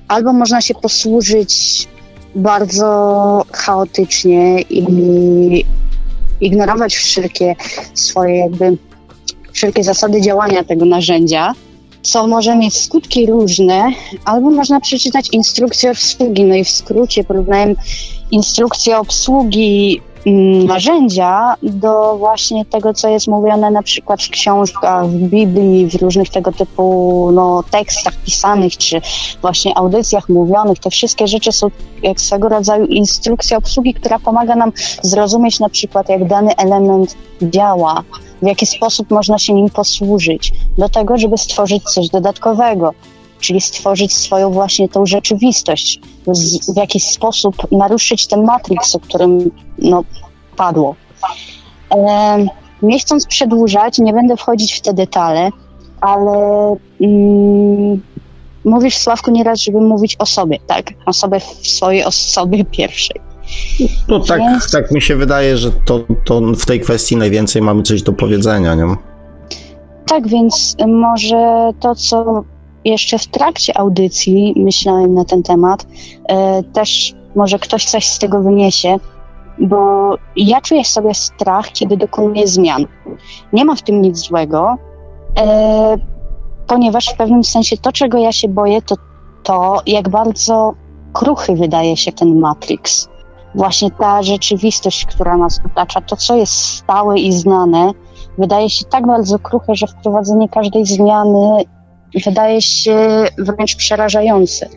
albo 0.08 0.34
można 0.34 0.62
się 0.62 0.74
posłużyć 0.74 1.88
bardzo 2.36 3.46
chaotycznie 3.52 4.62
i 4.62 5.66
ignorować 6.42 6.96
wszelkie 6.96 7.56
swoje 7.94 8.40
jakby 8.40 8.78
wszelkie 9.54 9.84
zasady 9.84 10.22
działania 10.22 10.64
tego 10.64 10.86
narzędzia, 10.86 11.54
co 12.02 12.28
może 12.28 12.56
mieć 12.56 12.78
skutki 12.78 13.26
różne, 13.26 13.92
albo 14.26 14.50
można 14.52 14.80
przeczytać 14.80 15.30
instrukcję 15.32 15.92
obsługi. 15.92 16.44
No 16.44 16.56
i 16.56 16.64
w 16.64 16.70
skrócie 16.70 17.24
porównałem 17.24 17.76
instrukcję 18.32 18.98
obsługi 18.98 20.02
narzędzia 20.66 21.56
do 21.64 22.18
właśnie 22.18 22.66
tego, 22.66 22.94
co 22.94 23.08
jest 23.08 23.28
mówione 23.28 23.72
na 23.72 23.84
przykład 23.84 24.24
w 24.24 24.30
książkach, 24.30 25.08
w 25.08 25.16
Biblii, 25.16 25.90
w 25.90 25.96
różnych 25.96 26.30
tego 26.30 26.52
typu 26.52 27.30
no, 27.34 27.64
tekstach 27.72 28.14
pisanych, 28.16 28.78
czy 28.78 29.02
właśnie 29.42 29.78
audycjach 29.78 30.30
mówionych. 30.30 30.80
Te 30.80 30.90
wszystkie 30.90 31.28
rzeczy 31.28 31.52
są 31.52 31.68
jak 32.04 32.22
swego 32.22 32.50
rodzaju 32.50 32.86
instrukcja 32.86 33.58
obsługi, 33.58 33.94
która 33.94 34.20
pomaga 34.20 34.56
nam 34.56 34.72
zrozumieć 35.02 35.60
na 35.60 35.70
przykład, 35.70 36.10
jak 36.10 36.28
dany 36.28 36.56
element 36.56 37.16
działa, 37.42 38.04
w 38.42 38.48
jaki 38.48 38.66
sposób 38.66 39.12
można 39.12 39.40
się 39.40 39.54
nim 39.54 39.70
posłużyć, 39.70 40.52
do 40.78 40.90
tego, 40.90 41.18
żeby 41.18 41.38
stworzyć 41.38 41.84
coś 41.84 42.10
dodatkowego 42.10 42.94
czyli 43.44 43.62
stworzyć 43.62 44.14
swoją 44.14 44.52
właśnie 44.52 44.90
tą 44.90 45.06
rzeczywistość, 45.06 46.00
w 46.74 46.78
jakiś 46.78 47.04
sposób 47.04 47.56
naruszyć 47.72 48.28
ten 48.28 48.44
matrix, 48.44 48.96
o 48.96 49.00
którym 49.00 49.52
no, 49.78 50.04
padło. 50.58 50.96
E, 51.96 52.46
nie 52.82 53.00
chcąc 53.00 53.26
przedłużać, 53.28 54.00
nie 54.00 54.14
będę 54.14 54.38
wchodzić 54.38 54.74
w 54.74 54.82
te 54.82 54.94
detale, 54.94 55.50
ale 56.02 56.76
mm, 57.02 58.02
mówisz 58.66 58.98
Sławku 58.98 59.32
nieraz, 59.32 59.60
żeby 59.60 59.82
mówić 59.82 60.16
o 60.20 60.26
sobie, 60.26 60.60
tak? 60.68 60.86
O 61.06 61.14
sobie 61.14 61.40
w 61.40 61.68
swojej 61.68 62.04
osobie 62.04 62.66
pierwszej. 62.66 63.22
No 64.08 64.20
tak, 64.20 64.40
Więc... 64.40 64.72
tak 64.72 64.92
mi 64.92 65.02
się 65.02 65.16
wydaje, 65.16 65.58
że 65.58 65.72
to, 65.72 66.00
to 66.26 66.42
w 66.42 66.66
tej 66.66 66.80
kwestii 66.80 67.18
najwięcej 67.18 67.62
mamy 67.62 67.84
coś 67.84 68.02
do 68.02 68.14
powiedzenia, 68.14 68.76
nie? 68.76 68.96
Tak, 70.08 70.28
więc 70.28 70.76
może 70.88 71.72
to, 71.80 71.96
co 71.96 72.44
jeszcze 72.86 73.18
w 73.18 73.28
trakcie 73.28 73.78
audycji 73.78 74.54
myślałem 74.58 75.14
na 75.14 75.26
ten 75.26 75.44
temat. 75.44 75.86
E, 76.30 76.64
też 76.64 77.14
może 77.36 77.60
ktoś 77.60 77.86
coś 77.86 78.06
z 78.06 78.20
tego 78.20 78.42
wyniesie, 78.42 78.98
bo 79.60 80.14
ja 80.36 80.62
czuję 80.62 80.86
sobie 80.86 81.14
strach, 81.14 81.72
kiedy 81.72 81.98
dokonuję 81.98 82.48
zmian. 82.48 82.86
Nie 83.54 83.66
ma 83.66 83.76
w 83.76 83.82
tym 83.82 84.02
nic 84.02 84.18
złego, 84.18 84.76
e, 85.40 85.98
ponieważ 86.68 87.10
w 87.10 87.18
pewnym 87.18 87.44
sensie 87.44 87.78
to, 87.78 87.92
czego 87.92 88.18
ja 88.18 88.32
się 88.32 88.48
boję, 88.48 88.82
to 88.82 88.96
to, 89.44 89.82
jak 89.86 90.10
bardzo 90.10 90.74
kruchy 91.14 91.56
wydaje 91.56 91.98
się 91.98 92.12
ten 92.12 92.40
Matrix. 92.40 93.08
Właśnie 93.56 93.92
ta 93.92 94.24
rzeczywistość, 94.24 95.06
która 95.06 95.38
nas 95.38 95.60
otacza, 95.66 96.02
to, 96.02 96.16
co 96.16 96.36
jest 96.36 96.54
stałe 96.54 97.20
i 97.20 97.32
znane, 97.34 97.92
wydaje 98.38 98.70
się 98.70 98.86
tak 98.86 99.08
bardzo 99.08 99.40
kruche, 99.40 99.76
że 99.76 99.88
wprowadzenie 99.88 100.50
każdej 100.50 100.86
zmiany 100.86 101.64
wydaje 102.26 102.62
się 102.62 103.26
wręcz 103.38 103.76
przerażający. 103.76 104.70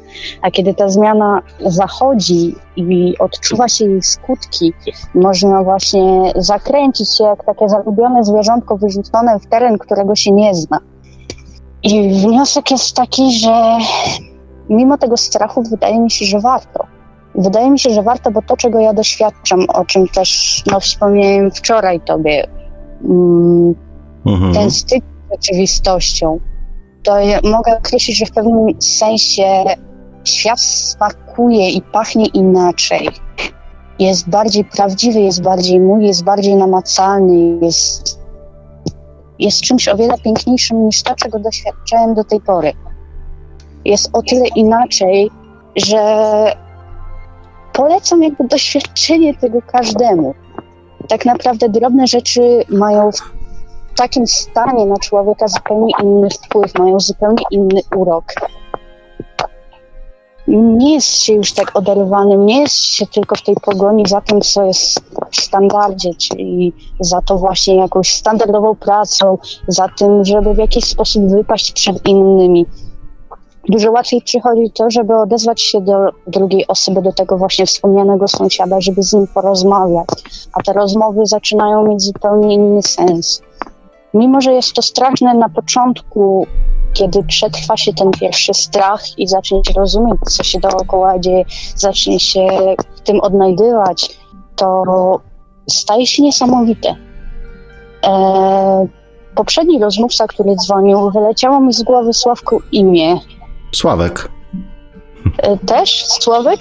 A 0.43 0.51
kiedy 0.51 0.75
ta 0.75 0.89
zmiana 0.89 1.43
zachodzi 1.61 2.55
i 2.77 3.15
odczuwa 3.19 3.69
się 3.69 3.85
jej 3.85 4.03
skutki, 4.03 4.73
można 5.15 5.63
właśnie 5.63 6.33
zakręcić 6.37 7.17
się 7.17 7.25
jak 7.25 7.45
takie 7.45 7.69
zagubione 7.69 8.25
zwierzątko 8.25 8.77
wyrzucone 8.77 9.41
w 9.41 9.47
teren, 9.47 9.79
którego 9.79 10.17
się 10.17 10.33
nie 10.33 10.55
zna. 10.55 10.79
I 11.83 12.09
wniosek 12.09 12.71
jest 12.71 12.97
taki, 12.97 13.39
że 13.39 13.79
mimo 14.69 14.99
tego 14.99 15.17
strachu 15.17 15.63
wydaje 15.63 16.01
mi 16.01 16.11
się, 16.11 16.25
że 16.25 16.41
warto. 16.41 16.87
Wydaje 17.35 17.71
mi 17.71 17.79
się, 17.79 17.91
że 17.91 18.03
warto, 18.03 18.31
bo 18.31 18.43
to, 18.43 18.57
czego 18.57 18.81
ja 18.81 18.93
doświadczam, 18.93 19.61
o 19.69 19.85
czym 19.85 20.09
też 20.09 20.63
no, 20.73 20.81
wspomniałem 20.81 21.51
wczoraj 21.51 22.01
tobie, 22.01 22.47
mm, 23.05 23.75
mhm. 24.27 24.55
ten 24.55 24.71
styk 24.71 25.05
z 25.05 25.33
rzeczywistością, 25.33 26.41
to 27.07 27.17
mogę 27.43 27.79
określić, 27.79 28.19
że 28.19 28.27
w 28.27 28.31
pewnym 28.31 28.83
sensie 28.83 29.65
świat 30.25 30.61
smakuje 30.61 31.71
i 31.71 31.83
pachnie 31.83 32.27
inaczej. 32.27 33.09
Jest 33.99 34.29
bardziej 34.29 34.65
prawdziwy, 34.65 35.21
jest 35.21 35.43
bardziej 35.43 35.81
mój, 35.81 36.07
jest 36.07 36.25
bardziej 36.25 36.57
namacalny, 36.57 37.59
jest, 37.63 38.21
jest 39.39 39.61
czymś 39.61 39.89
o 39.89 39.97
wiele 39.97 40.19
piękniejszym 40.19 40.87
niż 40.87 41.03
to, 41.03 41.15
czego 41.15 41.39
doświadczałem 41.39 42.15
do 42.15 42.25
tej 42.25 42.41
pory. 42.41 42.73
Jest 43.85 44.11
o 44.13 44.23
tyle 44.23 44.49
inaczej, 44.49 45.31
że 45.77 46.01
polecam 47.73 48.23
jakby 48.23 48.45
doświadczenie 48.45 49.35
tego 49.35 49.63
każdemu. 49.63 50.35
Tak 51.09 51.25
naprawdę 51.25 51.69
drobne 51.69 52.07
rzeczy 52.07 52.65
mają 52.69 53.11
takim 53.97 54.27
stanie 54.27 54.87
na 54.87 54.97
człowieka 54.97 55.49
zupełnie 55.49 55.93
inny 56.03 56.29
wpływ, 56.31 56.79
mają 56.79 57.01
zupełnie 57.01 57.43
inny 57.51 57.81
urok. 57.97 58.25
nie 60.49 60.95
jest 60.95 61.09
się 61.09 61.35
już 61.35 61.53
tak 61.53 61.77
oderwanym, 61.77 62.47
nie 62.47 62.61
jest 62.61 62.75
się 62.75 63.07
tylko 63.07 63.37
w 63.37 63.43
tej 63.43 63.55
pogoni 63.55 64.05
za 64.09 64.21
tym, 64.21 64.41
co 64.41 64.63
jest 64.63 65.01
w 65.31 65.37
standardzie, 65.37 66.15
czyli 66.15 66.73
za 67.01 67.21
to 67.23 67.39
właśnie 67.39 67.77
jakąś 67.77 68.15
standardową 68.15 68.75
pracą, 68.75 69.39
za 69.69 69.89
tym, 69.99 70.25
żeby 70.25 70.55
w 70.55 70.59
jakiś 70.59 70.85
sposób 70.85 71.23
wypaść 71.31 71.73
przed 71.73 72.09
innymi. 72.09 72.67
Dużo 73.69 73.91
łatwiej 73.91 74.23
przychodzi 74.23 74.71
to, 74.71 74.91
żeby 74.91 75.17
odezwać 75.17 75.63
się 75.63 75.81
do 75.81 75.95
drugiej 76.27 76.67
osoby, 76.67 77.03
do 77.03 77.13
tego 77.13 77.39
właśnie 77.39 77.67
wspomnianego 77.67 78.29
sąsiada, 78.29 78.81
żeby 78.81 79.03
z 79.03 79.13
nim 79.13 79.27
porozmawiać, 79.27 80.09
a 80.53 80.63
te 80.63 80.73
rozmowy 80.73 81.27
zaczynają 81.27 81.87
mieć 81.87 82.03
zupełnie 82.03 82.55
inny 82.55 82.83
sens. 82.83 83.43
Mimo, 84.15 84.41
że 84.41 84.53
jest 84.53 84.73
to 84.73 84.83
straszne 84.83 85.35
na 85.35 85.49
początku, 85.49 86.47
kiedy 86.93 87.23
przetrwa 87.23 87.77
się 87.77 87.95
ten 87.95 88.11
pierwszy 88.11 88.55
strach 88.55 89.19
i 89.19 89.29
zacznie 89.29 89.61
się 89.67 89.73
rozumieć, 89.73 90.17
co 90.29 90.43
się 90.43 90.61
dookoła 90.61 91.19
dzieje, 91.19 91.45
zacznie 91.77 92.21
się 92.21 92.49
w 92.97 93.01
tym 93.01 93.21
odnajdywać, 93.21 94.19
to 94.57 94.85
staje 95.71 96.07
się 96.07 96.23
niesamowite. 96.23 96.95
E, 98.05 98.87
poprzedni 99.35 99.79
rozmówca, 99.79 100.27
który 100.27 100.57
dzwonił, 100.57 101.11
wyleciało 101.11 101.61
mi 101.61 101.73
z 101.73 101.83
głowy 101.83 102.13
Sławku 102.13 102.63
imię. 102.73 103.21
Sławek. 103.73 104.29
E, 105.39 105.57
też? 105.59 106.07
Sławek? 106.07 106.61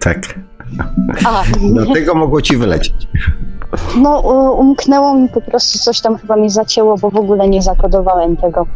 Tak. 0.00 0.38
A, 1.26 1.42
Dlatego 1.72 2.14
mogło 2.14 2.42
ci 2.42 2.56
wylecieć. 2.56 3.08
No 3.96 4.20
umknęło 4.52 5.14
mi 5.14 5.28
po 5.28 5.40
prostu 5.40 5.78
coś 5.78 6.00
tam 6.00 6.18
chyba 6.18 6.36
mi 6.36 6.50
zacięło, 6.50 6.96
bo 6.98 7.10
w 7.10 7.16
ogóle 7.16 7.48
nie 7.48 7.62
zakodowałem 7.62 8.36
tego. 8.36 8.66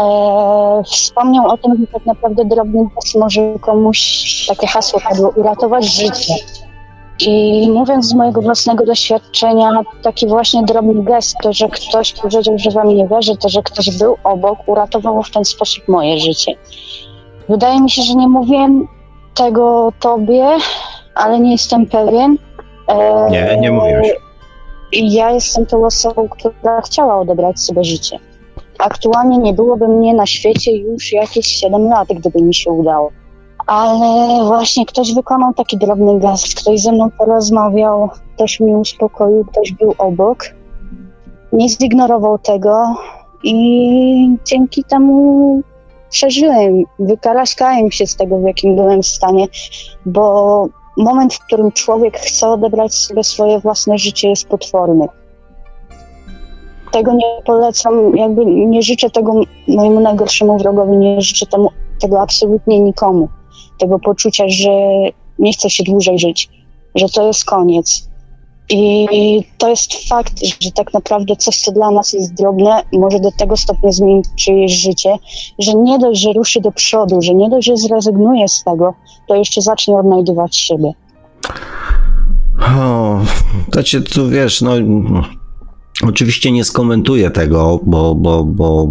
E, 0.00 0.82
wspomniał 0.84 1.46
o 1.48 1.58
tym, 1.58 1.76
że 1.80 1.86
tak 1.86 2.06
naprawdę 2.06 2.44
drobny 2.44 2.88
gest 2.94 3.14
może 3.14 3.40
komuś, 3.60 4.24
takie 4.48 4.66
hasło 4.66 5.00
padło, 5.08 5.28
uratować 5.36 5.84
życie. 5.84 6.34
I 7.20 7.70
mówiąc 7.70 8.06
z 8.08 8.14
mojego 8.14 8.42
własnego 8.42 8.86
doświadczenia, 8.86 9.70
taki 10.02 10.26
właśnie 10.26 10.62
drobny 10.62 11.02
gest, 11.02 11.36
to, 11.42 11.52
że 11.52 11.68
ktoś 11.68 12.12
powiedział, 12.12 12.58
że 12.58 12.70
wam 12.70 12.88
nie 12.88 13.08
wierzy, 13.08 13.36
to, 13.36 13.48
że 13.48 13.62
ktoś 13.62 13.98
był 13.98 14.16
obok, 14.24 14.58
uratowało 14.66 15.22
w 15.22 15.30
ten 15.30 15.44
sposób 15.44 15.88
moje 15.88 16.18
życie. 16.18 16.52
Wydaje 17.48 17.80
mi 17.80 17.90
się, 17.90 18.02
że 18.02 18.14
nie 18.14 18.28
mówiłem 18.28 18.88
tego 19.34 19.92
tobie, 20.00 20.46
ale 21.14 21.40
nie 21.40 21.52
jestem 21.52 21.86
pewien. 21.86 22.38
E, 22.88 23.30
Nie, 23.30 23.56
nie 23.60 23.72
mówiłeś. 23.72 24.23
I 24.94 25.12
ja 25.12 25.30
jestem 25.30 25.66
tą 25.66 25.84
osobą, 25.84 26.28
która 26.28 26.80
chciała 26.80 27.20
odebrać 27.20 27.60
sobie 27.60 27.84
życie. 27.84 28.18
Aktualnie 28.78 29.38
nie 29.38 29.52
byłoby 29.52 29.88
mnie 29.88 30.14
na 30.14 30.26
świecie 30.26 30.76
już 30.76 31.12
jakieś 31.12 31.46
7 31.46 31.88
lat, 31.88 32.08
gdyby 32.08 32.42
mi 32.42 32.54
się 32.54 32.70
udało. 32.70 33.10
Ale 33.66 34.44
właśnie 34.44 34.86
ktoś 34.86 35.14
wykonał 35.14 35.54
taki 35.54 35.78
drobny 35.78 36.18
gest, 36.18 36.54
ktoś 36.54 36.80
ze 36.80 36.92
mną 36.92 37.10
porozmawiał, 37.18 38.10
ktoś 38.34 38.60
mnie 38.60 38.76
uspokoił, 38.76 39.44
ktoś 39.44 39.72
był 39.72 39.94
obok. 39.98 40.44
Nie 41.52 41.68
zignorował 41.68 42.38
tego 42.38 42.96
i 43.44 44.36
dzięki 44.44 44.84
temu 44.84 45.62
przeżyłem, 46.10 46.82
wykaraskałem 46.98 47.90
się 47.90 48.06
z 48.06 48.16
tego, 48.16 48.38
w 48.38 48.42
jakim 48.42 48.76
byłem 48.76 49.02
stanie, 49.02 49.46
bo 50.06 50.68
moment, 50.96 51.34
w 51.34 51.46
którym 51.46 51.72
człowiek 51.72 52.18
chce 52.18 52.48
odebrać 52.48 52.94
sobie 52.94 53.24
swoje 53.24 53.58
własne 53.58 53.98
życie, 53.98 54.28
jest 54.28 54.48
potworny. 54.48 55.06
Tego 56.92 57.12
nie 57.12 57.42
polecam, 57.44 58.16
jakby 58.16 58.46
nie 58.46 58.82
życzę 58.82 59.10
tego 59.10 59.40
mojemu 59.68 60.00
najgorszemu 60.00 60.58
wrogowi, 60.58 60.96
nie 60.96 61.20
życzę 61.20 61.46
temu, 61.46 61.68
tego 62.00 62.20
absolutnie 62.20 62.80
nikomu. 62.80 63.28
Tego 63.78 63.98
poczucia, 63.98 64.44
że 64.48 64.70
nie 65.38 65.52
chce 65.52 65.70
się 65.70 65.84
dłużej 65.84 66.18
żyć, 66.18 66.48
że 66.94 67.08
to 67.08 67.26
jest 67.26 67.44
koniec. 67.44 68.08
I 68.70 69.08
to 69.58 69.68
jest 69.68 70.08
fakt, 70.08 70.32
że 70.60 70.70
tak 70.70 70.94
naprawdę 70.94 71.36
coś, 71.36 71.60
co 71.60 71.72
dla 71.72 71.90
nas 71.90 72.12
jest 72.12 72.34
drobne, 72.34 72.82
może 72.92 73.20
do 73.20 73.32
tego 73.32 73.56
stopnia 73.56 73.92
zmienić 73.92 74.26
czyjeś 74.36 74.72
życie, 74.72 75.16
że 75.58 75.74
nie 75.74 75.98
dość, 75.98 76.20
że 76.20 76.32
ruszy 76.32 76.60
do 76.60 76.72
przodu, 76.72 77.22
że 77.22 77.34
nie 77.34 77.50
dość, 77.50 77.66
że 77.66 77.76
zrezygnuje 77.76 78.48
z 78.48 78.64
tego, 78.64 78.94
to 79.28 79.34
jeszcze 79.34 79.62
zacznie 79.62 79.96
odnajdywać 79.96 80.56
siebie. 80.56 80.92
O, 82.78 83.20
to 83.72 83.82
cię 83.82 84.00
tu 84.00 84.28
wiesz, 84.28 84.62
no. 84.62 84.72
Oczywiście 86.02 86.52
nie 86.52 86.64
skomentuję 86.64 87.30
tego, 87.30 87.80
bo, 87.82 88.14
bo, 88.14 88.44
bo 88.44 88.88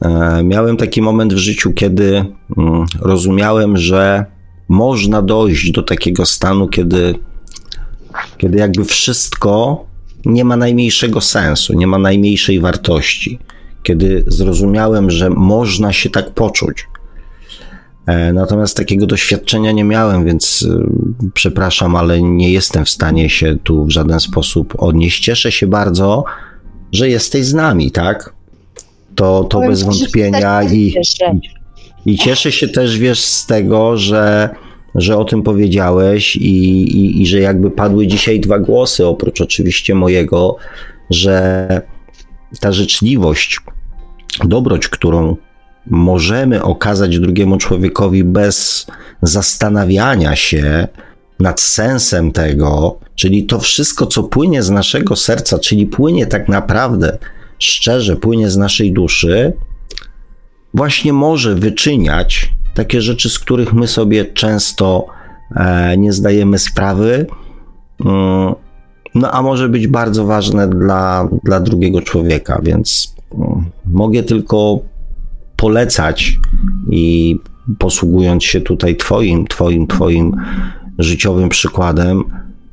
e, 0.00 0.42
miałem 0.44 0.76
taki 0.76 1.02
moment 1.02 1.34
w 1.34 1.36
życiu, 1.36 1.72
kiedy 1.72 2.24
mm, 2.56 2.86
rozumiałem, 3.00 3.76
że 3.76 4.24
można 4.68 5.22
dojść 5.22 5.70
do 5.70 5.82
takiego 5.82 6.26
stanu, 6.26 6.68
kiedy, 6.68 7.14
kiedy 8.38 8.58
jakby 8.58 8.84
wszystko 8.84 9.84
nie 10.24 10.44
ma 10.44 10.56
najmniejszego 10.56 11.20
sensu, 11.20 11.74
nie 11.74 11.86
ma 11.86 11.98
najmniejszej 11.98 12.60
wartości. 12.60 13.38
Kiedy 13.82 14.24
zrozumiałem, 14.26 15.10
że 15.10 15.30
można 15.30 15.92
się 15.92 16.10
tak 16.10 16.30
poczuć. 16.30 16.86
E, 18.06 18.32
Natomiast 18.32 18.76
takiego 18.76 19.06
doświadczenia 19.06 19.72
nie 19.72 19.84
miałem, 19.84 20.24
więc 20.24 20.62
y, 20.62 20.86
przepraszam, 21.34 21.96
ale 21.96 22.22
nie 22.22 22.52
jestem 22.52 22.84
w 22.84 22.90
stanie 22.90 23.30
się 23.30 23.56
tu 23.64 23.84
w 23.84 23.90
żaden 23.90 24.20
sposób 24.20 24.74
odnieść. 24.78 25.24
Cieszę 25.24 25.52
się 25.52 25.66
bardzo, 25.66 26.24
że 26.92 27.08
jesteś 27.08 27.46
z 27.46 27.54
nami, 27.54 27.90
tak? 27.90 28.34
To, 29.14 29.44
to 29.44 29.60
bez 29.60 29.82
wątpienia 29.82 30.62
i, 30.62 30.94
i 32.06 32.18
cieszę 32.18 32.52
się 32.52 32.68
też, 32.68 32.98
wiesz, 32.98 33.20
z 33.20 33.46
tego, 33.46 33.96
że, 33.96 34.48
że 34.94 35.18
o 35.18 35.24
tym 35.24 35.42
powiedziałeś 35.42 36.36
i, 36.36 36.82
i, 36.96 37.22
i 37.22 37.26
że 37.26 37.40
jakby 37.40 37.70
padły 37.70 38.06
dzisiaj 38.06 38.40
dwa 38.40 38.58
głosy, 38.58 39.06
oprócz 39.06 39.40
oczywiście 39.40 39.94
mojego, 39.94 40.56
że 41.10 41.66
ta 42.60 42.72
życzliwość, 42.72 43.60
dobroć, 44.44 44.88
którą 44.88 45.36
możemy 45.86 46.62
okazać 46.62 47.18
drugiemu 47.18 47.58
człowiekowi 47.58 48.24
bez 48.24 48.86
zastanawiania 49.22 50.36
się 50.36 50.88
nad 51.40 51.60
sensem 51.60 52.32
tego, 52.32 52.98
czyli 53.14 53.44
to 53.44 53.60
wszystko, 53.60 54.06
co 54.06 54.22
płynie 54.22 54.62
z 54.62 54.70
naszego 54.70 55.16
serca, 55.16 55.58
czyli 55.58 55.86
płynie 55.86 56.26
tak 56.26 56.48
naprawdę 56.48 57.18
szczerze, 57.58 58.16
płynie 58.16 58.50
z 58.50 58.56
naszej 58.56 58.92
duszy, 58.92 59.52
właśnie 60.74 61.12
może 61.12 61.54
wyczyniać 61.54 62.52
takie 62.74 63.00
rzeczy, 63.00 63.30
z 63.30 63.38
których 63.38 63.72
my 63.72 63.86
sobie 63.86 64.24
często 64.24 65.06
e, 65.56 65.96
nie 65.96 66.12
zdajemy 66.12 66.58
sprawy. 66.58 67.26
Mm, 68.04 68.54
No, 69.14 69.30
a 69.30 69.42
może 69.42 69.68
być 69.68 69.86
bardzo 69.86 70.26
ważne 70.26 70.68
dla, 70.68 71.28
dla 71.44 71.60
drugiego 71.60 72.02
człowieka, 72.02 72.60
więc 72.62 73.14
mm, 73.34 73.64
mogę 73.86 74.22
tylko 74.22 74.80
polecać 75.56 76.38
i 76.90 77.36
posługując 77.78 78.44
się 78.44 78.60
tutaj 78.60 78.96
Twoim, 78.96 79.46
Twoim, 79.46 79.86
Twoim 79.86 80.36
życiowym 80.98 81.48
przykładem, 81.48 82.24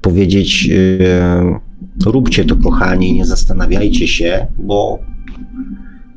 powiedzieć: 0.02 0.65
yy, 0.65 1.60
róbcie 2.06 2.45
to, 2.45 2.56
kochani, 2.56 3.14
nie 3.14 3.26
zastanawiajcie 3.26 4.07
się, 4.07 4.48
bo, 4.60 4.99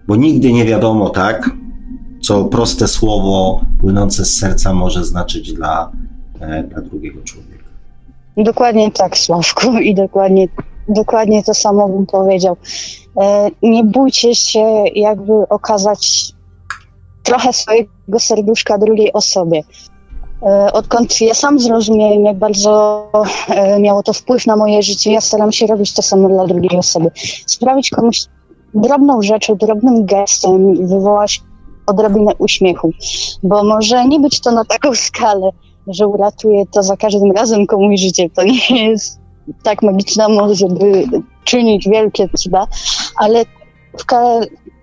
bo 0.09 0.16
nigdy 0.16 0.52
nie 0.52 0.65
wiadomo, 0.65 1.11
tak, 1.11 1.51
co 2.31 2.44
proste 2.44 2.89
słowo 2.89 3.61
płynące 3.81 4.24
z 4.24 4.39
serca 4.39 4.74
może 4.74 5.05
znaczyć 5.05 5.52
dla, 5.52 5.93
e, 6.40 6.62
dla 6.62 6.82
drugiego 6.82 7.20
człowieka. 7.24 7.65
Dokładnie 8.36 8.90
tak, 8.90 9.19
Sławku, 9.19 9.73
i 9.89 9.94
dokładnie, 9.94 10.48
dokładnie 10.89 11.43
to 11.43 11.55
samo 11.55 11.89
bym 11.89 12.07
powiedział. 12.07 12.57
E, 13.20 13.51
nie 13.62 13.85
bójcie 13.85 14.35
się 14.35 14.85
jakby 14.94 15.32
okazać 15.48 16.32
trochę 17.23 17.52
swojego 17.52 18.19
serduszka 18.19 18.78
drugiej 18.78 19.12
osobie. 19.12 19.62
E, 20.43 20.73
odkąd 20.73 21.20
ja 21.20 21.35
sam 21.35 21.59
zrozumiałem, 21.59 22.24
jak 22.24 22.39
bardzo 22.39 23.05
miało 23.81 24.02
to 24.02 24.12
wpływ 24.12 24.47
na 24.47 24.57
moje 24.57 24.82
życie, 24.82 25.12
ja 25.12 25.20
staram 25.20 25.52
się 25.52 25.66
robić 25.66 25.94
to 25.94 26.02
samo 26.02 26.28
dla 26.28 26.47
drugiej 26.47 26.78
osoby. 26.78 27.11
Sprawić 27.47 27.90
komuś 27.90 28.27
drobną 28.74 29.23
rzeczą, 29.23 29.57
drobnym 29.57 30.07
gestem, 30.07 30.86
wywołać 30.89 31.43
odrobinę 31.90 32.32
uśmiechu. 32.38 32.92
Bo 33.42 33.64
może 33.64 34.04
nie 34.04 34.20
być 34.20 34.40
to 34.40 34.50
na 34.52 34.64
taką 34.64 34.94
skalę, 35.06 35.50
że 35.86 36.06
uratuje 36.06 36.66
to 36.66 36.82
za 36.82 36.96
każdym 36.96 37.32
razem 37.32 37.66
komuś 37.66 38.00
życie. 38.00 38.30
To 38.30 38.42
nie 38.42 38.88
jest 38.88 39.20
tak 39.62 39.82
magiczna 39.82 40.28
moc, 40.28 40.52
żeby 40.52 41.04
czynić 41.44 41.88
wielkie 41.88 42.28
cuda, 42.28 42.66
ale 43.16 43.44
w 43.98 44.04
ka- 44.04 44.40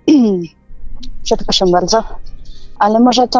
przepraszam 1.23 1.71
bardzo, 1.71 2.03
ale 2.79 2.99
może 2.99 3.27
to 3.27 3.39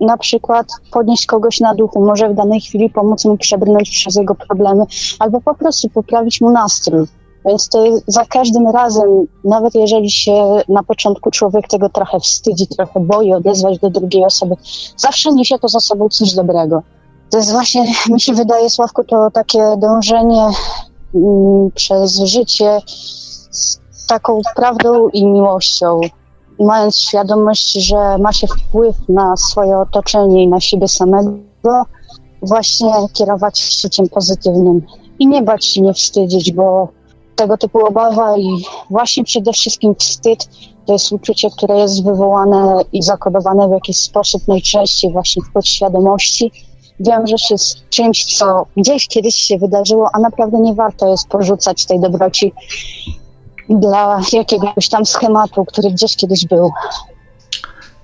na 0.00 0.16
przykład 0.16 0.66
podnieść 0.92 1.26
kogoś 1.26 1.60
na 1.60 1.74
duchu, 1.74 2.04
może 2.04 2.28
w 2.28 2.34
danej 2.34 2.60
chwili 2.60 2.90
pomóc 2.90 3.24
mu 3.24 3.36
przebrnąć 3.36 3.90
przez 3.90 4.16
jego 4.16 4.34
problemy, 4.34 4.84
albo 5.18 5.40
po 5.40 5.54
prostu 5.54 5.88
poprawić 5.88 6.40
mu 6.40 6.50
nastrój. 6.50 7.06
Więc 7.44 7.68
to 7.68 7.84
za 8.06 8.24
każdym 8.24 8.68
razem, 8.68 9.26
nawet 9.44 9.74
jeżeli 9.74 10.10
się 10.10 10.62
na 10.68 10.82
początku 10.82 11.30
człowiek 11.30 11.68
tego 11.68 11.88
trochę 11.88 12.20
wstydzi, 12.20 12.66
trochę 12.66 13.00
boi 13.00 13.32
odezwać 13.32 13.78
do 13.78 13.90
drugiej 13.90 14.24
osoby, 14.24 14.54
zawsze 14.96 15.32
niesie 15.32 15.58
to 15.58 15.68
za 15.68 15.80
sobą 15.80 16.08
coś 16.08 16.34
dobrego. 16.34 16.82
To 17.30 17.38
jest 17.38 17.52
właśnie, 17.52 17.84
mi 18.12 18.20
się 18.20 18.32
wydaje, 18.32 18.70
Sławku, 18.70 19.04
to 19.04 19.30
takie 19.30 19.76
dążenie 19.78 20.48
mm, 21.14 21.70
przez 21.74 22.16
życie 22.16 22.78
z 23.50 23.80
taką 24.08 24.40
prawdą 24.56 25.08
i 25.08 25.26
miłością, 25.26 26.00
mając 26.58 26.96
świadomość, 26.98 27.72
że 27.72 28.18
ma 28.18 28.32
się 28.32 28.46
wpływ 28.46 28.96
na 29.08 29.36
swoje 29.36 29.78
otoczenie 29.78 30.42
i 30.42 30.48
na 30.48 30.60
siebie 30.60 30.88
samego, 30.88 31.84
właśnie 32.42 32.92
kierować 33.12 33.80
życiem 33.82 34.08
pozytywnym 34.08 34.86
i 35.18 35.26
nie 35.26 35.42
bać 35.42 35.64
się, 35.64 35.80
nie 35.80 35.94
wstydzić, 35.94 36.52
bo 36.52 36.88
tego 37.40 37.56
typu 37.56 37.86
obawa 37.86 38.38
i 38.38 38.48
właśnie 38.90 39.24
przede 39.24 39.52
wszystkim 39.52 39.94
wstyd 39.98 40.48
to 40.86 40.92
jest 40.92 41.12
uczucie, 41.12 41.48
które 41.50 41.78
jest 41.78 42.04
wywołane 42.04 42.82
i 42.92 43.02
zakodowane 43.02 43.68
w 43.68 43.70
jakiś 43.70 43.96
sposób 43.96 44.48
najczęściej 44.48 45.12
właśnie 45.12 45.42
w 45.42 45.52
podświadomości. 45.52 46.52
Wiem, 47.00 47.26
że 47.26 47.38
się 47.38 47.58
z 47.58 47.76
czymś, 47.90 48.38
co 48.38 48.66
gdzieś 48.76 49.08
kiedyś 49.08 49.34
się 49.34 49.58
wydarzyło, 49.58 50.08
a 50.12 50.18
naprawdę 50.18 50.58
nie 50.58 50.74
warto 50.74 51.08
jest 51.08 51.28
porzucać 51.28 51.86
tej 51.86 52.00
dobroci 52.00 52.52
dla 53.68 54.20
jakiegoś 54.32 54.88
tam 54.88 55.06
schematu, 55.06 55.64
który 55.64 55.90
gdzieś 55.90 56.16
kiedyś 56.16 56.46
był. 56.46 56.70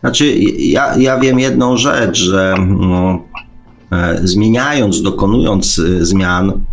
Znaczy, 0.00 0.34
ja, 0.58 0.96
ja 0.96 1.18
wiem 1.18 1.38
jedną 1.38 1.76
rzecz, 1.76 2.18
że 2.18 2.54
no, 2.68 3.18
zmieniając, 4.22 5.02
dokonując 5.02 5.78
e, 5.78 6.04
zmian, 6.04 6.64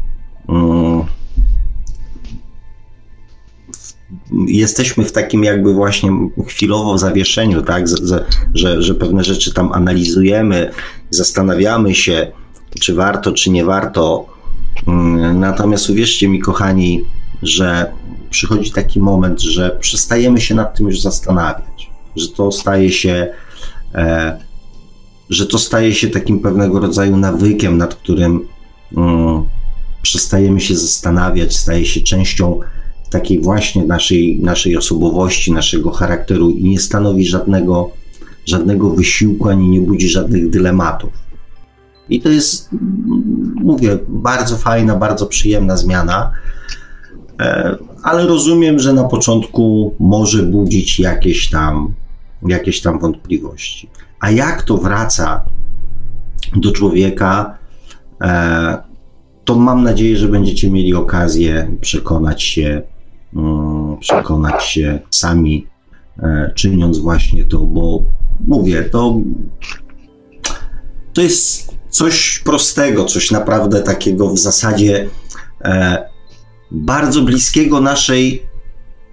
jesteśmy 4.48 5.06
w 5.06 5.12
takim 5.12 5.44
jakby 5.44 5.74
właśnie 5.74 6.12
chwilowo 6.48 6.98
zawieszeniu, 6.98 7.62
tak, 7.62 7.86
że, 8.54 8.82
że, 8.82 8.96
pewne 8.96 9.24
rzeczy 9.24 9.54
tam 9.54 9.72
analizujemy, 9.74 10.72
zastanawiamy 11.10 11.96
się, 11.96 12.32
czy 12.80 12.94
warto, 12.94 13.32
czy 13.32 13.50
nie 13.50 13.66
warto. 13.66 14.26
Mm, 14.88 15.40
natomiast 15.40 15.90
uwierzcie 15.90 16.30
mi, 16.30 16.40
kochani, 16.40 17.06
że 17.42 17.92
przychodzi 18.30 18.72
taki 18.72 19.00
moment, 19.00 19.42
że 19.42 19.78
przestajemy 19.80 20.42
się 20.42 20.56
nad 20.56 20.78
tym 20.78 20.86
już 20.88 21.02
zastanawiać, 21.02 21.90
że 22.16 22.28
to 22.28 22.52
staje 22.52 22.92
się, 22.92 23.28
e, 23.96 24.40
że 25.30 25.46
to 25.46 25.60
staje 25.60 25.96
się 25.96 26.08
takim 26.08 26.40
pewnego 26.40 26.80
rodzaju 26.80 27.18
nawykiem, 27.18 27.78
nad 27.78 27.96
którym 27.96 28.48
mm, 28.98 29.44
przestajemy 30.02 30.62
się 30.62 30.76
zastanawiać, 30.76 31.56
staje 31.56 31.86
się 31.86 32.02
częścią 32.02 32.60
takiej 33.14 33.40
właśnie 33.42 33.86
naszej, 33.86 34.40
naszej 34.42 34.78
osobowości, 34.78 35.52
naszego 35.52 35.92
charakteru 35.92 36.50
i 36.50 36.64
nie 36.64 36.80
stanowi 36.80 37.26
żadnego, 37.26 37.92
żadnego 38.46 38.90
wysiłku 38.90 39.50
ani 39.50 39.70
nie 39.70 39.82
budzi 39.82 40.10
żadnych 40.10 40.50
dylematów. 40.50 41.12
I 42.10 42.22
to 42.22 42.30
jest, 42.30 42.70
mówię, 43.56 43.98
bardzo 44.08 44.58
fajna, 44.58 44.96
bardzo 44.96 45.26
przyjemna 45.26 45.78
zmiana, 45.78 46.32
e, 47.40 47.78
ale 48.04 48.28
rozumiem, 48.28 48.80
że 48.80 48.94
na 48.94 49.04
początku 49.04 49.96
może 50.00 50.44
budzić 50.44 51.00
jakieś 51.00 51.50
tam, 51.50 51.94
jakieś 52.48 52.82
tam 52.82 53.00
wątpliwości. 53.00 53.90
A 54.20 54.32
jak 54.32 54.64
to 54.64 54.78
wraca 54.78 55.46
do 56.56 56.72
człowieka, 56.72 57.58
e, 58.22 58.78
to 59.46 59.56
mam 59.56 59.84
nadzieję, 59.84 60.18
że 60.18 60.28
będziecie 60.28 60.72
mieli 60.72 60.94
okazję 60.94 61.76
przekonać 61.82 62.44
się 62.44 62.82
przekonać 64.00 64.66
się 64.66 65.00
sami, 65.10 65.68
e, 66.20 66.52
czyniąc 66.56 66.98
właśnie 66.98 67.46
to, 67.46 67.60
bo 67.60 68.04
mówię, 68.48 68.84
to, 68.84 69.20
to 71.14 71.22
jest 71.22 71.74
coś 71.90 72.40
prostego, 72.40 73.06
coś 73.06 73.32
naprawdę 73.32 73.82
takiego 73.82 74.30
w 74.30 74.40
zasadzie 74.40 75.10
e, 75.62 76.06
bardzo 76.72 77.22
bliskiego 77.22 77.82
naszej 77.82 78.44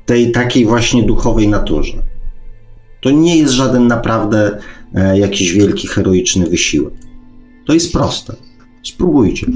tej 0.06 0.32
takiej 0.32 0.66
właśnie 0.66 1.02
duchowej 1.02 1.48
naturze. 1.48 2.02
To 3.02 3.10
nie 3.10 3.36
jest 3.36 3.52
żaden 3.52 3.86
naprawdę 3.86 4.58
e, 4.94 5.18
jakiś 5.18 5.52
wielki, 5.52 5.88
heroiczny 5.88 6.46
wysiłek. 6.46 6.94
To 7.66 7.72
jest 7.72 7.92
proste. 7.92 8.36
Spróbujcie. 8.84 9.46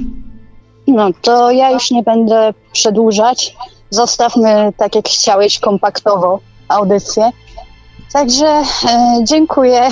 No 0.86 1.10
to 1.22 1.50
ja 1.50 1.70
już 1.70 1.90
nie 1.90 2.02
będę 2.02 2.54
przedłużać 2.72 3.56
zostawmy 3.94 4.72
tak 4.76 4.94
jak 4.94 5.08
chciałeś 5.08 5.58
kompaktowo 5.58 6.40
audycję. 6.68 7.30
Także 8.12 8.46
e, 8.46 9.20
dziękuję. 9.24 9.88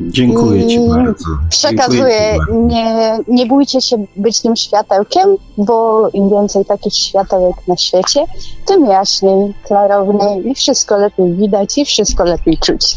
Dziękuję 0.00 0.66
Ci 0.66 0.80
bardzo. 0.80 1.24
Przekazuję, 1.50 2.36
nie, 2.52 3.18
nie 3.28 3.46
bójcie 3.46 3.80
się 3.80 4.06
być 4.16 4.40
tym 4.40 4.56
światełkiem, 4.56 5.36
bo 5.58 6.08
im 6.12 6.30
więcej 6.30 6.64
takich 6.64 6.94
światełek 6.94 7.56
na 7.68 7.76
świecie, 7.76 8.24
tym 8.66 8.86
jaśniej, 8.86 9.54
klarowniej 9.62 10.48
i 10.50 10.54
wszystko 10.54 10.96
lepiej 10.96 11.34
widać 11.34 11.78
i 11.78 11.84
wszystko 11.84 12.24
lepiej 12.24 12.58
czuć. 12.58 12.96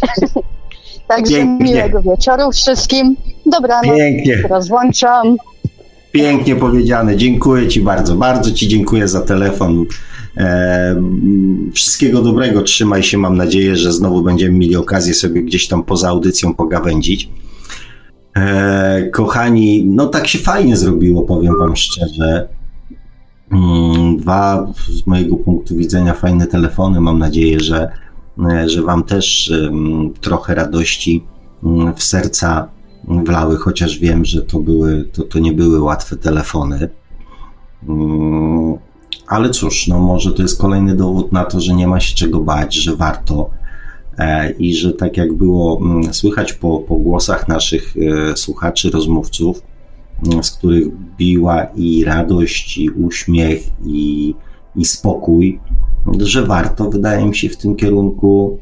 Także 1.08 1.36
Pięknie. 1.36 1.74
miłego 1.74 2.02
wieczoru 2.02 2.52
wszystkim. 2.52 3.16
Dobranoc. 3.46 3.96
Pięknie. 3.98 4.36
Rozłączam. 4.50 5.38
Pięknie 6.12 6.56
powiedziane. 6.56 7.18
Dziękuję 7.18 7.68
Ci 7.68 7.82
bardzo. 7.82 8.16
Bardzo 8.16 8.52
Ci 8.52 8.68
dziękuję 8.68 9.08
za 9.08 9.22
telefon. 9.22 9.86
E, 10.38 11.02
wszystkiego 11.74 12.22
dobrego. 12.22 12.62
Trzymaj 12.62 13.04
się. 13.04 13.18
Mam 13.18 13.38
nadzieję, 13.38 13.76
że 13.76 13.94
znowu 13.94 14.22
będziemy 14.22 14.58
mieli 14.58 14.76
okazję 14.76 15.14
sobie 15.14 15.44
gdzieś 15.44 15.68
tam 15.68 15.84
poza 15.84 16.10
audycją 16.10 16.54
pogawędzić. 16.54 17.30
E, 18.36 19.10
kochani, 19.14 19.86
no 19.86 20.08
tak 20.08 20.28
się 20.28 20.40
fajnie 20.40 20.78
zrobiło, 20.78 21.22
powiem 21.22 21.54
Wam 21.60 21.76
szczerze. 21.76 22.48
Mm, 23.52 24.18
dwa 24.18 24.74
z 24.90 25.08
mojego 25.08 25.36
punktu 25.36 25.76
widzenia 25.76 26.14
fajne 26.14 26.48
telefony. 26.48 27.02
Mam 27.02 27.20
nadzieję, 27.20 27.60
że, 27.60 27.92
e, 28.52 28.70
że 28.70 28.82
Wam 28.82 29.04
też 29.04 29.54
trochę 30.22 30.56
radości 30.56 31.24
mm, 31.64 31.96
w 31.96 32.04
serca 32.04 32.79
wlały, 33.08 33.58
chociaż 33.58 34.00
wiem, 34.00 34.26
że 34.26 34.42
to, 34.42 34.60
były, 34.60 35.04
to, 35.14 35.24
to 35.24 35.40
nie 35.40 35.54
były 35.54 35.82
łatwe 35.82 36.16
telefony. 36.16 36.90
Mm, 37.90 38.78
ale 39.28 39.50
cóż, 39.50 39.88
no 39.88 40.00
może 40.00 40.32
to 40.32 40.42
jest 40.42 40.62
kolejny 40.62 40.96
dowód 40.96 41.32
na 41.32 41.46
to, 41.46 41.62
że 41.62 41.74
nie 41.74 41.88
ma 41.88 42.00
się 42.00 42.16
czego 42.16 42.40
bać, 42.40 42.76
że 42.76 42.96
warto 42.96 43.50
e, 44.18 44.52
i 44.52 44.76
że 44.76 44.94
tak 44.94 45.18
jak 45.18 45.34
było 45.34 45.80
mm, 45.82 46.14
słychać 46.14 46.54
po, 46.54 46.80
po 46.80 46.96
głosach 46.96 47.48
naszych 47.48 47.94
e, 47.98 48.38
słuchaczy, 48.38 48.90
rozmówców, 48.90 49.62
mm, 50.28 50.44
z 50.44 50.52
których 50.52 50.88
biła 51.18 51.64
i 51.76 52.04
radość, 52.04 52.78
i 52.78 52.90
uśmiech, 52.90 53.64
i, 53.86 54.36
i 54.76 54.86
spokój, 54.86 55.60
że 56.20 56.46
warto, 56.46 56.90
wydaje 56.90 57.26
mi 57.26 57.36
się, 57.36 57.50
w 57.50 57.58
tym 57.58 57.76
kierunku 57.76 58.60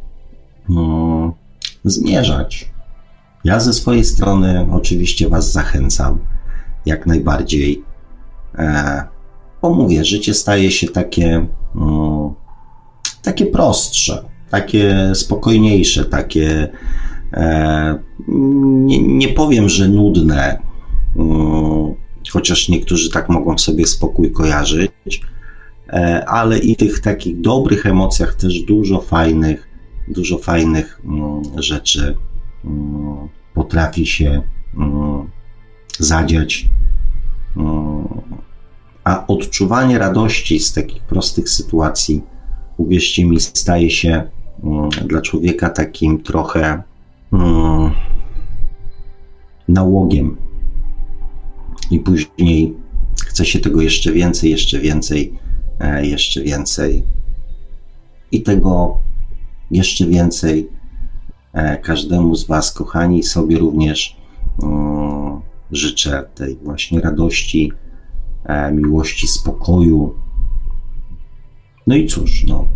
zmierzać. 1.83 2.71
Ja 3.43 3.59
ze 3.59 3.73
swojej 3.73 4.03
strony 4.03 4.67
oczywiście 4.71 5.29
Was 5.29 5.51
zachęcam 5.51 6.19
jak 6.85 7.05
najbardziej. 7.05 7.83
E, 8.55 9.03
bo 9.61 9.73
mówię, 9.73 10.05
życie 10.05 10.33
staje 10.33 10.71
się 10.71 10.87
takie, 10.87 11.47
mm, 11.75 12.33
takie 13.21 13.45
prostsze, 13.45 14.23
takie 14.49 15.11
spokojniejsze, 15.15 16.05
takie 16.05 16.67
e, 17.33 17.99
nie, 18.27 19.03
nie 19.03 19.27
powiem, 19.27 19.69
że 19.69 19.87
nudne, 19.87 20.59
mm, 21.15 21.93
chociaż 22.29 22.69
niektórzy 22.69 23.11
tak 23.11 23.29
mogą 23.29 23.57
sobie 23.57 23.87
spokój 23.87 24.31
kojarzyć, 24.31 25.21
e, 25.89 26.25
ale 26.25 26.59
i 26.59 26.75
tych 26.75 26.99
takich 26.99 27.41
dobrych 27.41 27.85
emocjach 27.85 28.35
też 28.35 28.61
dużo 28.61 29.01
fajnych, 29.01 29.67
dużo 30.07 30.37
fajnych 30.37 31.01
mm, 31.05 31.41
rzeczy 31.57 32.17
potrafi 33.53 34.05
się 34.05 34.41
mm, 34.77 35.29
zadziać. 35.99 36.69
Mm, 37.57 38.07
a 39.03 39.27
odczuwanie 39.27 39.97
radości 39.99 40.59
z 40.59 40.73
takich 40.73 41.03
prostych 41.03 41.49
sytuacji, 41.49 42.23
uwierzcie 42.77 43.25
mi, 43.25 43.39
staje 43.39 43.89
się 43.89 44.23
mm, 44.63 44.89
dla 44.89 45.21
człowieka 45.21 45.69
takim 45.69 46.23
trochę 46.23 46.83
nałogiem. 49.67 50.37
I 51.91 51.99
później 51.99 52.73
chce 53.25 53.45
się 53.45 53.59
tego 53.59 53.81
jeszcze 53.81 54.11
więcej, 54.11 54.51
jeszcze 54.51 54.79
więcej, 54.79 55.33
e, 55.79 56.05
jeszcze 56.05 56.41
więcej. 56.41 57.03
I 58.31 58.41
tego 58.41 58.97
jeszcze 59.71 60.05
więcej 60.05 60.69
każdemu 61.83 62.35
z 62.35 62.47
Was, 62.47 62.71
kochani, 62.71 63.23
sobie 63.23 63.57
również 63.57 64.17
mm, 64.63 65.41
życzę 65.71 66.23
tej 66.35 66.55
właśnie 66.55 67.01
radości, 67.01 67.71
e, 68.45 68.71
miłości, 68.71 69.27
spokoju, 69.27 70.15
No 71.87 71.95
i 71.95 72.07
cóż, 72.07 72.45
no, 72.47 72.67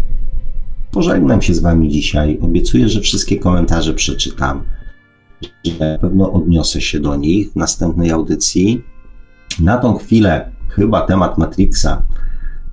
pożegnam 0.92 1.42
się 1.42 1.54
z 1.54 1.60
Wami 1.60 1.90
dzisiaj. 1.90 2.40
Obiecuję, 2.42 2.90
że 2.90 3.02
wszystkie 3.02 3.40
komentarze 3.40 3.94
przeczytam, 3.94 4.64
że 5.66 5.92
na 5.94 5.98
pewno 5.98 6.32
odniosę 6.32 6.82
się 6.82 7.00
do 7.00 7.16
nich 7.16 7.52
w 7.52 7.56
następnej 7.56 8.12
audycji. 8.12 8.84
Na 9.60 9.78
tą 9.78 9.98
chwilę 9.98 10.52
chyba 10.70 11.02
temat 11.02 11.38
Matrixa 11.38 12.02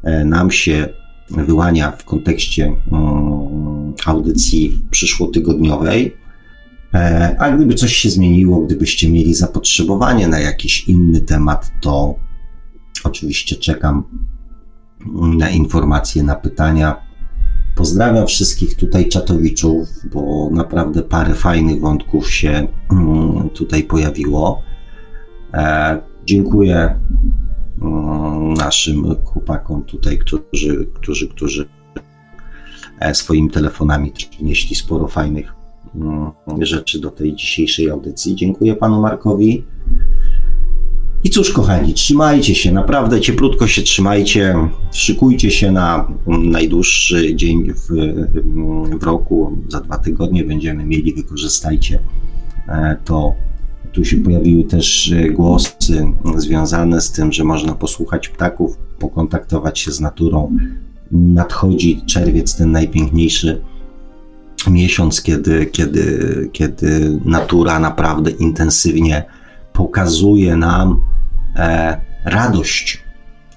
e, 0.02 0.24
nam 0.24 0.50
się 0.50 0.88
wyłania 1.30 1.90
w 1.90 2.04
kontekście 2.04 2.72
um, 2.90 3.77
audycji 4.06 4.82
przyszłotygodniowej. 4.90 6.16
E, 6.94 7.36
a 7.38 7.50
gdyby 7.50 7.74
coś 7.74 7.96
się 7.96 8.10
zmieniło, 8.10 8.60
gdybyście 8.60 9.10
mieli 9.10 9.34
zapotrzebowanie 9.34 10.28
na 10.28 10.40
jakiś 10.40 10.88
inny 10.88 11.20
temat, 11.20 11.70
to 11.80 12.14
oczywiście 13.04 13.56
czekam 13.56 14.04
na 15.36 15.50
informacje, 15.50 16.22
na 16.22 16.34
pytania. 16.34 16.96
Pozdrawiam 17.74 18.26
wszystkich 18.26 18.76
tutaj 18.76 19.08
czatowiczów, 19.08 19.88
bo 20.12 20.50
naprawdę 20.52 21.02
parę 21.02 21.34
fajnych 21.34 21.80
wątków 21.80 22.30
się 22.30 22.68
mm, 22.92 23.50
tutaj 23.50 23.82
pojawiło. 23.82 24.62
E, 25.54 25.98
dziękuję 26.24 27.00
mm, 27.82 28.54
naszym 28.54 29.14
chłopakom 29.24 29.84
tutaj, 29.84 30.18
którzy, 30.18 30.86
którzy, 30.94 31.28
którzy 31.28 31.68
swoimi 33.12 33.50
telefonami 33.50 34.12
przynieśli 34.30 34.76
sporo 34.76 35.08
fajnych 35.08 35.54
mm, 35.94 36.32
rzeczy 36.60 37.00
do 37.00 37.10
tej 37.10 37.34
dzisiejszej 37.34 37.90
audycji. 37.90 38.36
Dziękuję 38.36 38.76
panu 38.76 39.00
Markowi. 39.00 39.64
I 41.24 41.30
cóż, 41.30 41.52
kochani, 41.52 41.94
trzymajcie 41.94 42.54
się, 42.54 42.72
naprawdę 42.72 43.20
cieplutko 43.20 43.66
się 43.66 43.82
trzymajcie, 43.82 44.54
szykujcie 44.92 45.50
się 45.50 45.72
na 45.72 46.08
najdłuższy 46.26 47.36
dzień 47.36 47.72
w, 47.72 47.88
w 49.00 49.02
roku. 49.02 49.58
Za 49.68 49.80
dwa 49.80 49.98
tygodnie 49.98 50.44
będziemy 50.44 50.84
mieli, 50.84 51.14
wykorzystajcie 51.14 51.98
e, 52.68 52.96
to. 53.04 53.34
Tu 53.92 54.04
się 54.04 54.16
pojawiły 54.16 54.64
też 54.64 55.12
e, 55.12 55.30
głosy 55.30 56.06
związane 56.36 57.00
z 57.00 57.12
tym, 57.12 57.32
że 57.32 57.44
można 57.44 57.74
posłuchać 57.74 58.28
ptaków, 58.28 58.78
pokontaktować 58.98 59.78
się 59.78 59.92
z 59.92 60.00
naturą. 60.00 60.56
Nadchodzi 61.12 62.02
czerwiec, 62.06 62.56
ten 62.56 62.72
najpiękniejszy 62.72 63.62
miesiąc, 64.70 65.22
kiedy, 65.22 65.66
kiedy, 65.66 66.48
kiedy 66.52 67.20
natura 67.24 67.78
naprawdę 67.78 68.30
intensywnie 68.30 69.24
pokazuje 69.72 70.56
nam 70.56 71.00
e, 71.56 72.00
radość, 72.24 73.04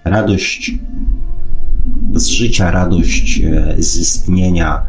radość 0.03 0.71
z 2.13 2.27
życia, 2.27 2.71
radość 2.71 3.41
e, 3.41 3.75
z 3.79 3.99
istnienia. 3.99 4.85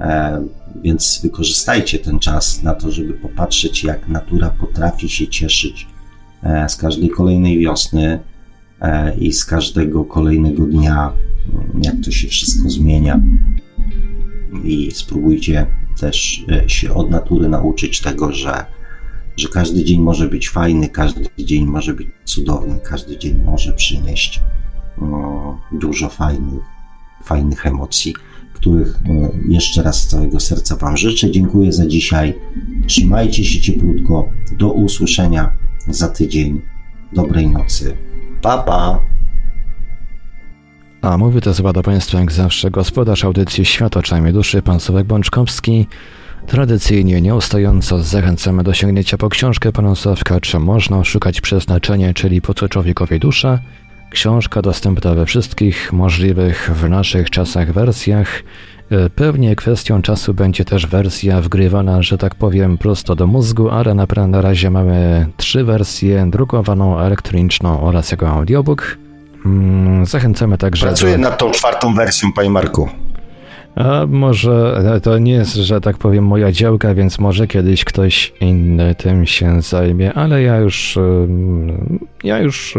E, 0.00 0.42
więc 0.82 1.20
wykorzystajcie 1.22 1.98
ten 1.98 2.18
czas 2.18 2.62
na 2.62 2.74
to, 2.74 2.90
żeby 2.90 3.12
popatrzeć, 3.12 3.84
jak 3.84 4.08
natura 4.08 4.50
potrafi 4.50 5.08
się 5.08 5.28
cieszyć 5.28 5.86
e, 6.42 6.68
z 6.68 6.76
każdej 6.76 7.08
kolejnej 7.08 7.58
wiosny 7.58 8.18
i 9.18 9.32
z 9.32 9.44
każdego 9.44 10.04
kolejnego 10.04 10.66
dnia, 10.66 11.12
jak 11.82 11.94
to 12.04 12.10
się 12.10 12.28
wszystko 12.28 12.70
zmienia. 12.70 13.20
I 14.64 14.90
spróbujcie 14.94 15.66
też 16.00 16.44
e, 16.48 16.68
się 16.68 16.94
od 16.94 17.10
natury 17.10 17.48
nauczyć 17.48 18.00
tego, 18.00 18.32
że 18.32 18.64
że 19.36 19.48
każdy 19.48 19.84
dzień 19.84 20.00
może 20.00 20.28
być 20.28 20.48
fajny, 20.48 20.88
każdy 20.88 21.28
dzień 21.38 21.66
może 21.66 21.94
być 21.94 22.08
cudowny, 22.24 22.80
każdy 22.84 23.18
dzień 23.18 23.42
może 23.44 23.72
przynieść 23.72 24.40
no, 25.00 25.60
dużo 25.72 26.08
fajnych, 26.08 26.62
fajnych 27.24 27.66
emocji, 27.66 28.14
których 28.54 29.00
no, 29.04 29.30
jeszcze 29.48 29.82
raz 29.82 30.02
z 30.02 30.06
całego 30.06 30.40
serca 30.40 30.76
Wam 30.76 30.96
życzę. 30.96 31.30
Dziękuję 31.30 31.72
za 31.72 31.86
dzisiaj. 31.86 32.34
Trzymajcie 32.86 33.44
się 33.44 33.60
cieplutko. 33.60 34.28
Do 34.58 34.72
usłyszenia 34.72 35.52
za 35.88 36.08
tydzień. 36.08 36.60
Dobrej 37.12 37.48
nocy. 37.48 37.96
Pa, 38.42 38.58
pa. 38.58 39.00
A 41.02 41.18
mówi 41.18 41.40
to 41.40 41.54
chyba 41.54 41.72
do 41.72 41.82
Państwa 41.82 42.18
jak 42.18 42.32
zawsze 42.32 42.70
gospodarz 42.70 43.24
audycji 43.24 43.64
Świat 43.64 43.96
oczami 43.96 44.32
duszy, 44.32 44.62
pan 44.62 44.80
Sławek 44.80 45.06
Bączkowski. 45.06 45.86
Tradycyjnie, 46.46 47.20
nieustająco 47.20 48.02
zachęcamy 48.02 48.62
do 48.62 48.74
sięgnięcia 48.74 49.18
po 49.18 49.28
książkę 49.28 49.72
pana 49.72 49.94
Sławka 49.94 50.40
Czy 50.40 50.58
można 50.58 51.04
szukać 51.04 51.40
przeznaczenia, 51.40 52.14
czyli 52.14 52.42
po 52.42 52.54
co 52.54 52.68
człowiekowi 52.68 53.18
dusza? 53.18 53.58
Książka 54.10 54.62
dostępna 54.62 55.14
we 55.14 55.26
wszystkich 55.26 55.92
możliwych 55.92 56.70
w 56.74 56.88
naszych 56.88 57.30
czasach 57.30 57.72
wersjach. 57.72 58.42
E, 58.90 59.10
pewnie 59.10 59.56
kwestią 59.56 60.02
czasu 60.02 60.34
będzie 60.34 60.64
też 60.64 60.86
wersja 60.86 61.40
wgrywana, 61.40 62.02
że 62.02 62.18
tak 62.18 62.34
powiem, 62.34 62.78
prosto 62.78 63.16
do 63.16 63.26
mózgu, 63.26 63.70
ale 63.70 63.94
na, 63.94 64.06
na 64.28 64.40
razie 64.40 64.70
mamy 64.70 65.26
trzy 65.36 65.64
wersje, 65.64 66.26
drukowaną, 66.30 66.98
elektroniczną 66.98 67.80
oraz 67.80 68.10
jako 68.10 68.28
audiobook. 68.28 68.98
Mm, 69.46 70.06
zachęcamy 70.06 70.58
także 70.58 70.86
Pracuję 70.86 71.12
do... 71.12 71.18
nad 71.18 71.38
tą 71.38 71.50
czwartą 71.50 71.94
wersją, 71.94 72.32
panie 72.32 72.50
Marku. 72.50 72.88
A 73.76 74.06
może 74.08 74.82
to 75.02 75.18
nie 75.18 75.32
jest, 75.32 75.54
że 75.54 75.80
tak 75.80 75.98
powiem, 75.98 76.26
moja 76.26 76.52
działka, 76.52 76.94
więc 76.94 77.18
może 77.18 77.46
kiedyś 77.46 77.84
ktoś 77.84 78.32
inny 78.40 78.94
tym 78.94 79.26
się 79.26 79.62
zajmie, 79.62 80.14
ale 80.14 80.42
ja 80.42 80.56
już 80.56 80.98
ja 82.24 82.38
już 82.38 82.78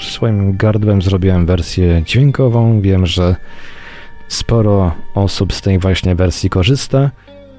swoim 0.00 0.56
gardłem 0.56 1.02
zrobiłem 1.02 1.46
wersję 1.46 2.02
dźwiękową. 2.06 2.80
Wiem, 2.80 3.06
że 3.06 3.36
sporo 4.28 4.94
osób 5.14 5.52
z 5.52 5.62
tej 5.62 5.78
właśnie 5.78 6.14
wersji 6.14 6.50
korzysta. 6.50 7.10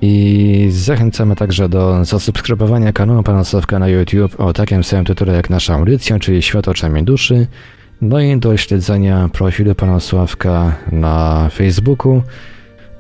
I 0.02 0.68
zachęcamy 0.72 1.36
także 1.36 1.70
do 1.70 2.06
zasubskrybowania 2.06 2.94
kanału 2.94 3.24
Pana 3.24 3.44
Sławka 3.44 3.80
na 3.80 3.88
YouTube 3.88 4.40
o 4.40 4.54
takim 4.54 4.84
samym 4.84 5.06
tytule 5.06 5.34
jak 5.34 5.50
nasza 5.50 5.74
audycja, 5.74 6.20
czyli 6.20 6.42
Świat 6.42 6.68
oczami 6.68 7.04
duszy. 7.04 7.48
No 8.02 8.20
i 8.20 8.38
do 8.38 8.58
śledzenia 8.58 9.30
profilu 9.34 9.76
pana 9.76 10.00
Sławka 10.00 10.76
na 10.92 11.50
Facebooku. 11.50 12.22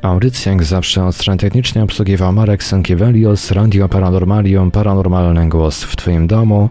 Audycję 0.02 0.52
jak 0.52 0.64
zawsze 0.64 1.06
od 1.06 1.16
strony 1.16 1.38
technicznej 1.38 1.84
obsługiwał 1.84 2.34
Marek 2.34 2.64
Sankiewelios, 2.64 3.52
Radio 3.52 3.90
Paranormalium, 3.90 4.72
Paranormalny 4.72 5.50
Głos 5.50 5.84
w 5.84 5.96
Twoim 5.96 6.28
domu. 6.28 6.70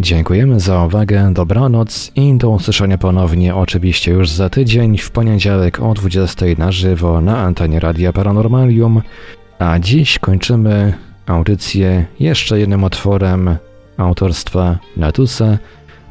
Dziękujemy 0.00 0.60
za 0.60 0.84
uwagę, 0.84 1.34
dobranoc 1.34 2.12
i 2.14 2.34
do 2.34 2.50
usłyszenia 2.50 2.98
ponownie 2.98 3.54
oczywiście 3.54 4.12
już 4.12 4.30
za 4.30 4.48
tydzień 4.48 4.98
w 4.98 5.10
poniedziałek 5.10 5.80
o 5.80 5.94
20 5.94 6.46
na 6.58 6.72
żywo 6.72 7.20
na 7.20 7.38
antenie 7.38 7.80
Radia 7.80 8.12
Paranormalium. 8.12 9.02
A 9.58 9.78
dziś 9.78 10.18
kończymy 10.18 10.94
audycję 11.26 12.06
jeszcze 12.20 12.60
jednym 12.60 12.84
otworem 12.84 13.56
autorstwa 13.96 14.78
Natusa, 14.96 15.58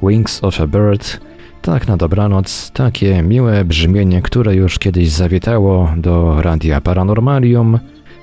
Wings 0.03 0.43
of 0.43 0.61
a 0.61 0.67
Bird– 0.67 1.19
tak 1.61 1.87
na 1.87 1.97
dobranoc, 1.97 2.71
takie 2.71 3.23
miłe 3.23 3.65
brzmienie, 3.65 4.21
które 4.21 4.55
już 4.55 4.79
kiedyś 4.79 5.09
zawitało 5.09 5.93
do 5.97 6.41
Radia 6.41 6.81
Paranormalium, 6.81 7.79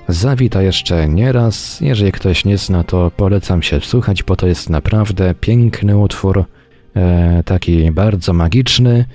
zawita 0.07 0.61
jeszcze 0.61 1.09
nieraz. 1.09 1.81
Jeżeli 1.81 2.11
ktoś 2.11 2.45
nie 2.45 2.57
zna, 2.57 2.83
to 2.83 3.11
polecam 3.17 3.61
się 3.61 3.81
słuchać, 3.81 4.23
bo 4.23 4.35
to 4.35 4.47
jest 4.47 4.69
naprawdę 4.69 5.35
piękny 5.35 5.97
utwór, 5.97 6.43
e, 6.95 7.43
taki 7.45 7.91
bardzo 7.91 8.33
magiczny, 8.33 9.05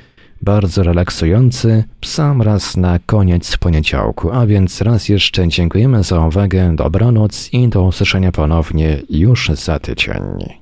bardzo 0.42 0.82
relaksujący, 0.82 1.84
sam 2.04 2.42
raz 2.42 2.76
na 2.76 2.98
koniec 3.06 3.56
poniedziałku. 3.56 4.32
A 4.32 4.46
więc 4.46 4.80
raz 4.80 5.08
jeszcze 5.08 5.48
dziękujemy 5.48 6.02
za 6.02 6.26
uwagę, 6.26 6.76
dobranoc 6.76 7.48
i 7.52 7.68
do 7.68 7.82
usłyszenia 7.82 8.32
ponownie 8.32 9.02
już 9.10 9.48
za 9.48 9.78
tydzień. 9.78 10.61